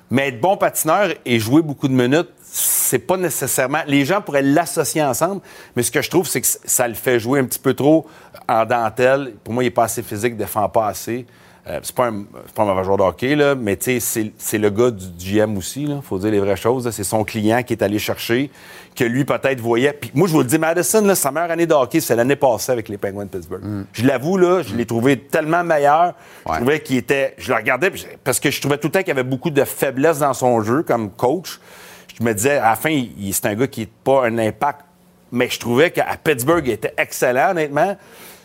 Mais 0.10 0.30
être 0.30 0.39
bon 0.39 0.55
patineur 0.55 1.10
et 1.26 1.39
jouer 1.39 1.62
beaucoup 1.62 1.88
de 1.88 1.93
minutes, 1.93 2.30
c'est 2.41 2.99
pas 2.99 3.18
nécessairement. 3.18 3.82
Les 3.88 4.05
gens 4.05 4.22
pourraient 4.22 4.41
l'associer 4.41 5.03
ensemble, 5.03 5.41
mais 5.76 5.84
ce 5.84 5.91
que 5.91 6.01
je 6.01 6.10
trouve, 6.10 6.28
c'est 6.28 6.41
que 6.41 6.47
ça 6.47 6.88
le 6.88 6.93
fait 6.93 7.20
jouer 7.20 7.39
un 7.39 7.45
petit 7.45 7.60
peu 7.60 7.74
trop 7.74 8.08
en 8.47 8.66
dentelle. 8.66 9.34
Pour 9.43 9.53
moi, 9.53 9.64
il 9.64 9.68
est 9.68 9.72
pas 9.72 9.84
assez 9.84 10.03
physique, 10.03 10.34
il 10.34 10.38
défend 10.38 10.68
pas 10.70 10.88
assez. 10.88 11.26
Euh, 11.70 11.80
c'est 11.84 11.95
pas, 11.95 12.11
pas 12.55 12.63
un 12.63 12.65
mauvais 12.65 12.84
joueur 12.86 12.97
de 12.97 13.03
hockey, 13.03 13.36
là, 13.36 13.53
mais 13.53 13.76
tu 13.76 13.99
sais, 13.99 14.32
c'est, 14.38 14.57
le 14.57 14.70
gars 14.70 14.89
du 14.89 15.05
GM 15.18 15.57
aussi, 15.57 15.84
il 15.84 16.01
faut 16.01 16.18
dire 16.18 16.32
les 16.32 16.39
vraies 16.39 16.55
choses. 16.55 16.89
C'est 16.91 17.03
son 17.03 17.26
client 17.26 17.61
qui 17.63 17.74
est 17.74 17.84
allé 17.84 17.99
chercher, 17.99 18.49
que 18.95 19.03
lui 19.03 19.26
peut-être 19.26 19.59
voyait. 19.59 19.91
Puis 19.91 20.11
moi, 20.13 20.30
je 20.30 20.34
vous 20.34 20.39
le 20.39 20.45
dis, 20.45 20.57
Madison, 20.57 21.01
là, 21.05 21.13
sa 21.13 21.30
meilleure 21.30 21.51
année 21.51 21.65
de 21.65 21.74
hockey, 21.74 21.99
c'est 21.99 22.15
l'année 22.15 22.38
passée 22.38 22.72
avec 22.72 22.88
les 22.88 22.97
Penguins 22.97 23.26
de 23.26 23.30
Pittsburgh. 23.30 23.61
Je 23.91 24.05
l'avoue, 24.05 24.38
là, 24.38 24.61
je 24.63 24.76
l'ai 24.76 24.86
trouvé 24.86 25.20
tellement 25.20 25.63
meilleur. 25.63 26.13
Je 26.47 26.55
trouvais 26.55 26.80
qu'il 26.80 26.97
était. 26.97 27.36
Je 27.38 27.49
le 27.49 27.57
regardais 27.57 27.91
parce 28.24 28.39
que 28.39 28.49
je 28.49 28.61
trouvais 28.61 28.78
tout 28.78 28.88
le 28.88 28.91
temps 28.91 28.99
qu'il 28.99 29.09
y 29.09 29.11
avait 29.11 29.24
beaucoup 29.24 29.49
de 29.49 29.63
faiblesses 29.65 30.20
dans 30.20 30.34
son 30.34 30.61
jeu 30.61 30.84
comme 30.84 31.11
coach. 31.11 31.59
Je 32.18 32.24
me 32.24 32.34
disais, 32.34 32.57
à 32.57 32.70
la 32.70 32.76
fin, 32.76 33.03
c'est 33.32 33.45
un 33.45 33.55
gars 33.55 33.68
qui 33.68 33.82
n'a 33.82 33.88
pas 34.03 34.26
un 34.26 34.38
impact. 34.38 34.82
Mais 35.34 35.49
je 35.49 35.59
trouvais 35.59 35.91
qu'à 35.91 36.05
Pittsburgh, 36.24 36.63
il 36.65 36.72
était 36.72 36.93
excellent, 36.97 37.51
honnêtement. 37.51 37.97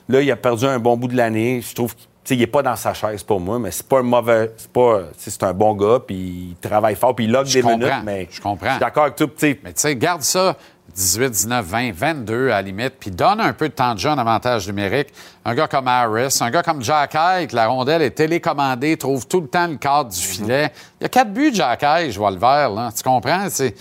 Là, 0.09 0.20
il 0.20 0.31
a 0.31 0.37
perdu 0.37 0.64
un 0.64 0.81
bon 0.81 0.97
bout 0.97 1.07
de 1.07 1.16
l'année. 1.16 1.62
Je 1.62 1.73
trouve 1.73 1.95
qu'il 1.95 2.09
n'est 2.31 2.47
pas 2.47 2.62
dans 2.62 2.77
sa 2.77 2.95
chaise 2.95 3.23
pour 3.23 3.41
moi, 3.41 3.59
mais 3.59 3.70
c'est 3.70 3.87
pas 3.87 3.99
un 3.99 4.03
mauvais. 4.03 4.53
C'est 4.57 4.70
pas. 4.70 5.03
C'est 5.16 5.43
un 5.43 5.53
bon 5.53 5.75
gars, 5.75 5.99
puis 6.07 6.16
il 6.51 6.57
travaille 6.61 6.95
fort, 6.95 7.14
puis 7.14 7.25
il 7.25 7.33
log 7.33 7.47
des 7.47 7.62
comprends, 7.62 7.79
minutes. 7.79 7.93
Mais 8.05 8.29
je 8.31 8.41
comprends. 8.41 8.66
Je 8.66 8.73
suis 8.73 8.81
d'accord 8.81 9.05
avec 9.05 9.16
toi. 9.16 9.27
tu 9.27 9.35
sais, 9.39 9.61
Mais 9.62 9.73
tu 9.73 9.81
sais, 9.81 9.97
garde 9.97 10.23
ça 10.23 10.57
18, 10.95 11.31
19, 11.31 11.64
20, 11.64 11.93
22 11.93 12.47
à 12.47 12.51
la 12.51 12.62
limite, 12.62 12.95
puis 12.99 13.11
donne 13.11 13.41
un 13.41 13.53
peu 13.53 13.68
de 13.68 13.75
temps 13.75 13.95
de 13.95 13.99
jeu 13.99 14.11
en 14.11 14.18
avantage 14.18 14.66
numérique. 14.66 15.09
Un 15.45 15.55
gars 15.55 15.66
comme 15.66 15.89
Harris, 15.89 16.39
un 16.41 16.51
gars 16.51 16.62
comme 16.62 16.83
Jack 16.83 17.14
High, 17.14 17.49
que 17.49 17.57
la 17.57 17.68
rondelle 17.68 18.03
est 18.03 18.11
télécommandée, 18.11 18.97
trouve 18.97 19.27
tout 19.27 19.41
le 19.41 19.49
temps 19.49 19.66
le 19.66 19.77
cadre 19.77 20.11
du 20.11 20.20
filet. 20.20 20.70
Il 21.01 21.05
y 21.05 21.07
a 21.07 21.09
quatre 21.09 21.33
buts 21.33 21.51
Jack 21.55 21.83
High, 21.83 22.11
je 22.11 22.18
vois 22.18 22.31
le 22.31 22.39
vert, 22.39 22.70
là. 22.70 22.91
Tu 22.95 23.03
comprends? 23.03 23.47
C'est 23.49 23.75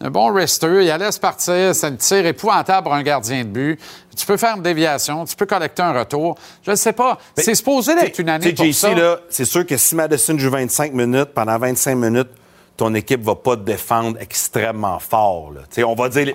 un 0.00 0.10
bon 0.10 0.32
rester. 0.32 0.84
Il 0.84 0.90
allait 0.90 1.10
se 1.12 1.20
partir. 1.20 1.74
C'est 1.74 1.86
un 1.86 1.96
tir 1.96 2.26
épouvantable 2.26 2.84
pour 2.84 2.94
un 2.94 3.02
gardien 3.02 3.44
de 3.44 3.48
but. 3.48 3.80
Tu 4.16 4.26
peux 4.26 4.36
faire 4.36 4.56
une 4.56 4.62
déviation, 4.62 5.24
tu 5.24 5.36
peux 5.36 5.46
collecter 5.46 5.82
un 5.82 5.92
retour. 5.92 6.36
Je 6.64 6.72
ne 6.72 6.76
sais 6.76 6.92
pas. 6.92 7.18
C'est 7.36 7.54
supposé 7.54 7.94
d'être 7.94 8.18
une 8.18 8.28
année 8.28 8.52
pour 8.52 8.64
JC, 8.64 8.72
ça. 8.72 8.94
là, 8.94 9.20
c'est 9.28 9.44
sûr 9.44 9.64
que 9.64 9.76
si 9.76 9.94
Madison 9.94 10.36
joue 10.36 10.50
25 10.50 10.92
minutes, 10.92 11.30
pendant 11.34 11.56
25 11.56 11.94
minutes, 11.94 12.28
ton 12.76 12.94
équipe 12.94 13.22
va 13.22 13.34
pas 13.34 13.56
te 13.56 13.62
défendre 13.62 14.18
extrêmement 14.20 14.98
fort. 14.98 15.52
là. 15.52 15.84
On 15.84 15.94
va 15.94 16.08
dire, 16.08 16.32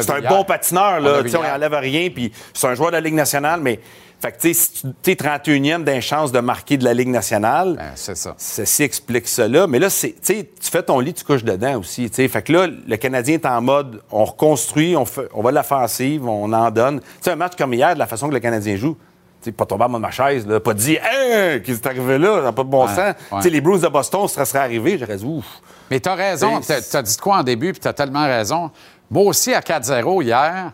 c'est 0.00 0.10
un 0.10 0.18
hier. 0.20 0.28
bon 0.28 0.44
patineur, 0.44 1.00
là, 1.00 1.18
vu 1.18 1.24
tu 1.24 1.30
sais, 1.30 1.36
on 1.36 1.42
n'enlève 1.42 1.74
rien, 1.74 2.08
puis 2.10 2.32
c'est 2.54 2.66
un 2.66 2.74
joueur 2.74 2.90
de 2.90 2.96
la 2.96 3.00
Ligue 3.00 3.14
nationale, 3.14 3.60
mais 3.60 3.78
fait 4.22 4.30
que, 4.32 4.40
tu 4.40 4.54
sais, 4.54 4.68
si 4.72 4.86
tu 5.02 5.10
es 5.10 5.14
31e 5.14 5.82
d'un 5.82 6.00
chance 6.00 6.30
de 6.30 6.38
marquer 6.38 6.76
de 6.76 6.84
la 6.84 6.94
Ligue 6.94 7.08
nationale, 7.08 7.74
Ben, 7.76 7.90
c'est 7.96 8.16
ça. 8.16 8.34
ceci 8.38 8.84
explique 8.84 9.26
cela. 9.26 9.66
Mais 9.66 9.80
là, 9.80 9.90
c'est, 9.90 10.14
tu 10.22 10.46
fais 10.60 10.82
ton 10.84 11.00
lit, 11.00 11.12
tu 11.12 11.24
couches 11.24 11.42
dedans 11.42 11.80
aussi. 11.80 12.08
Fait 12.08 12.42
que 12.42 12.52
là, 12.52 12.66
le 12.68 12.96
Canadien 12.96 13.34
est 13.34 13.46
en 13.46 13.60
mode, 13.60 14.00
on 14.12 14.24
reconstruit, 14.24 14.96
on, 14.96 15.04
fait, 15.04 15.28
on 15.34 15.42
va 15.42 15.50
de 15.50 15.56
l'offensive, 15.56 16.24
on 16.28 16.52
en 16.52 16.70
donne. 16.70 17.00
Tu 17.00 17.06
sais, 17.22 17.30
un 17.32 17.36
match 17.36 17.54
comme 17.58 17.74
hier, 17.74 17.94
de 17.94 17.98
la 17.98 18.06
façon 18.06 18.28
que 18.28 18.34
le 18.34 18.38
Canadien 18.40 18.76
joue, 18.76 18.94
tu 19.42 19.46
sais, 19.46 19.52
pas 19.52 19.66
tomber 19.66 19.86
en 19.86 19.88
mode 19.88 20.02
ma 20.02 20.12
chaise, 20.12 20.46
là, 20.46 20.60
pas 20.60 20.72
dire, 20.74 21.00
hein, 21.02 21.58
qu'est-ce 21.58 21.80
qui 21.80 21.84
est 21.84 21.86
arrivé 21.88 22.16
là, 22.16 22.36
ça 22.36 22.42
n'a 22.42 22.52
pas 22.52 22.62
de 22.62 22.68
bon 22.68 22.86
Ouais, 22.86 22.94
sens. 22.94 22.98
ouais. 22.98 23.14
Tu 23.38 23.42
sais, 23.42 23.50
les 23.50 23.60
Bruins 23.60 23.78
de 23.78 23.88
Boston, 23.88 24.28
ça 24.28 24.44
serait 24.44 24.60
arrivé, 24.60 24.98
j'aurais 24.98 25.16
dit, 25.16 25.24
ouf. 25.24 25.44
Mais 25.90 25.98
tu 25.98 26.08
as 26.08 26.14
raison. 26.14 26.60
Tu 26.60 26.96
as 26.96 27.02
dit 27.02 27.16
quoi 27.16 27.38
en 27.38 27.42
début, 27.42 27.72
puis 27.72 27.80
tu 27.80 27.88
as 27.88 27.92
tellement 27.92 28.24
raison. 28.24 28.70
Moi 29.10 29.24
aussi, 29.24 29.52
à 29.52 29.60
4-0 29.60 30.22
hier, 30.22 30.70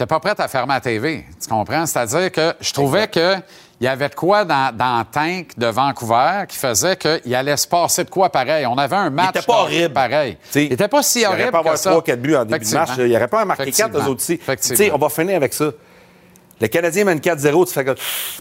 tu 0.00 0.06
pas 0.06 0.20
prête 0.20 0.40
à 0.40 0.48
fermer 0.48 0.74
la 0.74 0.80
TV. 0.80 1.24
Tu 1.42 1.48
comprends? 1.48 1.84
C'est-à-dire 1.86 2.32
que 2.32 2.54
je 2.60 2.72
trouvais 2.72 3.08
qu'il 3.08 3.42
y 3.80 3.86
avait 3.86 4.08
de 4.08 4.14
quoi 4.14 4.44
dans, 4.44 4.74
dans 4.74 5.04
tank 5.04 5.58
de 5.58 5.66
Vancouver 5.66 6.44
qui 6.48 6.56
faisait 6.56 6.96
qu'il 6.96 7.34
allait 7.34 7.56
se 7.56 7.68
passer 7.68 8.04
de 8.04 8.10
quoi 8.10 8.30
pareil. 8.30 8.64
On 8.66 8.78
avait 8.78 8.96
un 8.96 9.10
match 9.10 9.30
était 9.36 9.42
pas 9.42 9.60
horrible. 9.62 9.92
pareil. 9.92 10.38
Il 10.54 10.72
était 10.72 10.88
pas 10.88 11.02
si 11.02 11.20
Il 11.20 11.26
aurait 11.26 11.34
horrible 11.34 11.52
pas 11.52 11.58
avoir 11.58 11.74
que 11.74 11.80
ça. 11.80 11.92
3-4 11.92 12.16
buts 12.16 12.34
en 12.34 12.44
début 12.44 12.64
de 12.64 12.74
match. 12.74 12.90
Il 12.98 13.14
aurait 13.14 13.28
pas 13.28 13.42
en 13.42 13.46
marqué 13.46 13.70
4 13.70 13.94
aux 13.94 14.08
autres 14.08 14.22
aussi. 14.22 14.90
On 14.92 14.98
va 14.98 15.08
finir 15.08 15.36
avec 15.36 15.52
ça. 15.52 15.70
Le 16.60 16.68
Canadien 16.68 17.04
mène 17.04 17.18
4-0, 17.20 17.66
tu 17.68 17.72
fais 17.72 17.84
que 17.84 17.94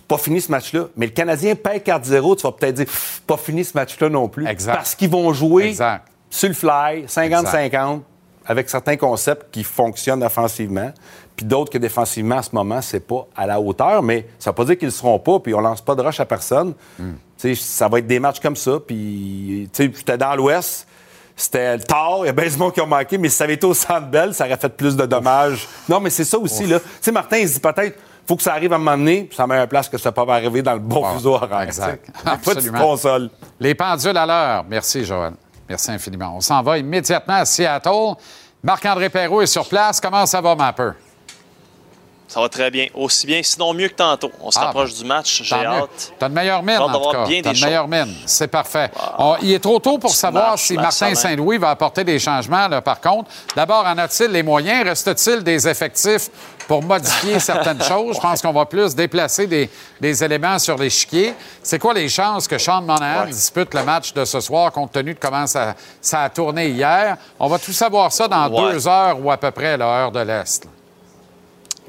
pas 0.07 0.18
fini 0.18 0.41
ce 0.41 0.51
match-là. 0.51 0.86
Mais 0.97 1.05
le 1.05 1.12
Canadien 1.14 1.55
perd 1.55 1.84
4-0, 1.84 2.36
tu 2.38 2.43
vas 2.43 2.51
peut-être 2.51 2.76
dire 2.76 2.86
pas 3.26 3.38
fini 3.38 3.64
ce 3.64 3.72
match-là 3.76 4.10
non 4.10 4.28
plus. 4.28 4.45
Exact. 4.45 4.74
Parce 4.76 4.93
qu'ils 4.93 5.10
vont 5.10 5.32
jouer 5.32 5.70
Exact. 5.70 6.05
sur 6.30 6.49
le 6.49 6.53
fly, 6.55 7.05
50-50, 7.05 8.01
avec 8.45 8.70
certains 8.70 8.97
concepts 8.97 9.53
qui 9.53 9.64
fonctionnent 9.64 10.24
offensivement, 10.24 10.91
puis 11.39 11.45
d'autres 11.45 11.71
que 11.71 11.77
défensivement, 11.77 12.39
à 12.39 12.43
ce 12.43 12.49
moment, 12.51 12.81
c'est 12.81 12.99
pas 12.99 13.25
à 13.33 13.47
la 13.47 13.61
hauteur, 13.61 14.03
mais 14.03 14.27
ça 14.37 14.49
veut 14.49 14.55
pas 14.55 14.65
dire 14.65 14.77
qu'ils 14.77 14.89
ne 14.89 14.91
seront 14.93 15.17
pas, 15.19 15.39
puis 15.39 15.53
on 15.53 15.61
lance 15.61 15.79
pas 15.79 15.95
de 15.95 16.01
rush 16.01 16.19
à 16.19 16.25
personne. 16.25 16.73
Tu 16.97 17.05
sais, 17.37 17.55
Ça 17.55 17.87
va 17.87 17.99
être 17.99 18.07
des 18.07 18.19
matchs 18.19 18.41
comme 18.41 18.57
ça, 18.57 18.73
puis 18.85 19.69
tu 19.71 19.85
sais, 19.85 19.91
j'étais 19.95 20.17
dans 20.17 20.35
l'Ouest, 20.35 20.85
c'était 21.37 21.77
tard, 21.77 22.17
il 22.23 22.25
y 22.25 22.29
a 22.29 22.33
bien 22.33 22.49
du 22.49 22.57
monde 22.57 22.73
qui 22.73 22.81
ont 22.81 22.87
manqué, 22.87 23.17
mais 23.17 23.29
si 23.29 23.37
ça 23.37 23.45
avait 23.45 23.53
été 23.53 23.65
au 23.65 23.73
Centre 23.73 24.07
Bell, 24.07 24.33
ça 24.33 24.45
aurait 24.45 24.57
fait 24.57 24.67
plus 24.67 24.97
de 24.97 25.05
dommages. 25.05 25.65
Non, 25.87 26.01
mais 26.01 26.09
c'est 26.09 26.25
ça 26.25 26.37
aussi, 26.37 26.65
là. 26.65 26.81
Tu 26.81 26.85
sais, 26.99 27.11
Martin, 27.13 27.37
il 27.37 27.47
se 27.47 27.53
dit 27.53 27.59
peut-être, 27.61 27.97
faut 28.27 28.35
que 28.35 28.43
ça 28.43 28.51
arrive 28.53 28.73
à 28.73 28.75
un 28.75 28.79
moment 28.79 28.97
donné, 28.97 29.23
puis 29.23 29.37
ça 29.37 29.47
met 29.47 29.55
un 29.55 29.65
place 29.67 29.87
que 29.87 29.97
ça 29.97 30.11
peut 30.11 30.25
pas 30.25 30.35
arriver 30.35 30.61
dans 30.61 30.73
le 30.73 30.79
bon 30.79 31.05
Ah, 31.07 31.13
fuseau 31.15 31.35
horaire. 31.35 31.61
exact. 31.61 32.05
sais. 32.07 32.23
Pas 32.25 32.31
de 32.35 32.35
Absolument. 32.57 32.79
console. 32.81 33.29
Les 33.57 33.73
pendules 33.73 34.17
à 34.17 34.25
l'heure. 34.25 34.65
Merci, 34.69 35.05
Joël. 35.05 35.31
Merci 35.69 35.91
infiniment. 35.91 36.33
On 36.35 36.41
s'en 36.41 36.61
va 36.61 36.77
immédiatement 36.77 37.35
à 37.35 37.45
Seattle. 37.45 38.15
Marc-André 38.61 39.07
Perrault 39.09 39.41
est 39.41 39.45
sur 39.47 39.65
place. 39.69 40.01
Comment 40.01 40.25
ça 40.25 40.41
va, 40.41 40.53
Mapper? 40.53 40.89
Ça 42.30 42.39
va 42.39 42.47
très 42.47 42.69
bien. 42.69 42.86
Aussi 42.93 43.25
bien, 43.25 43.41
sinon 43.41 43.73
mieux 43.73 43.88
que 43.88 43.95
tantôt. 43.95 44.32
On 44.39 44.51
se 44.51 44.59
Ah, 44.59 44.65
rapproche 44.65 44.93
du 44.93 45.03
match. 45.03 45.41
J'ai 45.43 45.55
hâte. 45.65 46.13
T'as 46.19 46.27
une 46.27 46.34
meilleure 46.34 46.61
mine, 46.61 46.77
en 46.77 46.88
tout 46.93 47.09
cas. 47.11 47.25
bien 47.25 47.41
une 47.41 47.59
meilleure 47.59 47.88
mine. 47.88 48.13
C'est 48.27 48.47
parfait. 48.47 48.91
On- 49.17 49.36
il 49.41 49.51
est 49.53 49.59
trop 49.59 49.80
tôt 49.80 49.97
pour 49.97 50.11
savoir 50.13 50.49
marche, 50.49 50.65
si 50.65 50.73
Martin. 50.75 51.15
Saint-Louis 51.15 51.57
va 51.57 51.71
apporter 51.71 52.03
des 52.03 52.19
changements, 52.19 52.67
là, 52.67 52.82
par 52.82 53.01
contre. 53.01 53.32
D'abord, 53.55 53.84
en 53.84 53.97
a-t-il 53.97 54.30
les 54.30 54.43
moyens? 54.43 54.84
Reste-t-il 54.88 55.43
des 55.43 55.67
effectifs 55.67 56.30
pour 56.67 56.84
modifier 56.84 57.39
certaines 57.39 57.82
choses? 57.82 58.15
Je 58.17 58.21
pense 58.21 58.43
qu'on 58.43 58.53
va 58.53 58.65
plus 58.67 58.93
déplacer 58.93 59.47
des, 59.47 59.67
des 59.99 60.23
éléments 60.23 60.59
sur 60.59 60.77
l'échiquier. 60.77 61.34
C'est 61.63 61.80
quoi 61.80 61.95
les 61.95 62.09
chances 62.09 62.47
que 62.47 62.59
Sean 62.59 62.84
Monahan 62.84 63.25
dispute 63.25 63.73
le 63.73 63.82
match 63.84 64.13
de 64.13 64.23
ce 64.23 64.39
soir, 64.39 64.71
compte 64.71 64.91
tenu 64.91 65.15
de 65.15 65.19
comment 65.19 65.47
ça, 65.47 65.73
ça 65.99 66.21
a 66.25 66.30
tourné 66.30 66.67
hier? 66.69 67.17
On 67.39 67.47
va 67.47 67.57
tout 67.57 67.73
savoir 67.73 68.11
ça 68.11 68.27
dans 68.27 68.47
Ouais. 68.51 68.71
deux 68.73 68.88
heures 68.88 69.17
ou 69.19 69.32
à 69.32 69.38
peu 69.38 69.49
près, 69.49 69.75
l'heure 69.77 70.11
de 70.11 70.19
l'Est. 70.19 70.67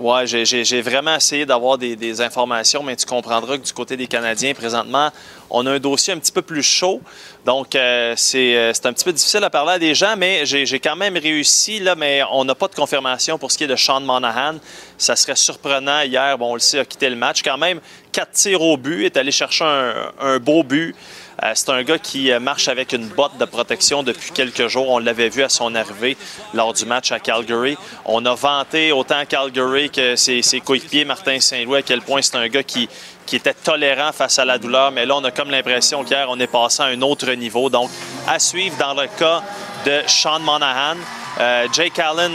Ouais, 0.01 0.27
j'ai- 0.27 0.81
vraiment 0.81 1.15
essayé 1.15 1.45
d'avoir 1.45 1.77
des, 1.77 2.21
informations, 2.23 2.83
mais 2.83 2.97
tu 2.97 3.05
comprendras 3.05 3.59
que 3.59 3.65
du 3.65 3.73
côté 3.75 3.99
des 3.99 4.07
Canadiens, 4.07 4.55
présentement, 4.55 5.11
on 5.51 5.67
a 5.67 5.73
un 5.73 5.79
dossier 5.79 6.15
un 6.15 6.19
petit 6.19 6.33
peu 6.33 6.41
plus 6.41 6.63
chaud. 6.63 7.03
Donc, 7.45 7.75
euh, 7.75 8.15
c'est 8.17 8.57
euh, 8.57 8.73
c'est 8.73 8.87
un 8.87 8.95
petit 8.95 9.05
peu 9.05 9.13
difficile 9.13 9.45
à 9.45 9.51
parler 9.51 9.73
à 9.73 9.79
des 9.79 9.95
gens, 9.95 10.15
mais 10.17 10.47
j'ai 10.47 10.81
quand 10.81 10.97
même 10.97 11.19
réussi, 11.19 11.81
là, 11.81 11.95
mais 11.95 12.23
on 12.33 12.47
n'a 12.47 12.55
pas 12.55 12.69
de 12.69 12.75
confirmation 12.75 13.37
pour 13.37 13.53
ce 13.53 13.59
qui 13.59 13.65
est 13.65 13.67
de 13.67 13.77
Sean 13.77 14.01
Monahan. 14.01 14.55
Ça 14.97 15.17
serait 15.17 15.37
surprenant. 15.37 16.01
Hier, 16.01 16.39
bon, 16.39 16.53
on 16.53 16.55
le 16.55 16.61
sait, 16.61 16.79
a 16.79 16.85
quitté 16.87 17.11
le 17.11 17.17
match. 17.17 17.43
Quand 17.43 17.59
même, 17.59 17.79
quatre 18.11 18.33
tirs 18.33 18.63
au 18.63 18.79
but, 18.79 19.05
est 19.05 19.19
allé 19.19 19.33
chercher 19.33 19.67
un 19.67 20.39
beau 20.39 20.63
but. 20.63 20.97
Euh, 21.43 21.53
c'est 21.55 21.71
un 21.71 21.83
gars 21.83 21.99
qui 21.99 22.31
euh, 22.31 22.39
marche 22.39 22.69
avec 22.69 22.93
une 22.93 23.09
botte 23.09 23.39
de 23.39 23.45
protection 23.47 24.03
depuis 24.03 24.31
quelques 24.33 24.69
jours. 24.69 24.91
On 24.91 24.99
l'avait 24.99 25.31
vu 25.31 25.43
à 25.43 25.49
son 25.49 25.75
arrivée 25.75 26.17
lors 26.53 26.75
du 26.75 26.85
match 26.85 27.13
à 27.13 27.19
Calgary. 27.19 27.79
On 28.05 28.25
a 28.27 28.35
vanté 28.35 28.93
autant 28.93 29.25
Calgary 29.27 29.89
que 29.89 30.17
ses, 30.17 30.43
ses 30.43 30.61
coéquipiers, 30.61 31.07
Martin 31.07 31.41
Saint-Louis, 31.41 31.79
à 31.79 31.83
quel 31.83 32.03
point 32.03 32.21
c'est 32.21 32.37
un 32.37 32.49
gars 32.49 32.63
qui, 32.63 32.89
était 33.33 33.55
tolérant 33.55 34.11
face 34.11 34.41
à 34.41 34.45
la 34.45 34.59
douleur. 34.59 34.91
Mais 34.91 35.07
là, 35.07 35.15
on 35.17 35.23
a 35.23 35.31
comme 35.31 35.51
l'impression 35.51 36.03
qu'hier, 36.03 36.27
on 36.29 36.41
est 36.41 36.49
passé 36.49 36.83
à 36.83 36.87
un 36.87 37.01
autre 37.01 37.31
niveau. 37.31 37.71
Donc, 37.71 37.89
à 38.27 38.41
suivre 38.41 38.77
dans 38.77 38.93
le 38.93 39.07
cas 39.07 39.41
de 39.87 40.01
Sean 40.09 40.41
Monahan. 40.41 40.97
Euh, 41.39 41.69
Jake 41.73 41.97
Allen, 42.01 42.33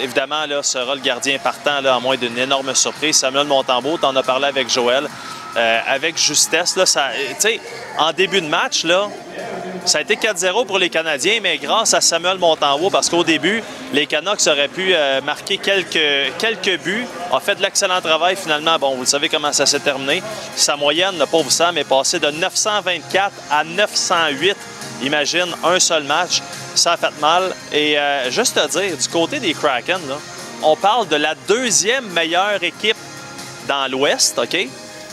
évidemment, 0.00 0.44
sera 0.62 0.94
le 0.94 1.00
gardien 1.00 1.36
partant, 1.38 1.84
à 1.84 1.98
moins 1.98 2.16
d'une 2.16 2.38
énorme 2.38 2.76
surprise. 2.76 3.16
Samuel 3.16 3.48
Montembeau, 3.48 3.98
tu 3.98 4.06
en 4.06 4.14
as 4.14 4.22
parlé 4.22 4.46
avec 4.46 4.70
Joël. 4.70 5.08
Euh, 5.56 5.80
avec 5.86 6.16
justesse, 6.16 6.76
là, 6.76 6.86
sais, 6.86 7.60
en 7.98 8.12
début 8.12 8.40
de 8.40 8.46
match, 8.46 8.84
là, 8.84 9.08
ça 9.84 9.98
a 9.98 10.00
été 10.02 10.14
4-0 10.14 10.66
pour 10.66 10.78
les 10.78 10.90
Canadiens, 10.90 11.40
mais 11.42 11.58
grâce 11.58 11.94
à 11.94 12.00
Samuel 12.00 12.38
Montembeau, 12.38 12.90
parce 12.90 13.08
qu'au 13.08 13.24
début, 13.24 13.62
les 13.92 14.06
Canucks 14.06 14.46
auraient 14.46 14.68
pu 14.68 14.94
euh, 14.94 15.20
marquer 15.22 15.58
quelques, 15.58 16.32
quelques 16.38 16.78
buts, 16.82 17.06
ont 17.32 17.40
fait 17.40 17.56
de 17.56 17.62
l'excellent 17.62 18.00
travail 18.00 18.36
finalement. 18.36 18.78
Bon, 18.78 18.94
vous 18.94 19.04
savez 19.04 19.28
comment 19.28 19.52
ça 19.52 19.66
s'est 19.66 19.80
terminé. 19.80 20.22
Sa 20.54 20.76
moyenne, 20.76 21.18
le 21.18 21.26
pauvre 21.26 21.50
Sam, 21.50 21.76
est 21.78 21.84
passée 21.84 22.20
de 22.20 22.30
924 22.30 23.32
à 23.50 23.64
908. 23.64 24.56
Imagine, 25.02 25.48
un 25.64 25.80
seul 25.80 26.04
match, 26.04 26.42
ça 26.74 26.92
a 26.92 26.96
fait 26.96 27.18
mal. 27.20 27.54
Et 27.72 27.98
euh, 27.98 28.30
juste 28.30 28.56
à 28.58 28.68
dire, 28.68 28.96
du 28.96 29.08
côté 29.08 29.40
des 29.40 29.54
Kraken, 29.54 30.00
on 30.62 30.76
parle 30.76 31.08
de 31.08 31.16
la 31.16 31.34
deuxième 31.48 32.06
meilleure 32.10 32.62
équipe 32.62 32.96
dans 33.66 33.90
l'Ouest, 33.90 34.38
OK? 34.38 34.68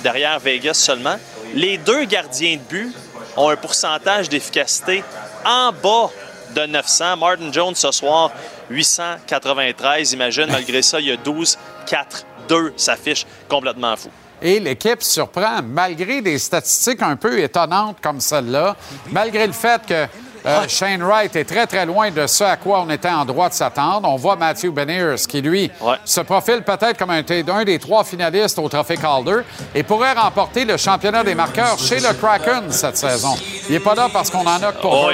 Derrière 0.07 0.39
Vegas 0.39 0.75
seulement. 0.75 1.17
Les 1.53 1.77
deux 1.77 2.05
gardiens 2.05 2.55
de 2.55 2.61
but 2.61 2.95
ont 3.35 3.49
un 3.49 3.57
pourcentage 3.57 4.29
d'efficacité 4.29 5.03
en 5.43 5.73
bas 5.73 6.09
de 6.55 6.65
900. 6.65 7.17
Martin 7.17 7.51
Jones 7.51 7.75
ce 7.75 7.91
soir, 7.91 8.31
893. 8.69 10.13
Imagine, 10.13 10.45
malgré 10.49 10.81
ça, 10.81 11.01
il 11.01 11.07
y 11.07 11.11
a 11.11 11.17
12, 11.17 11.57
4, 11.87 12.25
2. 12.47 12.73
Ça 12.77 12.95
fiche 12.95 13.25
complètement 13.49 13.97
fou. 13.97 14.07
Et 14.41 14.61
l'équipe 14.61 15.03
surprend, 15.03 15.61
malgré 15.61 16.21
des 16.21 16.39
statistiques 16.39 17.01
un 17.01 17.17
peu 17.17 17.37
étonnantes 17.41 17.97
comme 18.01 18.21
celle-là, 18.21 18.77
malgré 19.11 19.45
le 19.45 19.51
fait 19.51 19.85
que 19.85 20.07
euh, 20.47 20.67
Shane 20.67 21.03
Wright 21.03 21.35
est 21.35 21.45
très, 21.45 21.67
très 21.67 21.85
loin 21.85 22.09
de 22.11 22.25
ce 22.27 22.43
à 22.43 22.55
quoi 22.57 22.81
on 22.81 22.89
était 22.89 23.09
en 23.09 23.25
droit 23.25 23.49
de 23.49 23.53
s'attendre. 23.53 24.07
On 24.09 24.15
voit 24.15 24.35
Matthew 24.35 24.67
Beniers 24.71 25.15
qui, 25.27 25.41
lui, 25.41 25.69
se 26.05 26.21
profile 26.21 26.61
peut-être 26.63 26.97
comme 26.97 27.09
un, 27.11 27.21
un 27.53 27.63
des 27.65 27.79
trois 27.79 28.03
finalistes 28.03 28.57
au 28.59 28.69
Trophée 28.69 28.97
Calder 28.97 29.41
et 29.75 29.83
pourrait 29.83 30.13
remporter 30.13 30.65
le 30.65 30.77
championnat 30.77 31.23
des 31.23 31.35
marqueurs 31.35 31.77
chez 31.79 31.99
le 31.99 32.13
Kraken 32.13 32.71
cette 32.71 32.97
saison. 32.97 33.35
Il 33.67 33.73
n'est 33.73 33.79
pas 33.79 33.95
là 33.95 34.07
parce 34.11 34.29
qu'on 34.29 34.45
en 34.45 34.61
a 34.63 34.71
que 34.71 34.81
pour 34.81 34.93
Oh, 34.93 35.11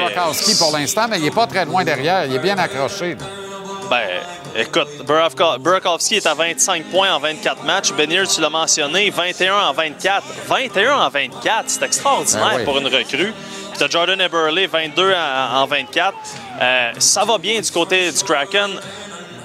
pour 0.60 0.78
l'instant, 0.78 1.06
mais 1.10 1.18
il 1.18 1.24
n'est 1.24 1.32
pas 1.32 1.48
très 1.48 1.66
loin 1.66 1.84
derrière. 1.84 2.26
Il 2.26 2.36
est 2.36 2.40
bien 2.40 2.58
accroché. 2.58 3.16
Ben, 3.90 4.00
écoute, 4.56 4.88
Burakov- 5.06 5.58
Burakovsky 5.60 6.16
est 6.16 6.26
à 6.26 6.34
25 6.34 6.86
points 6.86 7.14
en 7.14 7.20
24 7.20 7.64
matchs. 7.64 7.92
Benier, 7.94 8.24
tu 8.28 8.42
l'as 8.42 8.50
mentionné, 8.50 9.10
21 9.10 9.56
en 9.56 9.74
24. 9.74 10.24
21 10.48 10.96
en 11.00 11.10
24, 11.10 11.64
c'est 11.68 11.84
extraordinaire 11.84 12.50
Ben 12.52 12.58
oui. 12.60 12.64
pour 12.64 12.78
une 12.78 12.88
recrue. 12.88 13.34
Puis 13.74 13.80
t'as 13.80 13.88
Jordan 13.90 14.20
Eberle, 14.22 14.68
22 14.68 15.14
en, 15.14 15.56
en 15.62 15.66
24. 15.66 16.14
Euh, 16.62 16.92
ça 17.00 17.26
va 17.26 17.38
bien 17.38 17.60
du 17.60 17.72
côté 17.72 18.12
du 18.12 18.24
Kraken. 18.24 18.72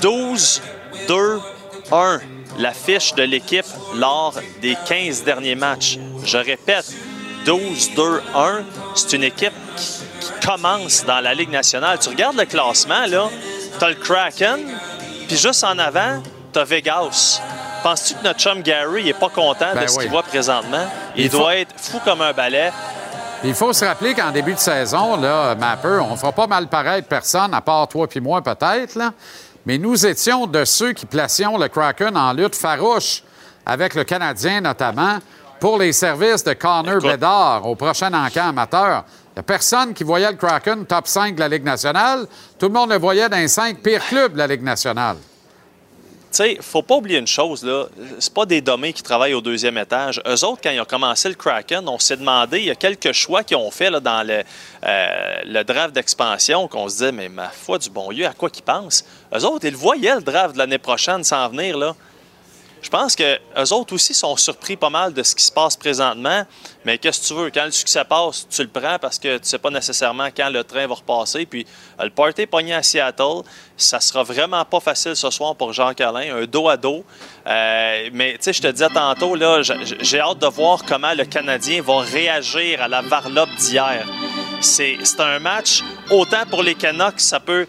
12, 0.03 0.63
2, 1.09 1.41
1. 1.91 2.21
La 2.59 2.73
fiche 2.73 3.15
de 3.15 3.23
l'équipe 3.23 3.65
lors 3.95 4.35
des 4.61 4.77
15 4.87 5.23
derniers 5.25 5.55
matchs. 5.55 5.99
Je 6.25 6.37
répète, 6.39 6.93
12, 7.47 7.95
2, 7.95 8.23
1. 8.35 8.63
C'est 8.95 9.13
une 9.17 9.25
équipe 9.25 9.53
qui, 9.77 9.85
qui 10.21 10.47
commence 10.47 11.05
dans 11.05 11.21
la 11.21 11.35
Ligue 11.35 11.51
nationale. 11.51 11.99
Tu 12.01 12.09
regardes 12.09 12.37
le 12.37 12.45
classement, 12.45 13.07
là, 13.07 13.29
t'as 13.79 13.89
le 13.91 13.95
Kraken, 13.95 14.61
puis 15.29 15.37
juste 15.37 15.63
en 15.65 15.79
avant, 15.79 16.23
t'as 16.53 16.65
Vegas. 16.65 17.41
Penses-tu 17.85 18.15
que 18.15 18.25
notre 18.25 18.41
chum 18.41 18.61
Gary 18.63 19.05
n'est 19.05 19.13
pas 19.13 19.29
content 19.29 19.69
Ben 19.73 19.83
de 19.83 19.87
ce 19.87 19.97
oui. 19.97 20.03
qu'il 20.03 20.11
voit 20.11 20.25
présentement? 20.25 20.87
Il, 21.17 21.25
Il 21.27 21.31
faut- 21.31 21.39
doit 21.39 21.57
être 21.57 21.73
fou 21.79 22.01
comme 22.05 22.21
un 22.23 22.33
balai. 22.33 22.73
Il 23.45 23.55
faut 23.55 23.73
se 23.73 23.85
rappeler 23.85 24.15
qu'en 24.15 24.33
début 24.33 24.55
de 24.55 24.59
saison, 24.59 25.17
là, 25.17 25.55
Mapper, 25.55 26.01
on 26.03 26.13
ne 26.13 26.17
fera 26.17 26.33
pas 26.33 26.49
mal 26.49 26.67
paraître 26.67 27.07
personne, 27.07 27.55
à 27.55 27.61
part 27.61 27.87
toi 27.87 28.09
puis 28.09 28.21
moi 28.21 28.43
peut-être, 28.43 28.97
là. 28.97 29.13
mais 29.65 29.79
nous 29.79 30.07
étions 30.07 30.49
de 30.49 30.65
ceux 30.65 30.93
qui 30.93 31.07
placions 31.07 31.57
le 31.57 31.69
Kraken 31.69 32.17
en 32.17 32.33
lutte 32.33 32.57
farouche 32.57 33.23
avec 33.65 33.95
le 33.95 34.03
Canadien 34.03 34.61
notamment 34.61 35.19
pour 35.61 35.79
les 35.79 35.93
services 35.93 36.43
de 36.43 36.53
Connor 36.55 37.01
Bedard 37.01 37.65
au 37.65 37.77
prochain 37.77 38.13
encamp 38.13 38.49
amateur. 38.49 39.05
Il 39.31 39.35
n'y 39.37 39.41
a 39.41 39.43
personne 39.45 39.95
qui 39.95 40.03
voyait 40.03 40.31
le 40.33 40.37
Kraken 40.37 40.85
top 40.85 41.07
5 41.07 41.37
de 41.37 41.41
la 41.41 41.49
Ligue 41.49 41.65
nationale. 41.65 42.27
Tout 42.59 42.67
le 42.67 42.73
monde 42.73 42.91
le 42.91 42.99
voyait 42.99 43.29
dans 43.29 43.37
les 43.37 43.47
5 43.47 43.79
pires 43.79 44.05
clubs 44.05 44.33
de 44.33 44.39
la 44.39 44.49
Ligue 44.49 44.65
nationale. 44.65 45.17
Tu 46.39 46.45
sais, 46.45 46.59
faut 46.61 46.83
pas 46.83 46.95
oublier 46.95 47.19
une 47.19 47.27
chose, 47.27 47.65
là. 47.65 47.87
C'est 48.21 48.33
pas 48.33 48.47
des 48.47 48.61
dommés 48.61 48.93
qui 48.93 49.03
travaillent 49.03 49.35
au 49.35 49.41
deuxième 49.41 49.77
étage. 49.77 50.23
Eux 50.25 50.45
autres, 50.45 50.61
quand 50.63 50.71
ils 50.71 50.81
ont 50.81 50.85
commencé 50.85 51.29
le 51.29 51.35
Kraken, 51.35 51.89
on 51.89 51.99
s'est 51.99 52.17
demandé, 52.17 52.61
il 52.61 52.67
y 52.67 52.71
a 52.71 52.77
quelques 52.77 53.11
choix 53.11 53.43
qu'ils 53.43 53.57
ont 53.57 53.73
fait 53.73 53.91
dans 53.91 54.25
le, 54.25 54.45
euh, 54.85 55.41
le 55.45 55.65
draft 55.65 55.93
d'expansion, 55.93 56.69
qu'on 56.69 56.89
se 56.89 56.99
disait, 56.99 57.11
mais 57.11 57.29
ma 57.29 57.49
foi 57.49 57.79
du 57.79 57.91
bon 57.91 58.13
Dieu, 58.13 58.25
à 58.25 58.35
quoi 58.35 58.51
qu'ils 58.51 58.63
pensent? 58.63 59.05
Eux 59.35 59.45
autres, 59.45 59.67
ils 59.67 59.75
voyaient, 59.75 60.15
le 60.15 60.23
draft 60.23 60.53
de 60.53 60.59
l'année 60.59 60.79
prochaine, 60.79 61.25
s'en 61.25 61.49
venir. 61.49 61.77
Je 62.81 62.91
pense 62.91 63.17
que 63.17 63.39
eux 63.57 63.73
autres 63.73 63.95
aussi 63.95 64.15
sont 64.15 64.37
surpris 64.37 64.77
pas 64.77 64.91
mal 64.91 65.13
de 65.13 65.23
ce 65.23 65.35
qui 65.35 65.45
se 65.45 65.53
passe 65.53 65.77
présentement. 65.77 66.45
Mais 66.85 66.99
qu'est-ce 66.99 67.23
que 67.23 67.27
tu 67.27 67.35
veux? 67.35 67.51
Quand 67.51 67.65
le 67.65 67.71
succès 67.71 68.05
passe, 68.05 68.47
tu 68.49 68.63
le 68.63 68.69
prends 68.69 68.99
parce 68.99 69.19
que 69.19 69.39
tu 69.39 69.49
sais 69.49 69.59
pas 69.59 69.71
nécessairement 69.71 70.29
quand 70.35 70.49
le 70.49 70.63
train 70.65 70.87
va 70.87 70.95
repasser. 70.95 71.45
Puis 71.47 71.67
euh, 72.01 72.05
le 72.05 72.11
party 72.11 72.47
pogné 72.47 72.75
à 72.75 72.83
Seattle. 72.83 73.43
Ça 73.77 74.01
sera 74.01 74.23
vraiment 74.23 74.65
pas 74.65 74.81
facile 74.81 75.17
ce 75.17 75.31
soir 75.31 75.55
pour 75.55 75.73
Jean 75.73 75.93
Calin, 75.95 76.37
un 76.37 76.45
dos 76.47 76.69
à 76.69 76.77
dos. 76.77 77.05
Euh, 77.47 78.11
mais 78.13 78.33
tu 78.33 78.39
sais, 78.45 78.53
je 78.53 78.63
te 78.63 78.69
disais 78.69 78.89
tantôt, 78.89 79.35
là, 79.35 79.63
j'ai 79.63 80.21
hâte 80.21 80.39
de 80.39 80.47
voir 80.47 80.83
comment 80.85 81.15
le 81.15 81.25
Canadien 81.25 81.83
va 81.83 82.01
réagir 82.01 82.83
à 82.83 82.89
la 82.89 83.03
varlope 83.03 83.55
d'hier. 83.57 84.07
C'est 84.61 84.99
un 85.21 85.39
match, 85.39 85.85
autant 86.11 86.45
pour 86.51 86.63
les 86.63 86.75
Canucks, 86.75 87.21
ça 87.21 87.39
peut 87.39 87.67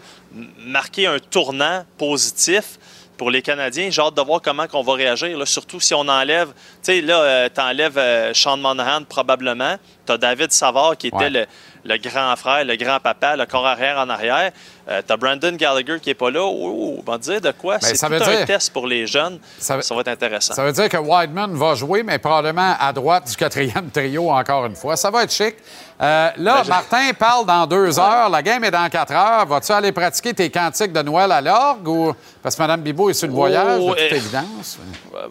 marquer 0.58 1.06
un 1.06 1.18
tournant 1.18 1.84
positif 1.98 2.78
pour 3.20 3.30
les 3.30 3.42
Canadiens. 3.42 3.90
J'ai 3.90 4.00
hâte 4.00 4.14
de 4.16 4.22
voir 4.22 4.40
comment 4.40 4.64
on 4.72 4.80
va 4.82 4.94
réagir, 4.94 5.36
là, 5.36 5.44
surtout 5.44 5.78
si 5.78 5.92
on 5.92 6.08
enlève, 6.08 6.48
tu 6.48 6.54
sais, 6.80 7.00
là, 7.02 7.50
tu 7.50 7.60
enlèves 7.60 8.32
Sean 8.32 8.56
Monahan 8.56 9.02
probablement. 9.04 9.76
Tu 10.06 10.12
as 10.12 10.16
David 10.16 10.50
Savard 10.52 10.96
qui 10.96 11.08
était 11.08 11.16
Ouais. 11.18 11.28
le, 11.28 11.46
le 11.84 11.98
grand 11.98 12.34
frère, 12.36 12.64
le 12.64 12.76
grand 12.76 12.98
papa, 12.98 13.36
le 13.36 13.44
corps 13.44 13.66
arrière 13.66 13.98
en 13.98 14.08
arrière. 14.08 14.52
Tu 14.86 15.12
as 15.12 15.16
Brandon 15.16 15.52
Gallagher 15.52 15.98
qui 16.00 16.08
n'est 16.10 16.14
pas 16.14 16.30
là. 16.30 16.42
Oh, 16.42 16.96
on 16.98 17.10
va 17.10 17.18
dire 17.18 17.40
de 17.40 17.52
quoi? 17.52 17.78
Ben, 17.78 17.86
C'est 17.88 17.94
ça 17.96 18.06
tout 18.08 18.14
veut 18.14 18.22
un 18.22 18.36
dire- 18.36 18.46
test 18.46 18.72
pour 18.72 18.86
les 18.86 19.06
jeunes. 19.06 19.38
Ça, 19.58 19.80
Ça 19.82 19.94
va 19.94 20.00
être 20.00 20.08
intéressant. 20.08 20.54
Ça 20.54 20.64
veut 20.64 20.72
dire 20.72 20.88
que 20.88 20.96
Wideman 20.96 21.54
va 21.56 21.74
jouer, 21.74 22.02
mais 22.02 22.18
probablement 22.18 22.74
à 22.78 22.92
droite 22.92 23.28
du 23.28 23.36
quatrième 23.36 23.90
trio 23.92 24.30
encore 24.30 24.66
une 24.66 24.76
fois. 24.76 24.96
Ça 24.96 25.10
va 25.10 25.22
être 25.24 25.32
chic. 25.32 25.54
Euh, 26.02 26.30
là, 26.38 26.62
Ben, 26.62 26.68
Martin 26.68 27.10
parle 27.18 27.44
dans 27.44 27.66
deux 27.66 27.98
heures. 27.98 28.30
La 28.30 28.40
game 28.42 28.64
est 28.64 28.70
dans 28.70 28.88
quatre 28.88 29.12
heures. 29.12 29.44
Vas-tu 29.46 29.70
aller 29.72 29.92
pratiquer 29.92 30.32
tes 30.32 30.48
cantiques 30.50 30.92
de 30.94 31.02
Noël 31.02 31.30
à 31.30 31.40
l'orgue 31.42 31.86
ou. 31.88 32.14
Parce 32.42 32.56
que 32.56 32.62
Mme 32.62 32.80
Bibot 32.80 33.10
est 33.10 33.14
sur 33.14 33.26
le 33.28 33.34
voyage, 33.34 33.78
de 33.80 33.82
Oh, 33.82 33.90
toute 33.90 33.98
eh. 34.10 34.16
évidence. 34.16 34.78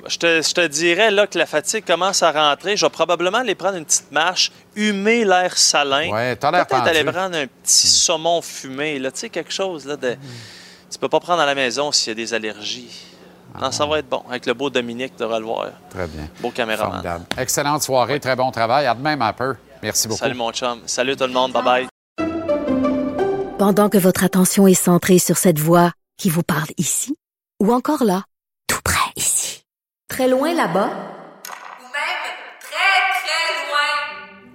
Je 0.08 0.18
te, 0.18 0.42
je 0.44 0.54
te 0.54 0.68
dirais 0.68 1.10
là, 1.10 1.26
que 1.26 1.40
la 1.40 1.48
fatigue 1.48 1.84
commence 1.86 2.22
à 2.22 2.32
rentrer. 2.32 2.78
Je 2.78 2.86
vais 2.86 2.90
probablement 2.92 3.40
aller 3.40 3.56
prendre 3.56 3.78
une 3.78 3.86
petite 3.86 4.12
marche, 4.12 4.52
humer 4.76 5.26
l'air 5.26 5.58
salin. 5.58 6.12
Ouais, 6.12 6.36
t'as 6.36 6.52
l'air 6.52 6.68
Peut-être 6.68 6.86
aller 6.88 7.04
prendre 7.04 7.36
un 7.36 7.48
petit 7.48 7.88
saumon 7.88 8.44
fumé. 8.44 9.00
Là. 9.00 9.10
Tu 9.10 9.22
sais, 9.22 9.30
quelque 9.44 9.54
chose 9.54 9.86
là, 9.86 9.96
de. 9.96 10.16
Tu 10.92 10.98
peux 10.98 11.10
pas 11.10 11.20
prendre 11.20 11.42
à 11.42 11.46
la 11.46 11.56
maison 11.56 11.92
s'il 11.92 12.10
y 12.10 12.12
a 12.12 12.16
des 12.16 12.34
allergies. 12.34 13.06
Non, 13.60 13.72
ça 13.72 13.86
va 13.86 14.00
être 14.00 14.10
bon. 14.10 14.24
Avec 14.30 14.46
le 14.46 14.54
beau 14.54 14.70
Dominique, 14.70 15.16
tu 15.18 15.24
le 15.24 15.40
voir. 15.44 15.70
Très 15.90 16.08
bien. 16.08 16.28
Beau 16.40 16.52
caméraman. 16.52 16.92
Formidable. 16.92 17.26
Excellente 17.38 17.82
soirée, 17.84 18.20
très 18.20 18.36
bon 18.36 18.52
travail. 18.52 18.86
À 18.86 18.94
demain, 18.94 19.16
ma 19.16 19.34
peu. 19.34 19.56
Merci 19.82 20.08
beaucoup. 20.08 20.20
Salut 20.20 20.36
mon 20.36 20.52
chum. 20.52 20.82
Salut 20.86 21.16
tout 21.16 21.26
le 21.26 21.34
monde. 21.34 21.52
Bye 21.52 21.64
bye. 21.64 21.88
Pendant 23.58 23.90
que 23.90 23.98
votre 23.98 24.24
attention 24.24 24.68
est 24.68 24.74
centrée 24.74 25.20
sur 25.20 25.38
cette 25.38 25.60
voix 25.60 25.92
qui 26.18 26.30
vous 26.30 26.44
parle 26.44 26.70
ici, 26.78 27.16
ou 27.60 27.74
encore 27.74 28.04
là, 28.04 28.24
tout 28.68 28.82
près 28.84 29.12
ici, 29.16 29.64
très 30.08 30.28
loin 30.28 30.54
là-bas, 30.54 30.90
Ou 30.90 31.84
même 31.84 32.26
très, 32.62 33.02
très 33.20 33.68
loin. 33.68 34.49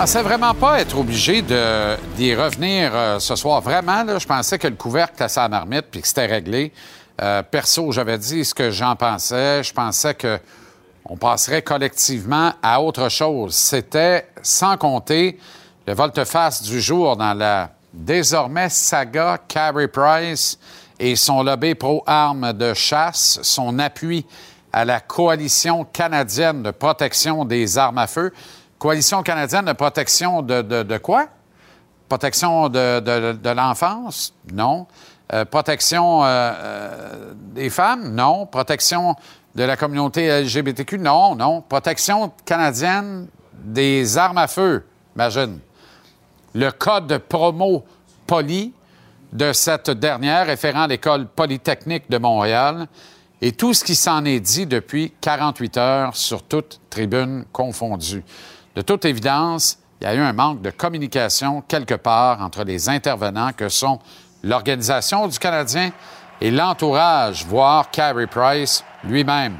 Ah, 0.00 0.06
c'est 0.06 0.22
vraiment 0.22 0.54
pas 0.54 0.80
être 0.80 0.96
obligé 0.96 1.42
de- 1.42 1.96
d'y 2.14 2.32
revenir 2.34 2.92
euh, 2.94 3.18
ce 3.18 3.34
soir. 3.34 3.60
Vraiment, 3.60 4.04
là, 4.04 4.18
je 4.18 4.26
pensais 4.26 4.56
que 4.58 4.68
le 4.68 4.76
couvercle 4.76 5.14
était 5.14 5.28
sa 5.28 5.48
marmite 5.48 5.86
puis 5.90 6.00
que 6.00 6.06
c'était 6.06 6.26
réglé. 6.26 6.72
Euh, 7.20 7.42
perso, 7.42 7.90
j'avais 7.90 8.16
dit 8.16 8.44
ce 8.44 8.54
que 8.54 8.70
j'en 8.70 8.94
pensais. 8.94 9.62
Je 9.64 9.72
pensais 9.72 10.14
que 10.14 10.38
on 11.04 11.16
passerait 11.16 11.62
collectivement 11.62 12.52
à 12.62 12.80
autre 12.80 13.08
chose. 13.08 13.54
C'était, 13.56 14.28
sans 14.42 14.76
compter, 14.76 15.38
le 15.86 15.94
volte-face 15.94 16.62
du 16.62 16.80
jour 16.80 17.16
dans 17.16 17.34
la 17.34 17.70
désormais 17.92 18.68
saga 18.68 19.38
Carey 19.48 19.88
Price 19.88 20.58
et 21.00 21.16
son 21.16 21.42
lobby 21.42 21.74
pro-armes 21.74 22.52
de 22.52 22.72
chasse, 22.72 23.40
son 23.42 23.78
appui 23.80 24.24
à 24.72 24.84
la 24.84 25.00
Coalition 25.00 25.84
canadienne 25.84 26.62
de 26.62 26.70
protection 26.70 27.44
des 27.44 27.78
armes 27.78 27.98
à 27.98 28.06
feu. 28.06 28.32
Coalition 28.78 29.22
canadienne 29.22 29.64
de 29.64 29.72
protection 29.72 30.42
de, 30.42 30.62
de- 30.62 30.82
de 30.82 30.98
quoi? 30.98 31.26
Protection 32.08 32.68
de, 32.68 33.00
de- 33.00 33.50
l'enfance? 33.50 34.32
Non. 34.52 34.86
Euh, 35.32 35.44
protection 35.44 36.24
euh, 36.24 36.26
euh, 36.28 37.32
des 37.34 37.70
femmes? 37.70 38.14
Non. 38.14 38.46
Protection 38.46 39.14
de 39.54 39.64
la 39.64 39.76
communauté 39.76 40.28
LGBTQ? 40.42 40.98
Non, 40.98 41.34
non. 41.34 41.60
Protection 41.60 42.32
canadienne 42.44 43.26
des 43.52 44.16
armes 44.16 44.38
à 44.38 44.46
feu, 44.46 44.84
imagine. 45.16 45.58
Le 46.54 46.70
code 46.70 47.18
promo 47.28 47.84
poli 48.26 48.72
de 49.32 49.52
cette 49.52 49.90
dernière, 49.90 50.46
référant 50.46 50.86
l'École 50.86 51.26
polytechnique 51.26 52.08
de 52.08 52.16
Montréal, 52.18 52.86
et 53.42 53.52
tout 53.52 53.74
ce 53.74 53.84
qui 53.84 53.94
s'en 53.94 54.24
est 54.24 54.40
dit 54.40 54.66
depuis 54.66 55.12
48 55.20 55.76
heures 55.76 56.16
sur 56.16 56.42
toute 56.42 56.80
tribune 56.88 57.44
confondue. 57.52 58.24
De 58.74 58.82
toute 58.82 59.04
évidence, 59.04 59.78
il 60.00 60.04
y 60.04 60.06
a 60.10 60.14
eu 60.14 60.20
un 60.20 60.32
manque 60.32 60.62
de 60.62 60.70
communication 60.70 61.62
quelque 61.66 61.94
part 61.94 62.40
entre 62.42 62.64
les 62.64 62.88
intervenants 62.88 63.52
que 63.52 63.68
sont 63.68 63.98
l'Organisation 64.42 65.26
du 65.26 65.38
Canadien 65.38 65.90
et 66.40 66.50
l'entourage, 66.50 67.44
voire 67.46 67.90
Carey 67.90 68.26
Price 68.26 68.84
lui-même. 69.04 69.56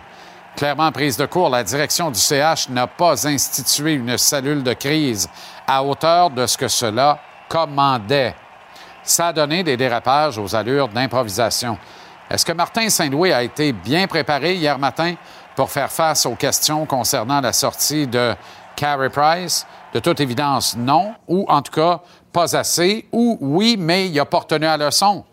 Clairement 0.57 0.93
prise 0.93 1.17
de 1.17 1.27
court, 1.27 1.51
la 1.51 1.65
direction 1.65 2.11
du 2.11 2.19
CH 2.19 2.69
n'a 2.69 2.87
pas 2.87 3.27
institué 3.27 3.95
une 3.95 4.19
cellule 4.19 4.63
de 4.63 4.73
crise 4.73 5.29
à 5.67 5.83
hauteur 5.83 6.31
de 6.31 6.47
ce 6.47 6.57
que 6.57 6.69
cela 6.69 7.21
commandait. 7.49 8.35
Ça 9.03 9.29
a 9.29 9.33
donné 9.33 9.63
des 9.63 9.77
dérapages 9.77 10.39
aux 10.39 10.55
allures 10.55 10.89
d'improvisation. 10.89 11.79
Est-ce 12.31 12.45
que 12.45 12.53
Martin 12.53 12.89
Saint-Louis 12.89 13.33
a 13.33 13.43
été 13.43 13.73
bien 13.73 14.07
préparé 14.07 14.55
hier 14.55 14.79
matin 14.79 15.15
pour 15.57 15.71
faire 15.71 15.91
face 15.91 16.27
aux 16.27 16.35
questions 16.35 16.87
concernant 16.87 17.41
la 17.41 17.53
sortie 17.53 18.07
de 18.07 18.35
Carey 18.79 19.11
Price? 19.11 19.67
De 19.93 19.99
toute 19.99 20.21
évidence, 20.21 20.77
non, 20.77 21.13
ou 21.27 21.45
en 21.49 21.63
tout 21.63 21.73
cas, 21.73 22.01
pas 22.33 22.55
assez, 22.57 23.09
ou 23.11 23.37
oui, 23.41 23.77
mais 23.77 24.07
il 24.07 24.15
n'a 24.15 24.25
pas 24.25 24.39
retenu 24.39 24.67
à 24.67 24.77
leçon. 24.77 25.25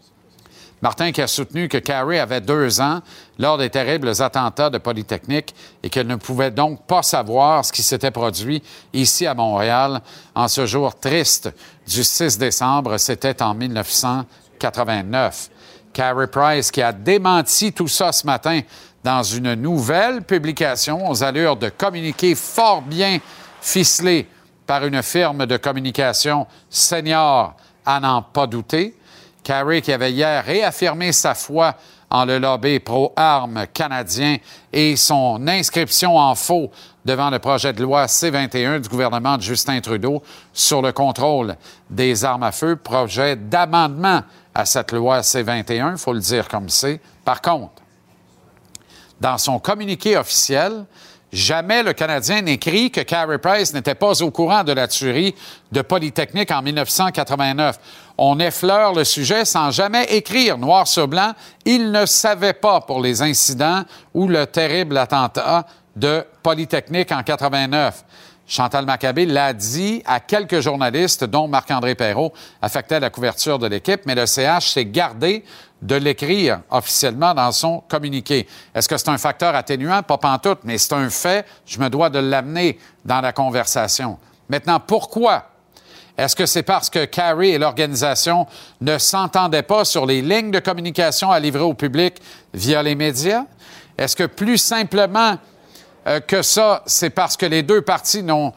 Martin 0.82 1.12
qui 1.12 1.22
a 1.22 1.28
soutenu 1.28 1.68
que 1.68 1.78
Carey 1.78 2.18
avait 2.20 2.42
deux 2.42 2.82
ans 2.82 3.02
lors 3.38 3.60
des 3.60 3.70
terribles 3.70 4.12
attentats 4.20 4.72
de 4.72 4.80
Polytechnique 4.80 5.54
et 5.84 5.92
qu'elle 5.92 6.08
ne 6.08 6.16
pouvait 6.16 6.50
donc 6.50 6.88
pas 6.88 7.04
savoir 7.04 7.64
ce 7.64 7.72
qui 7.72 7.84
s'était 7.84 8.10
produit 8.10 8.64
ici 8.94 9.28
à 9.28 9.36
Montréal 9.36 10.02
en 10.34 10.48
ce 10.48 10.66
jour 10.66 10.98
triste 11.00 11.54
du 11.88 12.04
6 12.04 12.40
décembre, 12.40 12.98
c'était 12.98 13.44
en 13.44 13.54
1989. 13.54 15.52
Carey 15.94 16.28
Price 16.28 16.72
qui 16.72 16.82
a 16.82 16.92
démenti 16.92 17.72
tout 17.74 17.88
ça 17.88 18.12
ce 18.12 18.26
matin 18.26 18.62
dans 19.06 19.22
une 19.22 19.54
nouvelle 19.54 20.24
publication 20.24 21.08
aux 21.08 21.24
allures 21.24 21.58
de 21.58 21.70
communiqué 21.70 22.34
fort 22.34 22.82
bien 22.82 23.20
ficelé 23.62 24.28
par 24.66 24.84
une 24.84 25.04
firme 25.04 25.46
de 25.46 25.58
communication 25.58 26.48
senior 26.72 27.54
à 27.86 28.00
n'en 28.00 28.24
pas 28.24 28.48
douter. 28.48 28.98
Carey 29.44 29.84
qui 29.84 29.94
avait 29.94 30.12
hier 30.12 30.44
réaffirmé 30.44 31.12
sa 31.12 31.36
foi 31.36 31.76
en 32.10 32.26
le 32.26 32.40
lobby 32.40 32.80
pro-armes 32.80 33.68
canadien 33.72 34.38
et 34.74 34.96
son 34.96 35.48
inscription 35.48 36.18
en 36.18 36.34
faux 36.34 36.72
devant 37.06 37.30
le 37.30 37.38
projet 37.38 37.74
de 37.74 37.84
loi 37.84 38.08
C-21 38.08 38.80
du 38.80 38.90
gouvernement 38.90 39.38
de 39.38 39.44
Justin 39.44 39.82
Trudeau 39.82 40.24
sur 40.52 40.82
le 40.82 40.92
contrôle 40.92 41.56
des 41.92 42.26
armes 42.26 42.42
à 42.42 42.52
feu, 42.52 42.76
projet 42.76 43.36
d'amendement 43.36 44.24
à 44.56 44.66
cette 44.66 44.94
loi 44.94 45.22
C-21, 45.22 45.92
il 45.92 45.98
faut 46.00 46.14
le 46.14 46.20
dire 46.20 46.48
comme 46.48 46.70
c'est. 46.70 47.00
Par 47.24 47.40
contre, 47.44 47.85
dans 49.22 49.38
son 49.38 49.60
communiqué 49.60 50.18
officiel, 50.18 50.86
jamais 51.32 51.84
le 51.84 51.94
Canadien 51.94 52.42
n'écrit 52.42 52.92
que 52.92 53.02
Carey 53.02 53.38
Price 53.38 53.74
n'était 53.74 53.96
pas 53.96 54.22
au 54.22 54.32
courant 54.32 54.64
de 54.64 54.72
la 54.72 54.88
tuerie 54.88 55.36
de 55.72 55.82
Polytechnique 55.82 56.52
en 56.52 56.62
1989. 56.62 57.78
On 58.18 58.40
effleure 58.40 58.94
le 58.94 59.04
sujet 59.04 59.46
sans 59.46 59.72
jamais 59.72 60.06
écrire 60.06 60.58
noir 60.58 60.88
sur 60.88 61.08
blanc. 61.08 61.34
Il 61.66 61.92
ne 61.92 62.06
savait 62.06 62.54
pas 62.54 62.82
pour 62.82 63.02
les 63.02 63.22
incidents 63.22 63.84
ou 64.14 64.28
le 64.28 64.46
terrible 64.46 64.98
attentat 64.98 65.66
de 65.96 66.26
Polytechnique 66.44 67.12
en 67.12 67.24
89. 67.24 68.04
Chantal 68.48 68.86
Maccabé 68.86 69.26
l'a 69.26 69.54
dit 69.54 70.04
à 70.06 70.20
quelques 70.20 70.60
journalistes, 70.60 71.24
dont 71.24 71.48
Marc-André 71.48 71.96
Perrault, 71.96 72.32
affectait 72.62 73.00
la 73.00 73.10
couverture 73.10 73.58
de 73.58 73.68
l'équipe, 73.68 74.02
mais 74.06 74.14
le 74.14 74.28
CH 74.28 74.70
s'est 74.70 74.86
gardé 74.86 75.44
de 75.82 75.96
l'écrire 75.96 76.62
officiellement 76.70 77.34
dans 77.34 77.52
son 77.52 77.84
communiqué. 77.88 78.48
Est-ce 78.74 78.88
que 78.88 78.98
c'est 78.98 79.10
un 79.10 79.18
facteur 79.18 79.56
atténuant? 79.56 80.02
Pas 80.04 80.18
pantoute, 80.18 80.60
mais 80.64 80.78
c'est 80.78 80.94
un 80.94 81.10
fait. 81.10 81.46
Je 81.66 81.80
me 81.80 81.90
dois 81.90 82.10
de 82.10 82.20
l'amener 82.20 82.80
dans 83.04 83.22
la 83.22 83.34
conversation. 83.34 84.18
Maintenant, 84.50 84.80
pourquoi? 84.80 85.50
Est-ce 86.18 86.36
que 86.36 86.46
c'est 86.46 86.64
parce 86.64 86.90
que 86.90 87.06
Carey 87.06 87.50
et 87.50 87.58
l'organisation 87.58 88.48
ne 88.80 88.98
s'entendaient 88.98 89.64
pas 89.64 89.84
sur 89.84 90.06
les 90.06 90.22
lignes 90.22 90.52
de 90.52 90.60
communication 90.60 91.30
à 91.30 91.40
livrer 91.40 91.64
au 91.64 91.74
public 91.74 92.22
via 92.54 92.82
les 92.82 92.96
médias? 92.96 93.44
Est-ce 93.98 94.16
que 94.16 94.24
plus 94.24 94.58
simplement 94.58 95.38
euh, 96.08 96.20
que 96.22 96.42
ça, 96.42 96.84
c'est 96.86 97.10
parce 97.10 97.36
que 97.36 97.46
les 97.46 97.64
deux 97.64 97.82
parties 97.82 98.24
n'ont 98.24 98.54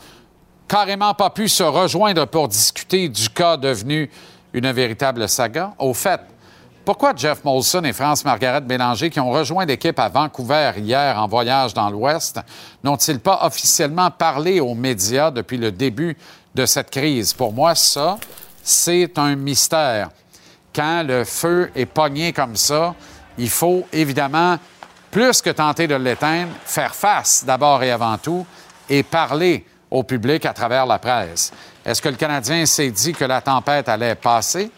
carrément 0.68 1.14
pas 1.14 1.30
pu 1.30 1.48
se 1.48 1.62
rejoindre 1.62 2.26
pour 2.26 2.46
discuter 2.46 3.08
du 3.08 3.28
cas 3.28 3.56
devenu 3.56 4.08
une 4.52 4.70
véritable 4.70 5.28
saga? 5.28 5.72
Au 5.78 5.94
fait, 5.94 6.20
pourquoi 6.88 7.12
Jeff 7.14 7.44
Molson 7.44 7.84
et 7.84 7.92
France-Margaret 7.92 8.62
Bélanger, 8.62 9.10
qui 9.10 9.20
ont 9.20 9.28
rejoint 9.28 9.66
l'équipe 9.66 9.98
à 9.98 10.08
Vancouver 10.08 10.72
hier 10.78 11.20
en 11.20 11.28
voyage 11.28 11.74
dans 11.74 11.90
l'Ouest, 11.90 12.40
n'ont-ils 12.82 13.20
pas 13.20 13.40
officiellement 13.42 14.10
parlé 14.10 14.58
aux 14.58 14.74
médias 14.74 15.30
depuis 15.30 15.58
le 15.58 15.70
début 15.70 16.16
de 16.54 16.64
cette 16.64 16.88
crise? 16.90 17.34
Pour 17.34 17.52
moi, 17.52 17.74
ça, 17.74 18.16
c'est 18.62 19.18
un 19.18 19.36
mystère. 19.36 20.08
Quand 20.74 21.02
le 21.06 21.24
feu 21.24 21.70
est 21.76 21.84
pogné 21.84 22.32
comme 22.32 22.56
ça, 22.56 22.94
il 23.36 23.50
faut 23.50 23.86
évidemment, 23.92 24.56
plus 25.10 25.42
que 25.42 25.50
tenter 25.50 25.88
de 25.88 25.94
l'éteindre, 25.94 26.52
faire 26.64 26.94
face 26.94 27.44
d'abord 27.44 27.82
et 27.82 27.90
avant 27.90 28.16
tout 28.16 28.46
et 28.88 29.02
parler 29.02 29.66
au 29.90 30.04
public 30.04 30.46
à 30.46 30.54
travers 30.54 30.86
la 30.86 30.98
presse. 30.98 31.52
Est-ce 31.84 32.00
que 32.00 32.08
le 32.08 32.16
Canadien 32.16 32.64
s'est 32.64 32.90
dit 32.90 33.12
que 33.12 33.26
la 33.26 33.42
tempête 33.42 33.90
allait 33.90 34.14
passer? 34.14 34.70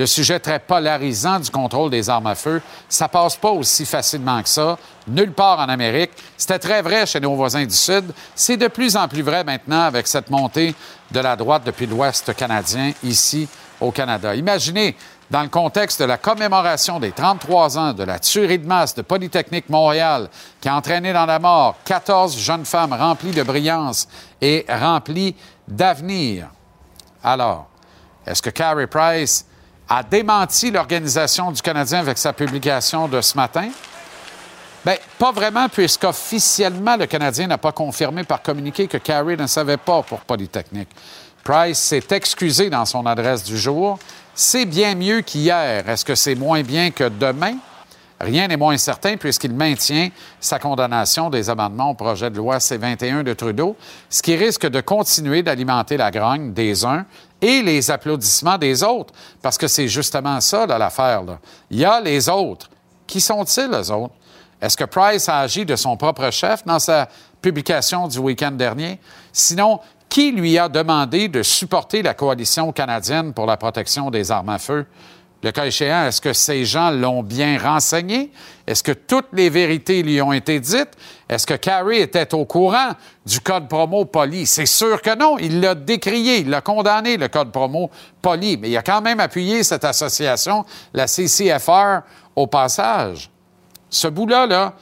Le 0.00 0.06
sujet 0.06 0.40
très 0.40 0.58
polarisant 0.58 1.38
du 1.40 1.50
contrôle 1.50 1.90
des 1.90 2.08
armes 2.08 2.28
à 2.28 2.34
feu, 2.34 2.62
ça 2.88 3.06
passe 3.06 3.36
pas 3.36 3.50
aussi 3.50 3.84
facilement 3.84 4.42
que 4.42 4.48
ça, 4.48 4.78
nulle 5.06 5.34
part 5.34 5.58
en 5.58 5.68
Amérique. 5.68 6.12
C'était 6.38 6.58
très 6.58 6.80
vrai 6.80 7.04
chez 7.04 7.20
nos 7.20 7.34
voisins 7.34 7.66
du 7.66 7.74
Sud. 7.74 8.10
C'est 8.34 8.56
de 8.56 8.68
plus 8.68 8.96
en 8.96 9.08
plus 9.08 9.20
vrai 9.20 9.44
maintenant 9.44 9.82
avec 9.82 10.06
cette 10.06 10.30
montée 10.30 10.74
de 11.10 11.20
la 11.20 11.36
droite 11.36 11.64
depuis 11.66 11.84
l'Ouest 11.84 12.34
canadien 12.34 12.92
ici 13.04 13.46
au 13.78 13.90
Canada. 13.90 14.34
Imaginez, 14.34 14.96
dans 15.30 15.42
le 15.42 15.50
contexte 15.50 16.00
de 16.00 16.06
la 16.06 16.16
commémoration 16.16 16.98
des 16.98 17.12
33 17.12 17.76
ans 17.76 17.92
de 17.92 18.04
la 18.04 18.18
tuerie 18.18 18.58
de 18.58 18.66
masse 18.66 18.94
de 18.94 19.02
Polytechnique 19.02 19.68
Montréal, 19.68 20.30
qui 20.62 20.70
a 20.70 20.76
entraîné 20.76 21.12
dans 21.12 21.26
la 21.26 21.38
mort 21.38 21.76
14 21.84 22.38
jeunes 22.38 22.64
femmes 22.64 22.94
remplies 22.94 23.32
de 23.32 23.42
brillance 23.42 24.08
et 24.40 24.64
remplies 24.66 25.36
d'avenir. 25.68 26.48
Alors, 27.22 27.66
est-ce 28.26 28.40
que 28.40 28.48
Carey 28.48 28.86
Price 28.86 29.44
a 29.90 30.04
démenti 30.04 30.70
l'organisation 30.70 31.50
du 31.50 31.60
Canadien 31.60 31.98
avec 31.98 32.16
sa 32.16 32.32
publication 32.32 33.08
de 33.08 33.20
ce 33.20 33.36
matin? 33.36 33.68
Bien, 34.84 34.94
pas 35.18 35.32
vraiment, 35.32 35.68
puisqu'officiellement, 35.68 36.96
le 36.96 37.06
Canadien 37.06 37.48
n'a 37.48 37.58
pas 37.58 37.72
confirmé 37.72 38.22
par 38.22 38.40
communiqué 38.40 38.86
que 38.86 38.98
Carey 38.98 39.36
ne 39.36 39.48
savait 39.48 39.76
pas 39.76 40.02
pour 40.02 40.20
Polytechnique. 40.20 40.88
Price 41.42 41.78
s'est 41.78 42.06
excusé 42.10 42.70
dans 42.70 42.84
son 42.84 43.04
adresse 43.04 43.42
du 43.42 43.58
jour. 43.58 43.98
C'est 44.32 44.64
bien 44.64 44.94
mieux 44.94 45.22
qu'hier. 45.22 45.88
Est-ce 45.88 46.04
que 46.04 46.14
c'est 46.14 46.36
moins 46.36 46.62
bien 46.62 46.92
que 46.92 47.08
demain? 47.08 47.56
Rien 48.20 48.48
n'est 48.48 48.58
moins 48.58 48.76
certain 48.76 49.16
puisqu'il 49.16 49.54
maintient 49.54 50.10
sa 50.38 50.58
condamnation 50.58 51.30
des 51.30 51.48
amendements 51.48 51.90
au 51.90 51.94
projet 51.94 52.30
de 52.30 52.36
loi 52.36 52.60
C-21 52.60 53.22
de 53.22 53.32
Trudeau, 53.32 53.76
ce 54.10 54.22
qui 54.22 54.36
risque 54.36 54.68
de 54.68 54.82
continuer 54.82 55.42
d'alimenter 55.42 55.96
la 55.96 56.10
grogne 56.10 56.52
des 56.52 56.84
uns 56.84 57.06
et 57.40 57.62
les 57.62 57.90
applaudissements 57.90 58.58
des 58.58 58.82
autres. 58.82 59.14
Parce 59.40 59.58
que 59.58 59.68
c'est 59.68 59.88
justement 59.88 60.40
ça, 60.40 60.66
l'affaire. 60.66 61.22
Il 61.70 61.78
y 61.78 61.84
a 61.84 62.00
les 62.00 62.28
autres. 62.28 62.70
Qui 63.06 63.20
sont-ils, 63.20 63.70
les 63.70 63.90
autres? 63.90 64.14
Est-ce 64.60 64.76
que 64.76 64.84
Price 64.84 65.28
a 65.28 65.40
agi 65.40 65.64
de 65.64 65.74
son 65.74 65.96
propre 65.96 66.30
chef 66.30 66.64
dans 66.64 66.78
sa 66.78 67.08
publication 67.40 68.06
du 68.08 68.18
week-end 68.18 68.52
dernier? 68.52 69.00
Sinon, 69.32 69.80
qui 70.08 70.32
lui 70.32 70.58
a 70.58 70.68
demandé 70.68 71.28
de 71.28 71.42
supporter 71.42 72.02
la 72.02 72.14
coalition 72.14 72.72
canadienne 72.72 73.32
pour 73.32 73.46
la 73.46 73.56
protection 73.56 74.10
des 74.10 74.30
armes 74.30 74.50
à 74.50 74.58
feu? 74.58 74.86
Le 75.42 75.52
cas 75.52 75.64
échéant, 75.64 76.06
est-ce 76.06 76.20
que 76.20 76.34
ces 76.34 76.66
gens 76.66 76.90
l'ont 76.90 77.22
bien 77.22 77.58
renseigné? 77.58 78.30
Est-ce 78.66 78.82
que 78.82 78.92
toutes 78.92 79.28
les 79.32 79.48
vérités 79.48 80.02
lui 80.02 80.20
ont 80.20 80.34
été 80.34 80.60
dites? 80.60 80.90
Est-ce 81.30 81.46
que 81.46 81.54
Carey 81.54 82.00
était 82.00 82.34
au 82.34 82.44
courant 82.44 82.90
du 83.24 83.40
code 83.40 83.66
promo 83.66 84.04
poli? 84.04 84.44
C'est 84.46 84.66
sûr 84.66 85.00
que 85.00 85.16
non. 85.16 85.38
Il 85.38 85.60
l'a 85.60 85.74
décrié, 85.74 86.40
il 86.40 86.50
l'a 86.50 86.60
condamné, 86.60 87.16
le 87.16 87.28
code 87.28 87.52
promo 87.52 87.90
poli. 88.20 88.58
Mais 88.58 88.68
il 88.68 88.76
a 88.76 88.82
quand 88.82 89.00
même 89.00 89.18
appuyé 89.18 89.64
cette 89.64 89.84
association, 89.84 90.66
la 90.92 91.06
CCFR, 91.06 92.00
au 92.36 92.46
passage. 92.46 93.30
Ce 93.88 94.08
bout-là, 94.08 94.46
là, 94.46 94.74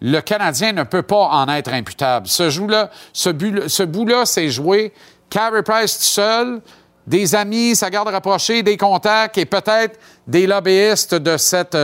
le 0.00 0.20
Canadien 0.20 0.72
ne 0.72 0.84
peut 0.84 1.02
pas 1.02 1.24
en 1.24 1.48
être 1.48 1.72
imputable. 1.72 2.28
Ce, 2.28 2.50
ce, 2.50 3.30
ce 3.66 3.82
bout-là, 3.82 4.26
c'est 4.26 4.48
joué 4.48 4.92
Carey 5.28 5.62
Price 5.64 5.98
tout 5.98 6.04
seul, 6.04 6.60
des 7.06 7.34
amis, 7.34 7.76
sa 7.76 7.90
garde 7.90 8.08
rapprochée, 8.08 8.62
des 8.62 8.76
contacts 8.76 9.38
et 9.38 9.44
peut-être 9.44 9.98
des 10.26 10.46
lobbyistes 10.46 11.14
de 11.14 11.36
cette 11.36 11.76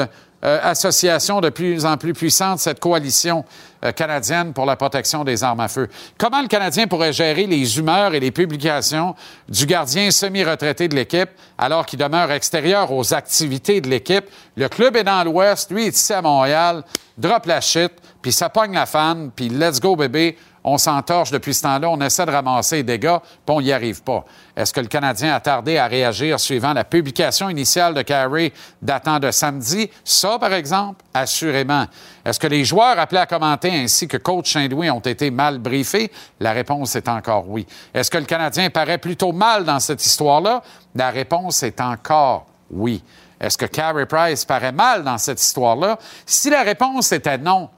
euh, 0.42 0.58
association 0.62 1.42
de 1.42 1.50
plus 1.50 1.84
en 1.84 1.98
plus 1.98 2.14
puissante, 2.14 2.60
cette 2.60 2.80
coalition 2.80 3.44
euh, 3.84 3.92
canadienne 3.92 4.54
pour 4.54 4.64
la 4.64 4.74
protection 4.74 5.22
des 5.22 5.44
armes 5.44 5.60
à 5.60 5.68
feu. 5.68 5.86
Comment 6.16 6.40
le 6.40 6.48
Canadien 6.48 6.86
pourrait 6.86 7.12
gérer 7.12 7.46
les 7.46 7.78
humeurs 7.78 8.14
et 8.14 8.20
les 8.20 8.30
publications 8.30 9.14
du 9.50 9.66
gardien 9.66 10.10
semi-retraité 10.10 10.88
de 10.88 10.94
l'équipe 10.94 11.28
alors 11.58 11.84
qu'il 11.84 11.98
demeure 11.98 12.32
extérieur 12.32 12.90
aux 12.90 13.12
activités 13.12 13.82
de 13.82 13.90
l'équipe? 13.90 14.24
Le 14.56 14.70
club 14.70 14.96
est 14.96 15.04
dans 15.04 15.22
l'Ouest, 15.24 15.70
lui 15.70 15.84
est 15.84 15.94
ici 15.94 16.14
à 16.14 16.22
Montréal, 16.22 16.84
drop 17.18 17.44
la 17.44 17.60
shit, 17.60 17.92
puis 18.22 18.32
ça 18.32 18.48
pogne 18.48 18.72
la 18.72 18.86
fan, 18.86 19.30
puis 19.36 19.50
let's 19.50 19.78
go 19.78 19.94
bébé, 19.94 20.38
on 20.62 20.78
s'entorche 20.78 21.30
depuis 21.30 21.54
ce 21.54 21.62
temps-là, 21.62 21.88
on 21.88 22.00
essaie 22.00 22.26
de 22.26 22.30
ramasser 22.30 22.76
les 22.76 22.82
dégâts, 22.82 23.18
puis 23.18 23.56
on 23.56 23.60
n'y 23.60 23.72
arrive 23.72 24.02
pas. 24.02 24.24
Est-ce 24.56 24.72
que 24.72 24.80
le 24.80 24.88
Canadien 24.88 25.34
a 25.34 25.40
tardé 25.40 25.78
à 25.78 25.86
réagir 25.86 26.38
suivant 26.38 26.72
la 26.72 26.84
publication 26.84 27.48
initiale 27.48 27.94
de 27.94 28.02
Carey 28.02 28.52
datant 28.82 29.18
de 29.18 29.30
samedi? 29.30 29.90
Ça, 30.04 30.38
par 30.38 30.52
exemple, 30.52 31.02
assurément. 31.14 31.86
Est-ce 32.24 32.38
que 32.38 32.46
les 32.46 32.64
joueurs 32.64 32.98
appelés 32.98 33.20
à 33.20 33.26
commenter 33.26 33.70
ainsi 33.70 34.06
que 34.06 34.18
coach 34.18 34.52
Saint-Louis 34.52 34.90
ont 34.90 35.00
été 35.00 35.30
mal 35.30 35.58
briefés? 35.58 36.12
La 36.40 36.52
réponse 36.52 36.94
est 36.94 37.08
encore 37.08 37.48
oui. 37.48 37.66
Est-ce 37.94 38.10
que 38.10 38.18
le 38.18 38.24
Canadien 38.24 38.68
paraît 38.70 38.98
plutôt 38.98 39.32
mal 39.32 39.64
dans 39.64 39.80
cette 39.80 40.04
histoire-là? 40.04 40.62
La 40.94 41.10
réponse 41.10 41.62
est 41.62 41.80
encore 41.80 42.46
oui. 42.70 43.02
Est-ce 43.40 43.56
que 43.56 43.64
Carey 43.64 44.04
Price 44.04 44.44
paraît 44.44 44.72
mal 44.72 45.02
dans 45.02 45.16
cette 45.16 45.40
histoire-là? 45.40 45.98
Si 46.26 46.50
la 46.50 46.62
réponse 46.62 47.10
était 47.12 47.38
non, 47.38 47.70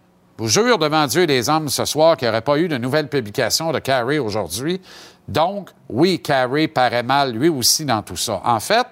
vous 0.43 0.49
jure 0.49 0.77
devant 0.77 1.07
Dieu 1.07 1.25
les 1.25 1.49
hommes 1.49 1.69
ce 1.69 1.85
soir 1.85 2.17
qu'il 2.17 2.27
n'y 2.27 2.31
aurait 2.31 2.41
pas 2.41 2.59
eu 2.59 2.67
de 2.67 2.77
nouvelle 2.77 3.07
publication 3.07 3.71
de 3.71 3.79
Carey 3.79 4.19
aujourd'hui. 4.19 4.81
Donc, 5.29 5.71
oui, 5.89 6.21
Carey 6.21 6.67
paraît 6.67 7.05
mal 7.05 7.31
lui 7.31 7.49
aussi 7.49 7.85
dans 7.85 8.03
tout 8.03 8.17
ça. 8.17 8.41
En 8.45 8.59
fait, 8.59 8.89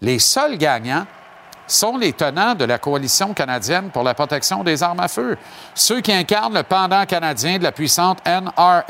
les 0.00 0.20
seuls 0.20 0.56
gagnants 0.56 1.04
sont 1.66 1.96
les 1.96 2.12
tenants 2.12 2.54
de 2.54 2.64
la 2.64 2.78
coalition 2.78 3.34
canadienne 3.34 3.90
pour 3.92 4.04
la 4.04 4.14
protection 4.14 4.62
des 4.62 4.80
armes 4.84 5.00
à 5.00 5.08
feu, 5.08 5.36
ceux 5.74 6.00
qui 6.02 6.12
incarnent 6.12 6.54
le 6.54 6.62
pendant 6.62 7.04
canadien 7.04 7.58
de 7.58 7.64
la 7.64 7.72
puissante 7.72 8.18
NRA, 8.24 8.84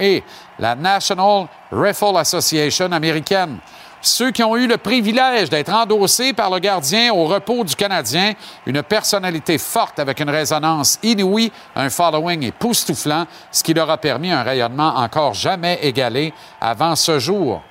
la 0.59 0.75
National 0.75 1.47
Rifle 1.71 2.19
Association 2.19 2.93
américaine. 2.93 3.57
Ceux 4.05 4.33
qui 4.33 4.43
ont 4.43 4.57
eu 4.57 4.67
le 4.67 4.79
privilège 4.79 5.49
d'être 5.49 5.73
endossés 5.73 6.33
par 6.33 6.51
le 6.51 6.59
gardien 6.59 7.15
au 7.15 7.27
repos 7.27 7.63
du 7.63 7.77
Canadien, 7.77 8.33
une 8.67 8.83
personnalité 8.83 9.59
forte 9.59 10.01
avec 10.01 10.19
une 10.19 10.29
résonance 10.29 10.99
inouïe, 11.05 11.53
un 11.77 11.89
following 11.89 12.43
époustouflant, 12.43 13.27
ce 13.53 13.63
qui 13.63 13.75
leur 13.75 13.89
a 13.89 13.99
permis 13.99 14.33
un 14.33 14.43
rayonnement 14.43 14.97
encore 14.97 15.35
jamais 15.35 15.79
égalé 15.83 16.35
avant 16.61 16.97
ce 16.97 17.21
jour. 17.21 17.63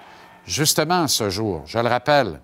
Justement 0.45 1.09
ce 1.09 1.29
jour, 1.29 1.63
je 1.65 1.79
le 1.79 1.89
rappelle, 1.89 2.39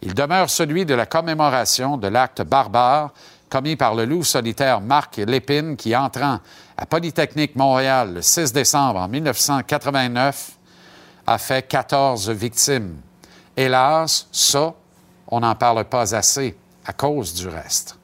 il 0.00 0.14
demeure 0.14 0.48
celui 0.48 0.86
de 0.86 0.94
la 0.94 1.04
commémoration 1.04 1.98
de 1.98 2.08
l'acte 2.08 2.40
barbare 2.40 3.10
commis 3.50 3.76
par 3.76 3.94
le 3.94 4.06
loup 4.06 4.24
solitaire 4.24 4.80
Marc 4.80 5.18
Lépine 5.18 5.76
qui, 5.76 5.94
entrant 5.94 6.38
à 6.78 6.86
Polytechnique 6.86 7.56
Montréal 7.56 8.14
le 8.14 8.22
6 8.22 8.54
décembre 8.54 9.00
en 9.00 9.08
1989, 9.08 10.52
a 11.26 11.36
fait 11.36 11.68
14 11.68 12.30
victimes. 12.30 12.96
Hélas, 13.60 14.28
ça, 14.30 14.72
on 15.26 15.40
n'en 15.40 15.56
parle 15.56 15.84
pas 15.86 16.14
assez 16.14 16.56
à 16.86 16.92
cause 16.92 17.34
du 17.34 17.48
reste. 17.48 17.98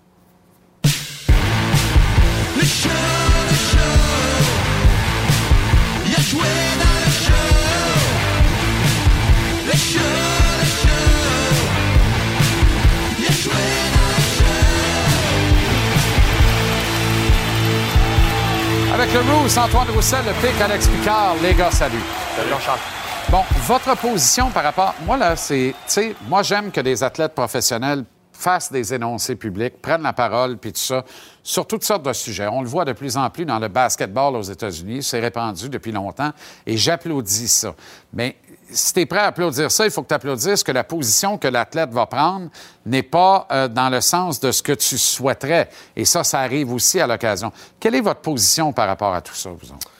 Avec 18.92 19.12
le 19.12 19.20
Rousse, 19.20 19.56
Antoine 19.56 19.88
Roussel, 19.94 20.24
le 20.26 20.32
pic, 20.32 20.60
Alex 20.60 20.88
Picard, 20.88 21.36
les 21.40 21.54
gars, 21.54 21.70
salut. 21.70 22.02
Salut, 22.36 22.50
Charles. 22.60 22.93
Bon, 23.34 23.42
votre 23.66 23.96
position 23.96 24.48
par 24.52 24.62
rapport. 24.62 24.94
Moi, 25.04 25.16
là, 25.16 25.34
c'est. 25.34 25.74
Tu 25.86 25.92
sais, 25.92 26.16
moi, 26.28 26.44
j'aime 26.44 26.70
que 26.70 26.80
des 26.80 27.02
athlètes 27.02 27.34
professionnels 27.34 28.04
fassent 28.32 28.70
des 28.70 28.94
énoncés 28.94 29.34
publics, 29.34 29.82
prennent 29.82 30.04
la 30.04 30.12
parole, 30.12 30.56
puis 30.56 30.72
tout 30.72 30.78
ça, 30.78 31.04
sur 31.42 31.66
toutes 31.66 31.82
sortes 31.82 32.04
de 32.04 32.12
sujets. 32.12 32.46
On 32.46 32.62
le 32.62 32.68
voit 32.68 32.84
de 32.84 32.92
plus 32.92 33.16
en 33.16 33.28
plus 33.30 33.44
dans 33.44 33.58
le 33.58 33.66
basketball 33.66 34.36
aux 34.36 34.42
États-Unis. 34.42 35.02
C'est 35.02 35.18
répandu 35.18 35.68
depuis 35.68 35.90
longtemps 35.90 36.30
et 36.64 36.76
j'applaudis 36.76 37.48
ça. 37.48 37.74
Mais 38.12 38.36
si 38.70 38.92
tu 38.92 39.00
es 39.00 39.06
prêt 39.06 39.18
à 39.18 39.26
applaudir 39.26 39.68
ça, 39.68 39.84
il 39.84 39.90
faut 39.90 40.04
que 40.04 40.08
tu 40.08 40.14
applaudisses 40.14 40.62
que 40.62 40.70
la 40.70 40.84
position 40.84 41.36
que 41.36 41.48
l'athlète 41.48 41.90
va 41.90 42.06
prendre 42.06 42.50
n'est 42.86 43.02
pas 43.02 43.48
euh, 43.50 43.66
dans 43.66 43.88
le 43.90 44.00
sens 44.00 44.38
de 44.38 44.52
ce 44.52 44.62
que 44.62 44.74
tu 44.74 44.96
souhaiterais. 44.96 45.70
Et 45.96 46.04
ça, 46.04 46.22
ça 46.22 46.38
arrive 46.38 46.72
aussi 46.72 47.00
à 47.00 47.08
l'occasion. 47.08 47.50
Quelle 47.80 47.96
est 47.96 48.00
votre 48.00 48.20
position 48.20 48.72
par 48.72 48.86
rapport 48.86 49.12
à 49.12 49.20
tout 49.20 49.34
ça, 49.34 49.50
vous 49.50 49.72
autres? 49.72 49.90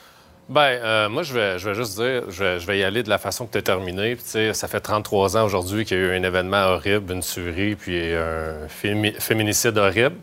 Ben, 0.47 0.61
euh, 0.61 1.09
moi, 1.09 1.23
je 1.23 1.33
vais, 1.33 1.57
je 1.57 1.67
vais 1.67 1.75
juste 1.75 1.99
dire, 1.99 2.23
je 2.29 2.65
vais, 2.67 2.77
y 2.77 2.83
aller 2.83 3.01
de 3.01 3.09
la 3.09 3.17
façon 3.17 3.47
que 3.47 3.53
tu 3.53 3.57
as 3.57 3.61
terminé. 3.63 4.15
Puis, 4.15 4.53
ça 4.53 4.67
fait 4.67 4.79
33 4.79 5.37
ans 5.37 5.43
aujourd'hui 5.43 5.85
qu'il 5.85 5.97
y 5.97 5.99
a 5.99 6.03
eu 6.03 6.15
un 6.15 6.21
événement 6.23 6.67
horrible, 6.67 7.13
une 7.13 7.21
tuerie, 7.21 7.75
puis 7.75 8.13
un 8.13 8.67
fémi- 8.67 9.19
féminicide 9.19 9.77
horrible. 9.77 10.17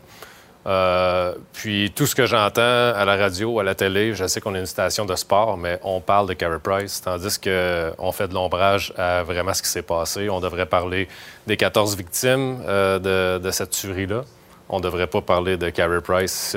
Euh, 0.65 1.35
puis 1.51 1.91
tout 1.93 2.05
ce 2.05 2.15
que 2.15 2.25
j'entends 2.25 2.61
à 2.61 3.03
la 3.03 3.17
radio, 3.17 3.59
à 3.59 3.63
la 3.63 3.75
télé, 3.75 4.13
je 4.13 4.25
sais 4.27 4.39
qu'on 4.39 4.55
est 4.55 4.59
une 4.59 4.65
station 4.65 5.05
de 5.05 5.13
sport, 5.17 5.57
mais 5.57 5.77
on 5.83 5.99
parle 5.99 6.29
de 6.29 6.33
Carey 6.33 6.59
Price, 6.63 7.01
tandis 7.01 7.37
qu'on 7.37 8.11
fait 8.13 8.29
de 8.29 8.33
l'ombrage 8.33 8.93
à 8.97 9.23
vraiment 9.23 9.53
ce 9.53 9.61
qui 9.61 9.67
s'est 9.67 9.81
passé. 9.81 10.29
On 10.29 10.39
devrait 10.39 10.65
parler 10.65 11.09
des 11.47 11.57
14 11.57 11.97
victimes 11.97 12.61
euh, 12.65 13.39
de, 13.39 13.51
cette 13.51 13.71
tuerie-là. 13.71 14.21
On 14.69 14.77
ne 14.77 14.83
devrait 14.83 15.07
pas 15.07 15.19
parler 15.19 15.57
de 15.57 15.69
Carey 15.69 15.99
Price 15.99 16.55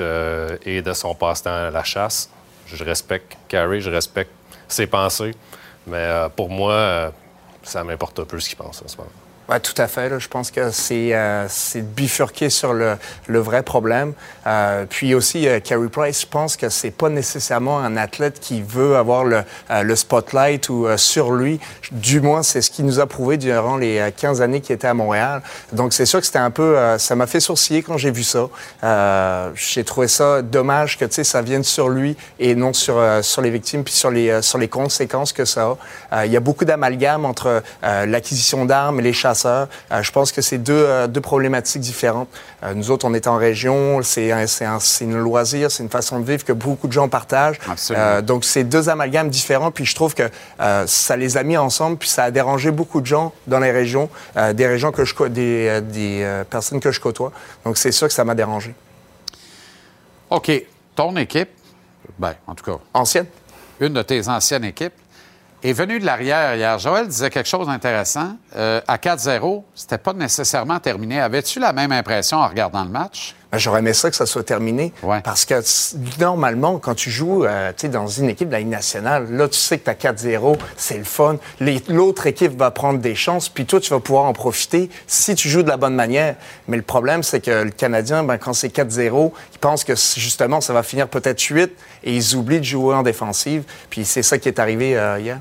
et 0.65 0.81
de 0.81 0.93
son 0.93 1.13
passe-temps 1.13 1.67
à 1.67 1.69
la 1.69 1.83
chasse. 1.83 2.29
Je 2.73 2.83
respecte 2.83 3.37
Carey, 3.47 3.79
je 3.79 3.89
respecte 3.89 4.31
ses 4.67 4.87
pensées, 4.87 5.33
mais 5.85 5.97
euh, 5.97 6.29
pour 6.29 6.49
moi, 6.49 6.73
euh, 6.73 7.09
ça 7.63 7.83
m'importe 7.83 8.19
un 8.19 8.25
peu 8.25 8.39
ce 8.39 8.49
qu'il 8.49 8.57
pense 8.57 8.81
en 8.81 8.87
ce 8.87 8.97
moment. 8.97 9.09
Ouais, 9.49 9.61
tout 9.61 9.73
à 9.81 9.87
fait. 9.87 10.09
là. 10.09 10.19
Je 10.19 10.27
pense 10.27 10.51
que 10.51 10.71
c'est 10.71 11.11
euh, 11.13 11.47
bifurquer 11.95 12.49
sur 12.49 12.73
le, 12.73 12.97
le 13.27 13.39
vrai 13.39 13.63
problème. 13.63 14.11
Euh, 14.45 14.85
puis 14.89 15.15
aussi, 15.15 15.47
euh, 15.47 15.61
Carey 15.61 15.87
Price, 15.87 16.21
je 16.23 16.27
pense 16.27 16.57
que 16.57 16.67
c'est 16.67 16.91
pas 16.91 17.07
nécessairement 17.07 17.79
un 17.79 17.95
athlète 17.95 18.41
qui 18.41 18.61
veut 18.61 18.97
avoir 18.97 19.23
le, 19.23 19.43
euh, 19.71 19.83
le 19.83 19.95
spotlight 19.95 20.67
ou 20.67 20.85
euh, 20.85 20.97
sur 20.97 21.31
lui. 21.31 21.61
Du 21.93 22.19
moins, 22.19 22.43
c'est 22.43 22.61
ce 22.61 22.69
qu'il 22.69 22.85
nous 22.85 22.99
a 22.99 23.05
prouvé 23.05 23.37
durant 23.37 23.77
les 23.77 23.99
euh, 23.99 24.11
15 24.15 24.41
années 24.41 24.59
qu'il 24.59 24.75
était 24.75 24.87
à 24.87 24.93
Montréal. 24.93 25.41
Donc, 25.71 25.93
c'est 25.93 26.05
sûr 26.05 26.19
que 26.19 26.25
c'était 26.25 26.39
un 26.39 26.51
peu... 26.51 26.77
euh, 26.77 26.97
ça 26.97 27.15
m'a 27.15 27.25
fait 27.25 27.39
sourciller 27.39 27.83
quand 27.83 27.97
j'ai 27.97 28.11
vu 28.11 28.23
ça. 28.23 28.47
Euh, 28.83 29.49
j'ai 29.55 29.85
trouvé 29.85 30.09
ça 30.09 30.41
dommage 30.41 30.97
que, 30.97 31.05
ça 31.23 31.41
vienne 31.41 31.63
sur 31.63 31.87
lui 31.87 32.17
et 32.37 32.53
non 32.53 32.73
sur, 32.73 32.97
euh, 32.97 33.21
sur 33.21 33.41
les 33.41 33.49
victimes 33.49 33.85
puis 33.85 33.93
sur 33.93 34.11
les, 34.11 34.29
euh, 34.29 34.41
sur 34.41 34.57
les 34.57 34.67
conséquences 34.67 35.31
que 35.31 35.45
ça 35.45 35.67
a. 35.67 35.77
Euh, 36.17 36.25
il 36.25 36.33
y 36.33 36.37
a 36.37 36.41
beaucoup 36.41 36.65
d'amalgame 36.65 37.23
entre 37.23 37.63
euh, 37.85 38.05
l'acquisition 38.05 38.65
d'armes 38.65 38.99
et 38.99 39.03
les 39.03 39.13
chasseurs. 39.13 39.36
Euh, 39.45 39.65
je 40.01 40.11
pense 40.11 40.31
que 40.31 40.41
c'est 40.41 40.57
deux, 40.57 40.73
euh, 40.73 41.07
deux 41.07 41.21
problématiques 41.21 41.81
différentes. 41.81 42.29
Euh, 42.63 42.73
nous 42.73 42.91
autres, 42.91 43.05
on 43.07 43.13
est 43.13 43.27
en 43.27 43.37
région, 43.37 44.01
c'est 44.03 44.31
un, 44.31 44.45
un, 44.61 44.79
une 45.01 45.17
loisir, 45.17 45.71
c'est 45.71 45.83
une 45.83 45.89
façon 45.89 46.19
de 46.19 46.25
vivre 46.25 46.43
que 46.43 46.53
beaucoup 46.53 46.87
de 46.87 46.93
gens 46.93 47.07
partagent. 47.09 47.59
Donc, 48.23 48.43
c'est 48.45 48.63
deux 48.63 48.89
amalgames 48.89 49.29
différents. 49.29 49.71
Puis 49.71 49.85
je 49.85 49.95
trouve 49.95 50.13
que 50.13 50.29
ça 50.85 51.15
les 51.15 51.37
a 51.37 51.43
mis 51.43 51.57
ensemble, 51.57 51.97
puis 51.97 52.09
ça 52.09 52.25
a 52.25 52.31
dérangé 52.31 52.71
beaucoup 52.71 53.01
de 53.01 53.05
gens 53.05 53.33
dans 53.45 53.59
les 53.59 53.71
régions, 53.71 54.09
des 54.53 54.67
régions 54.67 54.91
que 54.91 55.05
je 55.05 55.27
des, 55.27 55.81
des 55.81 56.43
personnes 56.49 56.79
que 56.79 56.91
je 56.91 56.99
côtoie. 56.99 57.31
Donc, 57.65 57.77
c'est 57.77 57.91
sûr 57.91 58.07
que 58.07 58.13
ça 58.13 58.23
m'a 58.23 58.35
dérangé. 58.35 58.73
OK. 60.29 60.51
Ton 60.95 61.15
équipe, 61.17 61.49
ben, 62.17 62.33
en 62.47 62.55
tout 62.55 62.65
cas. 62.65 62.79
Ancienne? 62.93 63.27
Une 63.79 63.93
de 63.93 64.01
tes 64.01 64.27
anciennes 64.27 64.63
équipes 64.63 64.93
est 65.63 65.73
venue 65.73 65.99
de 65.99 66.05
l'arrière 66.05 66.55
hier. 66.55 66.77
Joël 66.79 67.07
disait 67.07 67.29
quelque 67.29 67.49
chose 67.49 67.67
d'intéressant. 67.67 68.37
Euh, 68.55 68.81
à 68.87 68.97
4-0, 68.97 69.63
c'était 69.73 69.97
pas 69.97 70.13
nécessairement 70.13 70.79
terminé. 70.79 71.19
Avais-tu 71.19 71.59
la 71.59 71.73
même 71.73 71.91
impression 71.91 72.37
en 72.37 72.47
regardant 72.47 72.83
le 72.83 72.91
match? 72.91 73.35
Ben, 73.51 73.57
J'aurais 73.57 73.79
aimé 73.79 73.93
ça 73.93 74.09
que 74.09 74.15
ça 74.15 74.25
soit 74.25 74.43
terminé. 74.43 74.93
Parce 75.23 75.45
que 75.45 75.61
normalement, 76.19 76.79
quand 76.79 76.95
tu 76.95 77.09
joues 77.09 77.45
euh, 77.45 77.71
tu 77.71 77.81
sais, 77.81 77.89
dans 77.89 78.07
une 78.07 78.29
équipe 78.29 78.47
de 78.47 78.53
la 78.53 78.59
Ligue 78.59 78.67
nationale, 78.67 79.31
là, 79.31 79.47
tu 79.47 79.57
sais 79.57 79.77
que 79.77 79.85
tu 79.85 80.07
as 80.07 80.11
4-0, 80.11 80.57
c'est 80.75 80.97
le 80.97 81.03
fun. 81.03 81.37
L'autre 81.87 82.27
équipe 82.27 82.57
va 82.57 82.71
prendre 82.71 82.99
des 82.99 83.15
chances, 83.15 83.49
puis 83.49 83.65
toi, 83.65 83.79
tu 83.79 83.89
vas 83.89 83.99
pouvoir 83.99 84.25
en 84.25 84.33
profiter 84.33 84.89
si 85.07 85.35
tu 85.35 85.49
joues 85.49 85.63
de 85.63 85.69
la 85.69 85.77
bonne 85.77 85.95
manière. 85.95 86.35
Mais 86.67 86.77
le 86.77 86.83
problème, 86.83 87.23
c'est 87.23 87.39
que 87.39 87.63
le 87.63 87.71
Canadien, 87.71 88.23
ben, 88.23 88.37
quand 88.37 88.53
c'est 88.53 88.73
4-0, 88.73 89.31
ils 89.53 89.59
pensent 89.59 89.83
que 89.83 89.93
justement, 89.95 90.61
ça 90.61 90.73
va 90.73 90.83
finir 90.83 91.07
peut-être 91.07 91.41
8 91.41 91.71
et 92.03 92.15
ils 92.15 92.35
oublient 92.35 92.59
de 92.59 92.65
jouer 92.65 92.95
en 92.95 93.03
défensive. 93.03 93.63
Puis 93.89 94.05
c'est 94.05 94.23
ça 94.23 94.37
qui 94.37 94.49
est 94.49 94.59
arrivé 94.59 94.97
euh, 94.97 95.19
hier. 95.19 95.39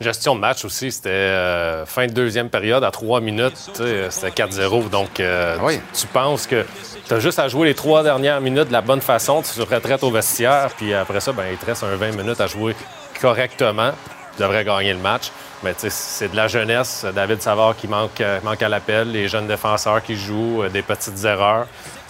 Gestion 0.00 0.34
de 0.34 0.40
match 0.40 0.64
aussi, 0.64 0.90
c'était 0.90 1.10
euh, 1.10 1.84
fin 1.84 2.06
de 2.06 2.12
deuxième 2.12 2.48
période 2.48 2.82
à 2.84 2.90
trois 2.90 3.20
minutes, 3.20 3.56
sais, 3.74 4.06
c'était 4.10 4.44
4-0. 4.44 4.88
Donc, 4.88 5.20
euh, 5.20 5.56
tu, 5.68 6.00
tu 6.00 6.06
penses 6.06 6.46
que 6.46 6.64
tu 7.06 7.12
as 7.12 7.20
juste 7.20 7.38
à 7.38 7.48
jouer 7.48 7.68
les 7.68 7.74
trois 7.74 8.02
dernières 8.02 8.40
minutes 8.40 8.68
de 8.68 8.72
la 8.72 8.80
bonne 8.80 9.02
façon, 9.02 9.42
tu 9.42 9.50
te 9.52 9.74
retraites 9.74 10.02
au 10.02 10.10
vestiaire, 10.10 10.70
puis 10.76 10.94
après 10.94 11.20
ça, 11.20 11.32
ben, 11.32 11.44
il 11.50 11.58
te 11.58 11.66
reste 11.66 11.84
un 11.84 11.94
20 11.96 12.12
minutes 12.16 12.40
à 12.40 12.46
jouer 12.46 12.74
correctement. 13.20 13.90
Tu 14.36 14.42
devrais 14.42 14.64
gagner 14.64 14.92
le 14.94 15.00
match. 15.00 15.30
Mais 15.62 15.74
tu 15.74 15.80
sais, 15.80 15.90
c'est 15.90 16.28
de 16.30 16.36
la 16.36 16.48
jeunesse. 16.48 17.04
David 17.14 17.42
Savard 17.42 17.76
qui 17.76 17.86
manque, 17.86 18.22
euh, 18.22 18.40
manque 18.42 18.62
à 18.62 18.68
l'appel, 18.70 19.12
les 19.12 19.28
jeunes 19.28 19.46
défenseurs 19.46 20.02
qui 20.02 20.16
jouent, 20.16 20.62
euh, 20.62 20.68
des 20.70 20.80
petites 20.82 21.22
erreurs. 21.24 21.66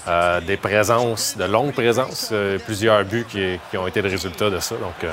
euh, 0.09 0.41
des 0.41 0.57
présences, 0.57 1.37
de 1.37 1.45
longues 1.45 1.73
présences, 1.75 2.31
euh, 2.33 2.59
plusieurs 2.65 3.05
buts 3.05 3.27
qui, 3.29 3.59
qui 3.71 3.77
ont 3.77 3.87
été 3.87 4.01
le 4.01 4.09
résultat 4.09 4.49
de 4.49 4.59
ça. 4.59 4.75
Donc, 4.77 4.95
euh, 5.05 5.13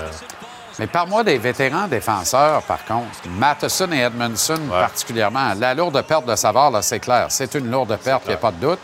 Mais 0.80 0.88
par-moi 0.88 1.24
des 1.24 1.38
vétérans 1.38 1.88
défenseurs, 1.88 2.62
par 2.64 2.86
contre. 2.86 3.08
Matheson 3.30 3.91
et 3.91 3.99
Edmondson, 3.99 4.60
particulièrement. 4.70 5.54
La 5.60 5.74
lourde 5.74 6.02
perte 6.04 6.28
de 6.28 6.36
Savard, 6.36 6.72
là, 6.72 6.82
c'est 6.82 6.99
clair. 6.99 7.28
C'est 7.30 7.56
une 7.56 7.72
lourde 7.72 7.98
perte, 8.04 8.24
il 8.26 8.30
n'y 8.30 8.36
a 8.36 8.38
pas 8.38 8.52
de 8.52 8.58
doute. 8.58 8.80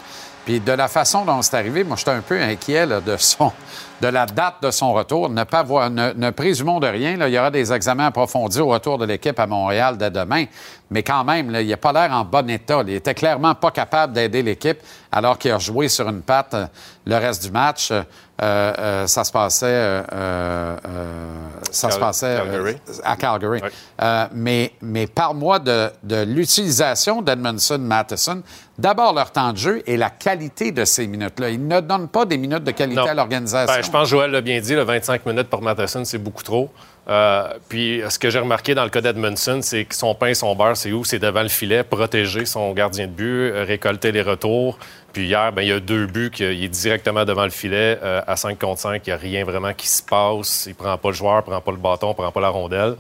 Puis 0.46 0.60
de 0.60 0.74
la 0.74 0.88
façon 0.90 1.24
dont 1.24 1.42
c'est 1.42 1.56
arrivé, 1.56 1.84
moi, 1.84 1.96
j'étais 1.98 2.12
un 2.12 2.22
peu 2.22 2.42
inquiet 2.42 2.86
là, 2.86 3.00
de, 3.00 3.16
son, 3.16 3.54
de 4.02 4.08
la 4.08 4.26
date 4.26 4.56
de 4.62 4.72
son 4.72 4.92
retour. 4.92 5.30
Ne, 5.30 5.46
pas 5.46 5.64
voir, 5.64 5.90
ne, 5.90 6.12
ne 6.12 6.30
présumons 6.32 6.82
de 6.82 6.88
rien. 6.88 7.16
là. 7.16 7.30
Il 7.30 7.34
y 7.34 7.40
aura 7.40 7.50
des 7.50 7.72
examens 7.72 8.08
approfondis 8.08 8.60
au 8.60 8.68
retour 8.68 8.98
de 8.98 9.06
l'équipe 9.06 9.40
à 9.40 9.48
Montréal 9.48 9.98
dès 9.98 10.12
demain. 10.12 10.46
Mais 10.90 11.02
quand 11.02 11.24
même, 11.24 11.50
là, 11.50 11.62
il 11.62 11.70
n'a 11.70 11.78
pas 11.78 11.94
l'air 11.94 12.12
en 12.12 12.26
bon 12.26 12.50
état. 12.50 12.82
Il 12.86 12.94
était 12.94 13.14
clairement 13.14 13.56
pas 13.56 13.72
capable 13.72 14.12
d'aider 14.12 14.42
l'équipe 14.42 14.80
alors 15.16 15.38
qu'il 15.38 15.52
a 15.52 15.60
joué 15.60 15.88
sur 15.88 16.10
une 16.10 16.22
patte 16.24 16.54
euh, 16.56 16.66
le 17.06 17.16
reste 17.18 17.44
du 17.46 17.52
match. 17.52 17.92
Euh, 17.92 18.04
euh, 18.42 19.08
ça 19.08 19.24
se 19.24 19.32
passait, 19.32 19.66
euh, 19.68 20.76
ça 21.72 21.92
se 21.92 22.00
passait 22.00 22.36
Calgary. 22.38 22.78
à 23.04 23.16
Calgary. 23.16 23.62
Mais 24.34 24.74
mais 24.82 25.06
parle-moi 25.08 25.60
de, 25.60 25.90
de 26.02 26.24
l'utilisation 26.24 27.22
d'Edmondson 27.22 27.78
Matheson. 27.80 28.42
D'abord 28.78 29.14
leur 29.14 29.32
temps 29.32 29.52
de 29.54 29.58
jeu 29.58 29.84
et 29.86 29.98
la 29.98 30.10
qualité 30.10 30.72
de 30.72 30.84
ces 30.84 31.06
minutes-là. 31.06 31.50
Ils 31.50 31.66
ne 31.68 31.80
donnent 31.80 32.08
pas 32.08 32.26
des 32.26 32.38
minutes 32.40 32.64
de 32.64 32.72
qualité 32.72 33.02
Non. 33.02 33.08
à 33.08 33.14
l'organisation. 33.14 33.74
Ben, 33.76 33.84
je 33.84 33.92
pense 33.92 34.04
que 34.06 34.10
Joël 34.10 34.32
l'a 34.32 34.42
bien 34.42 34.60
dit, 34.60 34.74
le 34.74 34.82
25 34.84 35.26
minutes 35.28 35.48
pour 35.50 35.62
Matheson, 35.62 36.04
c'est 36.04 36.18
beaucoup 36.18 36.44
trop. 36.44 36.72
Euh, 37.10 37.50
puis 37.68 38.02
ce 38.10 38.18
que 38.18 38.30
j'ai 38.30 38.40
remarqué 38.40 38.76
dans 38.76 38.86
le 38.86 38.90
cas 38.90 39.02
d'Edmondson, 39.02 39.60
c'est 39.62 39.84
que 39.84 39.94
son 39.96 40.16
pain, 40.16 40.34
son 40.34 40.56
beurre, 40.56 40.78
c'est 40.78 40.92
où? 40.94 41.04
C'est 41.04 41.20
devant 41.20 41.42
le 41.42 41.50
filet, 41.50 41.84
protéger 41.84 42.46
son 42.46 42.72
gardien 42.72 43.08
de 43.08 43.12
but, 43.12 43.52
euh, 43.52 43.66
récolter 43.68 44.12
les 44.14 44.22
retours. 44.22 44.78
Puis 45.12 45.26
hier, 45.26 45.52
ben, 45.52 45.64
il 45.64 45.68
y 45.68 45.72
a 45.72 45.80
deux 45.80 46.08
buts, 46.08 46.32
qu'il 46.32 46.46
est 46.64 46.70
directement 46.70 47.26
devant 47.26 47.44
le 47.44 47.50
filet, 47.50 48.00
euh, 48.02 48.22
à 48.26 48.36
5 48.38 48.58
contre 48.58 48.80
5. 48.80 49.02
Il 49.06 49.10
n'y 49.10 49.14
a 49.14 49.18
rien 49.18 49.44
vraiment 49.44 49.74
qui 49.74 49.88
se 49.88 50.02
passe. 50.02 50.66
Il 50.68 50.76
prend 50.76 50.98
pas 50.98 51.10
le 51.10 51.14
joueur, 51.16 51.44
prend 51.44 51.60
pas 51.60 51.72
le 51.72 51.78
bâton, 51.78 52.14
prend 52.14 52.32
pas 52.32 52.42
la 52.42 52.50
rondelle. 52.50 52.96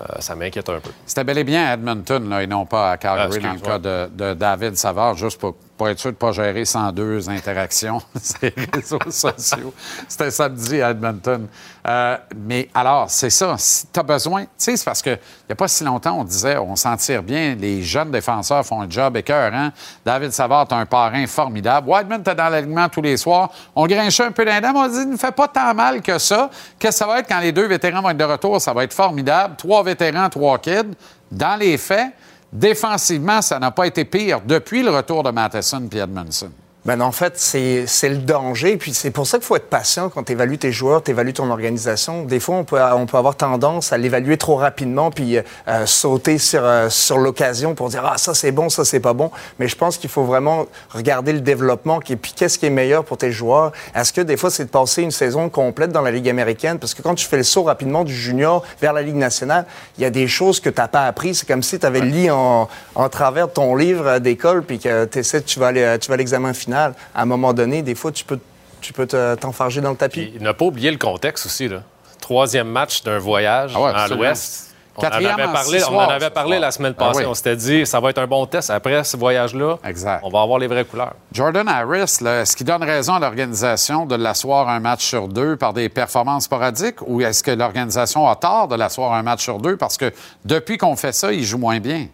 Euh, 0.00 0.04
ça 0.18 0.34
m'inquiète 0.34 0.68
un 0.68 0.80
peu. 0.80 0.90
C'était 1.06 1.22
bel 1.22 1.38
et 1.38 1.44
bien 1.44 1.66
à 1.66 1.74
Edmonton, 1.74 2.28
là, 2.28 2.42
et 2.42 2.46
non 2.46 2.66
pas 2.66 2.92
à 2.92 2.96
Calgary, 2.96 3.40
Ah, 3.42 3.46
dans 3.46 3.52
le 3.52 3.60
cas 3.60 3.78
de, 3.78 4.08
de 4.12 4.34
David 4.34 4.76
Savard, 4.76 5.16
juste 5.16 5.38
pour, 5.40 5.54
pour 5.84 5.90
être 5.90 5.98
sûr 5.98 6.12
de 6.12 6.14
ne 6.14 6.18
pas 6.18 6.32
gérer 6.32 6.64
102 6.64 7.28
interactions 7.28 8.00
sur 8.22 8.38
les 8.40 8.54
réseaux 8.72 8.98
sociaux. 9.10 9.74
C'était 10.08 10.30
samedi 10.30 10.80
à 10.80 10.92
Edmonton. 10.92 11.46
Euh, 11.86 12.16
mais 12.34 12.70
alors, 12.72 13.10
c'est 13.10 13.28
ça. 13.28 13.56
Si 13.58 13.86
tu 13.92 14.00
as 14.00 14.02
besoin, 14.02 14.44
tu 14.44 14.48
sais, 14.56 14.78
c'est 14.78 14.84
parce 14.86 15.02
qu'il 15.02 15.18
n'y 15.46 15.52
a 15.52 15.54
pas 15.54 15.68
si 15.68 15.84
longtemps, 15.84 16.18
on 16.18 16.24
disait, 16.24 16.56
on 16.56 16.74
s'en 16.74 16.96
tire 16.96 17.22
bien, 17.22 17.54
les 17.54 17.82
jeunes 17.82 18.10
défenseurs 18.10 18.64
font 18.64 18.80
un 18.80 18.88
job 18.88 19.14
écœurant. 19.18 19.68
David 20.06 20.32
Savard, 20.32 20.68
t'as 20.68 20.76
un 20.76 20.86
parrain 20.86 21.26
formidable. 21.26 21.86
Whiteman, 21.86 22.22
t'es 22.22 22.34
dans 22.34 22.48
l'alignement 22.48 22.88
tous 22.88 23.02
les 23.02 23.18
soirs. 23.18 23.50
On 23.76 23.86
grinchait 23.86 24.24
un 24.24 24.32
peu 24.32 24.46
d'un 24.46 24.62
On 24.74 24.88
dit, 24.88 25.04
ne 25.04 25.18
fait 25.18 25.32
pas 25.32 25.48
tant 25.48 25.74
mal 25.74 26.00
que 26.00 26.16
ça. 26.16 26.48
Qu'est-ce 26.78 26.92
que 26.92 26.98
ça 27.04 27.06
va 27.06 27.18
être 27.18 27.28
quand 27.28 27.40
les 27.40 27.52
deux 27.52 27.66
vétérans 27.66 28.00
vont 28.00 28.08
être 28.08 28.16
de 28.16 28.24
retour? 28.24 28.58
Ça 28.58 28.72
va 28.72 28.84
être 28.84 28.94
formidable. 28.94 29.56
Trois 29.58 29.82
vétérans, 29.82 30.30
trois 30.30 30.56
kids. 30.56 30.94
Dans 31.30 31.56
les 31.56 31.76
faits, 31.76 32.14
défensivement, 32.54 33.42
ça 33.42 33.58
n'a 33.58 33.72
pas 33.72 33.86
été 33.86 34.04
pire 34.04 34.40
depuis 34.46 34.82
le 34.82 34.90
retour 34.90 35.24
de 35.24 35.30
Matheson 35.30 35.88
et 35.92 35.98
Edmondson. 35.98 36.50
Ben, 36.84 37.00
en 37.00 37.12
fait, 37.12 37.38
c'est 37.38 37.86
c'est 37.86 38.10
le 38.10 38.18
danger. 38.18 38.76
Puis 38.76 38.92
c'est 38.92 39.10
pour 39.10 39.26
ça 39.26 39.38
qu'il 39.38 39.46
faut 39.46 39.56
être 39.56 39.70
patient 39.70 40.10
quand 40.10 40.24
tu 40.24 40.32
évalues 40.32 40.58
tes 40.58 40.70
joueurs, 40.70 41.02
tu 41.02 41.12
évalues 41.12 41.32
ton 41.32 41.50
organisation. 41.50 42.24
Des 42.24 42.40
fois, 42.40 42.56
on 42.56 42.64
peut, 42.64 42.78
on 42.78 43.06
peut 43.06 43.16
avoir 43.16 43.36
tendance 43.36 43.94
à 43.94 43.96
l'évaluer 43.96 44.36
trop 44.36 44.56
rapidement 44.56 45.10
puis 45.10 45.38
euh, 45.38 45.86
sauter 45.86 46.36
sur, 46.36 46.62
euh, 46.62 46.90
sur 46.90 47.16
l'occasion 47.16 47.74
pour 47.74 47.88
dire 47.88 48.04
Ah, 48.04 48.18
ça 48.18 48.34
c'est 48.34 48.52
bon, 48.52 48.68
ça 48.68 48.84
c'est 48.84 49.00
pas 49.00 49.14
bon. 49.14 49.30
Mais 49.58 49.66
je 49.66 49.76
pense 49.76 49.96
qu'il 49.96 50.10
faut 50.10 50.24
vraiment 50.24 50.66
regarder 50.90 51.32
le 51.32 51.40
développement 51.40 52.00
et 52.06 52.16
puis 52.16 52.34
qu'est-ce 52.36 52.58
qui 52.58 52.66
est 52.66 52.70
meilleur 52.70 53.02
pour 53.02 53.16
tes 53.16 53.32
joueurs. 53.32 53.72
Est-ce 53.94 54.12
que 54.12 54.20
des 54.20 54.36
fois, 54.36 54.50
c'est 54.50 54.66
de 54.66 54.70
passer 54.70 55.02
une 55.02 55.10
saison 55.10 55.48
complète 55.48 55.90
dans 55.90 56.02
la 56.02 56.10
Ligue 56.10 56.28
américaine? 56.28 56.78
Parce 56.78 56.92
que 56.92 57.00
quand 57.00 57.14
tu 57.14 57.24
fais 57.24 57.38
le 57.38 57.44
saut 57.44 57.62
rapidement 57.62 58.04
du 58.04 58.14
junior 58.14 58.62
vers 58.82 58.92
la 58.92 59.00
Ligue 59.00 59.16
nationale, 59.16 59.64
il 59.96 60.02
y 60.02 60.04
a 60.04 60.10
des 60.10 60.28
choses 60.28 60.60
que 60.60 60.68
tu 60.68 60.80
n'as 60.82 60.88
pas 60.88 61.06
appris. 61.06 61.34
C'est 61.34 61.48
comme 61.48 61.62
si 61.62 61.78
tu 61.78 61.86
avais 61.86 62.00
lu 62.00 62.30
en, 62.30 62.68
en 62.94 63.08
travers 63.08 63.48
de 63.48 63.52
ton 63.52 63.74
livre 63.74 64.06
euh, 64.06 64.18
d'école 64.18 64.64
puis 64.64 64.78
que 64.78 65.06
tu 65.06 65.20
essaies, 65.20 65.40
tu 65.40 65.58
vas 65.58 65.68
aller, 65.68 65.96
tu 65.98 66.08
vas 66.08 66.14
à 66.14 66.18
l'examen 66.18 66.52
final. 66.52 66.73
À 66.74 66.92
un 67.22 67.24
moment 67.24 67.52
donné, 67.52 67.82
des 67.82 67.94
fois, 67.94 68.12
tu 68.12 68.24
peux, 68.24 68.38
tu 68.80 68.92
peux 68.92 69.06
te- 69.06 69.34
t'enfarger 69.36 69.80
dans 69.80 69.90
le 69.90 69.96
tapis. 69.96 70.32
Il 70.34 70.42
n'a 70.42 70.54
pas 70.54 70.64
oublié 70.66 70.90
le 70.90 70.98
contexte 70.98 71.46
aussi. 71.46 71.68
Là. 71.68 71.78
Troisième 72.20 72.68
match 72.68 73.02
d'un 73.02 73.18
voyage 73.18 73.72
Ah 73.76 73.80
ouais, 73.80 73.90
à 73.90 74.02
absolument. 74.02 74.24
l'Ouest. 74.26 74.70
On 74.96 75.00
en 75.00 75.02
Quatrième 75.10 75.32
avait 75.40 75.52
parlé, 75.52 75.82
on 75.90 75.96
en 75.96 76.08
avait 76.08 76.30
parlé 76.30 76.58
la 76.60 76.70
semaine 76.70 76.94
Ah 76.96 77.06
passée. 77.06 77.18
oui. 77.22 77.26
On 77.26 77.34
s'était 77.34 77.56
dit, 77.56 77.84
ça 77.84 77.98
va 77.98 78.10
être 78.10 78.18
un 78.18 78.28
bon 78.28 78.46
test. 78.46 78.70
Après 78.70 79.02
ce 79.02 79.16
voyage-là, 79.16 79.76
on 80.22 80.28
va 80.30 80.40
avoir 80.40 80.60
les 80.60 80.68
vraies 80.68 80.84
couleurs. 80.84 81.14
Jordan 81.32 81.66
Harris, 81.66 82.18
là, 82.20 82.42
est-ce 82.42 82.56
qu'il 82.56 82.64
donne 82.64 82.84
raison 82.84 83.14
à 83.14 83.18
l'organisation 83.18 84.06
de 84.06 84.14
l'asseoir 84.14 84.68
un 84.68 84.78
match 84.78 85.04
sur 85.04 85.26
deux 85.26 85.56
par 85.56 85.72
des 85.72 85.88
performances 85.88 86.44
sporadiques 86.44 87.02
ou 87.08 87.20
est-ce 87.22 87.42
que 87.42 87.50
l'organisation 87.50 88.28
a 88.28 88.36
tort 88.36 88.68
de 88.68 88.76
l'asseoir 88.76 89.12
un 89.14 89.24
match 89.24 89.42
sur 89.42 89.58
deux 89.58 89.76
parce 89.76 89.96
que 89.96 90.12
depuis 90.44 90.78
qu'on 90.78 90.94
fait 90.94 91.10
ça, 91.12 91.32
il 91.32 91.42
joue 91.42 91.58
moins 91.58 91.80
bien? 91.80 92.06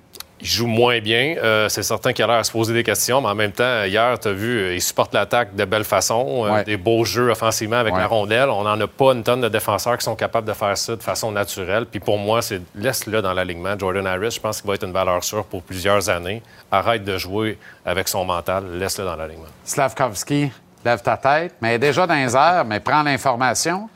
Il 0.42 0.46
joue 0.48 0.66
moins 0.66 1.00
bien. 1.00 1.34
Euh, 1.42 1.68
c'est 1.68 1.82
certain 1.82 2.12
qu'il 2.14 2.24
a 2.24 2.28
l'air 2.28 2.36
à 2.36 2.44
se 2.44 2.50
poser 2.52 2.72
des 2.72 2.82
questions, 2.82 3.20
mais 3.20 3.28
en 3.28 3.34
même 3.34 3.52
temps, 3.52 3.84
hier, 3.84 4.18
tu 4.18 4.28
as 4.28 4.32
vu, 4.32 4.58
euh, 4.58 4.74
il 4.74 4.80
supporte 4.80 5.12
l'attaque 5.12 5.54
de 5.54 5.64
belle 5.66 5.84
façon, 5.84 6.46
euh, 6.46 6.64
des 6.64 6.78
beaux 6.78 7.04
jeux 7.04 7.28
offensivement 7.30 7.76
avec 7.76 7.92
Ouais. 7.94 8.00
la 8.00 8.06
rondelle. 8.06 8.48
On 8.48 8.62
n'en 8.62 8.80
a 8.80 8.86
pas 8.86 9.12
une 9.12 9.22
tonne 9.22 9.42
de 9.42 9.48
défenseurs 9.48 9.98
qui 9.98 10.04
sont 10.04 10.16
capables 10.16 10.46
de 10.48 10.52
faire 10.54 10.78
ça 10.78 10.96
de 10.96 11.02
façon 11.02 11.30
naturelle. 11.30 11.84
Puis 11.84 12.00
pour 12.00 12.16
moi, 12.18 12.40
c'est 12.40 12.60
laisse-le 12.74 13.20
dans 13.20 13.34
l'alignement. 13.34 13.78
Jordan 13.78 14.06
Harris, 14.06 14.30
je 14.32 14.40
pense 14.40 14.60
qu'il 14.62 14.68
va 14.68 14.74
être 14.76 14.84
une 14.86 14.92
valeur 14.92 15.22
sûre 15.22 15.44
pour 15.44 15.62
plusieurs 15.62 16.08
années. 16.08 16.42
Arrête 16.72 17.04
de 17.04 17.18
jouer 17.18 17.58
avec 17.84 18.08
son 18.08 18.24
mental, 18.24 18.64
laisse-le 18.78 19.04
dans 19.04 19.16
l'alignement. 19.16 19.46
Slavkovski, 19.64 20.50
lève 20.84 21.02
ta 21.02 21.16
tête, 21.18 21.54
mais 21.60 21.78
déjà 21.78 22.06
dans 22.06 22.14
les 22.14 22.34
airs, 22.34 22.64
mais 22.64 22.80
prends 22.80 23.02
l'information. 23.02 23.88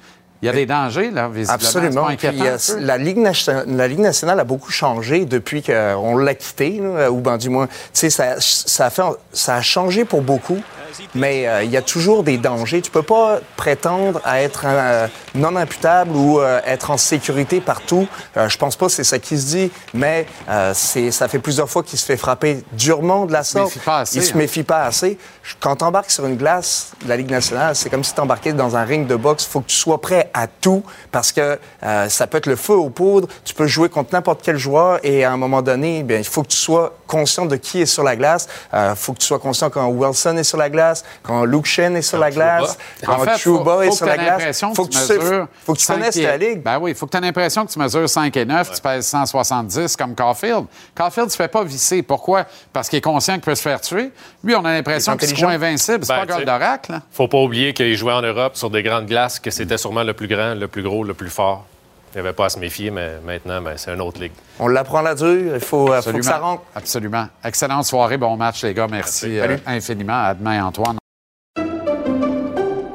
Il 0.44 0.48
y 0.48 0.50
a 0.50 0.52
des 0.52 0.66
dangers, 0.66 1.10
là, 1.10 1.28
visiblement. 1.28 1.54
Absolument. 1.54 2.04
Pas 2.04 2.16
Puis, 2.16 2.42
la, 2.80 2.98
Ligue 2.98 3.26
la 3.66 3.88
Ligue 3.88 4.00
nationale 4.00 4.38
a 4.38 4.44
beaucoup 4.44 4.70
changé 4.70 5.24
depuis 5.24 5.62
qu'on 5.62 6.18
l'a 6.18 6.34
quitté, 6.34 6.80
là, 6.82 7.10
ou 7.10 7.20
ben, 7.20 7.38
du 7.38 7.48
moins, 7.48 7.66
tu 7.66 7.72
sais, 7.94 8.10
ça, 8.10 8.34
ça, 8.40 8.86
a 8.86 8.90
fait, 8.90 9.02
ça 9.32 9.56
a 9.56 9.62
changé 9.62 10.04
pour 10.04 10.20
beaucoup, 10.20 10.60
mais 11.14 11.46
euh, 11.46 11.62
il 11.62 11.70
y 11.70 11.76
a 11.76 11.82
toujours 11.82 12.22
des 12.22 12.38
dangers. 12.38 12.82
Tu 12.82 12.90
peux 12.90 13.02
pas 13.02 13.40
prétendre 13.56 14.20
à 14.24 14.42
être 14.42 14.64
euh, 14.66 15.06
non 15.34 15.56
imputable 15.56 16.14
ou 16.14 16.40
euh, 16.40 16.60
être 16.66 16.90
en 16.90 16.96
sécurité 16.96 17.60
partout. 17.60 18.06
Je 18.36 18.56
pense 18.56 18.76
pas 18.76 18.86
que 18.86 18.92
c'est 18.92 19.04
ça 19.04 19.18
qui 19.18 19.38
se 19.38 19.46
dit, 19.46 19.72
mais 19.94 20.26
c'est, 20.74 21.10
ça 21.10 21.28
fait 21.28 21.38
plusieurs 21.38 21.70
fois 21.70 21.82
qu'il 21.82 21.98
se 21.98 22.04
fait 22.04 22.16
frapper 22.16 22.62
durement 22.72 23.26
de 23.26 23.32
la 23.32 23.44
sorte. 23.44 23.78
pas 23.78 24.00
assez, 24.00 24.18
Il 24.18 24.22
se 24.22 24.34
hein. 24.34 24.38
méfie 24.38 24.62
pas 24.62 24.84
assez. 24.84 25.18
Quand 25.60 25.76
tu 25.76 25.84
embarques 25.84 26.10
sur 26.10 26.26
une 26.26 26.36
glace 26.36 26.92
de 27.02 27.08
la 27.08 27.16
Ligue 27.16 27.30
nationale, 27.30 27.74
c'est 27.76 27.90
comme 27.90 28.04
si 28.04 28.14
tu 28.14 28.20
embarquais 28.20 28.52
dans 28.52 28.76
un 28.76 28.84
ring 28.84 29.06
de 29.06 29.16
boxe. 29.16 29.46
Il 29.46 29.50
faut 29.50 29.60
que 29.60 29.68
tu 29.68 29.76
sois 29.76 30.00
prêt 30.00 30.30
à 30.34 30.46
tout 30.48 30.82
parce 31.12 31.32
que 31.32 31.58
euh, 31.84 32.08
ça 32.08 32.26
peut 32.26 32.38
être 32.38 32.46
le 32.46 32.56
feu 32.56 32.74
aux 32.74 32.90
poudres. 32.90 33.28
Tu 33.44 33.54
peux 33.54 33.66
jouer 33.66 33.88
contre 33.88 34.10
n'importe 34.12 34.40
quel 34.42 34.58
joueur 34.58 34.98
et 35.02 35.24
à 35.24 35.32
un 35.32 35.36
moment 35.36 35.62
donné, 35.62 36.02
bien, 36.02 36.18
il 36.18 36.24
faut 36.24 36.42
que 36.42 36.48
tu 36.48 36.56
sois 36.56 36.96
conscient 37.06 37.46
de 37.46 37.56
qui 37.56 37.80
est 37.80 37.86
sur 37.86 38.02
la 38.02 38.16
glace. 38.16 38.48
Il 38.72 38.92
faut 38.96 39.12
que 39.12 39.18
tu 39.18 39.26
sois 39.26 39.38
conscient 39.38 39.70
quand 39.70 39.86
Wilson 39.88 40.36
est 40.36 40.44
sur 40.44 40.58
la 40.58 40.68
glace. 40.68 41.04
quand 41.22 41.44
Luke 41.44 41.66
Shen 41.66 41.96
est 41.96 42.02
sur 42.02 42.18
la 42.18 42.30
glace, 42.30 42.76
quand 43.04 43.14
En 43.14 43.18
fait, 43.20 43.38
Chuba 43.38 43.74
faut, 43.76 43.82
est 43.82 43.86
faut 43.86 43.92
sur 43.94 44.06
que 44.06 44.10
la 44.10 44.16
glace. 44.16 44.28
l'impression 44.38 44.74
Faut 44.74 44.84
que 44.84 44.90
tu 44.90 44.98
tu 44.98 45.04
sais- 45.04 45.18
mesures 45.18 45.46
faut 45.64 45.72
que 45.74 45.78
tu 45.78 45.84
5 45.84 45.94
connaisses 45.94 46.14
pieds. 46.14 46.26
la 46.26 46.36
ligue. 46.36 46.62
Ben 46.62 46.78
oui, 46.80 46.90
il 46.90 46.94
faut 46.96 47.06
que 47.06 47.12
tu 47.12 47.16
aies 47.18 47.20
l'impression 47.20 47.64
que 47.64 47.70
tu 47.72 47.78
mesures 47.78 48.08
5 48.08 48.36
et 48.36 48.44
9, 48.44 48.72
tu 48.72 48.80
pèses 48.80 49.06
170 49.06 49.96
comme 49.96 50.14
Caulfield. 50.14 50.64
Caulfield 50.96 51.26
ne 51.28 51.30
se 51.30 51.36
fait 51.36 51.48
pas 51.48 51.62
visser. 51.64 52.02
Pourquoi? 52.02 52.44
Parce 52.72 52.88
qu'il 52.88 52.96
est 52.98 53.02
conscient 53.02 53.34
qu'il 53.34 53.42
peut 53.42 53.54
se 53.54 53.62
faire 53.62 53.80
tuer. 53.80 54.10
Lui, 54.42 54.54
on 54.56 54.64
a 54.64 54.72
l'impression 54.72 55.16
qu'il 55.16 55.32
croit 55.34 55.50
invincible. 55.50 56.04
C'est 56.04 56.12
Ben, 56.14 56.26
pas 56.26 56.34
Goldorak, 56.34 56.88
là. 56.88 57.00
Faut 57.12 57.28
pas 57.28 57.38
oublier 57.38 57.72
qu'il 57.74 57.94
jouait 57.96 58.12
en 58.12 58.22
Europe 58.22 58.56
sur 58.56 58.70
des 58.70 58.82
grandes 58.82 59.06
glaces, 59.06 59.38
que 59.38 59.50
c'était 59.50 59.78
sûrement 59.78 60.02
le 60.02 60.12
plus 60.14 60.23
grand, 60.28 60.54
le 60.54 60.68
plus 60.68 60.82
gros, 60.82 61.04
le 61.04 61.14
plus 61.14 61.30
fort. 61.30 61.66
Il 62.12 62.18
n'y 62.18 62.20
avait 62.26 62.32
pas 62.32 62.46
à 62.46 62.48
se 62.48 62.58
méfier, 62.60 62.90
mais 62.92 63.18
maintenant, 63.24 63.60
ben, 63.60 63.76
c'est 63.76 63.92
une 63.92 64.00
autre 64.00 64.20
ligue. 64.20 64.32
On 64.60 64.68
l'apprend 64.68 65.00
la 65.02 65.14
dure, 65.16 65.54
il 65.54 65.60
faut, 65.60 65.92
euh, 65.92 66.00
faut 66.00 66.12
que 66.12 66.22
ça 66.22 66.38
rentre. 66.38 66.62
Absolument. 66.74 67.26
Excellente 67.44 67.84
soirée, 67.84 68.16
bon 68.18 68.36
match, 68.36 68.62
les 68.62 68.72
gars. 68.72 68.86
Merci, 68.88 69.30
Merci. 69.30 69.52
euh, 69.52 69.56
infiniment. 69.66 70.24
À 70.26 70.34
demain, 70.34 70.64
Antoine. 70.64 70.96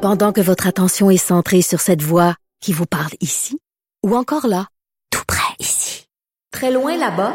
Pendant 0.02 0.32
que 0.32 0.40
votre 0.40 0.68
attention 0.68 1.10
est 1.12 1.18
centrée 1.18 1.62
sur 1.62 1.82
cette 1.82 2.02
voix 2.02 2.36
qui 2.62 2.72
vous 2.72 2.86
parle 2.86 3.12
ici, 3.20 3.60
ou 4.06 4.16
encore 4.16 4.48
là, 4.48 4.68
tout 5.12 5.24
près 5.28 5.54
ici, 5.60 6.06
très 6.52 6.72
loin 6.72 6.98
là-bas, 6.98 7.34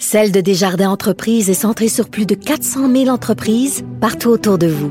Celle 0.00 0.32
de 0.32 0.40
Desjardins 0.40 0.88
Entreprises 0.88 1.50
est 1.50 1.54
centrée 1.54 1.88
sur 1.88 2.08
plus 2.08 2.24
de 2.24 2.34
400 2.34 2.90
000 2.90 3.08
entreprises 3.08 3.84
partout 4.00 4.30
autour 4.30 4.56
de 4.56 4.66
vous. 4.66 4.90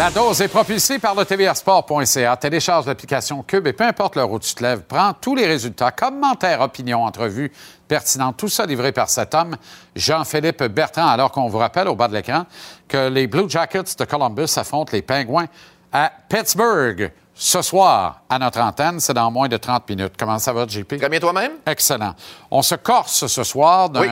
La 0.00 0.10
dose 0.10 0.40
est 0.40 0.48
propulsée 0.48 0.98
par 0.98 1.14
le 1.14 1.26
tvrsport.ca. 1.26 2.34
Télécharge 2.38 2.86
l'application 2.86 3.42
Cube 3.42 3.66
et 3.66 3.74
peu 3.74 3.84
importe 3.84 4.16
l'heure 4.16 4.30
où 4.30 4.38
tu 4.38 4.54
te 4.54 4.62
lèves, 4.62 4.80
prends 4.88 5.12
tous 5.12 5.34
les 5.34 5.46
résultats, 5.46 5.90
commentaires, 5.90 6.62
opinions, 6.62 7.04
entrevues 7.04 7.52
pertinentes, 7.86 8.38
tout 8.38 8.48
ça 8.48 8.64
livré 8.64 8.92
par 8.92 9.10
cet 9.10 9.34
homme, 9.34 9.58
Jean-Philippe 9.94 10.62
Bertrand, 10.62 11.06
alors 11.06 11.30
qu'on 11.30 11.48
vous 11.48 11.58
rappelle 11.58 11.86
au 11.86 11.96
bas 11.96 12.08
de 12.08 12.14
l'écran 12.14 12.46
que 12.88 13.10
les 13.10 13.26
Blue 13.26 13.44
Jackets 13.46 13.94
de 13.98 14.04
Columbus 14.06 14.48
affrontent 14.56 14.90
les 14.94 15.02
Pingouins 15.02 15.48
à 15.92 16.10
Pittsburgh 16.30 17.12
ce 17.42 17.62
soir 17.62 18.20
à 18.28 18.38
notre 18.38 18.60
antenne. 18.60 19.00
C'est 19.00 19.14
dans 19.14 19.30
moins 19.30 19.48
de 19.48 19.56
30 19.56 19.88
minutes. 19.88 20.12
Comment 20.18 20.38
ça 20.38 20.52
va, 20.52 20.66
JP? 20.66 20.98
Très 20.98 21.08
bien 21.08 21.18
toi-même? 21.20 21.52
Excellent. 21.66 22.14
On 22.50 22.60
se 22.60 22.74
corse 22.74 23.26
ce 23.26 23.42
soir 23.44 23.88
d'un 23.88 24.00
Oui. 24.02 24.08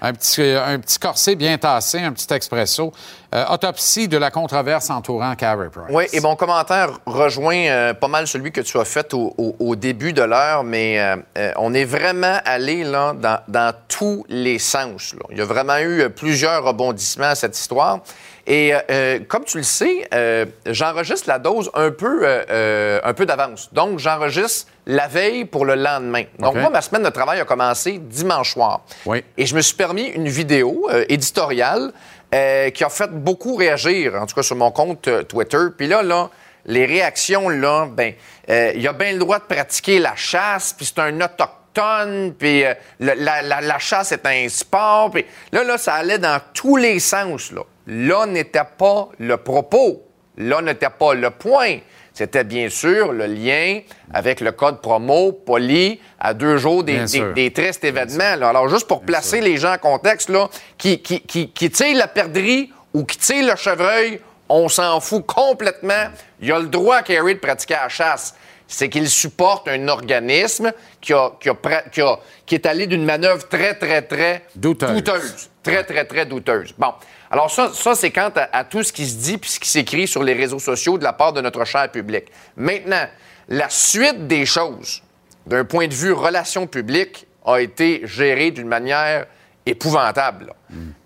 un, 0.00 0.12
petit, 0.12 0.42
un 0.42 0.80
petit 0.80 0.98
corset 0.98 1.36
bien 1.36 1.56
tassé, 1.58 2.00
un 2.00 2.10
petit 2.12 2.26
expresso. 2.34 2.92
Euh, 3.34 3.44
autopsie 3.50 4.08
de 4.08 4.18
la 4.18 4.32
controverse 4.32 4.90
entourant 4.90 5.34
Carey 5.36 5.68
Price. 5.70 5.84
Oui, 5.90 6.04
et 6.12 6.18
mon 6.20 6.34
commentaire 6.34 6.90
rejoint 7.06 7.54
euh, 7.68 7.94
pas 7.94 8.08
mal 8.08 8.26
celui 8.26 8.50
que 8.50 8.60
tu 8.60 8.76
as 8.78 8.84
fait 8.84 9.14
au, 9.14 9.32
au- 9.38 9.54
au 9.60 9.76
début 9.76 10.12
de 10.12 10.22
l'heure, 10.22 10.64
mais 10.64 10.98
euh, 10.98 11.16
euh, 11.38 11.52
on 11.58 11.72
est 11.74 11.84
vraiment 11.84 12.38
allé 12.44 12.82
là, 12.82 13.12
dans, 13.14 13.38
dans 13.46 13.72
tous 13.86 14.26
les 14.28 14.58
sens. 14.58 15.14
là. 15.14 15.20
Il 15.30 15.38
y 15.38 15.40
a 15.40 15.44
vraiment 15.44 15.78
eu 15.78 16.00
euh, 16.02 16.08
plusieurs 16.08 16.64
rebondissements 16.64 17.26
à 17.30 17.34
cette 17.36 17.56
histoire. 17.56 18.00
Et 18.46 18.74
euh, 18.74 18.80
euh, 18.90 19.18
comme 19.28 19.44
tu 19.44 19.58
le 19.58 19.62
sais, 19.62 20.08
euh, 20.12 20.46
j'enregistre 20.66 21.28
la 21.28 21.38
dose 21.38 21.70
un 21.74 21.90
peu, 21.90 22.22
euh, 22.24 23.00
un 23.04 23.14
peu 23.14 23.24
d'avance. 23.24 23.72
Donc, 23.72 23.98
j'enregistre 23.98 24.70
la 24.86 25.06
veille 25.06 25.44
pour 25.44 25.64
le 25.64 25.76
lendemain. 25.76 26.24
Donc, 26.38 26.56
moi, 26.56 26.70
ma 26.70 26.82
semaine 26.82 27.04
de 27.04 27.08
travail 27.08 27.38
a 27.40 27.44
commencé 27.44 27.98
dimanche 27.98 28.54
soir. 28.54 28.80
Oui. 29.06 29.22
Et 29.38 29.46
je 29.46 29.54
me 29.54 29.60
suis 29.60 29.76
permis 29.76 30.06
une 30.06 30.28
vidéo 30.28 30.90
éditoriale 31.08 31.92
qui 32.32 32.84
a 32.84 32.88
fait 32.88 33.10
beaucoup 33.12 33.54
réagir, 33.54 34.20
en 34.20 34.26
tout 34.26 34.34
cas 34.34 34.42
sur 34.42 34.56
mon 34.56 34.72
compte 34.72 35.08
Twitter. 35.28 35.66
Puis 35.78 35.86
là, 35.86 36.02
là, 36.02 36.30
les 36.66 36.84
réactions, 36.84 37.48
là, 37.48 37.86
ben, 37.86 38.14
il 38.48 38.88
a 38.88 38.92
bien 38.92 39.12
le 39.12 39.18
droit 39.18 39.38
de 39.38 39.44
pratiquer 39.44 40.00
la 40.00 40.16
chasse, 40.16 40.72
puis 40.72 40.84
c'est 40.84 41.00
un 41.00 41.20
autochtone, 41.20 41.48
puis 41.74 42.64
euh, 42.64 42.74
la, 43.00 43.14
la- 43.42 43.60
la 43.60 43.78
chasse 43.78 44.12
est 44.12 44.26
un 44.26 44.48
sport. 44.48 45.10
Puis 45.10 45.24
là, 45.52 45.64
là, 45.64 45.78
ça 45.78 45.94
allait 45.94 46.18
dans 46.18 46.40
tous 46.52 46.76
les 46.76 46.98
sens. 47.00 47.52
Là, 47.52 47.62
là 47.86 48.26
n'était 48.26 48.60
pas 48.78 49.08
le 49.18 49.36
propos. 49.36 50.02
Là 50.36 50.60
n'était 50.62 50.90
pas 50.90 51.14
le 51.14 51.30
point. 51.30 51.78
C'était 52.14 52.44
bien 52.44 52.68
sûr 52.68 53.12
le 53.12 53.24
lien 53.26 53.80
avec 54.12 54.40
le 54.40 54.52
code 54.52 54.82
promo 54.82 55.32
poli 55.32 55.98
à 56.20 56.34
deux 56.34 56.58
jours 56.58 56.84
des, 56.84 57.06
tristes 57.50 57.84
événements. 57.84 58.36
là. 58.36 58.50
Alors, 58.50 58.68
juste 58.68 58.86
pour 58.86 59.00
placer 59.00 59.40
les 59.40 59.56
gens 59.56 59.72
en 59.74 59.78
contexte, 59.78 60.28
là, 60.28 60.48
qui, 60.76 61.00
qui, 61.00 61.20
qui, 61.22 61.48
qui 61.50 61.70
tire 61.70 61.96
la 61.96 62.08
perdrix 62.08 62.70
ou 62.92 63.04
qui 63.04 63.16
tire 63.16 63.46
le 63.50 63.56
chevreuil, 63.56 64.20
on 64.50 64.68
s'en 64.68 65.00
fout 65.00 65.24
complètement. 65.24 66.04
Il 66.42 66.52
a 66.52 66.58
le 66.58 66.66
droit, 66.66 67.00
Kerry, 67.00 67.34
de 67.34 67.40
pratiquer 67.40 67.74
la 67.82 67.88
chasse. 67.88 68.34
C'est 68.74 68.88
qu'il 68.88 69.08
supporte 69.08 69.68
un 69.68 69.86
organisme 69.88 70.72
qui, 71.00 71.12
a, 71.12 71.30
qui, 71.40 71.48
a 71.50 71.52
pra- 71.52 71.90
qui 71.90 72.00
a- 72.00 72.18
qui 72.46 72.54
est 72.54 72.64
allé 72.66 72.86
d'une 72.86 73.04
manœuvre 73.04 73.46
très, 73.48 73.74
très, 73.74 74.02
très 74.02 74.44
Douteuse. 74.92 75.50
Très, 75.62 75.84
très, 75.84 76.04
très 76.06 76.26
douteuse. 76.26 76.74
Bon. 76.78 76.92
Alors, 77.30 77.50
ça, 77.50 77.70
ça 77.74 77.94
c'est 77.94 78.10
quant 78.10 78.30
à, 78.34 78.48
à 78.56 78.64
tout 78.64 78.82
ce 78.82 78.92
qui 78.92 79.06
se 79.06 79.16
dit 79.16 79.38
puis 79.38 79.50
ce 79.50 79.60
qui 79.60 79.68
s'écrit 79.68 80.06
sur 80.08 80.22
les 80.22 80.32
réseaux 80.32 80.58
sociaux 80.58 80.98
de 80.98 81.04
la 81.04 81.12
part 81.12 81.32
de 81.32 81.40
notre 81.40 81.64
cher 81.64 81.90
public. 81.90 82.24
Maintenant, 82.56 83.06
la 83.48 83.68
suite 83.70 84.26
des 84.26 84.46
choses, 84.46 85.02
d'un 85.46 85.64
point 85.64 85.86
de 85.86 85.94
vue 85.94 86.12
relations 86.12 86.66
publiques, 86.66 87.26
a 87.44 87.58
été 87.60 88.00
gérée 88.04 88.50
d'une 88.52 88.68
manière 88.68 89.26
épouvantable. 89.66 90.46
là. 90.46 90.52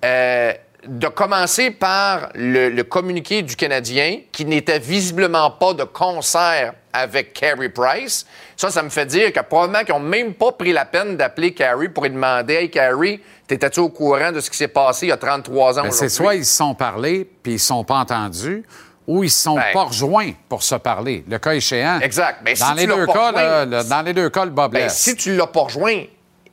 Euh, 0.05 0.53
de 0.87 1.09
commencer 1.09 1.71
par 1.71 2.31
le, 2.35 2.69
le 2.71 2.85
communiqué 2.85 3.43
du 3.43 3.57
Canadien, 3.57 4.19
qui 4.33 4.45
n'était 4.45 4.79
visiblement 4.79 5.51
pas 5.51 5.73
de 5.75 5.85
concert 5.85 6.75
avec 6.93 7.33
Carey 7.35 7.69
Price. 7.69 8.27
Ça, 8.57 8.71
ça 8.71 8.83
me 8.83 8.89
fait 8.89 9.07
dire 9.07 9.33
que 9.33 9.41
probablement 9.41 9.85
qu'ils 9.85 9.95
n'ont 9.95 10.01
même 10.01 10.35
pas 10.35 10.53
pris 10.53 10.73
la 10.73 10.85
peine 10.85 11.17
d'appeler 11.17 11.53
Carey 11.53 11.89
pour 11.89 12.05
lui 12.05 12.11
demander 12.11 12.55
Hey, 12.55 12.71
Carey, 12.71 13.21
t'étais-tu 13.47 13.81
au 13.81 13.89
courant 13.91 14.33
de 14.33 14.41
ce 14.41 14.49
qui 14.51 14.57
s'est 14.57 14.69
passé 14.69 15.07
il 15.07 15.09
y 15.11 15.13
a 15.13 15.17
33 15.17 15.79
ans 15.79 15.83
Ben, 15.83 15.91
c'est 15.91 16.09
soit 16.09 16.35
ils 16.37 16.47
se 16.47 16.57
sont 16.57 16.75
parlé 16.75 17.29
puis 17.43 17.55
ils 17.55 17.59
se 17.59 17.67
sont 17.67 17.85
pas 17.85 17.97
entendus, 17.97 18.65
ou 19.07 19.23
ils 19.25 19.31
se 19.31 19.43
sont 19.43 19.57
Ben. 19.57 19.65
pas 19.73 19.85
rejoints 19.85 20.33
pour 20.49 20.63
se 20.63 20.75
parler. 20.77 21.23
Le 21.29 21.39
cas 21.39 21.53
échéant. 21.55 22.01
Exact. 22.01 22.43
Ben, 22.45 22.57
dans, 22.59 22.67
si 22.67 22.75
les 22.75 22.87
deux 22.87 23.07
cas, 23.07 23.29
rejoint, 23.29 23.65
le- 23.67 23.89
dans 23.89 24.03
les 24.03 24.13
deux 24.15 24.31
cas, 24.31 24.45
le 24.45 24.51
bas 24.51 24.69
Ben, 24.69 24.89
si 24.89 25.15
tu 25.17 25.37
l'as 25.37 25.47
pas 25.47 25.61
rejoint, 25.61 26.03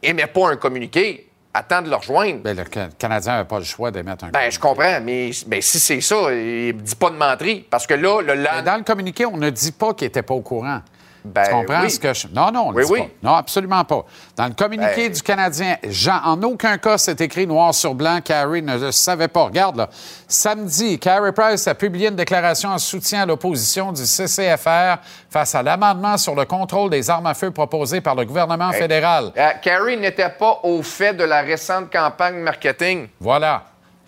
émets 0.02 0.28
pas 0.28 0.50
un 0.50 0.56
communiqué. 0.58 1.30
Attends 1.54 1.82
de 1.84 1.90
le 1.90 1.96
rejoindre. 1.96 2.40
Ben, 2.42 2.58
le 2.58 2.64
Ca- 2.72 2.90
Canadien 2.98 3.34
n'avait 3.34 3.48
pas 3.48 3.60
le 3.60 3.66
choix 3.66 3.92
d'émettre 3.92 4.26
un 4.26 4.30
Ben, 4.30 4.52
je 4.52 4.58
comprends, 4.60 5.00
mais 5.02 5.30
ben, 5.46 5.62
si 5.62 5.80
c'est 5.80 6.02
ça, 6.02 6.34
il 6.34 6.76
dis 6.82 6.96
pas 6.96 7.12
de 7.12 7.16
menterie. 7.16 7.66
Parce 7.70 7.86
que 7.86 7.94
là, 7.94 8.22
le 8.22 8.34
Mais 8.36 8.64
dans 8.64 8.78
le 8.78 8.84
communiqué, 8.84 9.26
on 9.26 9.38
ne 9.38 9.50
dit 9.52 9.72
pas 9.72 9.94
qu'il 9.94 10.08
n'était 10.08 10.24
pas 10.24 10.34
au 10.34 10.42
courant. 10.42 10.82
Ben, 11.26 11.44
tu 11.46 11.52
comprends 11.52 11.82
oui. 11.84 11.90
ce 11.92 12.00
que 12.00 12.14
je... 12.14 12.28
Non, 12.28 12.52
non, 12.52 12.68
on 12.68 12.72
le 12.72 12.78
Oui, 12.78 12.86
dit 12.86 12.92
oui. 12.92 13.02
pas. 13.02 13.30
Non, 13.30 13.36
absolument 13.36 13.84
pas. 13.86 14.06
Dans 14.36 14.48
le 14.48 14.54
communiqué 14.54 15.08
Ben- 15.08 15.12
du 15.14 15.22
Canadien, 15.22 15.78
Jean, 15.88 16.20
en 16.26 16.42
aucun 16.44 16.78
cas, 16.78 16.98
c'est 16.98 17.22
écrit 17.22 17.48
noir 17.48 17.74
sur 17.74 17.96
blanc. 17.96 18.20
Carey 18.24 18.62
ne 18.62 18.78
le 18.78 18.92
savait 18.92 19.28
pas. 19.28 19.44
Regarde, 19.46 19.78
là. 19.78 19.90
Samedi, 20.28 21.00
Carey 21.00 21.32
Price 21.32 21.68
a 21.68 21.76
publié 21.76 22.10
une 22.10 22.16
déclaration 22.16 22.70
en 22.70 22.78
soutien 22.78 23.22
à 23.22 23.26
l'opposition 23.26 23.92
du 23.92 24.06
CCFR 24.06 24.98
face 25.30 25.56
à 25.56 25.64
l'amendement 25.64 26.18
sur 26.18 26.36
le 26.36 26.46
contrôle 26.46 26.90
des 26.90 27.10
armes 27.10 27.28
à 27.28 27.34
feu 27.34 27.52
proposé 27.52 28.02
par 28.02 28.16
le 28.16 28.26
gouvernement 28.26 28.72
fédéral. 28.72 29.32
Euh, 29.38 29.50
Carey 29.62 29.96
n'était 29.96 30.30
pas 30.30 30.60
au 30.64 30.82
fait 30.84 31.14
de 31.14 31.24
la 31.24 31.42
récente 31.42 31.92
campagne 31.92 32.36
marketing. 32.38 33.08
Voilà. 33.20 33.64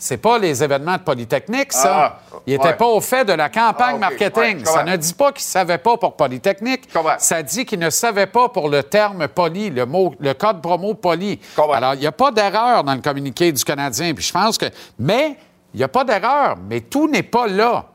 C'est 0.05 0.17
pas 0.17 0.37
les 0.37 0.63
événements 0.63 0.97
de 0.97 1.01
Polytechnique, 1.01 1.73
ça. 1.73 2.19
Ah, 2.31 2.39
il 2.45 2.53
n'était 2.53 2.67
ouais. 2.67 2.73
pas 2.75 2.85
au 2.85 3.01
fait 3.01 3.25
de 3.25 3.33
la 3.33 3.49
campagne 3.49 3.95
Ah, 3.95 4.11
marketing. 4.11 4.59
Ouais, 4.59 4.65
ça 4.65 4.83
ne 4.83 4.95
dit 4.97 5.15
pas 5.15 5.31
qu'il 5.31 5.41
ne 5.41 5.49
savait 5.49 5.79
pas 5.79 5.97
pour 5.97 6.15
Polytechnique. 6.15 6.87
Ça 7.17 7.41
dit 7.41 7.65
qu'il 7.65 7.79
ne 7.79 7.89
savait 7.89 8.27
pas 8.27 8.49
pour 8.49 8.69
le 8.69 8.83
terme 8.83 9.27
poly, 9.27 9.71
le 9.71 9.87
mot, 9.87 10.13
le 10.19 10.35
code 10.35 10.61
promo 10.61 10.93
poly. 10.93 11.39
Alors, 11.73 11.95
il 11.95 12.01
n'y 12.01 12.05
a 12.05 12.11
pas 12.11 12.29
d'erreur 12.29 12.83
dans 12.83 12.93
le 12.93 13.01
communiqué 13.01 13.51
du 13.51 13.63
Canadien. 13.63 14.13
Puis 14.13 14.25
je 14.25 14.31
pense 14.31 14.59
que. 14.59 14.67
Mais 14.99 15.37
il 15.73 15.77
n'y 15.77 15.83
a 15.83 15.87
pas 15.87 16.03
d'erreur, 16.03 16.55
mais 16.69 16.81
tout 16.81 17.09
n'est 17.09 17.23
pas 17.23 17.47
là. 17.47 17.85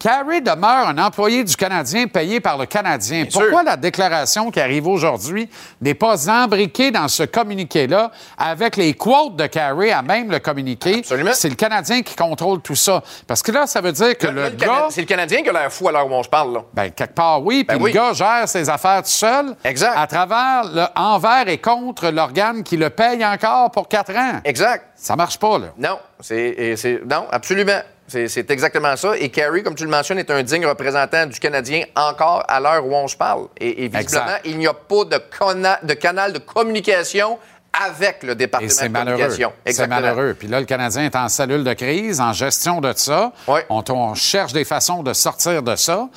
Carey 0.00 0.40
demeure 0.40 0.88
un 0.88 0.96
employé 0.98 1.44
du 1.44 1.54
Canadien 1.54 2.06
payé 2.06 2.40
par 2.40 2.56
le 2.56 2.64
Canadien. 2.64 3.26
Pourquoi 3.30 3.62
la 3.62 3.76
déclaration 3.76 4.50
qui 4.50 4.58
arrive 4.58 4.86
aujourd'hui 4.86 5.48
n'est 5.82 5.94
pas 5.94 6.28
embriquée 6.30 6.90
dans 6.90 7.06
ce 7.06 7.22
communiqué-là 7.22 8.10
avec 8.38 8.76
les 8.78 8.94
quotes 8.94 9.36
de 9.36 9.46
Carey 9.46 9.90
à 9.92 10.00
même 10.00 10.30
le 10.30 10.38
communiqué? 10.38 11.02
C'est 11.34 11.50
le 11.50 11.54
Canadien 11.54 12.00
qui 12.00 12.16
contrôle 12.16 12.62
tout 12.62 12.74
ça. 12.74 13.02
Parce 13.26 13.42
que 13.42 13.52
là, 13.52 13.66
ça 13.66 13.82
veut 13.82 13.92
dire 13.92 14.16
que 14.16 14.26
le 14.26 14.44
le 14.44 14.50
gars... 14.50 14.86
C'est 14.88 15.02
le 15.02 15.06
Canadien 15.06 15.42
qui 15.42 15.50
a 15.50 15.52
l'air 15.52 15.70
fou 15.70 15.86
à 15.88 15.92
l'heure 15.92 16.06
où 16.10 16.14
on 16.14 16.22
se 16.22 16.28
parle, 16.30 16.54
là. 16.54 16.60
Ben, 16.72 16.90
quelque 16.90 17.14
part, 17.14 17.44
oui. 17.44 17.64
Puis 17.64 17.76
Ben 17.76 17.78
le 17.78 17.84
oui. 17.84 17.92
gars 17.92 18.14
gère 18.14 18.48
ses 18.48 18.70
affaires 18.70 19.02
tout 19.02 19.10
seul. 19.10 19.54
Exact. 19.64 19.92
À 19.96 20.06
travers 20.06 20.62
le 20.64 20.84
envers 20.96 21.46
et 21.46 21.58
contre 21.58 22.08
l'organe 22.08 22.62
qui 22.62 22.78
le 22.78 22.88
paye 22.88 23.22
encore 23.24 23.70
pour 23.70 23.86
quatre 23.86 24.16
ans. 24.16 24.40
Exact. 24.44 24.86
Ça 24.96 25.14
marche 25.14 25.38
pas, 25.38 25.58
là. 25.58 25.66
Non, 25.76 25.98
c'est- 26.20 27.00
non, 27.06 27.26
absolument. 27.30 27.80
C'est, 28.10 28.50
exactement 28.50 28.96
ça. 28.96 29.16
Et 29.16 29.28
Carey, 29.28 29.62
comme 29.62 29.74
tu 29.74 29.84
le 29.84 29.90
mentionnes, 29.90 30.18
est 30.18 30.30
un 30.30 30.42
digne 30.42 30.66
représentant 30.66 31.26
du 31.26 31.38
Canadien 31.38 31.84
encore 31.94 32.44
à 32.48 32.58
l'heure 32.58 32.84
où 32.84 32.94
on 32.94 33.06
se 33.06 33.16
parle. 33.16 33.46
Et, 33.58 33.84
et 33.84 33.88
visiblement, 33.88 34.00
Exact. 34.00 34.40
il 34.44 34.58
n'y 34.58 34.66
a 34.66 34.74
pas 34.74 35.04
de, 35.04 35.94
canal 35.94 36.32
de 36.32 36.38
communication 36.38 37.38
avec 37.72 38.24
le 38.24 38.34
département 38.34 38.68
Et 38.68 38.88
de 38.88 38.92
communication. 38.92 39.52
C'est 39.64 39.86
malheureux. 39.86 40.34
Puis 40.36 40.48
là, 40.48 40.58
le 40.58 40.66
Canadien 40.66 41.04
est 41.04 41.14
en 41.14 41.28
cellule 41.28 41.62
de 41.62 41.72
crise, 41.72 42.20
en 42.20 42.32
gestion 42.32 42.80
de 42.80 42.92
ça. 42.96 43.32
On, 43.68 43.84
on 43.88 44.14
cherche 44.14 44.52
des 44.52 44.64
façons 44.64 45.02
de 45.02 45.12
sortir 45.12 45.62
de 45.62 45.76
ça. 45.76 46.08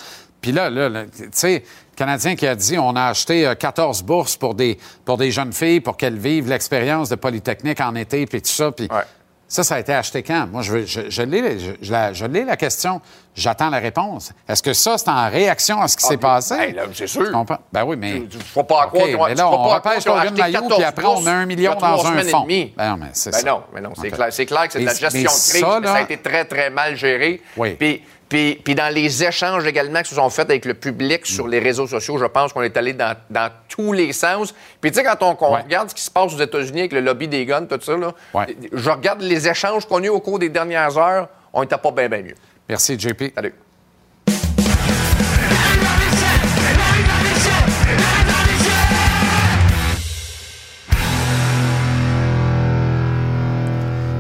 Puis 0.41 0.51
là, 0.51 0.69
là, 0.69 0.89
là, 0.89 1.03
tu 1.05 1.29
sais, 1.31 1.63
le 1.93 1.95
Canadien 1.95 2.35
qui 2.35 2.45
a 2.47 2.55
dit 2.55 2.77
on 2.77 2.95
a 2.95 3.05
acheté 3.05 3.47
euh, 3.47 3.55
14 3.55 4.03
bourses 4.03 4.35
pour 4.35 4.55
des, 4.55 4.77
pour 5.05 5.17
des 5.17 5.31
jeunes 5.31 5.53
filles 5.53 5.79
pour 5.79 5.95
qu'elles 5.95 6.17
vivent 6.17 6.49
l'expérience 6.49 7.07
de 7.07 7.15
Polytechnique 7.15 7.79
en 7.79 7.95
été, 7.95 8.25
puis 8.25 8.41
tout 8.41 8.49
ça. 8.49 8.71
Puis 8.71 8.89
ça, 9.53 9.63
ça 9.63 9.75
a 9.75 9.79
été 9.79 9.93
acheté 9.93 10.23
quand? 10.23 10.47
Moi, 10.51 10.63
je, 10.63 10.71
veux- 10.71 10.85
je, 10.87 11.01
je 11.09 11.21
l'ai, 11.21 11.59
je, 11.59 11.71
je 11.79 11.91
la, 11.91 12.11
je 12.11 12.25
l'ai, 12.25 12.43
la 12.43 12.57
question. 12.57 12.99
J'attends 13.35 13.69
la 13.69 13.77
réponse. 13.77 14.31
Est-ce 14.49 14.63
que 14.63 14.73
ça, 14.73 14.97
c'est 14.97 15.09
en 15.09 15.29
réaction 15.29 15.79
à 15.79 15.87
ce 15.87 15.95
qui 15.95 16.03
Ah, 16.05 16.09
s'est 16.09 16.17
passé? 16.17 16.55
ben, 16.57 16.75
là, 16.75 16.83
c'est 16.93 17.05
sûr. 17.07 17.45
Ben 17.71 17.83
oui, 17.85 17.95
mais. 17.95 18.23
Tu 18.29 18.37
ne 18.37 18.43
faut 18.43 18.63
pas 18.63 18.85
OK, 18.87 18.93
croire 18.93 19.05
qu'ils 19.05 19.15
ont- 19.15 19.25
mais 19.27 19.35
là, 19.35 19.47
on 19.49 19.63
repêche 19.69 20.07
acheté 20.07 20.11
Mailloux, 20.41 20.53
14 20.61 20.75
puis 20.75 20.83
après, 20.83 21.05
on 21.05 21.21
met 21.21 21.29
un 21.31 21.45
million 21.45 21.71
a 21.73 21.75
dans 21.75 22.05
un 22.07 22.23
fonds. 22.23 22.47
Ben 22.47 22.71
non, 22.89 22.97
mais 22.99 23.07
c'est 23.13 23.31
Ben 23.31 23.37
ça. 23.39 23.47
non, 23.47 23.63
mais 23.73 23.81
non, 23.81 23.91
c'est 23.99 24.09
clair, 24.09 24.27
c'est 24.31 24.45
clair 24.47 24.65
que 24.67 24.73
c'est 24.73 24.79
de 24.79 24.85
la 24.85 24.93
gestion 24.93 25.11
mais 25.13 25.23
de 25.23 25.27
crise, 25.27 25.59
ça, 25.61 25.79
mais 25.81 25.87
ça 25.87 25.93
a 25.93 26.01
été 26.01 26.17
très, 26.17 26.45
très 26.45 26.69
mal 26.71 26.95
géré. 26.95 27.41
Oui. 27.55 27.75
Puis, 27.75 28.01
puis, 28.33 28.55
puis 28.55 28.73
dans 28.73 28.91
les 28.91 29.23
échanges 29.23 29.63
également 29.67 30.01
qui 30.01 30.09
se 30.09 30.15
sont 30.15 30.29
faits 30.31 30.49
avec 30.49 30.65
le 30.65 30.73
public 30.73 31.23
sur 31.23 31.47
les 31.47 31.59
réseaux 31.59 31.85
sociaux, 31.85 32.17
je 32.17 32.25
pense 32.25 32.51
qu'on 32.51 32.63
est 32.63 32.75
allé 32.75 32.93
dans, 32.93 33.15
dans 33.29 33.51
tous 33.69 33.93
les 33.93 34.11
sens. 34.11 34.55
Puis 34.81 34.89
tu 34.89 34.97
sais, 34.97 35.03
quand 35.03 35.21
on, 35.21 35.35
regarde 35.35 35.91
ce 35.91 35.93
qui 35.93 36.01
se 36.01 36.09
passe 36.09 36.33
aux 36.33 36.39
États-Unis 36.39 36.79
avec 36.79 36.93
le 36.93 37.01
lobby 37.01 37.27
des 37.27 37.45
guns, 37.45 37.67
tout 37.67 37.79
ça, 37.79 37.95
là, 37.95 38.11
je 38.71 38.89
regarde 38.89 39.21
les 39.21 39.47
échanges 39.47 39.85
qu'on 39.85 40.01
a 40.01 40.05
eu 40.05 40.09
au 40.09 40.19
cours 40.19 40.39
des 40.39 40.49
dernières 40.49 40.97
heures, 40.97 41.29
on 41.53 41.61
n'était 41.61 41.77
pas 41.77 41.91
bien, 41.91 42.09
bien 42.09 42.23
mieux. 42.23 42.35
Merci, 42.67 42.97
JP. 42.97 43.35
Salut. 43.35 43.53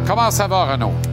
Comment 0.05 0.29
ça 0.29 0.45
va, 0.45 0.65
Renaud? 0.65 1.12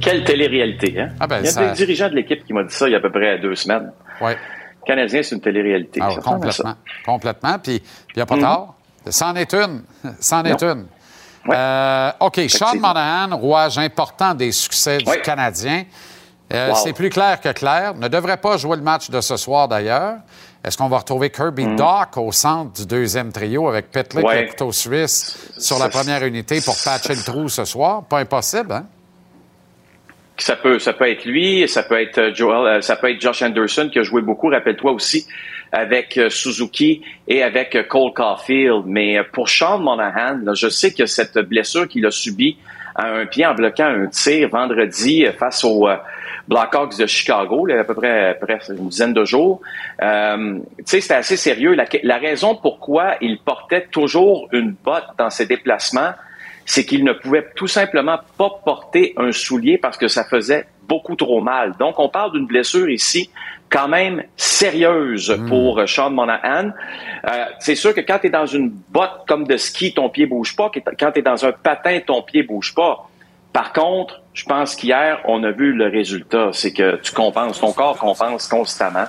Quelle 0.00 0.24
télé-réalité, 0.24 1.00
hein? 1.00 1.08
Ah 1.20 1.26
ben, 1.26 1.38
il 1.40 1.44
y 1.46 1.48
a 1.48 1.52
ça- 1.52 1.66
des 1.66 1.72
dirigeants 1.72 2.08
de 2.08 2.14
l'équipe 2.14 2.44
qui 2.44 2.52
m'ont 2.52 2.62
dit 2.64 2.74
ça 2.74 2.88
il 2.88 2.92
y 2.92 2.94
a 2.94 2.98
à 2.98 3.00
peu 3.00 3.10
près 3.10 3.38
deux 3.38 3.54
semaines. 3.54 3.92
Oui. 4.20 4.32
Canadien, 4.86 5.22
c'est 5.22 5.34
une 5.34 5.40
télé-réalité. 5.40 6.00
Ah, 6.02 6.10
ça. 6.14 6.20
complètement. 6.20 6.74
Complètement. 7.04 7.58
Puis, 7.58 7.74
il 7.76 8.16
n'y 8.16 8.22
a 8.22 8.26
pas 8.26 8.36
Mhm. 8.36 8.42
tard. 8.42 8.74
C'en 9.10 9.34
est 9.36 9.52
une. 9.54 9.82
C'en 10.20 10.44
est 10.44 10.62
une. 10.62 10.86
Euh, 11.50 12.10
OK, 12.20 12.40
Sean. 12.48 12.74
Monahan, 12.76 13.36
rouage 13.36 13.78
important 13.78 14.34
des 14.34 14.52
succès 14.52 14.98
du 14.98 15.20
Canadien. 15.22 15.84
Euh, 16.52 16.70
Wow. 16.70 16.76
C'est 16.76 16.92
plus 16.94 17.10
clair 17.10 17.40
que 17.40 17.50
clair. 17.52 17.94
Ne 17.94 18.08
devrait 18.08 18.38
pas 18.38 18.56
jouer 18.56 18.76
le 18.76 18.82
match 18.82 19.10
de 19.10 19.20
ce 19.20 19.36
soir, 19.36 19.68
d'ailleurs. 19.68 20.16
Est-ce 20.64 20.76
qu'on 20.78 20.88
va 20.88 20.98
retrouver 20.98 21.30
Kirby 21.30 21.66
Doc 21.76 22.16
au 22.16 22.32
centre 22.32 22.72
du 22.72 22.86
deuxième 22.86 23.30
trio 23.32 23.68
avec 23.68 23.90
Petlick. 23.90 24.26
Ouais. 24.26 24.38
et 24.40 24.42
le 24.44 24.48
couteau 24.48 24.72
suisse 24.72 25.50
sur 25.58 25.78
la 25.78 25.88
première 25.88 26.24
unité 26.24 26.60
pour 26.62 26.74
patcher 26.84 27.14
le 27.14 27.22
trou 27.22 27.48
ce 27.48 27.64
soir? 27.64 28.02
Pas 28.04 28.18
impossible, 28.20 28.72
hein? 28.72 28.84
Ça 30.40 30.54
peut, 30.54 30.78
ça 30.78 30.92
peut 30.92 31.10
être 31.10 31.24
lui, 31.24 31.66
ça 31.66 31.82
peut 31.82 32.00
être 32.00 32.18
euh, 32.18 32.34
Joel, 32.34 32.66
euh, 32.66 32.80
ça 32.80 32.94
peut 32.94 33.10
être 33.10 33.20
Josh 33.20 33.42
Anderson 33.42 33.88
qui 33.92 33.98
a 33.98 34.04
joué 34.04 34.22
beaucoup, 34.22 34.48
rappelle-toi 34.48 34.92
aussi, 34.92 35.26
avec 35.72 36.16
euh, 36.16 36.30
Suzuki 36.30 37.02
et 37.26 37.42
avec 37.42 37.88
Cole 37.88 38.12
Caulfield. 38.14 38.84
Mais 38.86 39.18
pour 39.32 39.48
Sean 39.48 39.80
Monahan, 39.80 40.38
je 40.54 40.68
sais 40.68 40.94
que 40.94 41.06
cette 41.06 41.38
blessure 41.38 41.88
qu'il 41.88 42.06
a 42.06 42.12
subie 42.12 42.56
à 42.94 43.08
un 43.08 43.26
pied 43.26 43.46
en 43.46 43.54
bloquant 43.54 43.86
un 43.86 44.06
tir 44.06 44.48
vendredi 44.48 45.26
face 45.38 45.64
aux 45.64 45.88
Blackhawks 46.48 46.98
de 46.98 47.06
Chicago, 47.06 47.66
là, 47.66 47.80
à 47.80 47.84
peu 47.84 47.94
près, 47.94 48.36
près 48.40 48.58
une 48.70 48.88
dizaine 48.88 49.12
de 49.12 49.24
jours. 49.24 49.60
C'était 50.84 51.14
assez 51.14 51.36
sérieux. 51.36 51.74
La, 51.74 51.84
la 52.02 52.18
raison 52.18 52.56
pourquoi 52.56 53.14
il 53.20 53.38
portait 53.38 53.86
toujours 53.92 54.48
une 54.52 54.74
botte 54.84 55.06
dans 55.16 55.30
ses 55.30 55.46
déplacements, 55.46 56.10
c'est 56.68 56.84
qu'il 56.84 57.02
ne 57.02 57.14
pouvait 57.14 57.46
tout 57.56 57.66
simplement 57.66 58.18
pas 58.36 58.50
porter 58.62 59.14
un 59.16 59.32
soulier 59.32 59.78
parce 59.78 59.96
que 59.96 60.06
ça 60.06 60.24
faisait 60.24 60.66
beaucoup 60.86 61.16
trop 61.16 61.40
mal. 61.40 61.72
Donc, 61.78 61.98
on 61.98 62.10
parle 62.10 62.32
d'une 62.32 62.46
blessure 62.46 62.90
ici 62.90 63.30
quand 63.70 63.88
même 63.88 64.22
sérieuse 64.36 65.34
pour 65.48 65.78
euh, 65.78 65.86
Sean 65.86 66.10
Monahan. 66.10 66.70
Euh, 67.24 67.44
c'est 67.58 67.74
sûr 67.74 67.94
que 67.94 68.02
quand 68.02 68.18
tu 68.18 68.26
es 68.26 68.30
dans 68.30 68.44
une 68.44 68.68
botte 68.68 69.24
comme 69.26 69.46
de 69.46 69.56
ski, 69.56 69.94
ton 69.94 70.10
pied 70.10 70.26
bouge 70.26 70.56
pas. 70.56 70.70
Quand 70.98 71.12
tu 71.12 71.20
es 71.20 71.22
dans 71.22 71.46
un 71.46 71.52
patin, 71.52 72.00
ton 72.06 72.22
pied 72.22 72.42
bouge 72.42 72.74
pas. 72.74 73.08
Par 73.52 73.72
contre, 73.72 74.20
je 74.34 74.44
pense 74.44 74.76
qu'hier, 74.76 75.20
on 75.24 75.42
a 75.44 75.50
vu 75.50 75.72
le 75.72 75.88
résultat. 75.88 76.50
C'est 76.52 76.72
que 76.72 76.96
tu 76.96 77.12
compenses, 77.12 77.60
ton 77.60 77.72
corps 77.72 77.96
compense 77.96 78.46
constamment. 78.46 79.06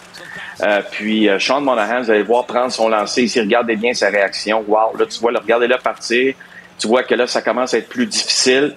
Euh, 0.61 0.81
puis 0.91 1.27
euh, 1.27 1.40
Sean 1.40 1.60
Monahan, 1.60 2.02
vous 2.03 2.11
allez 2.11 2.23
voir 2.23 2.45
prendre 2.45 2.72
son 2.72 2.88
lancer 2.88 3.23
ici, 3.23 3.40
regardez 3.40 3.76
bien 3.76 3.94
sa 3.94 4.10
réaction. 4.10 4.64
Wow, 4.65 4.98
là, 4.98 5.06
tu 5.06 5.19
vois, 5.19 5.34
le 5.34 5.40
regardez-le 5.40 5.77
partir. 5.77 6.36
Tu 6.80 6.88
vois 6.88 7.04
que 7.04 7.14
là, 7.14 7.28
ça 7.28 7.42
commence 7.42 7.74
à 7.74 7.78
être 7.78 7.90
plus 7.90 8.06
difficile. 8.08 8.74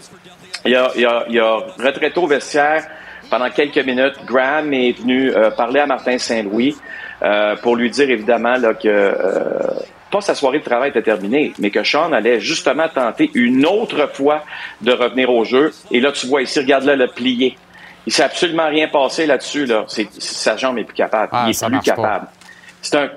Il 0.64 0.74
a, 0.76 0.90
il 0.96 1.06
a, 1.06 1.24
il 1.28 1.40
a 1.40 1.58
retraité 1.78 2.18
au 2.18 2.26
vestiaire 2.26 2.86
pendant 3.30 3.48
quelques 3.50 3.78
minutes. 3.78 4.14
Graham 4.26 4.72
est 4.74 4.92
venu 4.92 5.30
euh, 5.30 5.50
parler 5.50 5.80
à 5.80 5.86
Martin 5.86 6.18
Saint-Louis 6.18 6.76
euh, 7.22 7.56
pour 7.56 7.76
lui 7.76 7.90
dire 7.90 8.10
évidemment 8.10 8.56
là, 8.56 8.74
que 8.74 8.88
euh, 8.88 9.12
pas 10.10 10.20
sa 10.20 10.34
soirée 10.34 10.58
de 10.58 10.64
travail 10.64 10.90
était 10.90 11.02
terminée, 11.02 11.52
mais 11.58 11.70
que 11.70 11.82
Sean 11.82 12.12
allait 12.12 12.40
justement 12.40 12.88
tenter 12.88 13.30
une 13.34 13.64
autre 13.64 14.10
fois 14.12 14.44
de 14.82 14.92
revenir 14.92 15.30
au 15.30 15.44
jeu. 15.44 15.72
Et 15.90 16.00
là, 16.00 16.12
tu 16.12 16.26
vois 16.26 16.42
ici, 16.42 16.58
regarde-là 16.58 16.96
le 16.96 17.06
plié. 17.06 17.56
Il 18.06 18.12
s'est 18.12 18.24
absolument 18.24 18.68
rien 18.68 18.88
passé 18.88 19.26
là-dessus. 19.26 19.64
Là. 19.64 19.84
C'est, 19.86 20.08
sa 20.20 20.56
jambe 20.56 20.78
est 20.78 20.84
plus 20.84 20.94
capable. 20.94 21.30
Ah, 21.32 21.44
Il 21.46 21.50
est 21.50 21.66
plus 21.66 21.80
capable. 21.80 22.26
C'est 22.82 22.96
un 22.96 23.10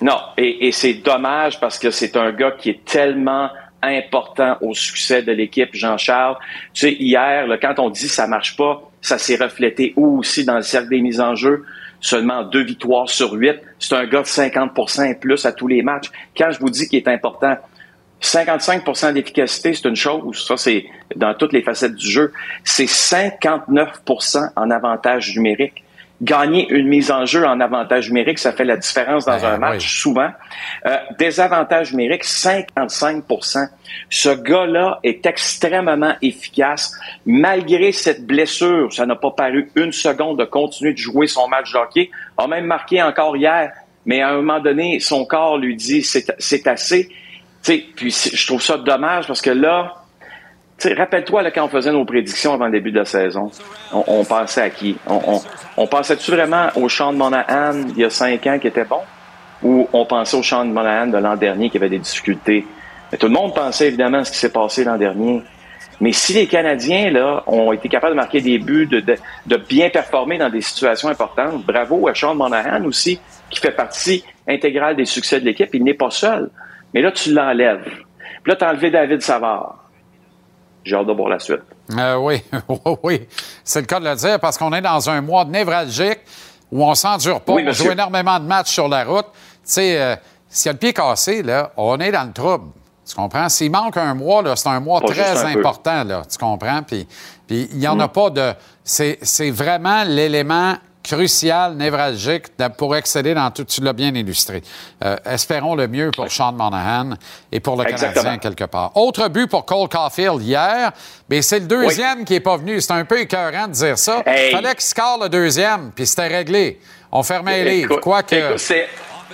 non, 0.00 0.18
et, 0.36 0.68
et 0.68 0.72
c'est 0.72 0.94
dommage 0.94 1.58
parce 1.58 1.78
que 1.78 1.90
c'est 1.90 2.16
un 2.16 2.30
gars 2.30 2.52
qui 2.52 2.70
est 2.70 2.84
tellement 2.84 3.50
important 3.82 4.56
au 4.60 4.74
succès 4.74 5.22
de 5.22 5.32
l'équipe, 5.32 5.70
Jean-Charles. 5.72 6.36
Tu 6.74 6.80
sais, 6.80 6.92
hier, 6.94 7.46
quand 7.60 7.78
on 7.78 7.90
dit 7.90 8.08
ça 8.08 8.26
marche 8.26 8.56
pas, 8.56 8.90
ça 9.00 9.18
s'est 9.18 9.36
reflété 9.36 9.92
aussi 9.96 10.44
dans 10.44 10.56
le 10.56 10.62
cercle 10.62 10.88
des 10.88 11.00
mises 11.00 11.20
en 11.20 11.34
jeu? 11.34 11.64
Seulement 12.00 12.44
deux 12.44 12.62
victoires 12.62 13.08
sur 13.08 13.32
huit. 13.32 13.56
C'est 13.78 13.94
un 13.94 14.06
gars 14.06 14.22
de 14.22 14.26
50 14.26 14.70
et 15.08 15.14
plus 15.14 15.44
à 15.46 15.52
tous 15.52 15.66
les 15.66 15.82
matchs. 15.82 16.10
Quand 16.36 16.50
je 16.50 16.60
vous 16.60 16.70
dis 16.70 16.88
qu'il 16.88 16.98
est 16.98 17.08
important, 17.08 17.56
55% 18.22 19.12
d'efficacité, 19.12 19.74
c'est 19.74 19.88
une 19.88 19.96
chose. 19.96 20.44
Ça, 20.46 20.56
c'est 20.56 20.86
dans 21.16 21.34
toutes 21.34 21.52
les 21.52 21.62
facettes 21.62 21.94
du 21.94 22.08
jeu. 22.08 22.32
C'est 22.64 22.84
59% 22.84 24.50
en 24.56 24.70
avantage 24.70 25.36
numérique. 25.36 25.84
Gagner 26.20 26.68
une 26.70 26.88
mise 26.88 27.12
en 27.12 27.26
jeu 27.26 27.46
en 27.46 27.60
avantage 27.60 28.08
numérique, 28.08 28.40
ça 28.40 28.52
fait 28.52 28.64
la 28.64 28.76
différence 28.76 29.24
dans 29.24 29.36
Ben 29.36 29.54
un 29.54 29.58
match, 29.58 30.00
souvent. 30.00 30.30
Euh, 30.84 30.96
désavantage 31.16 31.92
numérique, 31.92 32.24
55% 32.24 33.68
Ce 34.10 34.28
gars-là 34.30 34.98
est 35.04 35.24
extrêmement 35.26 36.14
efficace. 36.20 36.92
Malgré 37.24 37.92
cette 37.92 38.26
blessure, 38.26 38.92
ça 38.92 39.06
n'a 39.06 39.14
pas 39.14 39.30
paru 39.30 39.70
une 39.76 39.92
seconde 39.92 40.40
de 40.40 40.44
continuer 40.44 40.92
de 40.92 40.98
jouer 40.98 41.28
son 41.28 41.46
match 41.46 41.72
de 41.72 41.78
hockey. 41.78 42.10
A 42.36 42.48
même 42.48 42.66
marqué 42.66 43.00
encore 43.00 43.36
hier. 43.36 43.72
Mais 44.04 44.20
à 44.20 44.30
un 44.30 44.36
moment 44.36 44.58
donné, 44.58 44.98
son 44.98 45.24
corps 45.24 45.58
lui 45.58 45.76
dit 45.76 46.02
c'est 46.02 46.34
c'est 46.38 46.66
assez. 46.66 47.08
Tu 47.62 47.72
sais, 47.72 47.84
puis 47.94 48.10
je 48.10 48.46
trouve 48.46 48.62
ça 48.62 48.76
dommage 48.76 49.26
parce 49.26 49.42
que 49.42 49.50
là, 49.50 49.94
rappelle-toi 50.84 51.42
là, 51.42 51.50
quand 51.50 51.64
on 51.64 51.68
faisait 51.68 51.92
nos 51.92 52.04
prédictions 52.04 52.52
avant 52.52 52.66
le 52.66 52.72
début 52.72 52.92
de 52.92 52.98
la 52.98 53.04
saison, 53.04 53.50
on, 53.92 54.24
pensait 54.24 54.62
à 54.62 54.70
qui? 54.70 54.96
On, 55.76 55.86
pensait-tu 55.86 56.30
vraiment 56.30 56.68
au 56.76 56.88
Sean 56.88 57.12
Monahan 57.12 57.88
il 57.88 57.98
y 57.98 58.04
a 58.04 58.10
cinq 58.10 58.46
ans 58.46 58.58
qui 58.58 58.68
était 58.68 58.84
bon? 58.84 59.00
Ou 59.62 59.88
on 59.92 60.06
pensait 60.06 60.36
au 60.36 60.42
Sean 60.42 60.64
Monahan 60.66 61.08
de 61.08 61.18
l'an 61.18 61.36
dernier 61.36 61.68
qui 61.70 61.78
avait 61.78 61.88
des 61.88 61.98
difficultés? 61.98 62.64
Mais 63.10 63.18
tout 63.18 63.26
le 63.26 63.32
monde 63.32 63.54
pensait 63.54 63.88
évidemment 63.88 64.18
à 64.18 64.24
ce 64.24 64.30
qui 64.30 64.38
s'est 64.38 64.52
passé 64.52 64.84
l'an 64.84 64.96
dernier. 64.96 65.42
Mais 66.00 66.12
si 66.12 66.32
les 66.32 66.46
Canadiens 66.46 67.10
là, 67.10 67.42
ont 67.48 67.72
été 67.72 67.88
capables 67.88 68.12
de 68.12 68.20
marquer 68.20 68.40
des 68.40 68.58
buts, 68.58 68.86
de, 68.86 69.00
de, 69.00 69.16
de 69.46 69.56
bien 69.56 69.88
performer 69.90 70.38
dans 70.38 70.48
des 70.48 70.60
situations 70.60 71.08
importantes, 71.08 71.64
bravo 71.64 72.06
à 72.06 72.14
Sean 72.14 72.36
Monahan 72.36 72.84
aussi, 72.84 73.20
qui 73.50 73.58
fait 73.58 73.72
partie 73.72 74.24
intégrale 74.46 74.94
des 74.94 75.06
succès 75.06 75.40
de 75.40 75.44
l'équipe. 75.44 75.70
Il 75.72 75.82
n'est 75.82 75.94
pas 75.94 76.10
seul. 76.10 76.50
Mais 76.94 77.02
là, 77.02 77.10
tu 77.10 77.32
l'enlèves. 77.32 77.82
Puis 77.84 78.52
là, 78.52 78.56
tu 78.56 78.64
as 78.64 78.70
enlevé 78.70 78.90
David 78.90 79.22
Savard. 79.22 79.87
J'ai 80.88 80.96
hâte 80.96 81.06
de 81.06 81.12
voir 81.12 81.28
la 81.28 81.38
suite. 81.38 81.60
Euh, 81.96 82.16
oui, 82.16 82.42
oui, 82.68 82.78
oui. 83.02 83.28
C'est 83.62 83.80
le 83.80 83.86
cas 83.86 84.00
de 84.00 84.06
le 84.06 84.14
dire 84.16 84.40
parce 84.40 84.56
qu'on 84.56 84.72
est 84.72 84.80
dans 84.80 85.10
un 85.10 85.20
mois 85.20 85.44
névralgique 85.44 86.20
où 86.72 86.82
on 86.84 86.94
s'endure 86.94 87.40
pas. 87.42 87.52
Oui, 87.52 87.64
on 87.68 87.72
joue 87.72 87.90
énormément 87.90 88.38
de 88.40 88.44
matchs 88.46 88.70
sur 88.72 88.88
la 88.88 89.04
route. 89.04 89.26
Tu 89.34 89.58
sais, 89.64 90.00
euh, 90.00 90.16
s'il 90.48 90.66
y 90.66 90.70
a 90.70 90.72
le 90.72 90.78
pied 90.78 90.92
cassé, 90.94 91.42
là, 91.42 91.72
on 91.76 91.98
est 91.98 92.10
dans 92.10 92.24
le 92.24 92.32
trouble. 92.32 92.70
Tu 93.06 93.14
comprends? 93.14 93.48
S'il 93.48 93.70
manque 93.70 93.96
un 93.96 94.14
mois, 94.14 94.42
là, 94.42 94.54
c'est 94.56 94.68
un 94.68 94.80
mois 94.80 95.00
Pas 95.00 95.08
très 95.08 95.34
peu. 95.34 95.58
important, 95.58 96.04
là. 96.04 96.22
Tu 96.30 96.36
comprends? 96.38 96.82
Puis, 96.82 97.06
puis 97.46 97.68
il 97.72 97.78
n'y 97.78 97.88
en 97.88 97.98
a 98.00 98.06
Mm. 98.06 98.12
pas 98.12 98.30
de. 98.30 98.52
C'est 98.84 99.18
c'est 99.22 99.50
vraiment 99.50 100.04
l'élément 100.04 100.74
crucial, 101.16 101.74
névralgique 101.74 102.44
pour 102.76 102.94
excéder 102.96 103.34
dans 103.34 103.50
tout. 103.50 103.64
Tu 103.64 103.80
l'as 103.80 103.92
bien 103.92 104.14
illustré. 104.14 104.62
Euh, 105.04 105.16
espérons 105.24 105.74
le 105.74 105.88
mieux 105.88 106.10
pour 106.14 106.30
Sean 106.30 106.52
Monahan 106.52 107.10
et 107.50 107.60
pour 107.60 107.76
le 107.76 107.88
Exactement. 107.88 108.22
Canadien 108.24 108.38
quelque 108.38 108.64
part. 108.64 108.92
Autre 108.96 109.28
but 109.28 109.48
pour 109.48 109.64
Cole 109.64 109.88
Caulfield 109.88 110.42
hier, 110.42 110.92
mais 111.28 111.42
c'est 111.42 111.60
le 111.60 111.66
deuxième 111.66 112.24
qui 112.24 112.34
n'est 112.34 112.40
pas 112.40 112.56
venu. 112.56 112.80
C'est 112.80 112.92
un 112.92 113.04
peu 113.04 113.20
écœurant 113.20 113.68
de 113.68 113.72
dire 113.72 113.98
ça. 113.98 114.22
Il 114.26 114.32
Hey. 114.32 114.52
fallait 114.52 114.74
qu'il 114.74 114.82
score 114.82 115.18
le 115.22 115.28
deuxième, 115.28 115.90
puis 115.94 116.06
c'était 116.06 116.28
réglé. 116.28 116.80
On 117.10 117.22
fermait 117.22 117.64
les 117.64 117.70
livres. 117.80 118.00
Quoique. 118.00 118.34
écoute, 118.34 118.72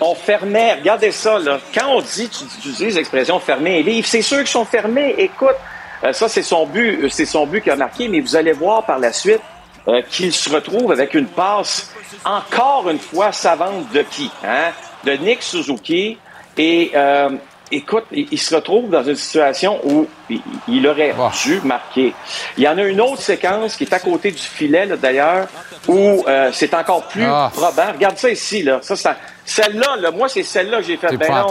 on 0.00 0.14
fermait, 0.14 0.74
regardez 0.74 1.12
ça, 1.12 1.38
là. 1.38 1.58
Quand 1.72 1.88
on 1.88 2.00
dit, 2.00 2.28
tu, 2.28 2.44
tu 2.62 2.68
utilises 2.70 2.96
l'expression 2.96 3.38
fermer 3.38 3.78
un 3.78 3.82
livre, 3.82 4.06
c'est 4.08 4.22
sûr 4.22 4.38
qu'ils 4.38 4.46
sont 4.48 4.64
fermés. 4.64 5.14
Écoute, 5.18 5.54
euh, 6.02 6.12
ça, 6.12 6.28
c'est 6.28 6.42
son 6.42 6.66
but, 6.66 7.04
euh, 7.04 7.08
c'est 7.08 7.26
son 7.26 7.46
but 7.46 7.62
qui 7.62 7.70
a 7.70 7.76
marqué, 7.76 8.08
mais 8.08 8.20
vous 8.20 8.34
allez 8.36 8.52
voir 8.52 8.84
par 8.84 8.98
la 8.98 9.12
suite 9.12 9.40
euh, 9.88 10.02
qu'il 10.10 10.32
se 10.32 10.50
retrouve 10.50 10.92
avec 10.92 11.14
une 11.14 11.26
passe 11.26 11.90
encore 12.24 12.88
une 12.90 12.98
fois 12.98 13.32
savante 13.32 13.90
de 13.92 14.02
qui? 14.02 14.30
Hein? 14.44 14.70
De 15.04 15.12
Nick 15.12 15.42
Suzuki. 15.42 16.18
Et 16.56 16.92
euh, 16.94 17.30
écoute, 17.70 18.04
il, 18.12 18.28
il 18.30 18.38
se 18.38 18.54
retrouve 18.54 18.88
dans 18.90 19.02
une 19.02 19.16
situation 19.16 19.80
où 19.84 20.06
il, 20.30 20.40
il 20.68 20.86
aurait 20.86 21.14
dû 21.44 21.60
marquer. 21.64 22.14
Il 22.56 22.64
y 22.64 22.68
en 22.68 22.78
a 22.78 22.82
une 22.84 23.00
autre 23.00 23.20
séquence 23.20 23.76
qui 23.76 23.84
est 23.84 23.92
à 23.92 23.98
côté 23.98 24.30
du 24.30 24.40
filet, 24.40 24.86
d'ailleurs, 24.96 25.48
où 25.88 26.24
euh, 26.28 26.50
c'est 26.52 26.72
encore 26.74 27.06
plus 27.08 27.24
Ah. 27.26 27.50
probant. 27.52 27.92
Regarde 27.92 28.16
ça 28.16 28.30
ici, 28.30 28.62
là. 28.62 28.78
Ça, 28.82 28.96
ça- 28.96 29.16
celle-là, 29.44 29.96
là, 29.98 30.10
moi, 30.10 30.28
c'est 30.28 30.42
celle-là 30.44 30.78
que 30.78 30.84
j'ai 30.84 30.96
fait. 30.96 31.16
Ben 31.16 31.28
non, 31.28 31.48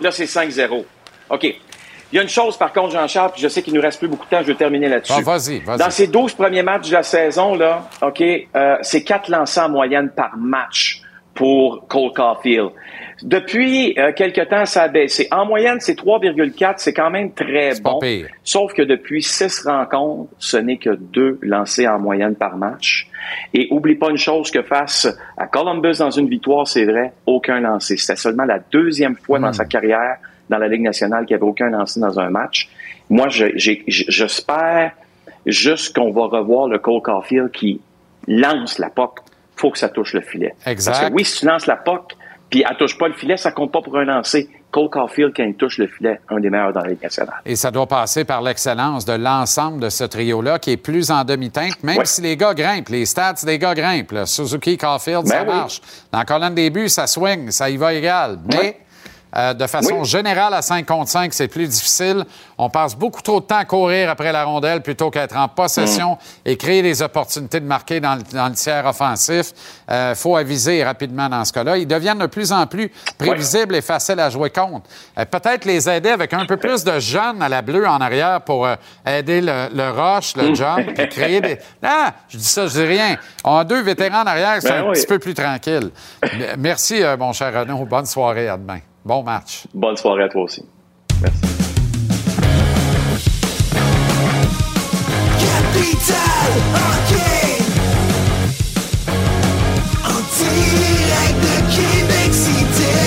là, 0.00 0.10
c'est 0.10 0.26
5-0. 0.26 0.84
OK. 1.28 1.46
Il 2.12 2.16
y 2.16 2.18
a 2.18 2.22
une 2.22 2.28
chose, 2.28 2.56
par 2.56 2.72
contre, 2.72 2.92
Jean-Charles, 2.92 3.32
puis 3.32 3.42
je 3.42 3.48
sais 3.48 3.62
qu'il 3.62 3.74
nous 3.74 3.80
reste 3.80 3.98
plus 3.98 4.08
beaucoup 4.08 4.24
de 4.26 4.30
temps, 4.30 4.42
je 4.42 4.46
vais 4.46 4.54
terminer 4.54 4.88
là-dessus. 4.88 5.12
Bon, 5.12 5.32
vas-y, 5.32 5.58
vas-y. 5.60 5.78
Dans 5.78 5.90
ces 5.90 6.06
12 6.06 6.34
premiers 6.34 6.62
matchs 6.62 6.88
de 6.88 6.94
la 6.94 7.02
saison, 7.02 7.54
là, 7.56 7.88
OK, 8.02 8.22
euh, 8.22 8.76
c'est 8.82 9.02
quatre 9.02 9.28
lancers 9.28 9.64
en 9.64 9.70
moyenne 9.70 10.10
par 10.14 10.36
match 10.36 11.02
pour 11.34 11.86
Cole 11.88 12.12
Caulfield. 12.14 12.70
Depuis 13.22 13.94
euh, 13.98 14.12
quelque 14.12 14.42
temps, 14.42 14.66
ça 14.66 14.82
a 14.82 14.88
baissé. 14.88 15.28
En 15.30 15.46
moyenne, 15.46 15.78
c'est 15.80 15.98
3,4. 15.98 16.74
C'est 16.78 16.92
quand 16.92 17.10
même 17.10 17.32
très 17.32 17.78
bon. 17.80 17.98
pire. 17.98 18.28
Sauf 18.44 18.72
que 18.74 18.82
depuis 18.82 19.22
six 19.22 19.62
rencontres, 19.64 20.30
ce 20.38 20.56
n'est 20.56 20.76
que 20.76 20.90
deux 20.90 21.38
lancés 21.42 21.88
en 21.88 21.98
moyenne 21.98 22.34
par 22.34 22.56
match. 22.56 23.08
Et 23.54 23.68
oublie 23.70 23.96
pas 23.96 24.10
une 24.10 24.18
chose 24.18 24.50
que 24.50 24.62
face 24.62 25.08
à 25.36 25.46
Columbus 25.46 25.98
dans 25.98 26.10
une 26.10 26.28
victoire, 26.28 26.66
c'est 26.68 26.84
vrai, 26.84 27.12
aucun 27.26 27.60
lancé. 27.60 27.96
C'était 27.96 28.16
seulement 28.16 28.44
la 28.44 28.58
deuxième 28.58 29.16
fois 29.16 29.38
dans 29.38 29.52
sa 29.52 29.64
carrière 29.64 30.18
dans 30.50 30.58
la 30.58 30.68
Ligue 30.68 30.82
nationale 30.82 31.24
qu'il 31.26 31.36
n'y 31.36 31.42
avait 31.42 31.50
aucun 31.50 31.70
lancé 31.70 32.00
dans 32.00 32.18
un 32.20 32.30
match. 32.30 32.68
Moi, 33.10 33.28
j'espère 33.30 34.92
juste 35.44 35.94
qu'on 35.94 36.10
va 36.12 36.26
revoir 36.26 36.68
le 36.68 36.78
Cole 36.78 37.02
Caulfield 37.02 37.50
qui 37.50 37.80
lance 38.26 38.78
la 38.78 38.90
POC. 38.90 39.20
faut 39.58 39.70
que 39.70 39.78
ça 39.78 39.88
touche 39.88 40.12
le 40.12 40.20
filet. 40.20 40.54
Exact. 40.66 40.92
Parce 40.92 41.08
que 41.08 41.14
oui, 41.14 41.24
si 41.24 41.40
tu 41.40 41.46
lances 41.46 41.66
la 41.66 41.76
POC, 41.76 42.12
puis 42.50 42.62
elle 42.68 42.76
touche 42.76 42.98
pas 42.98 43.08
le 43.08 43.14
filet, 43.14 43.36
ça 43.38 43.52
compte 43.52 43.72
pas 43.72 43.80
pour 43.80 43.96
un 43.96 44.04
lancer. 44.04 44.48
Cole 44.70 44.90
Caulfield, 44.90 45.32
quand 45.34 45.44
il 45.44 45.54
touche 45.54 45.78
le 45.78 45.86
filet, 45.86 46.20
un 46.28 46.38
des 46.40 46.50
meilleurs 46.50 46.72
dans 46.74 46.82
la 46.82 46.90
Ligue 46.90 47.02
nationale. 47.02 47.36
Et 47.46 47.56
ça 47.56 47.70
doit 47.70 47.86
passer 47.86 48.24
par 48.26 48.42
l'excellence 48.42 49.06
de 49.06 49.14
l'ensemble 49.14 49.80
de 49.80 49.88
ce 49.88 50.04
trio-là, 50.04 50.58
qui 50.58 50.72
est 50.72 50.76
plus 50.76 51.10
en 51.10 51.24
demi-teinte, 51.24 51.82
même 51.82 51.96
Ouais. 51.98 52.04
si 52.04 52.20
les 52.20 52.36
gars 52.36 52.52
grimpent, 52.52 52.90
les 52.90 53.06
stats 53.06 53.34
des 53.44 53.58
gars 53.58 53.74
grimpent. 53.74 54.12
là. 54.12 54.26
Suzuki, 54.26 54.76
Caulfield, 54.76 55.22
Ben 55.24 55.30
ça 55.30 55.40
oui. 55.42 55.46
marche. 55.46 55.80
Dans 56.12 56.18
la 56.18 56.24
colonne 56.26 56.54
des 56.54 56.68
buts, 56.68 56.90
ça 56.90 57.06
swing, 57.06 57.50
ça 57.50 57.70
y 57.70 57.78
va 57.78 57.94
égal. 57.94 58.38
Mais 58.52 58.80
euh, 59.36 59.54
de 59.54 59.66
façon 59.66 60.00
Oui. 60.00 60.04
générale, 60.04 60.54
à 60.54 60.62
5 60.62 60.84
contre 60.86 61.10
5, 61.10 61.32
c'est 61.34 61.48
plus 61.48 61.66
difficile. 61.68 62.24
On 62.58 62.70
passe 62.70 62.94
beaucoup 62.94 63.22
trop 63.22 63.40
de 63.40 63.46
temps 63.46 63.56
à 63.58 63.64
courir 63.64 64.08
après 64.10 64.32
la 64.32 64.44
rondelle 64.44 64.82
plutôt 64.82 65.10
qu'à 65.10 65.22
être 65.22 65.36
en 65.36 65.48
possession 65.48 66.12
Mm. 66.14 66.18
et 66.46 66.56
créer 66.56 66.82
des 66.82 67.02
opportunités 67.02 67.60
de 67.60 67.66
marquer 67.66 68.00
dans 68.00 68.14
le, 68.14 68.22
dans 68.32 68.48
le 68.48 68.54
tiers 68.54 68.86
offensif. 68.86 69.52
Il 69.90 70.14
faut 70.14 70.36
aviser 70.36 70.82
rapidement 70.84 71.28
dans 71.28 71.44
ce 71.44 71.52
cas-là. 71.52 71.76
Ils 71.76 71.86
deviennent 71.86 72.18
de 72.18 72.26
plus 72.26 72.52
en 72.52 72.66
plus 72.66 72.90
prévisibles 73.18 73.74
et 73.74 73.82
faciles 73.82 74.20
à 74.20 74.30
jouer 74.30 74.50
contre. 74.50 74.88
Euh, 75.18 75.24
Peut-être 75.24 75.64
les 75.64 75.88
aider 75.88 76.10
avec 76.10 76.32
un 76.32 76.46
peu 76.46 76.56
plus 76.56 76.82
de 76.84 76.98
jeunes 76.98 77.42
à 77.42 77.48
la 77.48 77.62
bleue 77.62 77.86
en 77.86 78.00
arrière 78.00 78.40
pour 78.42 78.66
euh, 78.66 78.76
aider 79.06 79.40
le, 79.40 79.68
le 79.74 79.90
rush, 79.90 80.36
le 80.36 80.50
Mm. 80.50 80.54
jump, 80.56 80.94
puis 80.94 81.08
créer 81.08 81.40
des... 81.40 81.58
Ah, 81.82 82.12
je 82.28 82.38
dis 82.38 82.44
ça, 82.44 82.66
je 82.66 82.72
dis 82.72 82.84
rien. 82.84 83.16
On 83.44 83.56
a 83.56 83.64
deux 83.64 83.82
vétérans 83.82 84.22
en 84.22 84.26
arrière, 84.26 84.56
c'est 84.60 84.68
Ben 84.70 84.84
un 84.84 84.88
oui. 84.88 84.92
petit 84.94 85.06
peu 85.06 85.18
plus 85.18 85.34
tranquille. 85.34 85.90
Merci, 86.58 87.02
euh, 87.02 87.16
mon 87.16 87.32
cher 87.32 87.52
Renaud. 87.52 87.84
Bonne 87.84 88.06
soirée, 88.06 88.48
à 88.48 88.56
demain. 88.56 88.78
Bon 89.06 89.22
match. 89.22 89.68
Bonne 89.72 89.96
soirée 89.96 90.24
à 90.24 90.28
toi 90.28 90.42
aussi. 90.42 90.64
Capital 95.38 96.50
Hockey 96.74 97.62
En 100.04 100.20
direct 100.36 101.38
de 101.40 101.56
Québec 101.76 102.30
City 102.32 102.98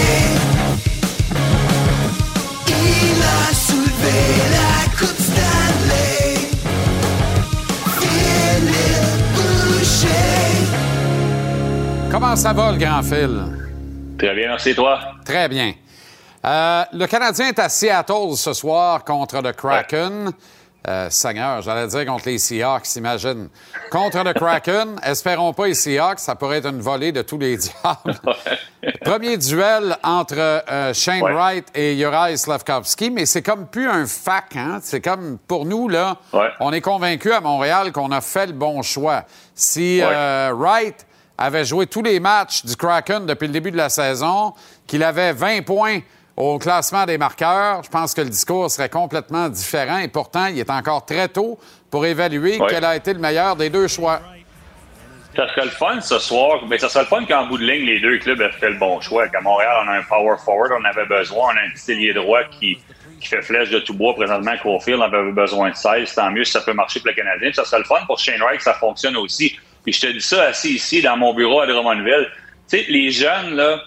Il 2.70 3.22
a 3.22 3.54
soulevé 3.54 4.20
la 4.56 4.72
Coupe 4.98 5.20
Stanley 5.20 6.32
Philippe 8.00 9.36
Boucher 9.36 10.64
Comment 12.10 12.36
ça 12.38 12.54
va, 12.54 12.72
le 12.72 12.78
grand 12.78 13.04
fil? 13.04 13.44
Très 14.18 14.34
bien, 14.34 14.48
merci 14.50 14.74
toi. 14.74 15.00
Très 15.26 15.50
bien. 15.50 15.74
Euh, 16.46 16.84
le 16.94 17.06
Canadien 17.08 17.50
est 17.50 17.60
à 17.60 17.68
Seattle 17.70 18.36
ce 18.36 18.54
soir 18.54 19.04
contre 19.04 19.42
le 19.42 19.52
Kraken. 19.52 20.32
Euh, 20.88 21.10
Seigneur, 21.10 21.62
j'allais 21.62 21.88
dire 21.88 22.06
contre 22.06 22.28
les 22.28 22.38
Seahawks, 22.38 22.96
imagine. 22.96 23.50
Contre 23.92 24.24
le 24.24 24.32
Kraken, 24.32 24.96
espérons 25.04 25.52
pas 25.52 25.68
les 25.68 25.74
Seahawks, 25.74 26.20
ça 26.20 26.36
pourrait 26.36 26.60
être 26.60 26.70
une 26.70 26.80
volée 26.80 27.12
de 27.12 27.22
tous 27.22 27.38
les 27.38 27.58
diables. 27.84 28.18
Premier 29.04 29.36
duel 29.36 29.98
entre 30.04 30.38
euh, 30.40 30.94
Shane 30.94 31.22
Ouais. 31.22 31.34
Wright 31.34 31.68
et 31.76 31.98
Juraj 31.98 32.38
Slavkovski, 32.38 33.10
mais 33.12 33.26
c'est 33.26 33.42
comme 33.42 33.68
plus 33.68 33.90
un 33.90 34.06
fac, 34.06 34.56
hein? 34.56 34.80
C'est 34.82 35.02
comme 35.02 35.38
pour 35.46 35.66
nous, 35.66 35.90
là, 35.90 36.16
on 36.62 36.72
est 36.72 36.82
convaincus 36.82 37.34
à 37.34 37.42
Montréal 37.42 37.92
qu'on 37.92 38.14
a 38.14 38.22
fait 38.22 38.48
le 38.48 38.54
bon 38.54 38.82
choix. 38.82 39.26
Si 39.54 40.00
euh, 40.02 40.54
Wright 40.56 41.06
avait 41.38 41.66
joué 41.66 41.88
tous 41.88 42.02
les 42.02 42.22
matchs 42.22 42.64
du 42.64 42.78
Kraken 42.78 43.26
depuis 43.26 43.48
le 43.48 43.54
début 43.54 43.72
de 43.72 43.78
la 43.78 43.90
saison, 43.90 44.54
qu'il 44.88 45.04
avait 45.04 45.34
20 45.34 45.64
points 45.66 46.00
au 46.40 46.58
classement 46.58 47.06
des 47.06 47.18
marqueurs, 47.18 47.84
je 47.84 47.90
pense 47.90 48.14
que 48.14 48.22
le 48.22 48.30
discours 48.30 48.72
serait 48.72 48.88
complètement 48.88 49.50
différent 49.50 49.98
et 49.98 50.08
pourtant, 50.08 50.46
il 50.46 50.58
est 50.58 50.70
encore 50.70 51.06
très 51.06 51.28
tôt 51.28 51.60
pour 51.92 52.06
évaluer 52.06 52.58
quel 52.70 52.86
a 52.86 52.96
été 52.96 53.14
le 53.14 53.20
meilleur 53.20 53.58
des 53.58 53.70
deux 53.70 53.90
choix. 53.90 54.22
Ça 55.36 55.48
serait 55.50 55.66
le 55.66 55.72
fun 55.72 56.00
ce 56.00 56.18
soir. 56.18 56.66
Mais 56.68 56.78
ça 56.78 56.88
serait 56.88 57.04
le 57.04 57.08
fun 57.08 57.26
qu'en 57.26 57.46
bout 57.46 57.58
de 57.58 57.66
ligne, 57.66 57.86
les 57.86 58.00
deux 58.00 58.18
clubs 58.20 58.42
aient 58.42 58.52
fait 58.52 58.70
le 58.70 58.78
bon 58.78 59.00
choix. 59.02 59.28
Qu'à 59.28 59.42
Montréal, 59.42 59.86
on 59.86 59.90
a 59.90 59.98
un 59.98 60.04
power 60.04 60.36
forward, 60.44 60.72
on 60.80 60.86
avait 60.86 61.06
besoin. 61.06 61.54
On 61.54 61.58
a 61.58 61.62
un 61.62 61.70
petit 61.72 61.92
ailier 61.92 62.14
droit 62.14 62.44
qui, 62.46 62.80
qui 63.22 63.28
fait 63.28 63.42
flèche 63.42 63.70
de 63.70 63.80
tout 63.80 63.94
bois 63.94 64.16
présentement. 64.16 64.54
Caulfield, 64.64 65.00
on 65.00 65.04
avait 65.04 65.32
besoin 65.32 65.70
de 65.70 65.76
16. 65.76 66.16
Tant 66.16 66.32
mieux 66.32 66.46
si 66.46 66.54
ça 66.54 66.62
peut 66.62 66.74
marcher 66.74 67.00
pour 67.00 67.10
le 67.10 67.16
Canadien. 67.16 67.50
Puis 67.50 67.56
ça 67.56 67.66
serait 67.66 67.80
le 67.80 67.86
fun 67.86 68.00
pour 68.08 68.18
Shane 68.18 68.42
Wright 68.42 68.58
que 68.58 68.64
ça 68.64 68.74
fonctionne 68.74 69.18
aussi. 69.18 69.58
Puis 69.84 69.94
je 69.94 70.02
te 70.02 70.08
dis 70.08 70.22
ça 70.22 70.44
assis 70.44 70.76
ici 70.76 71.02
dans 71.02 71.16
mon 71.16 71.34
bureau 71.34 71.62
à 71.62 71.68
Drummondville. 71.68 72.28
Tu 72.70 72.78
sais, 72.78 72.86
les 72.90 73.12
jeunes, 73.12 73.56
là, 73.56 73.80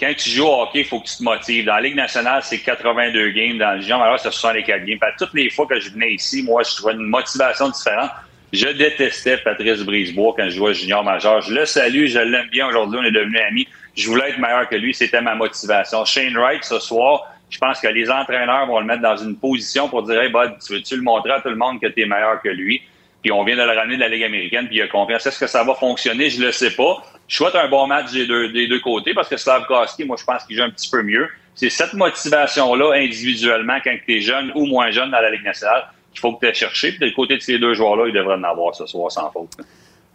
quand 0.00 0.14
tu 0.16 0.30
joues 0.30 0.46
au 0.46 0.62
hockey, 0.62 0.80
il 0.80 0.84
faut 0.86 0.98
que 0.98 1.06
tu 1.06 1.18
te 1.18 1.22
motives. 1.22 1.66
Dans 1.66 1.74
la 1.74 1.82
Ligue 1.82 1.96
nationale, 1.96 2.40
c'est 2.42 2.58
82 2.58 3.30
games. 3.30 3.58
Dans 3.58 3.74
le 3.74 3.82
junior, 3.82 4.02
alors 4.02 4.18
c'est 4.18 4.30
64 4.30 4.84
games. 4.84 4.98
Toutes 5.18 5.34
les 5.34 5.50
fois 5.50 5.66
que 5.66 5.78
je 5.78 5.90
venais 5.90 6.14
ici, 6.14 6.42
moi, 6.42 6.62
je 6.62 6.74
trouvais 6.74 6.94
une 6.94 7.06
motivation 7.06 7.68
différente. 7.68 8.10
Je 8.52 8.68
détestais 8.68 9.36
Patrice 9.38 9.82
Brisebois 9.82 10.34
quand 10.36 10.44
je 10.44 10.56
jouais 10.56 10.74
junior 10.74 11.04
majeur. 11.04 11.42
Je 11.42 11.54
le 11.54 11.66
salue, 11.66 12.06
je 12.06 12.18
l'aime 12.18 12.48
bien 12.50 12.66
aujourd'hui, 12.66 12.98
on 13.00 13.04
est 13.04 13.12
devenus 13.12 13.40
amis. 13.46 13.68
Je 13.94 14.08
voulais 14.08 14.30
être 14.30 14.38
meilleur 14.38 14.68
que 14.68 14.76
lui, 14.76 14.94
c'était 14.94 15.20
ma 15.20 15.34
motivation. 15.34 16.04
Shane 16.04 16.36
Wright, 16.36 16.64
ce 16.64 16.78
soir, 16.80 17.32
je 17.50 17.58
pense 17.58 17.78
que 17.80 17.88
les 17.88 18.10
entraîneurs 18.10 18.66
vont 18.66 18.80
le 18.80 18.86
mettre 18.86 19.02
dans 19.02 19.16
une 19.16 19.36
position 19.36 19.88
pour 19.88 20.02
dire 20.04 20.20
Hey 20.22 20.32
tu 20.64 20.72
veux-tu 20.72 20.96
le 20.96 21.02
montrer 21.02 21.32
à 21.32 21.40
tout 21.40 21.50
le 21.50 21.56
monde 21.56 21.80
que 21.80 21.88
tu 21.88 22.02
es 22.02 22.06
meilleur 22.06 22.40
que 22.40 22.48
lui? 22.48 22.82
Puis 23.22 23.30
on 23.32 23.44
vient 23.44 23.56
de 23.56 23.62
le 23.62 23.76
ramener 23.76 23.96
de 23.96 24.00
la 24.00 24.08
Ligue 24.08 24.24
américaine, 24.24 24.66
puis 24.66 24.76
il 24.76 24.82
a 24.82 24.88
confiance. 24.88 25.26
Est-ce 25.26 25.38
que 25.38 25.46
ça 25.46 25.62
va 25.62 25.74
fonctionner? 25.74 26.30
Je 26.30 26.40
le 26.42 26.52
sais 26.52 26.70
pas. 26.70 27.02
Je 27.28 27.36
souhaite 27.36 27.54
un 27.54 27.68
bon 27.68 27.86
match 27.86 28.10
des 28.12 28.26
deux, 28.26 28.48
des 28.50 28.66
deux 28.66 28.80
côtés 28.80 29.12
parce 29.14 29.28
que 29.28 29.36
Slavkowski, 29.36 30.04
moi, 30.04 30.16
je 30.18 30.24
pense 30.24 30.44
qu'il 30.44 30.56
joue 30.56 30.62
un 30.62 30.70
petit 30.70 30.88
peu 30.90 31.02
mieux. 31.02 31.28
C'est 31.54 31.68
cette 31.70 31.92
motivation-là, 31.92 32.94
individuellement, 32.96 33.76
quand 33.84 33.94
tu 34.06 34.16
es 34.16 34.20
jeune 34.20 34.50
ou 34.54 34.66
moins 34.66 34.90
jeune 34.90 35.10
dans 35.10 35.20
la 35.20 35.30
Ligue 35.30 35.44
nationale, 35.44 35.84
qu'il 36.12 36.20
faut 36.20 36.32
que 36.34 36.40
tu 36.40 36.50
aies 36.50 36.54
cherché. 36.54 36.92
Puis 36.92 37.08
du 37.08 37.14
côté 37.14 37.36
de 37.36 37.42
ces 37.42 37.58
deux 37.58 37.74
joueurs-là, 37.74 38.06
ils 38.08 38.14
devraient 38.14 38.36
en 38.36 38.42
avoir 38.44 38.74
ce 38.74 38.86
soir 38.86 39.12
sans 39.12 39.30
faute. 39.30 39.50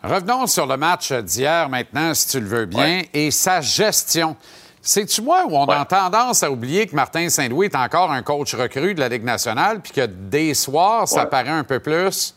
Revenons 0.03 0.45
sur 0.47 0.65
le 0.65 0.77
match 0.77 1.11
d'hier 1.11 1.69
maintenant, 1.69 2.13
si 2.13 2.27
tu 2.29 2.39
le 2.39 2.47
veux 2.47 2.65
bien, 2.65 3.01
et 3.13 3.31
sa 3.31 3.61
gestion. 3.61 4.35
C'est-tu 4.81 5.21
moi 5.21 5.45
où 5.47 5.55
on 5.57 5.65
a 5.65 5.83
tendance 5.85 6.43
à 6.43 6.51
oublier 6.51 6.85
que 6.85 6.95
Martin 6.95 7.27
Saint-Louis 7.29 7.67
est 7.67 7.75
encore 7.75 8.11
un 8.11 8.21
coach 8.21 8.53
recru 8.53 8.93
de 8.93 8.99
la 8.99 9.09
Ligue 9.09 9.23
nationale, 9.23 9.79
puis 9.81 9.91
que 9.93 10.05
des 10.05 10.53
soirs, 10.53 11.07
ça 11.07 11.23
Ouais. 11.23 11.29
paraît 11.29 11.49
un 11.49 11.63
peu 11.63 11.79
plus? 11.79 12.35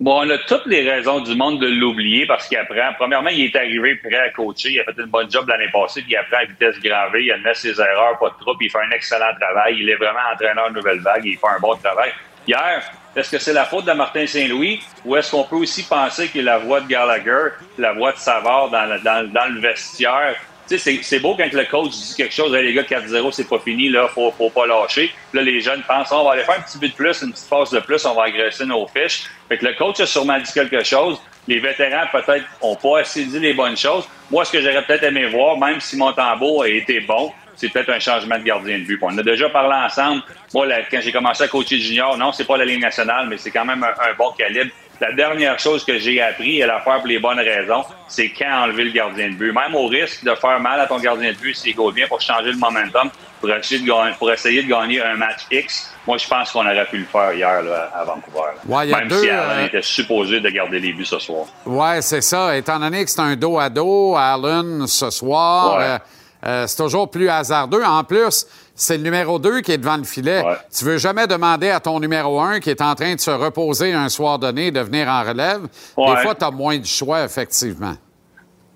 Bon, 0.00 0.26
on 0.26 0.30
a 0.30 0.38
toutes 0.38 0.66
les 0.66 0.90
raisons 0.90 1.20
du 1.20 1.36
monde 1.36 1.60
de 1.60 1.68
l'oublier 1.68 2.26
parce 2.26 2.48
qu'il 2.48 2.58
apprend. 2.58 2.92
Premièrement, 2.98 3.30
il 3.30 3.44
est 3.44 3.56
arrivé 3.56 3.94
prêt 3.96 4.16
à 4.16 4.30
coacher. 4.30 4.70
Il 4.70 4.80
a 4.80 4.84
fait 4.84 4.98
une 4.98 5.06
bonne 5.06 5.30
job 5.30 5.48
l'année 5.48 5.70
passée, 5.72 6.02
puis 6.02 6.12
il 6.12 6.16
apprend 6.16 6.38
à 6.38 6.44
vitesse 6.44 6.80
gravée. 6.80 7.24
Il 7.24 7.32
admet 7.32 7.54
ses 7.54 7.80
erreurs, 7.80 8.18
pas 8.18 8.30
de 8.30 8.34
trouble. 8.40 8.64
Il 8.64 8.70
fait 8.70 8.78
un 8.78 8.90
excellent 8.90 9.32
travail. 9.40 9.76
Il 9.78 9.88
est 9.88 9.94
vraiment 9.94 10.18
entraîneur 10.32 10.72
nouvelle 10.72 10.98
vague. 10.98 11.24
Il 11.24 11.38
fait 11.38 11.46
un 11.46 11.60
bon 11.60 11.76
travail. 11.76 12.10
Hier, 12.46 12.82
est-ce 13.14 13.30
que 13.30 13.38
c'est 13.38 13.52
la 13.52 13.64
faute 13.64 13.84
de 13.84 13.92
Martin 13.92 14.26
Saint-Louis 14.26 14.82
ou 15.04 15.16
est-ce 15.16 15.30
qu'on 15.30 15.44
peut 15.44 15.56
aussi 15.56 15.84
penser 15.84 16.28
qu'il 16.28 16.44
la 16.44 16.58
voix 16.58 16.80
de 16.80 16.88
Gallagher, 16.88 17.54
la 17.78 17.92
voix 17.92 18.12
de 18.12 18.18
Savard 18.18 18.70
dans 18.70 18.86
le, 18.86 18.98
dans, 18.98 19.32
dans 19.32 19.46
le 19.54 19.60
vestiaire? 19.60 20.34
C'est- 20.66 21.18
beau 21.20 21.34
quand 21.36 21.52
le 21.52 21.64
coach 21.64 21.90
dit 21.90 22.14
quelque 22.16 22.34
chose, 22.34 22.54
Hey, 22.54 22.64
les 22.64 22.72
gars, 22.72 22.84
4-0, 22.84 23.30
c'est 23.32 23.48
pas 23.48 23.58
fini, 23.58 23.88
là, 23.90 24.08
faut, 24.08 24.30
faut 24.36 24.50
pas 24.50 24.66
lâcher. 24.66 25.12
Là, 25.32 25.42
les 25.42 25.60
jeunes 25.60 25.82
pensent, 25.86 26.10
on 26.12 26.24
va 26.24 26.32
aller 26.32 26.42
faire 26.44 26.58
un 26.58 26.62
petit 26.62 26.78
but 26.78 26.88
de 26.88 26.94
plus, 26.94 27.22
une 27.22 27.32
petite 27.32 27.48
phase 27.48 27.70
de 27.70 27.80
plus, 27.80 28.04
on 28.06 28.14
va 28.14 28.24
agresser 28.24 28.64
nos 28.64 28.86
fiches. 28.86 29.24
Fait 29.48 29.58
que 29.58 29.66
le 29.66 29.74
coach 29.74 30.00
a 30.00 30.06
sûrement 30.06 30.38
dit 30.38 30.52
quelque 30.52 30.82
chose. 30.82 31.20
Les 31.46 31.58
vétérans, 31.58 32.06
peut-être, 32.10 32.44
n'ont 32.62 32.76
pas 32.76 33.00
assez 33.00 33.24
dit 33.26 33.38
les 33.38 33.52
bonnes 33.52 33.76
choses. 33.76 34.08
Moi, 34.30 34.44
ce 34.46 34.52
que 34.52 34.62
j'aurais 34.62 34.82
peut-être 34.84 35.02
aimé 35.04 35.26
voir, 35.26 35.58
même 35.58 35.80
si 35.80 35.96
Montembeau 35.96 36.62
a 36.62 36.68
été 36.68 37.00
bon, 37.00 37.30
c'est 37.56 37.68
peut-être 37.68 37.90
un 37.90 38.00
changement 38.00 38.38
de 38.38 38.42
gardien 38.44 38.78
de 38.78 38.84
but. 38.84 38.98
On 39.02 39.16
a 39.18 39.22
déjà 39.22 39.48
parlé 39.50 39.74
ensemble. 39.84 40.22
Moi, 40.54 40.66
quand 40.90 41.00
j'ai 41.02 41.12
commencé 41.12 41.44
à 41.44 41.48
coacher 41.48 41.78
junior, 41.78 42.16
non, 42.16 42.32
c'est 42.32 42.46
pas 42.46 42.56
la 42.56 42.64
Ligue 42.64 42.80
nationale, 42.80 43.26
mais 43.28 43.36
c'est 43.36 43.50
quand 43.50 43.64
même 43.66 43.84
un 43.84 44.14
bon 44.16 44.32
calibre. 44.32 44.70
La 45.00 45.12
dernière 45.12 45.58
chose 45.58 45.84
que 45.84 45.98
j'ai 45.98 46.20
appris 46.20 46.58
et 46.58 46.62
à 46.62 46.66
la 46.68 46.80
faire 46.80 46.98
pour 46.98 47.08
les 47.08 47.18
bonnes 47.18 47.38
raisons, 47.40 47.84
c'est 48.08 48.30
quand 48.30 48.64
enlever 48.64 48.84
le 48.84 48.92
gardien 48.92 49.28
de 49.30 49.34
but. 49.34 49.52
Même 49.52 49.74
au 49.74 49.86
risque 49.88 50.24
de 50.24 50.34
faire 50.36 50.60
mal 50.60 50.80
à 50.80 50.86
ton 50.86 50.98
gardien 50.98 51.32
de 51.32 51.36
but 51.36 51.54
s'il 51.56 51.74
go 51.74 51.90
bien 51.90 52.06
pour 52.06 52.20
changer 52.20 52.52
le 52.52 52.58
momentum, 52.58 53.10
pour 53.40 53.50
essayer 53.50 53.80
de 53.80 53.86
gagner, 53.86 54.12
pour 54.18 54.30
essayer 54.32 54.62
de 54.62 54.68
gagner 54.68 55.02
un 55.02 55.16
match 55.16 55.40
X, 55.50 55.90
moi, 56.06 56.16
je 56.16 56.28
pense 56.28 56.52
qu'on 56.52 56.60
aurait 56.64 56.86
pu 56.86 56.98
le 56.98 57.04
faire 57.06 57.32
hier 57.32 57.62
là, 57.62 57.90
à 57.94 58.04
Vancouver. 58.04 58.52
Ouais, 58.66 58.86
il 58.86 58.90
y 58.90 58.94
a 58.94 58.98
Même 58.98 59.08
deux, 59.08 59.20
si 59.22 59.30
Allen 59.30 59.58
euh, 59.58 59.66
était 59.66 59.82
supposé 59.82 60.40
de 60.40 60.48
garder 60.50 60.78
les 60.78 60.92
buts 60.92 61.04
ce 61.04 61.18
soir. 61.18 61.46
Ouais, 61.66 62.00
c'est 62.00 62.20
ça. 62.20 62.56
Étant 62.56 62.78
donné 62.78 63.04
que 63.04 63.10
c'est 63.10 63.20
un 63.20 63.34
dos 63.36 63.58
à 63.58 63.68
dos, 63.70 64.14
Allen, 64.16 64.86
ce 64.86 65.10
soir, 65.10 65.76
Ouais. 65.78 65.84
euh, 65.84 65.98
euh, 66.46 66.66
c'est 66.66 66.76
toujours 66.76 67.10
plus 67.10 67.28
hasardeux. 67.28 67.82
En 67.82 68.04
plus, 68.04 68.46
c'est 68.74 68.96
le 68.96 69.02
numéro 69.04 69.38
2 69.38 69.60
qui 69.60 69.72
est 69.72 69.78
devant 69.78 69.96
le 69.96 70.04
filet. 70.04 70.42
Tu 70.76 70.84
veux 70.84 70.98
jamais 70.98 71.26
demander 71.26 71.70
à 71.70 71.80
ton 71.80 72.00
numéro 72.00 72.40
1 72.40 72.60
qui 72.60 72.70
est 72.70 72.80
en 72.82 72.94
train 72.94 73.14
de 73.14 73.20
se 73.20 73.30
reposer 73.30 73.92
un 73.92 74.08
soir 74.08 74.38
donné 74.38 74.70
de 74.70 74.80
venir 74.80 75.08
en 75.08 75.22
relève. 75.22 75.62
Des 75.96 76.02
Ouais. 76.02 76.16
fois, 76.22 76.34
tu 76.34 76.44
as 76.44 76.50
moins 76.50 76.78
de 76.78 76.86
choix, 76.86 77.24
effectivement. 77.24 77.94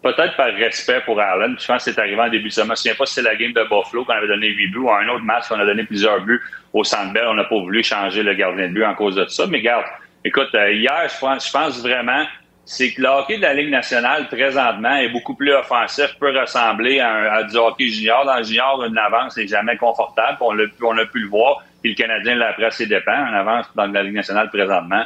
Peut-être 0.03 0.37
par 0.37 0.47
respect 0.55 1.01
pour 1.05 1.21
Allen. 1.21 1.57
Je 1.59 1.67
pense 1.67 1.85
que 1.85 1.93
c'est 1.93 1.99
arrivé 2.01 2.21
en 2.21 2.29
début 2.31 2.49
de 2.49 2.53
semaine. 2.53 2.67
Je 2.67 2.69
ne 2.69 2.71
me 2.71 2.77
souviens 2.77 2.95
pas 2.95 3.07
si 3.07 3.15
c'est 3.15 3.23
la 3.23 3.35
game 3.35 3.53
de 3.53 3.63
Buffalo 3.65 4.05
qu'on 4.05 4.13
avait 4.13 4.29
donné 4.29 4.47
8 4.47 4.69
buts 4.71 4.79
ou 4.79 4.91
un 4.91 5.09
autre 5.09 5.25
match 5.25 5.49
qu'on 5.49 5.59
a 5.59 5.67
donné 5.67 5.83
plusieurs 5.85 6.21
buts 6.21 6.41
au 6.73 6.85
Centre 6.85 7.13
Bell. 7.13 7.25
On 7.29 7.35
n'a 7.35 7.45
pas 7.45 7.57
voulu 7.59 7.83
changer 7.83 8.23
le 8.23 8.35
gardien 8.35 8.69
de 8.69 8.73
but 8.75 8.85
en 8.85 8.95
cause 8.95 9.17
de 9.17 9.27
ça. 9.27 9.47
Mais 9.49 9.59
regarde, 9.59 9.85
écoute, 10.25 10.49
euh, 10.55 10.73
hier, 10.73 11.09
je 11.13 11.19
pense, 11.19 11.47
je 11.49 11.53
pense 11.53 11.81
vraiment 11.83 12.25
c'est 12.71 12.93
que 12.93 13.01
le 13.01 13.09
hockey 13.09 13.39
de 13.39 13.43
la 13.43 13.55
Ligue 13.55 13.71
nationale, 13.71 14.29
présentement, 14.29 14.95
est 14.97 15.09
beaucoup 15.09 15.35
plus 15.35 15.55
offensif, 15.55 16.15
peut 16.21 16.39
ressembler 16.39 17.01
à, 17.01 17.43
du 17.45 17.57
hockey 17.57 17.89
junior. 17.89 18.27
Dans 18.27 18.37
le 18.37 18.43
junior, 18.45 18.85
une 18.85 18.99
avance 18.99 19.39
n'est 19.39 19.47
jamais 19.49 19.79
confortable. 19.79 20.37
On, 20.43 20.55
pu- 20.55 20.71
on 20.83 20.99
a 20.99 21.07
pu 21.07 21.21
le 21.21 21.29
voir. 21.29 21.63
Puis 21.83 21.93
le 21.93 21.97
Canadien 21.97 22.35
l'a 22.35 22.49
appris 22.51 22.67
à 22.67 22.71
ses 22.71 22.85
dépens. 22.85 23.27
Une 23.27 23.35
avance 23.35 23.65
dans 23.75 23.87
la 23.87 24.03
Ligue 24.03 24.13
nationale 24.17 24.51
présentement, 24.51 25.03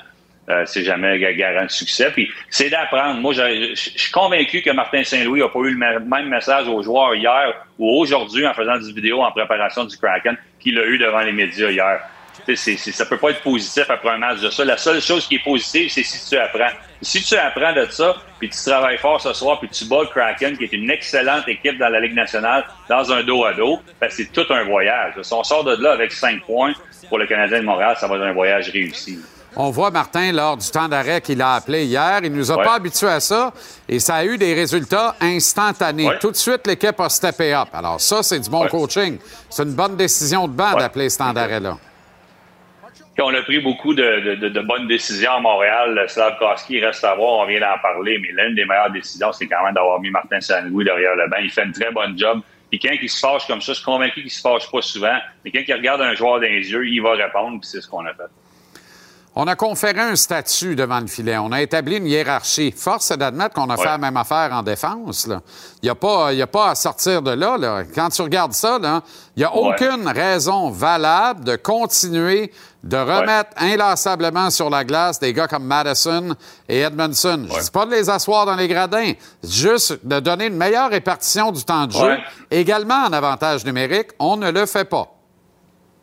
euh, 0.51 0.65
c'est 0.67 0.83
jamais 0.83 1.21
ga- 1.21 1.33
garant 1.35 1.67
de 1.67 1.71
succès. 1.71 2.11
Puis 2.13 2.29
c'est 2.51 2.69
d'apprendre. 2.69 3.21
Moi, 3.21 3.33
je, 3.33 3.75
suis 3.77 4.11
convaincu 4.11 4.61
que 4.61 4.71
Martin 4.71 5.05
Saint-Louis 5.05 5.39
n'a 5.41 5.49
pas 5.49 5.61
eu 5.61 5.71
le 5.71 5.77
me- 5.77 6.01
même 6.01 6.29
message 6.31 6.67
aux 6.67 6.83
joueurs 6.83 7.15
hier 7.15 7.55
ou 7.79 8.01
aujourd'hui 8.01 8.45
en 8.45 8.55
faisant 8.55 8.77
du 8.77 8.93
vidéo 8.93 9.23
en 9.23 9.31
préparation 9.31 9.85
du 9.85 9.97
Kraken 9.97 10.37
qu'il 10.59 10.77
a 10.81 10.85
eu 10.85 10.99
devant 10.99 11.21
les 11.21 11.33
médias 11.33 11.71
hier. 11.71 12.01
C'est- 12.45 12.57
c'est- 12.57 12.91
ça 12.91 13.07
peut 13.07 13.19
pas 13.19 13.31
être 13.31 13.43
positif 13.43 13.85
après 13.89 14.09
un 14.11 14.19
match 14.19 14.41
de 14.41 14.51
ça. 14.51 14.65
La 14.65 14.77
seule 14.77 15.01
chose 15.01 15.29
qui 15.29 15.37
est 15.37 15.45
positive, 15.45 15.89
c'est 15.91 16.03
si 16.03 16.29
tu 16.29 16.37
apprends. 16.37 16.75
Si 17.03 17.21
tu 17.23 17.35
apprends 17.37 17.73
de 17.75 17.85
ça, 17.91 18.15
puis 18.39 18.49
tu 18.49 18.59
travailles 18.65 18.99
fort 18.99 19.21
ce 19.21 19.33
soir, 19.33 19.59
puis 19.59 19.69
tu 19.69 19.85
bats 19.87 20.03
le 20.03 20.07
Kraken, 20.07 20.57
qui 20.57 20.65
est 20.65 20.73
une 20.73 20.89
excellente 20.91 21.49
équipe 21.49 21.77
dans 21.79 21.89
la 21.89 21.99
Ligue 22.01 22.15
nationale, 22.15 22.65
dans 22.89 23.11
un 23.13 23.23
dos 23.25 23.45
à 23.45 23.53
dos, 23.55 23.81
ben, 24.01 24.09
c'est 24.11 24.31
tout 24.33 24.45
un 24.51 24.63
voyage. 24.65 25.15
Si 25.23 25.33
on 25.33 25.43
sort 25.43 25.65
de 25.65 25.75
là 25.83 25.93
avec 25.93 26.13
cinq 26.13 26.43
points 26.47 26.73
pour 27.09 27.19
le 27.19 27.27
Canadien 27.27 27.59
de 27.61 27.65
Montréal, 27.65 27.97
ça 27.99 28.07
va 28.07 28.17
être 28.17 28.23
un 28.23 28.33
voyage 28.33 28.71
réussi. 28.71 29.19
On 29.55 29.71
voit 29.71 29.91
Martin 29.91 30.33
lors 30.33 30.57
du 30.57 30.71
temps 30.71 30.89
d'arrêt 30.89 31.21
qu'il 31.21 31.43
a 31.43 31.57
appelé 31.57 31.85
hier. 31.85 32.21
Il 32.23 32.33
nous 32.33 32.51
a 32.51 32.57
Ouais. 32.57 32.65
pas 32.65 32.75
habitués 32.77 33.09
à 33.09 33.21
ça 33.21 33.53
et 33.87 33.99
ça 33.99 34.15
a 34.15 34.25
eu 34.25 34.39
des 34.39 34.55
résultats 34.55 35.15
instantanés. 35.21 36.09
Ouais. 36.09 36.19
Tout 36.19 36.31
de 36.31 36.37
suite, 36.37 36.67
l'équipe 36.67 36.99
a 36.99 37.09
steppé 37.11 37.53
up. 37.53 37.69
Alors 37.75 38.01
ça, 38.01 38.23
c'est 38.23 38.41
du 38.41 38.49
bon 38.49 38.63
Ouais. 38.63 38.69
coaching. 38.71 39.19
C'est 39.51 39.65
une 39.65 39.75
bonne 39.75 39.97
décision 39.97 40.49
de 40.49 40.53
banc 40.55 40.73
d'appeler 40.75 41.11
ce 41.11 41.19
temps 41.19 41.35
d'arrêt-là. 41.35 41.77
On 43.19 43.35
a 43.35 43.43
pris 43.43 43.61
beaucoup 43.61 43.95
de, 43.95 44.21
de- 44.21 44.35
de- 44.37 44.49
de 44.49 44.61
bonnes 44.63 44.89
décisions 44.89 45.33
à 45.33 45.41
Montréal. 45.41 46.03
Slavkowski 46.09 46.85
reste 46.85 47.05
à 47.05 47.15
voir, 47.15 47.41
on 47.41 47.47
vient 47.47 47.61
d'en 47.61 47.79
parler, 47.83 48.19
mais 48.19 48.29
l'une 48.43 48.55
des 48.55 48.65
meilleures 48.65 48.91
décisions, 48.91 49.33
c'est 49.33 49.47
quand 49.47 49.63
même 49.65 49.75
d'avoir 49.75 50.01
mis 50.01 50.11
Martin 50.11 50.41
Saint-Louis 50.41 50.85
derrière 50.85 51.15
le 51.15 51.29
banc. 51.29 51.37
Il 51.43 51.51
fait 51.51 51.65
une 51.65 51.73
très 51.73 51.93
bonne 51.93 52.19
job. 52.19 52.41
Puis 52.71 52.81
quand 52.81 52.95
il 53.01 53.09
se 53.11 53.19
fâche 53.21 53.47
comme 53.47 53.61
ça, 53.61 53.73
je 53.73 53.77
suis 53.77 53.85
convaincu 53.85 54.23
qu'il 54.23 54.31
se 54.31 54.41
fâche 54.41 54.71
pas 54.73 54.81
souvent, 54.81 55.19
mais 55.45 55.51
quand 55.51 55.61
il 55.67 55.75
regarde 55.75 56.01
un 56.01 56.15
joueur 56.15 56.37
dans 56.37 56.47
les 56.47 56.71
yeux, 56.73 56.89
il 56.89 57.01
va 57.03 57.13
répondre, 57.13 57.61
puis 57.61 57.69
c'est 57.71 57.83
ce 57.83 57.87
qu'on 57.89 58.05
a 58.07 58.15
fait. 58.15 58.23
On 59.35 59.47
a 59.47 59.57
conféré 59.57 59.99
un 60.01 60.15
statut 60.17 60.77
devant 60.77 61.01
le 61.01 61.07
filet. 61.07 61.39
On 61.39 61.53
a 61.53 61.63
établi 61.63 61.97
une 61.97 62.07
hiérarchie. 62.07 62.71
Force 62.71 63.11
est 63.13 63.17
d'admettre 63.17 63.55
qu'on 63.55 63.71
a 63.71 63.79
fait 63.79 63.87
la 63.87 63.97
même 63.97 64.17
affaire 64.19 64.51
en 64.53 64.63
défense. 64.63 65.27
là. 65.27 65.41
Il 65.83 65.87
n'y 65.87 65.91
a, 65.91 65.95
pas- 65.95 66.33
il 66.33 66.39
y 66.39 66.43
a 66.43 66.47
pas 66.47 66.69
à 66.71 66.75
sortir 66.75 67.23
de 67.23 67.31
là. 67.31 67.57
là. 67.57 67.83
Quand 67.95 68.11
tu 68.11 68.21
regardes 68.21 68.53
ça, 68.53 68.79
là, 68.79 69.01
il 69.37 69.41
n'y 69.41 69.45
a 69.47 69.57
Ouais. 69.57 69.71
aucune 69.75 70.07
raison 70.07 70.69
valable 70.71 71.45
de 71.45 71.57
continuer 71.57 72.53
de 72.83 72.97
remettre 72.97 73.51
inlassablement 73.59 74.51
sur 74.51 74.69
la 74.69 74.83
glace 74.85 75.21
des 75.21 75.33
gars 75.33 75.47
comme 75.47 75.65
Madison 75.65 76.35
et 76.69 76.81
Edmondson. 76.81 77.47
Je 77.51 77.57
ne 77.57 77.63
dis 77.63 77.71
pas 77.71 77.87
de 77.87 77.93
les 77.93 78.11
asseoir 78.11 78.45
dans 78.45 78.57
les 78.57 78.67
gradins. 78.69 79.13
Juste 79.45 80.05
de 80.05 80.19
donner 80.21 80.47
une 80.47 80.57
meilleure 80.57 80.91
répartition 80.91 81.53
du 81.53 81.65
temps 81.65 81.87
de 81.87 81.93
jeu, 81.93 81.99
Ouais. 82.13 82.19
également 82.51 83.05
en 83.07 83.13
avantage 83.13 83.65
numérique. 83.65 84.09
On 84.19 84.37
ne 84.37 84.51
le 84.51 84.67
fait 84.67 84.89
pas. 84.89 85.07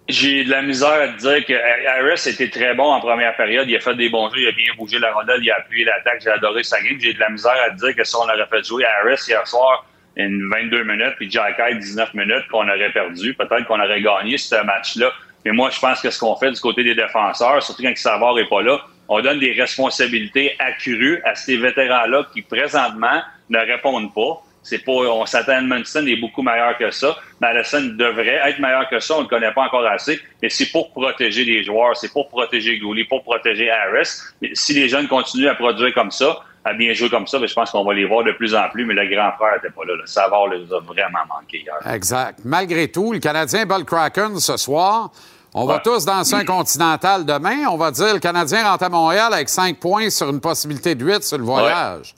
J'ai 0.08 0.44
de 0.44 0.50
la 0.50 0.64
misère 0.64 0.90
à 1.02 1.08
te 1.10 1.18
dire 1.20 1.46
que 1.46 1.54
Harris 1.54 2.28
était 2.28 2.50
très 2.50 2.74
bon 2.74 2.92
en 2.92 3.00
première 3.00 3.36
période. 3.36 3.70
Il 3.70 3.76
a 3.76 3.80
fait 3.80 3.94
des 3.96 4.10
bons 4.10 4.28
jeux, 4.32 4.40
il 4.42 4.48
a 4.48 4.52
bien 4.54 4.74
bougé 4.76 4.98
la 4.98 5.12
rondelle, 5.14 5.40
il 5.44 5.52
a 5.52 5.58
appuyé 5.58 5.86
l'attaque. 5.86 6.22
J'ai 6.24 6.32
adoré 6.32 6.64
sa 6.64 6.82
game. 6.82 6.98
J'ai 7.00 7.14
de 7.14 7.20
la 7.20 7.30
misère 7.30 7.54
à 7.68 7.70
te 7.72 7.76
dire 7.76 7.96
que 7.96 8.04
si 8.04 8.16
on 8.16 8.22
aurait 8.24 8.48
fait 8.50 8.64
jouer 8.66 8.86
Harris 8.86 9.22
hier 9.28 9.46
soir 9.48 9.86
une 10.16 10.50
22 10.52 10.84
minutes, 10.84 11.14
puis 11.18 11.30
Jack 11.30 11.60
Hyde 11.60 11.80
19 11.80 12.14
minutes, 12.16 12.48
qu'on 12.52 12.68
aurait 12.68 12.92
perdu. 12.92 13.36
Peut-être 13.36 13.66
qu'on 13.68 13.80
aurait 13.80 14.02
gagné 14.02 14.38
ce 14.40 14.56
match-là. 14.66 15.12
Mais 15.46 15.52
moi, 15.52 15.70
je 15.70 15.80
pense 15.80 16.02
que 16.02 16.10
ce 16.10 16.20
qu'on 16.20 16.36
fait 16.36 16.52
du 16.52 16.60
côté 16.60 16.84
des 16.84 16.96
défenseurs, 16.96 17.62
surtout 17.64 17.84
quand 17.84 17.96
Savard 17.96 18.36
n'est 18.36 18.48
pas 18.48 18.62
là, 18.62 18.80
on 19.08 19.22
donne 19.22 19.40
des 19.40 19.54
responsabilités 19.54 20.56
accrues 20.60 21.22
à 21.24 21.36
ces 21.36 21.58
vétérans-là 21.58 22.28
qui, 22.34 22.42
présentement, 22.42 23.22
ne 23.50 23.60
répondent 23.60 24.14
pas. 24.14 24.42
C'est 24.62 24.84
pas, 24.84 24.92
on 24.92 25.26
s'attend 25.26 25.54
à 25.54 25.60
Edmondson 25.60 26.06
est 26.06 26.18
beaucoup 26.18 26.44
meilleur 26.44 26.78
que 26.78 26.92
ça. 26.92 27.18
Madison 27.40 27.82
devrait 27.82 28.42
être 28.46 28.60
meilleur 28.60 28.88
que 28.90 29.00
ça. 29.00 29.16
On 29.16 29.20
ne 29.20 29.24
le 29.24 29.30
connaît 29.30 29.54
pas 29.54 29.64
encore 29.64 29.86
assez. 29.88 30.20
Mais 30.42 30.50
c'est 30.50 30.70
pour 30.70 30.92
protéger 30.92 31.46
les 31.46 31.64
joueurs. 31.64 31.96
C'est 31.96 32.12
pour 32.12 32.28
protéger 32.28 32.78
Gouli, 32.78 33.06
pour 33.06 33.24
protéger 33.24 33.72
Harris. 33.72 34.22
Si 34.54 34.74
les 34.74 34.90
jeunes 34.90 35.08
continuent 35.08 35.48
à 35.48 35.56
produire 35.56 35.94
comme 35.94 36.12
ça, 36.12 36.44
à 36.66 36.74
bien 36.74 36.94
jouer 36.94 37.10
comme 37.10 37.28
ça, 37.28 37.40
ben, 37.40 37.48
je 37.48 37.54
pense 37.54 37.72
qu'on 37.72 37.84
va 37.84 37.94
les 37.94 38.06
voir 38.06 38.24
de 38.24 38.32
plus 38.34 38.54
en 38.54 38.70
plus. 38.70 38.86
Mais 38.86 38.94
le 38.94 39.08
grand 39.14 39.32
frère 39.34 39.56
n'était 39.56 39.74
pas 39.74 39.86
là. 39.86 39.94
Le 39.96 40.06
Savard 40.06 40.48
les 40.48 40.72
a 40.74 40.80
vraiment 40.80 41.26
manqué 41.28 41.60
hier. 41.60 41.76
Exact. 41.94 42.40
Malgré 42.44 42.88
tout, 42.90 43.14
le 43.14 43.20
Canadien 43.20 43.66
bat 43.66 43.78
le 43.78 43.86
Kraken 43.86 44.40
ce 44.40 44.58
soir. 44.58 45.12
On 45.54 45.66
va 45.66 45.80
tous 45.80 46.06
danser 46.06 46.36
un 46.36 46.46
continental 46.46 47.26
demain. 47.26 47.66
On 47.72 47.78
va 47.78 47.90
dire 47.90 48.14
le 48.14 48.20
Canadien 48.20 48.70
rentre 48.70 48.84
à 48.84 48.90
Montréal 48.90 49.34
avec 49.34 49.50
5 49.50 49.80
points 49.80 50.10
sur 50.10 50.30
une 50.30 50.40
possibilité 50.40 50.94
de 50.94 51.04
8 51.04 51.24
sur 51.24 51.38
le 51.38 51.44
voyage. 51.44 52.14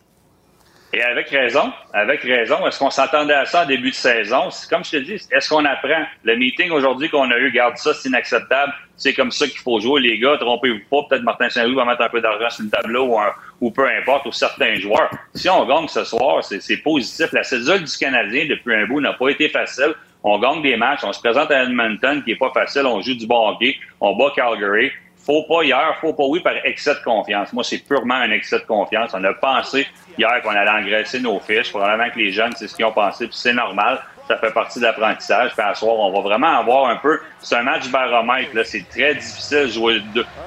Et 0.94 1.02
avec 1.02 1.30
raison, 1.30 1.72
avec 1.94 2.22
raison. 2.22 2.68
Est-ce 2.68 2.78
qu'on 2.80 2.90
s'attendait 2.90 3.34
à 3.34 3.46
ça 3.46 3.64
en 3.64 3.66
début 3.66 3.92
de 3.92 3.96
saison? 3.96 4.50
Comme 4.70 4.84
je 4.84 4.92
te 4.92 4.98
dis, 4.98 5.14
est-ce 5.32 5.48
qu'on 5.50 5.64
apprend? 5.64 6.04
Le 6.24 6.36
meeting 6.36 6.70
aujourd'hui 6.72 7.10
qu'on 7.10 7.32
a 7.32 7.38
eu, 7.38 7.50
garde 7.52 7.78
ça, 7.78 7.94
c'est 7.94 8.10
inacceptable. 8.10 8.74
C'est 8.98 9.14
comme 9.14 9.32
ça 9.32 9.48
qu'il 9.48 9.60
faut 9.60 9.80
jouer. 9.80 10.02
Les 10.02 10.20
gars, 10.20 10.36
trompez-vous 10.38 10.80
pas. 10.90 11.08
Peut-être 11.10 11.24
Martin 11.24 11.50
Saint-Louis 11.50 11.76
va 11.76 11.86
mettre 11.86 12.02
un 12.02 12.10
peu 12.10 12.20
d'argent 12.20 12.50
sur 12.50 12.66
le 12.66 12.70
tableau 12.70 13.06
ou, 13.06 13.20
un- 13.20 13.32
ou 13.62 13.72
peu 13.72 13.88
importe, 13.88 14.26
ou 14.26 14.32
certains 14.34 14.76
joueurs. 14.76 15.10
Si 15.34 15.50
on 15.50 15.66
gagne 15.66 15.88
ce 15.88 16.04
soir, 16.04 16.44
c'est 16.44 16.62
c'est 16.62 16.78
positif. 16.78 17.32
La 17.32 17.44
cédule 17.44 17.86
du 17.86 17.98
Canadien, 17.98 18.46
depuis 18.50 18.76
un 18.76 18.86
bout, 18.86 19.00
n'a 19.00 19.14
pas 19.14 19.30
été 19.30 19.48
facile. 19.48 19.94
On 20.24 20.40
gagne 20.40 20.62
des 20.62 20.76
matchs. 20.76 21.00
On 21.04 21.14
se 21.14 21.22
présente 21.22 21.50
à 21.52 21.64
Edmonton, 21.64 22.22
qui 22.24 22.32
est 22.32 22.36
pas 22.36 22.52
facile. 22.54 22.86
On 22.86 23.02
joue 23.02 23.16
du 23.16 23.26
bon 23.26 23.50
hockey. 23.50 23.78
On 24.02 24.16
bat 24.18 24.32
Calgary. 24.36 24.92
Faut 25.26 25.44
pas 25.44 25.64
hier, 25.64 25.98
faut 26.02 26.14
pas 26.14 26.24
oui 26.26 26.40
par 26.40 26.54
excès 26.66 26.96
de 26.96 27.04
confiance. 27.04 27.54
Moi, 27.54 27.64
c'est 27.64 27.78
purement 27.78 28.16
un 28.16 28.32
excès 28.32 28.60
de 28.60 28.66
confiance. 28.66 29.12
On 29.14 29.24
a 29.24 29.34
pensé 29.34 29.88
hier 30.18 30.42
qu'on 30.42 30.50
allait 30.50 30.70
engraisser 30.70 31.20
nos 31.20 31.40
fiches. 31.40 31.70
Probablement 31.70 32.10
que 32.10 32.18
les 32.18 32.32
jeunes, 32.32 32.54
c'est 32.56 32.68
ce 32.68 32.76
qu'ils 32.76 32.86
ont 32.86 32.92
pensé, 32.92 33.28
puis 33.28 33.38
c'est 33.38 33.54
normal. 33.54 34.02
Ça 34.28 34.38
fait 34.38 34.52
partie 34.52 34.80
de 34.80 34.86
l'apprentissage. 34.86 35.52
Puis 35.52 35.62
à 35.62 35.76
soir, 35.76 35.96
on 35.96 36.12
va 36.12 36.22
vraiment 36.22 36.60
avoir 36.60 36.90
un 36.90 36.96
peu. 36.96 37.20
C'est 37.40 37.56
un 37.56 37.64
match 37.64 37.90
baromètre. 37.90 38.56
Là. 38.56 38.64
C'est 38.64 38.88
très 38.90 39.14
difficile 39.14 39.64
de 39.64 39.68
jouer 39.68 40.02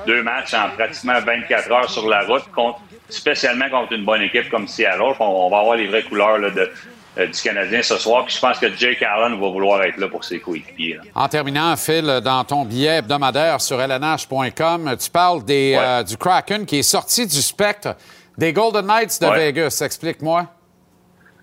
deux, 0.07 0.23
matchs 0.23 0.55
en 0.55 0.71
pratiquement 0.71 1.21
24 1.21 1.71
heures 1.71 1.91
sur 1.91 2.09
la 2.09 2.23
route, 2.23 2.51
contre, 2.53 2.81
spécialement 3.09 3.69
contre 3.69 3.93
une 3.93 4.05
bonne 4.05 4.23
équipe 4.23 4.51
comme 4.51 4.67
Seattle. 4.67 5.15
On, 5.21 5.25
on 5.25 5.51
va 5.51 5.59
avoir 5.59 5.77
les 5.77 5.87
vraies 5.87 6.03
couleurs 6.03 6.39
là, 6.39 6.51
de, 6.51 6.71
du 7.17 7.43
Canadien 7.43 7.83
ce 7.83 7.97
soir. 7.97 8.25
Puis 8.25 8.35
je 8.35 8.41
pense 8.41 8.59
que 8.59 8.67
Jake 8.75 9.03
Allen 9.03 9.33
va 9.41 9.49
vouloir 9.49 9.83
être 9.83 9.99
là 9.99 10.09
pour 10.09 10.25
ses 10.25 10.41
coéquipiers. 10.41 10.99
En 11.15 11.29
terminant, 11.29 11.77
Phil, 11.77 12.21
dans 12.25 12.45
ton 12.45 12.65
billet 12.65 12.97
hebdomadaire 12.99 13.61
sur 13.61 13.79
lnh.com, 13.79 14.97
tu 15.01 15.11
parles 15.11 15.45
des, 15.45 15.77
euh, 15.79 16.03
du 16.03 16.17
Kraken 16.17 16.67
qui 16.67 16.79
est 16.79 16.83
sorti 16.83 17.27
du 17.27 17.41
spectre 17.43 17.97
des 18.37 18.53
Golden 18.53 18.87
Knights 18.87 19.21
de 19.21 19.27
Ouais. 19.27 19.37
Vegas. 19.53 19.81
Explique-moi. 19.85 20.47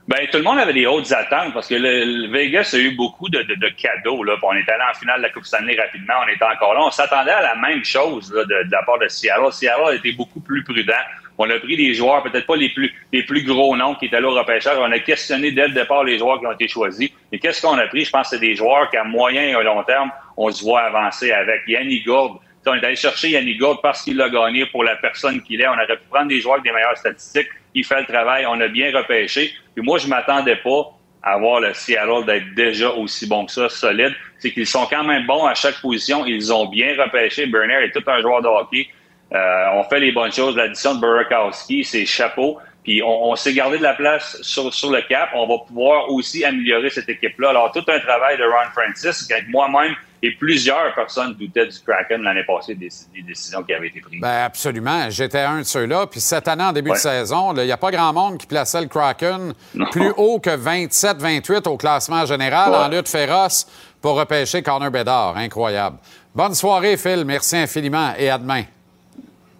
Ben, 0.08 0.28
tout 0.30 0.40
le 0.40 0.44
monde 0.44 0.58
avait 0.60 0.74
des 0.74 0.88
hautes 0.88 1.12
attentes 1.12 1.54
parce 1.54 1.68
que 1.68 1.76
le, 1.76 2.04
le 2.26 2.32
Vegas 2.34 2.72
a 2.74 2.78
eu 2.78 2.96
beaucoup 2.96 3.30
de, 3.30 3.38
de- 3.44 3.56
de 3.56 3.70
cadeaux. 3.82 4.24
Là. 4.24 4.34
On 4.42 4.52
est 4.54 4.68
allé 4.70 4.84
en 4.92 4.98
finale 5.00 5.18
de 5.20 5.24
la 5.24 5.30
Coupe 5.30 5.46
Stanley 5.46 5.78
rapidement. 5.80 6.16
On 6.26 6.28
était 6.28 6.44
encore 6.44 6.74
là. 6.74 6.82
On 6.84 6.92
s'attendait 6.92 7.32
à 7.32 7.42
la 7.42 7.56
même 7.56 7.86
chose 7.86 8.34
là, 8.36 8.42
de, 8.44 8.68
de 8.68 8.72
la 8.72 8.84
part 8.84 8.98
de 9.00 9.08
Seattle. 9.08 9.54
Seattle 9.54 9.84
a 9.90 9.94
été 9.96 10.12
beaucoup 10.12 10.42
plus 10.42 10.64
prudent. 10.66 10.94
On 11.38 11.50
a 11.50 11.60
pris 11.60 11.76
des 11.78 11.94
joueurs, 11.94 12.24
peut-être 12.24 12.46
pas 12.46 12.56
les 12.56 12.70
plus, 12.70 13.44
gros 13.44 13.76
noms 13.76 13.96
qui 13.96 14.06
étaient 14.06 14.22
là 14.22 14.30
au 14.30 14.36
repêchage. 14.36 14.78
On 14.80 14.92
a 14.92 15.00
questionné 15.00 15.52
dès 15.52 15.68
le 15.68 15.74
départ 15.74 16.04
les 16.04 16.18
joueurs 16.18 16.40
qui 16.40 16.46
ont 16.46 16.52
été 16.52 16.68
choisis. 16.68 17.10
Et 17.32 17.40
qu'est-ce 17.40 17.62
qu'on 17.62 17.78
a 17.78 17.88
pris? 17.88 18.06
Je 18.06 18.12
pense 18.12 18.30
que 18.30 18.36
c'est 18.36 18.46
des 18.46 18.56
joueurs 18.56 18.90
qu'à 18.90 19.04
moyen 19.04 19.42
et 19.42 19.54
à 19.54 19.64
long 19.64 19.84
terme, 19.84 20.12
on 20.38 20.52
se 20.52 20.64
voit 20.64 20.82
avancer 20.82 21.32
avec. 21.32 21.62
Yannick 21.68 22.06
Gourde, 22.06 22.38
on 22.68 22.76
est 22.76 22.86
allé 22.86 22.96
chercher 22.96 23.30
Yannick 23.30 23.60
Gould 23.60 23.80
parce 23.82 24.04
qu'il 24.04 24.18
l'a 24.18 24.30
gagné 24.30 24.66
pour 24.68 24.84
la 24.84 24.96
personne 24.96 25.42
qu'il 25.42 25.62
est. 25.62 25.68
On 25.68 25.74
aurait 25.74 25.88
pu 25.88 26.08
prendre 26.10 26.28
des 26.28 26.40
joueurs 26.40 26.56
avec 26.56 26.66
des 26.66 26.72
meilleures 26.72 26.98
statistiques. 26.98 27.48
Il 27.74 27.86
fait 27.86 28.02
le 28.02 28.06
travail. 28.06 28.46
On 28.48 28.60
a 28.60 28.68
bien 28.68 28.96
repêché. 28.96 29.52
Puis 29.76 29.84
moi, 29.84 29.98
je 29.98 30.08
m'attendais 30.08 30.58
pas 30.58 30.92
à 31.24 31.38
voir 31.38 31.60
le 31.60 31.74
Seattle 31.74 32.26
d'être 32.26 32.54
déjà 32.56 32.90
aussi 32.92 33.28
bon 33.28 33.46
que 33.46 33.52
ça, 33.52 33.70
solide. 33.70 34.14
C'est 34.40 34.52
qu'ils 34.52 34.68
sont 34.68 34.86
quand 34.88 35.04
même 35.04 35.26
bons 35.26 35.46
à 35.46 35.54
chaque 35.54 35.80
position. 35.82 36.26
Ils 36.26 36.54
ont 36.54 36.68
bien 36.68 36.96
repêché. 37.02 37.46
Berner 37.48 37.84
est 37.84 37.92
tout 37.92 38.04
un 38.08 38.22
joueur 38.22 38.42
de 38.42 38.48
hockey. 38.48 38.88
Euh, 39.34 39.66
on 39.76 39.84
fait 39.84 40.00
les 40.00 40.12
bonnes 40.12 40.32
choses. 40.32 40.56
L'addition 40.56 40.96
de 40.96 41.00
Burakowski, 41.02 41.84
c'est 41.84 42.06
chapeau. 42.06 42.58
Puis 42.84 43.02
on, 43.04 43.30
on 43.30 43.36
s'est 43.36 43.54
gardé 43.54 43.78
de 43.78 43.84
la 43.84 43.94
place 43.94 44.38
sur, 44.42 44.74
sur 44.74 44.92
le 44.92 45.02
cap. 45.08 45.30
On 45.36 45.46
va 45.48 45.60
pouvoir 45.68 46.10
aussi 46.10 46.44
améliorer 46.44 46.90
cette 46.90 47.08
équipe-là. 47.10 47.50
Alors, 47.52 47.72
tout 47.72 47.84
un 47.88 48.00
travail 48.00 48.38
de 48.38 48.44
Ron 48.44 48.72
Francis, 48.74 49.30
avec 49.32 49.48
moi-même 49.50 49.94
et 50.24 50.32
plusieurs 50.32 50.94
personnes 50.96 51.34
doutaient 51.36 51.66
du 51.68 51.78
Kraken 51.80 52.22
l'année 52.24 52.44
passée 52.46 52.76
des, 52.76 52.90
des 53.16 53.22
décisions 53.22 53.64
qui 53.64 53.74
avaient 53.74 53.88
été 53.88 54.02
prises. 54.02 54.20
Ben 54.22 54.44
absolument. 54.46 55.10
J'étais 55.10 55.40
un 55.42 55.60
de 55.60 55.64
ceux-là. 55.64 56.08
Puis 56.08 56.20
cette 56.20 56.48
année, 56.48 56.64
en 56.64 56.74
début 56.74 56.92
de 56.92 56.96
saison, 56.96 57.54
il 57.56 57.64
n'y 57.66 57.72
a 57.72 57.78
pas 57.78 57.90
grand 57.92 58.14
monde 58.14 58.38
qui 58.40 58.46
plaçait 58.48 58.82
le 58.82 58.88
Kraken 58.88 59.54
plus 59.92 60.12
haut 60.18 60.40
que 60.40 60.50
27-28 60.50 61.68
au 61.70 61.78
classement 61.78 62.26
général 62.26 62.72
Ouais. 62.72 62.78
en 62.78 62.88
lutte 62.90 63.10
féroce 63.10 63.66
pour 64.02 64.16
repêcher 64.16 64.62
Connor 64.64 64.92
Bedard. 64.92 65.38
Incroyable. 65.38 65.98
Bonne 66.36 66.54
soirée, 66.56 66.98
Phil. 66.98 67.24
Merci 67.26 67.58
infiniment 67.58 68.14
et 68.18 68.30
à 68.30 68.38
demain. 68.38 68.64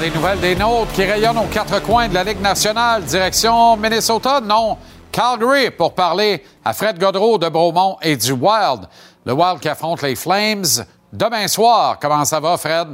Des 0.00 0.10
nouvelles 0.10 0.40
des 0.40 0.54
nôtres 0.54 0.92
qui 0.92 1.04
rayonnent 1.04 1.38
aux 1.38 1.46
quatre 1.46 1.80
coins 1.82 2.06
de 2.06 2.14
la 2.14 2.22
Ligue 2.22 2.40
nationale. 2.40 3.02
Direction 3.02 3.76
Minnesota? 3.78 4.40
Non. 4.40 4.76
Calgary 5.10 5.70
pour 5.70 5.94
parler 5.94 6.44
à 6.62 6.74
Fred 6.74 6.98
Godreau 6.98 7.38
de 7.38 7.48
Bromont 7.48 7.96
et 8.02 8.14
du 8.14 8.32
Wild. 8.32 8.86
Le 9.24 9.32
Wild 9.32 9.58
qui 9.58 9.68
affronte 9.68 10.02
les 10.02 10.14
Flames 10.14 10.64
demain 11.12 11.48
soir. 11.48 11.98
Comment 11.98 12.24
ça 12.26 12.38
va, 12.40 12.58
Fred? 12.58 12.88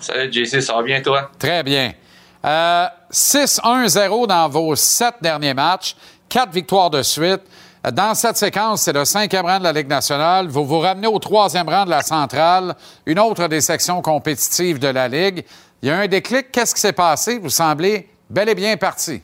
Salut 0.00 0.32
JC, 0.32 0.62
ça 0.62 0.74
va 0.74 0.82
bien 0.82 1.02
toi? 1.02 1.30
Très 1.38 1.62
bien. 1.62 1.92
Euh, 2.44 2.86
6-1-0 3.12 4.26
dans 4.26 4.48
vos 4.48 4.74
sept 4.76 5.16
derniers 5.20 5.54
matchs, 5.54 5.94
quatre 6.28 6.52
victoires 6.52 6.90
de 6.90 7.02
suite. 7.02 7.42
Dans 7.92 8.14
cette 8.14 8.38
séquence, 8.38 8.80
c'est 8.80 8.94
le 8.94 9.04
cinquième 9.04 9.44
rang 9.44 9.58
de 9.58 9.64
la 9.64 9.72
Ligue 9.72 9.88
nationale. 9.88 10.48
Vous 10.48 10.64
vous 10.64 10.78
ramenez 10.78 11.06
au 11.06 11.18
troisième 11.18 11.68
rang 11.68 11.84
de 11.84 11.90
la 11.90 12.00
centrale, 12.00 12.74
une 13.04 13.18
autre 13.18 13.46
des 13.46 13.60
sections 13.60 14.00
compétitives 14.00 14.78
de 14.78 14.88
la 14.88 15.06
Ligue. 15.06 15.44
Il 15.84 15.88
y 15.88 15.90
a 15.90 15.98
un 15.98 16.06
déclic. 16.06 16.50
Qu'est-ce 16.50 16.74
qui 16.74 16.80
s'est 16.80 16.94
passé? 16.94 17.38
Vous 17.38 17.50
semblez 17.50 18.08
bel 18.30 18.48
et 18.48 18.54
bien 18.54 18.74
parti. 18.78 19.22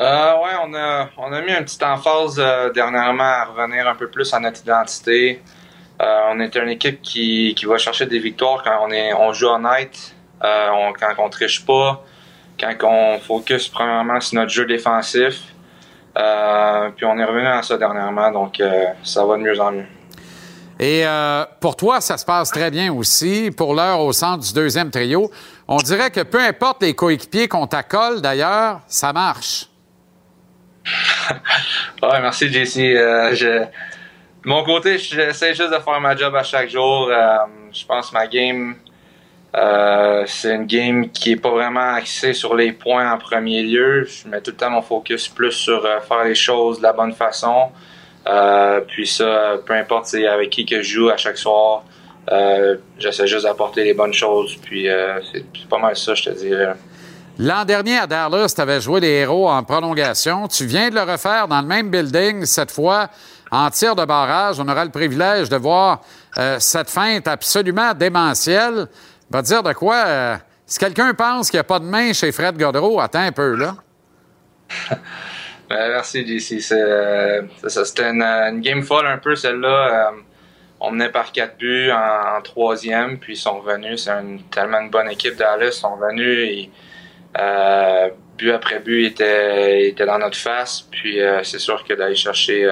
Euh, 0.00 0.32
ouais, 0.32 0.50
on 0.64 0.74
a, 0.74 1.08
on 1.18 1.32
a 1.32 1.40
mis 1.40 1.52
une 1.52 1.62
petite 1.62 1.84
emphase 1.84 2.34
euh, 2.40 2.72
dernièrement 2.72 3.22
à 3.22 3.44
revenir 3.44 3.86
un 3.86 3.94
peu 3.94 4.10
plus 4.10 4.34
à 4.34 4.40
notre 4.40 4.60
identité. 4.62 5.40
Euh, 6.00 6.30
on 6.30 6.40
est 6.40 6.56
une 6.56 6.68
équipe 6.70 7.00
qui, 7.00 7.54
qui 7.56 7.64
va 7.64 7.78
chercher 7.78 8.06
des 8.06 8.18
victoires 8.18 8.64
quand 8.64 8.76
on, 8.82 8.90
est, 8.90 9.14
on 9.14 9.32
joue 9.32 9.46
honnête, 9.46 10.16
on, 10.42 10.92
quand 10.98 11.14
on 11.18 11.28
triche 11.28 11.64
pas, 11.64 12.04
quand 12.58 12.74
on 12.82 13.20
focus 13.20 13.68
premièrement 13.68 14.20
sur 14.20 14.40
notre 14.40 14.50
jeu 14.50 14.66
défensif. 14.66 15.44
Puis 16.12 17.06
on 17.06 17.18
est 17.20 17.24
revenu 17.24 17.46
à 17.46 17.62
ça 17.62 17.78
dernièrement, 17.78 18.32
donc 18.32 18.60
ça 19.04 19.24
va 19.24 19.36
de 19.36 19.42
mieux 19.42 19.60
en 19.60 19.70
mieux. 19.70 19.86
Et 20.78 21.06
euh, 21.06 21.44
pour 21.60 21.76
toi, 21.76 22.00
ça 22.00 22.16
se 22.18 22.24
passe 22.24 22.50
très 22.50 22.70
bien 22.70 22.92
aussi. 22.92 23.50
Pour 23.56 23.74
l'heure, 23.74 24.00
au 24.00 24.12
centre 24.12 24.44
du 24.44 24.52
deuxième 24.52 24.90
trio, 24.90 25.30
on 25.68 25.76
dirait 25.76 26.10
que 26.10 26.20
peu 26.20 26.40
importe 26.40 26.82
les 26.82 26.94
coéquipiers 26.94 27.48
qu'on 27.48 27.66
t'accole, 27.66 28.20
d'ailleurs, 28.20 28.80
ça 28.86 29.12
marche. 29.12 29.66
Ouais, 32.02 32.20
merci 32.20 32.52
JC. 32.52 32.96
Euh, 32.96 33.32
je, 33.32 33.46
de 33.46 33.68
mon 34.44 34.64
côté, 34.64 34.98
j'essaie 34.98 35.54
juste 35.54 35.70
de 35.70 35.78
faire 35.78 36.00
ma 36.00 36.16
job 36.16 36.34
à 36.34 36.42
chaque 36.42 36.68
jour. 36.68 37.08
Euh, 37.08 37.36
je 37.72 37.86
pense 37.86 38.10
que 38.10 38.14
ma 38.14 38.26
game, 38.26 38.74
euh, 39.54 40.24
c'est 40.26 40.52
une 40.52 40.66
game 40.66 41.10
qui 41.10 41.32
est 41.32 41.36
pas 41.36 41.50
vraiment 41.50 41.94
axée 41.94 42.32
sur 42.32 42.56
les 42.56 42.72
points 42.72 43.12
en 43.12 43.18
premier 43.18 43.62
lieu. 43.62 44.04
Je 44.04 44.26
mets 44.28 44.40
tout 44.40 44.50
le 44.50 44.56
temps 44.56 44.70
mon 44.70 44.82
focus 44.82 45.28
plus 45.28 45.52
sur 45.52 45.82
faire 46.08 46.24
les 46.24 46.34
choses 46.34 46.78
de 46.78 46.82
la 46.82 46.92
bonne 46.92 47.12
façon. 47.12 47.70
Euh, 48.26 48.80
puis 48.86 49.06
ça, 49.06 49.56
peu 49.64 49.74
importe 49.74 50.06
c'est 50.06 50.26
avec 50.26 50.50
qui 50.50 50.64
que 50.64 50.82
je 50.82 50.94
joue 50.94 51.10
à 51.10 51.16
chaque 51.16 51.38
soir, 51.38 51.84
euh, 52.30 52.76
j'essaie 52.98 53.26
juste 53.26 53.44
d'apporter 53.44 53.84
les 53.84 53.94
bonnes 53.94 54.14
choses. 54.14 54.56
Puis 54.62 54.88
euh, 54.88 55.20
c'est 55.32 55.44
pas 55.68 55.78
mal 55.78 55.96
ça, 55.96 56.14
je 56.14 56.24
te 56.24 56.30
dirais. 56.30 56.74
L'an 57.38 57.64
dernier, 57.64 57.98
à 57.98 58.06
Dallas, 58.06 58.52
tu 58.54 58.60
avais 58.60 58.80
joué 58.80 59.00
les 59.00 59.08
héros 59.08 59.48
en 59.48 59.62
prolongation. 59.64 60.46
Tu 60.48 60.66
viens 60.66 60.90
de 60.90 60.94
le 60.94 61.02
refaire 61.02 61.48
dans 61.48 61.60
le 61.60 61.66
même 61.66 61.90
building, 61.90 62.44
cette 62.44 62.70
fois 62.70 63.08
en 63.50 63.70
tir 63.70 63.94
de 63.94 64.04
barrage. 64.04 64.58
On 64.58 64.68
aura 64.68 64.84
le 64.84 64.90
privilège 64.90 65.48
de 65.48 65.56
voir 65.56 66.00
euh, 66.38 66.56
cette 66.58 66.90
feinte 66.90 67.28
absolument 67.28 67.94
démentielle. 67.94 68.88
Va 69.30 69.42
dire 69.42 69.62
de 69.62 69.72
quoi? 69.72 70.04
euh, 70.06 70.36
si 70.66 70.78
quelqu'un 70.78 71.12
pense 71.14 71.50
qu'il 71.50 71.58
n'y 71.58 71.62
a 71.62 71.64
pas 71.64 71.78
de 71.78 71.84
main 71.84 72.12
chez 72.12 72.32
Fred 72.32 72.56
Godreau, 72.56 72.98
attends 72.98 73.20
un 73.20 73.32
peu, 73.32 73.54
là. 73.56 73.76
Ben, 75.72 75.88
merci, 75.88 76.26
JC. 76.26 76.70
Euh. 76.72 77.44
C'était 77.66 78.10
une, 78.10 78.60
game 78.60 78.82
folle 78.82 79.06
un 79.06 79.16
peu, 79.16 79.34
celle-là. 79.34 80.10
Euh, 80.10 80.20
on 80.80 80.90
menait 80.90 81.08
par 81.08 81.32
quatre 81.32 81.56
buts 81.56 81.90
en, 81.90 82.42
troisième, 82.42 83.18
puis 83.18 83.32
ils 83.32 83.36
sont 83.38 83.58
revenus. 83.58 84.04
C'est 84.04 84.12
tellement 84.50 84.80
une 84.80 84.90
bonne 84.90 85.08
équipe 85.10 85.34
Dallas. 85.36 85.68
Ils 85.68 85.72
sont 85.72 85.96
revenus 85.96 86.50
et 86.50 86.70
euh, 87.38 88.10
but 88.36 88.50
après 88.50 88.80
but 88.80 89.06
était, 89.06 89.88
était 89.88 90.04
dans 90.04 90.18
notre 90.18 90.36
face. 90.36 90.82
Puis 90.90 91.20
c'est 91.42 91.58
sûr 91.58 91.82
que 91.84 91.94
d'aller 91.94 92.16
chercher 92.16 92.68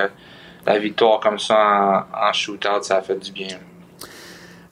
la 0.66 0.78
victoire 0.78 1.20
comme 1.20 1.38
ça 1.38 2.06
en, 2.12 2.28
en 2.28 2.32
shootout, 2.34 2.82
ça 2.82 2.98
a 2.98 3.02
fait 3.02 3.16
du 3.16 3.32
bien. 3.32 3.56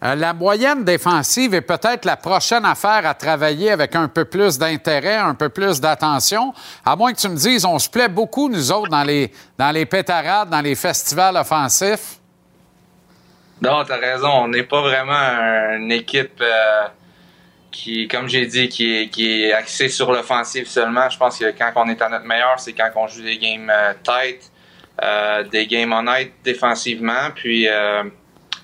Euh, 0.04 0.14
la 0.14 0.32
moyenne 0.32 0.84
défensive 0.84 1.54
est 1.54 1.60
peut-être 1.60 2.04
la 2.04 2.16
prochaine 2.16 2.64
affaire 2.64 3.04
à 3.04 3.14
travailler 3.14 3.72
avec 3.72 3.96
un 3.96 4.06
peu 4.06 4.24
plus 4.24 4.56
d'intérêt, 4.56 5.16
un 5.16 5.34
peu 5.34 5.48
plus 5.48 5.80
d'attention. 5.80 6.54
À 6.84 6.94
moins 6.94 7.12
que 7.12 7.18
tu 7.18 7.28
me 7.28 7.36
dises, 7.36 7.64
on 7.64 7.78
se 7.80 7.90
plaît 7.90 8.08
beaucoup, 8.08 8.48
nous 8.48 8.70
autres, 8.70 8.90
dans 8.90 9.02
les, 9.02 9.32
dans 9.58 9.72
les 9.72 9.86
pétarades, 9.86 10.50
dans 10.50 10.60
les 10.60 10.76
festivals 10.76 11.36
offensifs. 11.36 12.18
Non, 13.60 13.84
t'as 13.84 13.96
raison. 13.96 14.28
On 14.28 14.48
n'est 14.48 14.62
pas 14.62 14.82
vraiment 14.82 15.74
une 15.76 15.90
équipe 15.90 16.40
euh, 16.40 16.86
qui, 17.72 18.06
comme 18.06 18.28
j'ai 18.28 18.46
dit, 18.46 18.68
qui 18.68 18.94
est, 18.94 19.08
qui 19.08 19.42
est 19.42 19.52
axée 19.52 19.88
sur 19.88 20.12
l'offensive 20.12 20.68
seulement. 20.68 21.10
Je 21.10 21.18
pense 21.18 21.40
que 21.40 21.50
quand 21.58 21.72
on 21.74 21.88
est 21.88 22.00
à 22.00 22.08
notre 22.08 22.24
meilleur, 22.24 22.60
c'est 22.60 22.72
quand 22.72 22.88
on 22.94 23.08
joue 23.08 23.22
des 23.22 23.38
games 23.38 23.68
euh, 23.68 23.94
tight, 24.04 24.52
des 25.50 25.66
games 25.66 25.92
honnêtes 25.92 26.34
défensivement. 26.44 27.30
Puis 27.34 27.68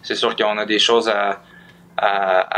c'est 0.05 0.14
sûr 0.14 0.36
qu'on 0.36 0.56
a 0.59 0.64
des 0.66 0.78
choses 0.78 1.09
à, 1.09 1.40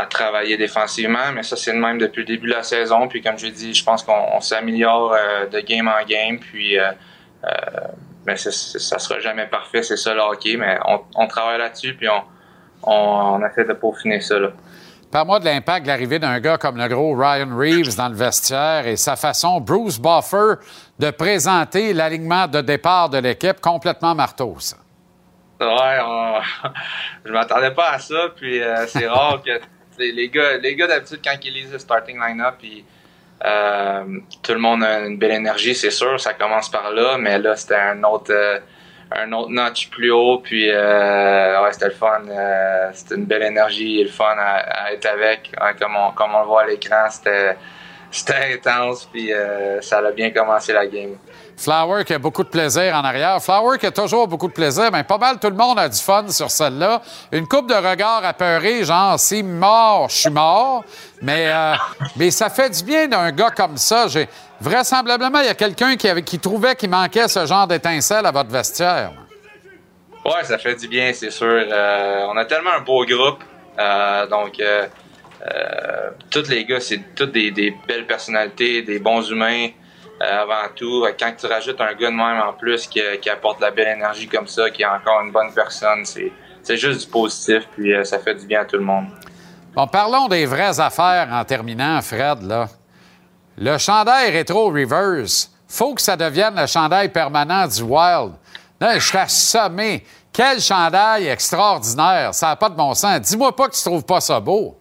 travailler 0.09 0.57
défensivement, 0.57 1.31
mais 1.33 1.43
ça 1.43 1.55
c'est 1.55 1.73
le 1.73 1.79
même 1.79 1.97
depuis 1.97 2.19
le 2.19 2.25
début 2.25 2.47
de 2.49 2.53
la 2.53 2.63
saison. 2.63 3.07
Puis 3.07 3.21
comme 3.21 3.37
j'ai 3.37 3.51
dit, 3.51 3.73
je 3.73 3.83
pense 3.83 4.03
qu'on 4.03 4.25
on 4.33 4.41
s'améliore 4.41 5.13
euh, 5.13 5.45
de 5.47 5.59
game 5.59 5.87
en 5.87 6.05
game. 6.05 6.39
Puis 6.39 6.77
euh, 6.77 6.91
euh, 7.43 7.47
mais 8.25 8.35
c'est- 8.35 8.51
c'est- 8.51 8.79
ça 8.79 8.99
sera 8.99 9.19
jamais 9.19 9.45
parfait, 9.47 9.83
c'est 9.83 9.97
ça 9.97 10.13
le 10.13 10.57
mais 10.57 10.77
on, 10.85 11.01
on 11.15 11.27
travaille 11.27 11.59
là-dessus, 11.59 11.93
puis 11.95 12.07
on, 12.09 12.21
on, 12.83 13.39
on 13.41 13.45
essaie 13.47 13.65
de 13.65 13.73
peaufiner 13.73 14.21
ça. 14.21 14.37
Là. 14.39 14.49
Parle-moi 15.11 15.39
de 15.39 15.45
l'impact 15.45 15.83
de 15.85 15.87
l'arrivée 15.91 16.19
d'un 16.19 16.39
gars 16.39 16.57
comme 16.57 16.77
le 16.77 16.87
gros 16.89 17.15
Ryan 17.15 17.55
Reeves 17.55 17.95
dans 17.95 18.09
le 18.09 18.15
vestiaire 18.15 18.85
et 18.87 18.97
sa 18.97 19.15
façon, 19.15 19.61
Bruce 19.61 19.99
Buffer, 19.99 20.55
de 20.99 21.11
présenter 21.11 21.93
l'alignement 21.93 22.47
de 22.47 22.59
départ 22.59 23.09
de 23.09 23.19
l'équipe 23.19 23.61
complètement 23.61 24.13
marteau, 24.15 24.55
ça. 24.59 24.75
Ouais, 25.59 25.97
on- 26.03 26.41
je 27.25 27.31
m'attendais 27.31 27.71
pas 27.71 27.89
à 27.91 27.99
ça, 27.99 28.29
puis 28.35 28.61
euh, 28.61 28.85
c'est 28.87 29.07
rare 29.07 29.41
que 29.43 29.59
les, 29.97 30.11
les 30.11 30.29
gars, 30.29 30.57
les 30.57 30.75
gars 30.75 30.87
d'habitude 30.87 31.19
quand 31.23 31.35
ils 31.43 31.53
lisent 31.53 31.71
le 31.73 31.79
starting 31.79 32.19
line-up, 32.19 32.55
puis 32.59 32.85
euh, 33.45 34.03
tout 34.43 34.53
le 34.53 34.59
monde 34.59 34.83
a 34.83 34.99
une 35.05 35.17
belle 35.17 35.31
énergie, 35.31 35.75
c'est 35.75 35.91
sûr, 35.91 36.19
ça 36.19 36.33
commence 36.35 36.69
par 36.69 36.91
là, 36.91 37.17
mais 37.17 37.39
là 37.39 37.55
c'était 37.55 37.75
un 37.75 38.03
autre, 38.03 38.31
euh, 38.31 38.59
un 39.11 39.31
autre 39.33 39.49
notch 39.49 39.89
plus 39.89 40.11
haut, 40.11 40.39
puis 40.39 40.69
euh, 40.69 41.63
ouais, 41.63 41.73
c'était 41.73 41.87
le 41.87 41.91
fun, 41.93 42.21
euh, 42.29 42.89
c'était 42.93 43.15
une 43.15 43.25
belle 43.25 43.43
énergie 43.43 44.01
et 44.01 44.03
le 44.03 44.09
fun 44.11 44.35
à, 44.37 44.57
à 44.87 44.91
être 44.93 45.07
avec, 45.07 45.51
Hein, 45.59 45.73
comme 45.79 45.95
on, 45.95 46.11
comme 46.11 46.35
on 46.35 46.41
le 46.41 46.45
voit 46.47 46.63
à 46.63 46.67
l'écran, 46.67 47.09
c'était 47.09 47.57
c'était 48.11 48.53
intense, 48.55 49.05
puis 49.11 49.33
euh, 49.33 49.81
ça 49.81 49.99
a 49.99 50.11
bien 50.11 50.31
commencé 50.31 50.73
la 50.73 50.87
game. 50.87 51.17
Flower 51.57 52.05
qui 52.05 52.13
a 52.13 52.19
beaucoup 52.19 52.43
de 52.43 52.49
plaisir 52.49 52.93
en 52.95 53.03
arrière. 53.03 53.41
Flower 53.41 53.79
qui 53.79 53.87
a 53.87 53.91
toujours 53.91 54.27
beaucoup 54.27 54.47
de 54.47 54.53
plaisir, 54.53 54.89
mais 54.91 55.03
pas 55.03 55.17
mal 55.17 55.39
tout 55.39 55.49
le 55.49 55.55
monde 55.55 55.79
a 55.79 55.89
du 55.89 55.99
fun 55.99 56.29
sur 56.29 56.51
celle-là. 56.51 57.01
Une 57.31 57.47
coupe 57.47 57.67
de 57.67 57.73
regards 57.73 58.23
apeurés, 58.23 58.83
genre 58.83 59.19
si 59.19 59.41
mort, 59.41 60.07
je 60.09 60.15
suis 60.15 60.29
mort. 60.29 60.83
Mais, 61.21 61.47
euh, 61.47 61.73
mais 62.15 62.29
ça 62.29 62.51
fait 62.51 62.69
du 62.69 62.83
bien 62.83 63.07
d'un 63.07 63.31
gars 63.31 63.49
comme 63.49 63.75
ça. 63.77 64.05
Vraisemblablement 64.61 65.39
il 65.39 65.45
y 65.47 65.49
a 65.49 65.55
quelqu'un 65.55 65.95
qui, 65.95 66.07
avait- 66.07 66.21
qui 66.21 66.37
trouvait 66.39 66.75
qu'il 66.75 66.91
manquait 66.91 67.27
ce 67.27 67.45
genre 67.47 67.67
d'étincelle 67.67 68.25
à 68.27 68.31
votre 68.31 68.51
vestiaire. 68.51 69.11
Ouais, 70.23 70.43
ça 70.43 70.57
fait 70.57 70.75
du 70.75 70.87
bien, 70.87 71.11
c'est 71.13 71.31
sûr. 71.31 71.47
Euh, 71.47 72.25
on 72.29 72.37
a 72.37 72.45
tellement 72.45 72.73
un 72.77 72.81
beau 72.81 73.03
groupe. 73.05 73.43
Euh, 73.79 74.27
donc, 74.27 74.59
euh, 74.59 74.87
tous 76.29 76.49
les 76.49 76.65
gars, 76.65 76.79
c'est 76.79 77.15
tous 77.15 77.27
des, 77.27 77.73
belles 77.87 78.05
personnalités, 78.05 78.81
des 78.81 78.99
bons 78.99 79.27
humains 79.29 79.69
avant 80.19 80.67
tout. 80.75 81.05
Quand 81.19 81.31
tu 81.37 81.45
rajoutes 81.45 81.79
un 81.79 81.93
gars 81.93 82.09
de 82.09 82.15
même 82.15 82.41
en 82.41 82.53
plus 82.53 82.87
qui, 82.87 83.01
apporte 83.29 83.59
de 83.59 83.65
la 83.65 83.71
belle 83.71 83.97
énergie 83.97 84.27
comme 84.27 84.47
ça, 84.47 84.69
qui 84.69 84.81
est 84.81 84.87
encore 84.87 85.21
une 85.21 85.31
bonne 85.31 85.53
personne, 85.53 86.03
c'est 86.05 86.77
juste 86.77 87.01
du 87.01 87.07
positif, 87.07 87.67
puis 87.75 87.93
euh, 87.93 88.03
ça 88.03 88.19
fait 88.19 88.35
du 88.35 88.45
bien 88.45 88.61
à 88.61 88.65
tout 88.65 88.77
le 88.77 88.83
monde. 88.83 89.07
Bon, 89.73 89.87
parlons 89.87 90.27
des 90.27 90.45
vraies 90.45 90.79
affaires 90.79 91.29
en 91.31 91.43
terminant, 91.45 92.01
Fred. 92.01 92.41
Là. 92.41 92.67
Le 93.57 93.77
chandail 93.77 94.31
rétro 94.31 94.67
reverse, 94.71 95.51
faut 95.67 95.93
que 95.93 96.01
ça 96.01 96.15
devienne 96.15 96.55
le 96.55 96.67
chandail 96.67 97.09
permanent 97.09 97.67
du 97.67 97.81
Wild. 97.81 98.33
Je 98.81 98.99
suis 98.99 99.17
assommé. 99.17 100.05
Quel 100.31 100.59
chandail 100.61 101.27
extraordinaire. 101.27 102.33
Ça 102.33 102.47
n'a 102.47 102.55
pas 102.55 102.69
de 102.69 102.75
bon 102.75 102.93
sens. 102.93 103.19
Dis-moi 103.21 103.55
pas 103.55 103.67
que 103.67 103.75
tu 103.75 103.81
trouves 103.81 104.05
pas 104.05 104.21
ça 104.21 104.39
beau. 104.39 104.77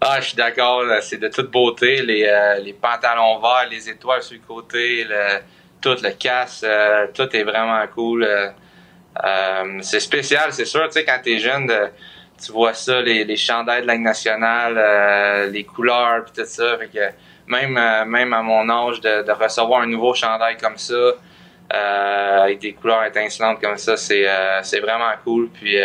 Ah, 0.00 0.20
je 0.20 0.28
suis 0.28 0.36
d'accord, 0.36 0.84
c'est 1.00 1.16
de 1.16 1.28
toute 1.28 1.50
beauté. 1.50 2.02
Les, 2.02 2.24
euh, 2.24 2.58
les 2.58 2.74
pantalons 2.74 3.40
verts, 3.40 3.66
les 3.70 3.88
étoiles 3.88 4.22
sur 4.22 4.34
le 4.36 4.42
côté, 4.46 5.04
le, 5.04 5.38
tout 5.80 5.96
le 6.02 6.10
casse, 6.10 6.62
euh, 6.64 7.06
tout 7.14 7.34
est 7.34 7.44
vraiment 7.44 7.82
cool. 7.94 8.24
euh, 8.24 9.78
c'est 9.80 10.00
spécial, 10.00 10.52
c'est 10.52 10.66
sûr. 10.66 10.84
Tu 10.88 10.92
sais, 10.92 11.04
quand 11.04 11.18
t'es 11.22 11.38
jeune, 11.38 11.72
tu 12.44 12.52
vois 12.52 12.74
ça, 12.74 13.00
les, 13.00 13.24
les 13.24 13.36
chandails 13.36 13.82
de 13.82 13.86
la 13.86 13.96
nationale, 13.96 15.50
les 15.50 15.64
couleurs, 15.64 16.24
puis 16.24 16.42
tout 16.42 16.48
ça. 16.48 16.76
Fait 16.78 16.88
que 16.88 17.10
même, 17.46 17.80
même 18.06 18.34
à 18.34 18.42
mon 18.42 18.68
âge, 18.68 19.00
de, 19.00 19.32
recevoir 19.32 19.80
un 19.80 19.86
nouveau 19.86 20.12
chandail 20.12 20.58
comme 20.58 20.76
ça, 20.76 21.12
avec 21.70 22.58
des 22.58 22.74
couleurs 22.74 23.04
étincelantes 23.04 23.62
comme 23.62 23.78
ça, 23.78 23.96
c'est 23.96 24.80
vraiment 24.80 25.12
cool. 25.24 25.48
Puis 25.48 25.78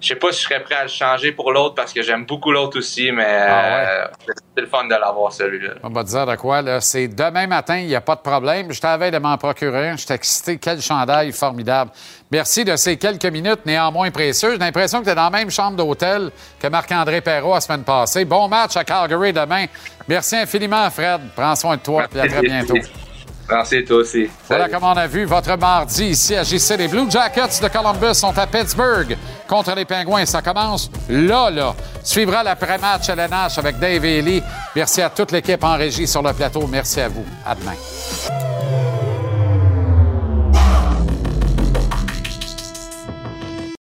je 0.00 0.08
sais 0.08 0.14
pas 0.14 0.32
si 0.32 0.40
je 0.40 0.48
serais 0.48 0.62
prêt 0.62 0.76
à 0.76 0.82
le 0.82 0.88
changer 0.88 1.32
pour 1.32 1.52
l'autre 1.52 1.74
parce 1.74 1.92
que 1.92 2.02
j'aime 2.02 2.24
beaucoup 2.24 2.50
l'autre 2.52 2.78
aussi, 2.78 3.12
mais 3.12 3.24
euh, 3.26 4.06
c'est 4.54 4.62
le 4.62 4.66
fun 4.66 4.84
de 4.84 4.94
l'avoir 4.94 5.32
celui-là. 5.32 5.74
On 5.82 5.90
va 5.90 6.04
te 6.04 6.08
dire 6.08 6.26
de 6.26 6.36
quoi, 6.36 6.62
là. 6.62 6.80
C'est 6.80 7.08
demain 7.08 7.46
matin, 7.46 7.78
il 7.78 7.86
n'y 7.86 7.94
a 7.94 8.00
pas 8.00 8.16
de 8.16 8.20
problème. 8.20 8.72
Je 8.72 8.80
t'avais 8.80 9.10
de 9.10 9.18
m'en 9.18 9.36
procurer 9.36 9.90
un. 9.90 9.96
Je 9.96 10.12
excité. 10.12 10.58
Quel 10.58 10.80
chandail 10.80 11.32
formidable. 11.32 11.90
Merci 12.30 12.64
de 12.64 12.76
ces 12.76 12.96
quelques 12.96 13.26
minutes 13.26 13.66
néanmoins 13.66 14.10
précieuses. 14.10 14.52
J'ai 14.52 14.58
l'impression 14.58 15.00
que 15.00 15.04
tu 15.04 15.10
es 15.10 15.14
dans 15.14 15.24
la 15.24 15.30
même 15.30 15.50
chambre 15.50 15.76
d'hôtel 15.76 16.30
que 16.58 16.68
Marc-André 16.68 17.20
Perrault 17.20 17.54
la 17.54 17.60
semaine 17.60 17.84
passée. 17.84 18.24
Bon 18.24 18.48
match 18.48 18.76
à 18.76 18.84
Calgary 18.84 19.32
demain. 19.32 19.66
Merci 20.08 20.36
infiniment, 20.36 20.88
Fred. 20.90 21.20
Prends 21.36 21.56
soin 21.56 21.76
de 21.76 21.82
toi 21.82 22.06
et 22.14 22.20
à 22.20 22.26
très 22.28 22.40
bientôt. 22.42 22.76
Merci, 23.50 23.84
toi 23.84 23.98
aussi. 23.98 24.28
Voilà 24.48 24.68
comme 24.68 24.84
on 24.84 24.96
a 24.96 25.06
vu 25.06 25.24
votre 25.24 25.56
mardi 25.56 26.06
ici 26.06 26.36
à 26.36 26.44
JC. 26.44 26.76
Les 26.78 26.88
Blue 26.88 27.10
Jackets 27.10 27.60
de 27.62 27.68
Columbus 27.68 28.14
sont 28.14 28.36
à 28.38 28.46
Pittsburgh 28.46 29.16
contre 29.48 29.74
les 29.74 29.84
Pingouins. 29.84 30.26
Ça 30.26 30.40
commence 30.42 30.90
là, 31.08 31.50
là. 31.50 31.74
Suivra 32.02 32.42
l'après-match 32.42 33.08
LNH 33.08 33.58
avec 33.58 33.78
Dave 33.78 34.04
et 34.04 34.18
Ellie. 34.18 34.42
Merci 34.74 35.02
à 35.02 35.10
toute 35.10 35.32
l'équipe 35.32 35.62
en 35.64 35.76
régie 35.76 36.06
sur 36.06 36.22
le 36.22 36.32
plateau. 36.32 36.66
Merci 36.66 37.00
à 37.00 37.08
vous. 37.08 37.24
À 37.44 37.54
demain. 37.54 38.89